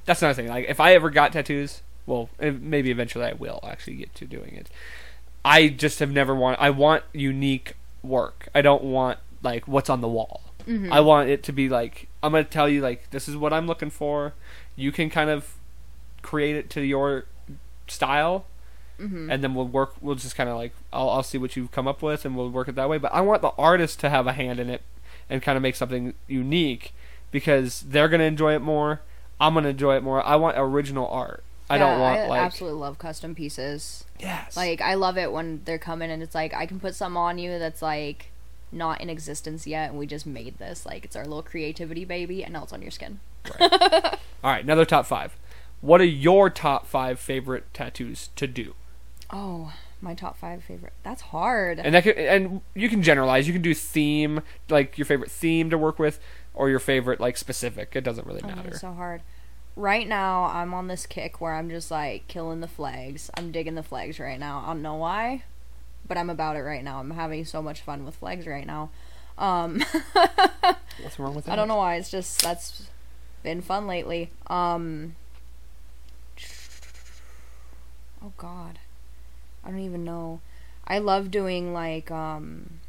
That's 0.05 0.21
another 0.21 0.35
thing. 0.35 0.47
Like, 0.47 0.67
if 0.69 0.79
I 0.79 0.93
ever 0.93 1.09
got 1.09 1.33
tattoos, 1.33 1.81
well, 2.05 2.29
eh, 2.39 2.51
maybe 2.51 2.91
eventually 2.91 3.25
I 3.25 3.33
will 3.33 3.59
actually 3.63 3.95
get 3.95 4.13
to 4.13 4.25
doing 4.25 4.53
it. 4.53 4.69
I 5.43 5.69
just 5.69 5.97
have 5.97 6.11
never 6.11 6.35
want. 6.35 6.61
I 6.61 6.69
want 6.69 7.03
unique 7.11 7.73
work. 8.03 8.47
I 8.53 8.61
don't 8.61 8.83
want 8.83 9.17
like 9.41 9.67
what's 9.67 9.89
on 9.89 10.01
the 10.01 10.07
wall. 10.07 10.41
Mm-hmm. 10.67 10.91
I 10.91 10.99
want 10.99 11.29
it 11.29 11.43
to 11.43 11.51
be 11.51 11.69
like 11.69 12.07
I'm 12.23 12.31
gonna 12.31 12.43
tell 12.43 12.67
you 12.67 12.81
like 12.81 13.09
this 13.11 13.27
is 13.27 13.37
what 13.37 13.53
I'm 13.53 13.67
looking 13.67 13.89
for. 13.89 14.33
You 14.75 14.91
can 14.91 15.09
kind 15.09 15.29
of 15.29 15.55
create 16.21 16.55
it 16.55 16.69
to 16.71 16.81
your 16.81 17.25
style, 17.87 18.45
Mm-hmm. 18.99 19.29
and 19.29 19.43
then 19.43 19.53
we'll 19.53 19.67
work. 19.67 19.93
We'll 19.99 20.15
just 20.15 20.37
kind 20.37 20.49
of 20.49 20.55
like 20.55 20.73
I'll 20.93 21.09
I'll 21.09 21.23
see 21.23 21.37
what 21.37 21.55
you've 21.57 21.71
come 21.71 21.85
up 21.87 22.01
with, 22.01 22.23
and 22.25 22.35
we'll 22.35 22.49
work 22.49 22.69
it 22.69 22.75
that 22.75 22.87
way. 22.87 22.97
But 22.97 23.13
I 23.13 23.19
want 23.21 23.41
the 23.41 23.51
artist 23.57 23.99
to 23.99 24.09
have 24.09 24.25
a 24.25 24.31
hand 24.33 24.57
in 24.59 24.69
it 24.69 24.81
and 25.29 25.41
kind 25.41 25.57
of 25.57 25.61
make 25.61 25.75
something 25.75 26.13
unique 26.27 26.93
because 27.29 27.81
they're 27.81 28.07
gonna 28.07 28.23
enjoy 28.23 28.55
it 28.55 28.59
more. 28.61 29.01
I'm 29.37 29.53
gonna 29.53 29.67
enjoy 29.69 29.97
it 29.97 30.03
more. 30.03 30.25
I 30.25 30.37
want 30.37 30.55
original 30.57 31.07
art. 31.09 31.43
I 31.69 31.77
don't 31.77 31.99
want 31.99 32.19
I 32.21 32.27
like 32.27 32.41
absolutely 32.41 32.79
love 32.79 32.97
custom 32.97 33.35
pieces. 33.35 34.05
yes, 34.19 34.55
Like 34.55 34.79
I 34.81 34.93
love 34.93 35.17
it 35.17 35.31
when 35.33 35.61
they're 35.65 35.77
coming 35.79 36.09
and 36.11 36.23
it's 36.23 36.35
like 36.35 36.53
I 36.53 36.65
can 36.65 36.79
put 36.79 36.95
something 36.95 37.17
on 37.17 37.37
you 37.37 37.57
that's 37.59 37.81
like 37.81 38.27
not 38.75 39.01
in 39.01 39.09
existence 39.09 39.65
yet, 39.65 39.89
and 39.89 39.97
we 39.99 40.05
just 40.05 40.25
made 40.25 40.57
this. 40.59 40.85
Like 40.85 41.05
it's 41.05 41.15
our 41.15 41.23
little 41.23 41.41
creativity 41.43 42.05
baby, 42.05 42.43
and 42.43 42.53
now 42.53 42.63
it's 42.63 42.73
on 42.73 42.81
your 42.81 42.91
skin. 42.91 43.19
all 43.59 43.71
right. 44.43 44.63
Another 44.63 44.85
top 44.85 45.05
five. 45.05 45.35
What 45.81 46.01
are 46.01 46.05
your 46.05 46.49
top 46.49 46.87
five 46.87 47.19
favorite 47.19 47.65
tattoos 47.73 48.29
to 48.35 48.47
do? 48.47 48.73
Oh, 49.31 49.73
my 50.01 50.13
top 50.13 50.37
five 50.37 50.63
favorite. 50.63 50.93
That's 51.03 51.21
hard. 51.23 51.79
And 51.79 51.93
that 51.95 52.03
can, 52.03 52.13
and 52.17 52.61
you 52.73 52.89
can 52.89 53.01
generalize. 53.03 53.47
You 53.47 53.53
can 53.53 53.61
do 53.61 53.73
theme, 53.73 54.41
like 54.69 54.97
your 54.97 55.05
favorite 55.05 55.31
theme 55.31 55.69
to 55.69 55.77
work 55.77 55.99
with, 55.99 56.19
or 56.53 56.69
your 56.69 56.79
favorite 56.79 57.19
like 57.19 57.37
specific. 57.37 57.95
It 57.95 58.03
doesn't 58.03 58.25
really 58.27 58.41
Oh, 58.43 58.47
matter. 58.47 58.69
it's 58.69 58.81
so 58.81 58.93
hard. 58.93 59.21
Right 59.75 60.07
now, 60.07 60.45
I'm 60.45 60.73
on 60.73 60.87
this 60.87 61.05
kick 61.05 61.41
where 61.41 61.53
I'm 61.53 61.69
just 61.69 61.91
like 61.91 62.27
killing 62.27 62.61
the 62.61 62.67
flags. 62.67 63.29
I'm 63.35 63.51
digging 63.51 63.75
the 63.75 63.83
flags 63.83 64.19
right 64.19 64.39
now. 64.39 64.63
I 64.63 64.67
don't 64.67 64.81
know 64.81 64.95
why, 64.95 65.43
but 66.07 66.17
I'm 66.17 66.29
about 66.29 66.55
it 66.55 66.61
right 66.61 66.83
now. 66.83 66.99
I'm 66.99 67.11
having 67.11 67.45
so 67.45 67.61
much 67.61 67.81
fun 67.81 68.05
with 68.05 68.15
flags 68.15 68.47
right 68.47 68.65
now. 68.65 68.89
Um, 69.37 69.83
What's 71.01 71.19
wrong 71.19 71.35
with 71.35 71.45
that? 71.45 71.53
I 71.53 71.55
don't 71.55 71.67
know 71.67 71.77
why. 71.77 71.95
It's 71.95 72.09
just 72.09 72.41
that's 72.41 72.87
been 73.43 73.61
fun 73.61 73.87
lately. 73.87 74.31
Um, 74.47 75.15
oh 78.23 78.33
God, 78.37 78.79
I 79.63 79.69
don't 79.69 79.79
even 79.79 80.03
know. 80.03 80.41
I 80.87 80.99
love 80.99 81.31
doing 81.31 81.73
like 81.73 82.11
um, 82.11 82.79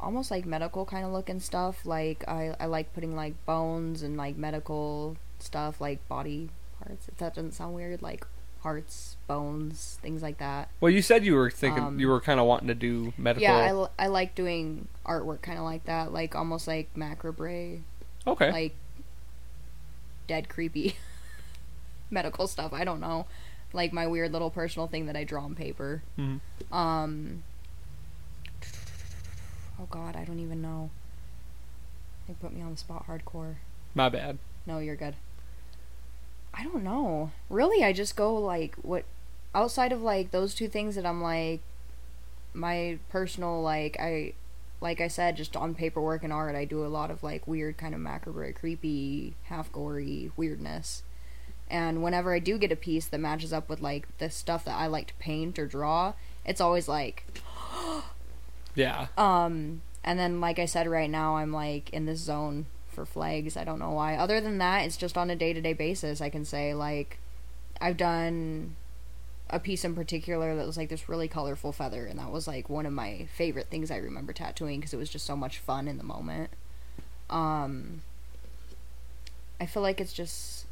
almost 0.00 0.30
like 0.30 0.46
medical 0.46 0.84
kind 0.84 1.04
of 1.04 1.12
looking 1.12 1.40
stuff. 1.40 1.84
Like 1.84 2.24
I 2.28 2.54
I 2.58 2.66
like 2.66 2.94
putting 2.94 3.14
like 3.14 3.34
bones 3.44 4.02
and 4.02 4.16
like 4.16 4.36
medical 4.36 5.16
stuff, 5.38 5.80
like 5.80 6.06
body 6.08 6.50
parts. 6.78 7.08
If 7.08 7.18
that 7.18 7.34
doesn't 7.34 7.52
sound 7.52 7.74
weird, 7.74 8.00
like 8.00 8.26
hearts, 8.64 9.16
bones, 9.26 9.98
things 10.00 10.22
like 10.22 10.38
that. 10.38 10.70
Well, 10.80 10.90
you 10.90 11.02
said 11.02 11.22
you 11.24 11.34
were 11.34 11.50
thinking 11.50 11.84
Um, 11.84 12.00
you 12.00 12.08
were 12.08 12.20
kind 12.20 12.40
of 12.40 12.46
wanting 12.46 12.68
to 12.68 12.74
do 12.74 13.12
medical. 13.18 13.42
Yeah, 13.42 13.56
I, 13.56 13.68
l- 13.68 13.92
I 13.98 14.06
like 14.06 14.34
doing 14.34 14.88
artwork 15.06 15.42
kind 15.42 15.58
of 15.58 15.64
like 15.64 15.84
that, 15.84 16.12
like 16.14 16.34
almost 16.34 16.66
like 16.66 16.88
macabre 16.96 17.80
okay. 18.26 18.50
like 18.50 18.74
dead 20.26 20.48
creepy 20.48 20.96
medical 22.10 22.46
stuff. 22.48 22.72
I 22.72 22.84
don't 22.84 23.00
know. 23.00 23.26
Like 23.74 23.92
my 23.92 24.06
weird 24.06 24.32
little 24.32 24.50
personal 24.50 24.88
thing 24.88 25.04
that 25.06 25.16
I 25.16 25.24
draw 25.24 25.44
on 25.44 25.54
paper. 25.54 26.02
Mhm. 26.18 26.40
Um 26.72 27.42
Oh 29.78 29.86
god, 29.90 30.16
I 30.16 30.24
don't 30.24 30.38
even 30.40 30.62
know. 30.62 30.88
They 32.26 32.32
put 32.34 32.54
me 32.54 32.62
on 32.62 32.70
the 32.70 32.76
spot 32.78 33.06
hardcore. 33.06 33.56
My 33.94 34.08
bad. 34.08 34.38
No, 34.66 34.78
you're 34.78 34.96
good. 34.96 35.16
I 36.56 36.62
don't 36.62 36.84
know. 36.84 37.30
Really, 37.50 37.84
I 37.84 37.92
just 37.92 38.16
go 38.16 38.34
like 38.34 38.76
what 38.76 39.04
outside 39.54 39.92
of 39.92 40.02
like 40.02 40.30
those 40.30 40.54
two 40.54 40.68
things 40.68 40.94
that 40.96 41.06
I'm 41.06 41.22
like 41.22 41.60
my 42.52 42.98
personal 43.08 43.62
like 43.62 43.96
I 44.00 44.32
like 44.80 45.00
I 45.00 45.08
said 45.08 45.36
just 45.36 45.56
on 45.56 45.74
paperwork 45.74 46.22
and 46.22 46.32
art 46.32 46.54
I 46.54 46.64
do 46.64 46.84
a 46.84 46.88
lot 46.88 47.10
of 47.10 47.22
like 47.22 47.46
weird 47.46 47.76
kind 47.76 47.94
of 47.94 48.00
macabre 48.00 48.52
creepy 48.52 49.34
half 49.44 49.72
gory 49.72 50.30
weirdness. 50.36 51.02
And 51.70 52.02
whenever 52.02 52.34
I 52.34 52.38
do 52.38 52.58
get 52.58 52.70
a 52.70 52.76
piece 52.76 53.06
that 53.06 53.18
matches 53.18 53.52
up 53.52 53.68
with 53.68 53.80
like 53.80 54.06
the 54.18 54.30
stuff 54.30 54.64
that 54.66 54.76
I 54.76 54.86
like 54.86 55.08
to 55.08 55.14
paint 55.14 55.58
or 55.58 55.66
draw, 55.66 56.14
it's 56.44 56.60
always 56.60 56.88
like 56.88 57.26
Yeah. 58.74 59.08
um, 59.16 59.82
and 60.04 60.18
then, 60.18 60.40
like 60.40 60.58
I 60.58 60.66
said, 60.66 60.86
right 60.86 61.08
now 61.08 61.36
I'm 61.36 61.52
like 61.52 61.90
in 61.90 62.04
this 62.04 62.20
zone 62.20 62.66
for 62.94 63.04
flags. 63.04 63.56
I 63.56 63.64
don't 63.64 63.78
know 63.78 63.90
why. 63.90 64.16
Other 64.16 64.40
than 64.40 64.58
that, 64.58 64.86
it's 64.86 64.96
just 64.96 65.18
on 65.18 65.30
a 65.30 65.36
day 65.36 65.52
to 65.52 65.60
day 65.60 65.72
basis. 65.72 66.20
I 66.20 66.30
can 66.30 66.44
say 66.44 66.74
like 66.74 67.18
I've 67.80 67.96
done 67.96 68.76
a 69.50 69.58
piece 69.58 69.84
in 69.84 69.94
particular 69.94 70.56
that 70.56 70.66
was 70.66 70.76
like 70.76 70.88
this 70.88 71.08
really 71.08 71.28
colorful 71.28 71.72
feather, 71.72 72.06
and 72.06 72.18
that 72.18 72.30
was 72.30 72.46
like 72.46 72.70
one 72.70 72.86
of 72.86 72.92
my 72.92 73.26
favorite 73.34 73.66
things 73.66 73.90
I 73.90 73.96
remember 73.96 74.32
tattooing 74.32 74.80
because 74.80 74.94
it 74.94 74.98
was 74.98 75.10
just 75.10 75.26
so 75.26 75.36
much 75.36 75.58
fun 75.58 75.88
in 75.88 75.98
the 75.98 76.04
moment. 76.04 76.50
Um, 77.28 78.02
I 79.60 79.66
feel 79.66 79.82
like 79.82 80.00
it's 80.00 80.12
just 80.12 80.66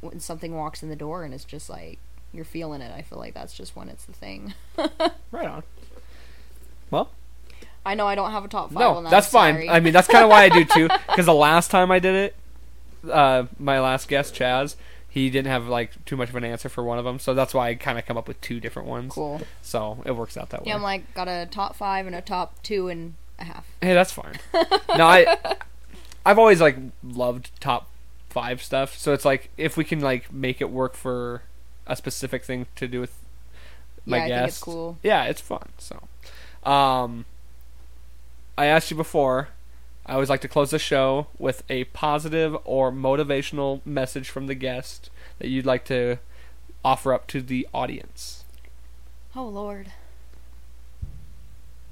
when 0.00 0.20
something 0.20 0.54
walks 0.54 0.82
in 0.82 0.88
the 0.88 0.96
door 0.96 1.24
and 1.24 1.34
it's 1.34 1.44
just 1.44 1.68
like 1.68 1.98
you're 2.32 2.44
feeling 2.44 2.80
it. 2.80 2.92
I 2.94 3.02
feel 3.02 3.18
like 3.18 3.34
that's 3.34 3.54
just 3.54 3.76
when 3.76 3.88
it's 3.88 4.04
the 4.04 4.12
thing. 4.12 4.54
Right 5.30 5.46
on. 5.46 5.62
Well, 6.90 7.10
I 7.84 7.94
know 7.94 8.06
I 8.06 8.14
don't 8.14 8.30
have 8.30 8.44
a 8.44 8.48
top 8.48 8.70
five. 8.70 8.80
no, 8.80 8.94
on 8.96 9.04
that, 9.04 9.10
that's 9.10 9.28
fine. 9.28 9.54
sorry. 9.54 9.70
I 9.70 9.80
mean, 9.80 9.92
that's 9.92 10.08
kind 10.08 10.24
of 10.24 10.30
why 10.30 10.44
I 10.44 10.48
do 10.48 10.64
too. 10.64 10.88
Because 11.06 11.26
the 11.26 11.34
last 11.34 11.70
time 11.70 11.90
I 11.90 11.98
did 11.98 12.14
it, 12.14 13.10
uh, 13.10 13.46
my 13.58 13.80
last 13.80 14.08
guest, 14.08 14.34
Chaz, 14.34 14.76
he 15.08 15.30
didn't 15.30 15.50
have 15.50 15.66
like 15.66 16.04
too 16.04 16.16
much 16.16 16.28
of 16.28 16.36
an 16.36 16.44
answer 16.44 16.68
for 16.68 16.84
one 16.84 16.98
of 16.98 17.04
them, 17.04 17.18
so 17.18 17.34
that's 17.34 17.54
why 17.54 17.68
I 17.68 17.74
kind 17.74 17.98
of 17.98 18.06
come 18.06 18.16
up 18.16 18.28
with 18.28 18.40
two 18.40 18.60
different 18.60 18.88
ones. 18.88 19.14
cool. 19.14 19.40
So 19.62 20.02
it 20.04 20.12
works 20.12 20.36
out 20.36 20.50
that 20.50 20.60
way. 20.60 20.68
Yeah, 20.68 20.76
I'm 20.76 20.82
like 20.82 21.12
got 21.14 21.28
a 21.28 21.48
top 21.50 21.76
five 21.76 22.06
and 22.06 22.14
a 22.14 22.20
top 22.20 22.62
two 22.62 22.88
and 22.88 23.14
a 23.38 23.44
half. 23.44 23.66
Hey, 23.80 23.94
that's 23.94 24.12
fine. 24.12 24.34
no, 24.54 25.06
I, 25.06 25.56
I've 26.26 26.38
always 26.38 26.60
like 26.60 26.76
loved 27.02 27.50
top 27.60 27.88
five 28.28 28.62
stuff. 28.62 28.96
So 28.96 29.12
it's 29.12 29.24
like 29.24 29.50
if 29.56 29.76
we 29.76 29.84
can 29.84 30.00
like 30.00 30.32
make 30.32 30.60
it 30.60 30.70
work 30.70 30.94
for 30.94 31.42
a 31.86 31.96
specific 31.96 32.44
thing 32.44 32.66
to 32.76 32.86
do 32.86 33.00
with 33.00 33.14
my 34.04 34.18
yeah, 34.18 34.28
guest, 34.28 34.48
it's 34.56 34.62
cool. 34.62 34.98
yeah, 35.02 35.24
it's 35.24 35.40
fun. 35.40 35.68
So, 35.78 36.70
um, 36.70 37.24
I 38.58 38.66
asked 38.66 38.90
you 38.90 38.96
before. 38.96 39.50
I 40.04 40.14
always 40.14 40.28
like 40.28 40.40
to 40.40 40.48
close 40.48 40.70
the 40.70 40.80
show 40.80 41.28
with 41.38 41.62
a 41.70 41.84
positive 41.84 42.56
or 42.64 42.90
motivational 42.90 43.86
message 43.86 44.30
from 44.30 44.48
the 44.48 44.56
guest 44.56 45.10
that 45.38 45.46
you'd 45.46 45.64
like 45.64 45.84
to 45.84 46.18
offer 46.84 47.14
up 47.14 47.28
to 47.28 47.40
the 47.40 47.68
audience. 47.72 48.44
Oh, 49.36 49.46
Lord. 49.46 49.92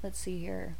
Let's 0.03 0.19
see 0.19 0.39
here. 0.39 0.75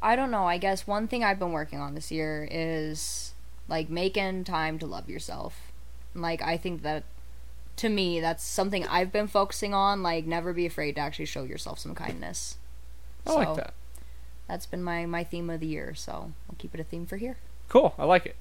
I 0.00 0.14
don't 0.14 0.30
know. 0.30 0.46
I 0.46 0.58
guess 0.58 0.86
one 0.86 1.08
thing 1.08 1.24
I've 1.24 1.40
been 1.40 1.50
working 1.50 1.80
on 1.80 1.96
this 1.96 2.12
year 2.12 2.46
is 2.48 3.34
like 3.66 3.90
making 3.90 4.44
time 4.44 4.78
to 4.78 4.86
love 4.86 5.10
yourself. 5.10 5.72
Like 6.14 6.42
I 6.42 6.56
think 6.56 6.82
that 6.82 7.02
to 7.80 7.88
me 7.88 8.20
that's 8.20 8.44
something 8.44 8.86
I've 8.86 9.10
been 9.10 9.26
focusing 9.26 9.74
on. 9.74 10.02
Like 10.02 10.26
never 10.26 10.52
be 10.52 10.66
afraid 10.66 10.96
to 10.96 11.00
actually 11.00 11.24
show 11.26 11.44
yourself 11.44 11.78
some 11.78 11.94
kindness. 11.94 12.56
I 13.26 13.32
like 13.32 13.56
that. 13.56 13.74
That's 14.48 14.66
been 14.66 14.82
my 14.82 15.06
my 15.06 15.24
theme 15.24 15.48
of 15.50 15.60
the 15.60 15.66
year. 15.66 15.94
So 15.94 16.32
I'll 16.48 16.56
keep 16.58 16.74
it 16.74 16.80
a 16.80 16.84
theme 16.84 17.06
for 17.06 17.16
here. 17.16 17.36
Cool. 17.68 17.94
I 17.98 18.04
like 18.04 18.26
it. 18.26 18.36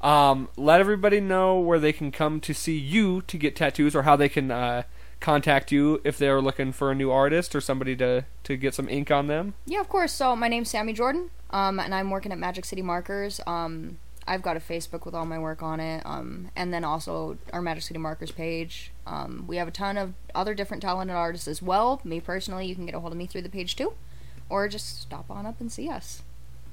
Um, 0.00 0.48
let 0.56 0.80
everybody 0.80 1.20
know 1.20 1.58
where 1.58 1.78
they 1.78 1.92
can 1.92 2.10
come 2.10 2.40
to 2.40 2.54
see 2.54 2.78
you 2.78 3.20
to 3.22 3.36
get 3.36 3.54
tattoos, 3.54 3.94
or 3.94 4.02
how 4.02 4.16
they 4.16 4.30
can 4.30 4.50
uh, 4.50 4.84
contact 5.20 5.70
you 5.70 6.00
if 6.04 6.16
they're 6.16 6.40
looking 6.40 6.72
for 6.72 6.90
a 6.90 6.94
new 6.94 7.10
artist 7.10 7.54
or 7.54 7.60
somebody 7.60 7.94
to 7.96 8.24
to 8.44 8.56
get 8.56 8.74
some 8.74 8.88
ink 8.88 9.10
on 9.10 9.26
them. 9.26 9.54
Yeah, 9.66 9.80
of 9.80 9.88
course. 9.90 10.12
So 10.12 10.34
my 10.34 10.48
name's 10.48 10.70
Sammy 10.70 10.94
Jordan, 10.94 11.30
um, 11.50 11.78
and 11.78 11.94
I'm 11.94 12.10
working 12.10 12.32
at 12.32 12.38
Magic 12.38 12.64
City 12.64 12.80
Markers. 12.80 13.40
Um, 13.46 13.98
I've 14.30 14.42
got 14.42 14.56
a 14.56 14.60
Facebook 14.60 15.04
with 15.04 15.14
all 15.14 15.26
my 15.26 15.40
work 15.40 15.60
on 15.60 15.80
it, 15.80 16.02
um, 16.06 16.50
and 16.54 16.72
then 16.72 16.84
also 16.84 17.36
our 17.52 17.60
Magic 17.60 17.82
City 17.82 17.98
Markers 17.98 18.30
page. 18.30 18.92
Um, 19.06 19.44
we 19.48 19.56
have 19.56 19.66
a 19.66 19.72
ton 19.72 19.98
of 19.98 20.14
other 20.36 20.54
different 20.54 20.82
talented 20.84 21.16
artists 21.16 21.48
as 21.48 21.60
well. 21.60 22.00
Me 22.04 22.20
personally, 22.20 22.64
you 22.66 22.76
can 22.76 22.86
get 22.86 22.94
a 22.94 23.00
hold 23.00 23.12
of 23.12 23.18
me 23.18 23.26
through 23.26 23.42
the 23.42 23.48
page 23.48 23.74
too, 23.74 23.92
or 24.48 24.68
just 24.68 25.02
stop 25.02 25.28
on 25.30 25.46
up 25.46 25.60
and 25.60 25.72
see 25.72 25.88
us. 25.88 26.22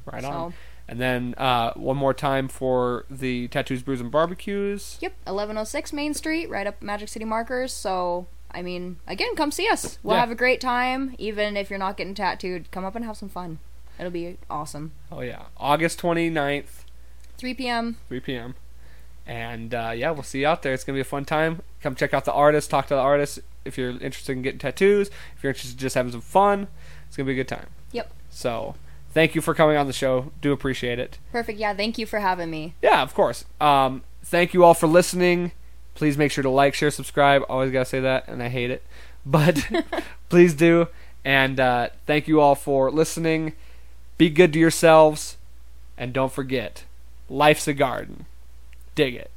Right 0.06 0.22
So- 0.22 0.30
on. 0.30 0.54
And 0.90 1.02
then 1.02 1.34
uh, 1.38 1.74
one 1.74 1.98
more 1.98 2.14
time 2.14 2.48
for 2.48 3.06
the 3.10 3.50
tattoos, 3.50 3.82
brews, 3.84 4.00
and 4.00 4.10
barbecues. 4.10 4.98
Yep, 5.02 5.12
1106 5.26 5.92
Main 5.92 6.14
Street, 6.14 6.50
right 6.50 6.66
up 6.66 6.82
Magic 6.82 7.10
City 7.10 7.26
Markers. 7.26 7.74
So, 7.74 8.28
I 8.52 8.62
mean, 8.62 8.96
again, 9.06 9.36
come 9.36 9.52
see 9.52 9.68
us. 9.68 10.00
We'll 10.02 10.16
Yeah. 10.16 10.22
have 10.22 10.32
a 10.32 10.36
great 10.36 10.62
time. 10.62 11.14
Even 11.18 11.58
if 11.58 11.70
you're 11.70 11.78
not 11.80 11.98
getting 11.98 12.14
tattooed, 12.16 12.72
come 12.72 12.86
up 12.86 12.96
and 12.96 13.04
have 13.04 13.18
some 13.18 13.28
fun. 13.28 13.60
It'll 14.00 14.12
be 14.14 14.38
awesome. 14.50 14.94
Oh 15.12 15.20
yeah, 15.20 15.48
August 15.58 16.00
29th, 16.00 16.86
3 17.38 17.54
p.m. 17.54 17.98
3 18.10 18.20
p.m. 18.20 18.56
And 19.26 19.74
uh, 19.74 19.92
yeah, 19.94 20.12
we'll 20.12 20.24
see 20.24 20.42
you 20.42 20.48
out 20.48 20.62
there. 20.64 20.74
It's 20.74 20.84
gonna 20.84 20.96
be 20.96 21.02
a 21.02 21.06
fun 21.06 21.26
time. 21.26 21.62
Come 21.82 21.96
check 21.96 22.14
out 22.14 22.26
the 22.26 22.34
artist, 22.34 22.70
talk 22.70 22.88
to 22.88 22.96
the 22.96 23.02
artist 23.02 23.40
if 23.66 23.78
you're 23.78 23.90
interested 23.90 24.32
in 24.32 24.42
getting 24.42 24.60
tattoos. 24.60 25.10
If 25.36 25.44
you're 25.44 25.52
interested 25.52 25.74
in 25.74 25.80
just 25.80 25.96
having 25.96 26.12
some 26.12 26.22
fun, 26.22 26.68
it's 27.08 27.18
gonna 27.18 27.28
be 27.28 27.34
a 27.34 27.36
good 27.36 27.48
time. 27.48 27.68
Yep. 27.92 28.12
So, 28.30 28.76
thank 29.12 29.36
you 29.36 29.42
for 29.42 29.54
coming 29.54 29.76
on 29.76 29.88
the 29.88 29.94
show. 29.94 30.32
Do 30.42 30.54
appreciate 30.54 30.98
it. 30.98 31.18
Perfect. 31.32 31.60
Yeah, 31.60 31.74
thank 31.74 31.98
you 31.98 32.06
for 32.06 32.20
having 32.20 32.50
me. 32.50 32.76
Yeah, 32.82 33.02
of 33.02 33.14
course. 33.14 33.46
Um, 33.60 34.04
thank 34.24 34.54
you 34.54 34.64
all 34.64 34.74
for 34.74 34.88
listening. 34.88 35.52
Please 35.94 36.18
make 36.18 36.32
sure 36.32 36.44
to 36.44 36.50
like, 36.50 36.74
share, 36.74 36.92
subscribe. 36.92 37.44
Always 37.50 37.72
gotta 37.72 37.86
say 37.86 38.00
that, 38.00 38.28
and 38.28 38.42
I 38.42 38.48
hate 38.48 38.72
it, 38.72 38.84
but 39.26 39.68
please 40.30 40.54
do. 40.54 40.88
And 41.26 41.60
uh, 41.60 41.90
thank 42.06 42.30
you 42.30 42.40
all 42.40 42.56
for 42.56 42.90
listening. 42.90 43.54
Be 44.18 44.30
good 44.30 44.54
to 44.54 44.60
yourselves, 44.60 45.36
and 45.98 46.14
don't 46.14 46.32
forget, 46.32 46.86
life's 47.30 47.68
a 47.68 47.74
garden. 47.74 48.26
Dig 48.96 49.16
it. 49.16 49.32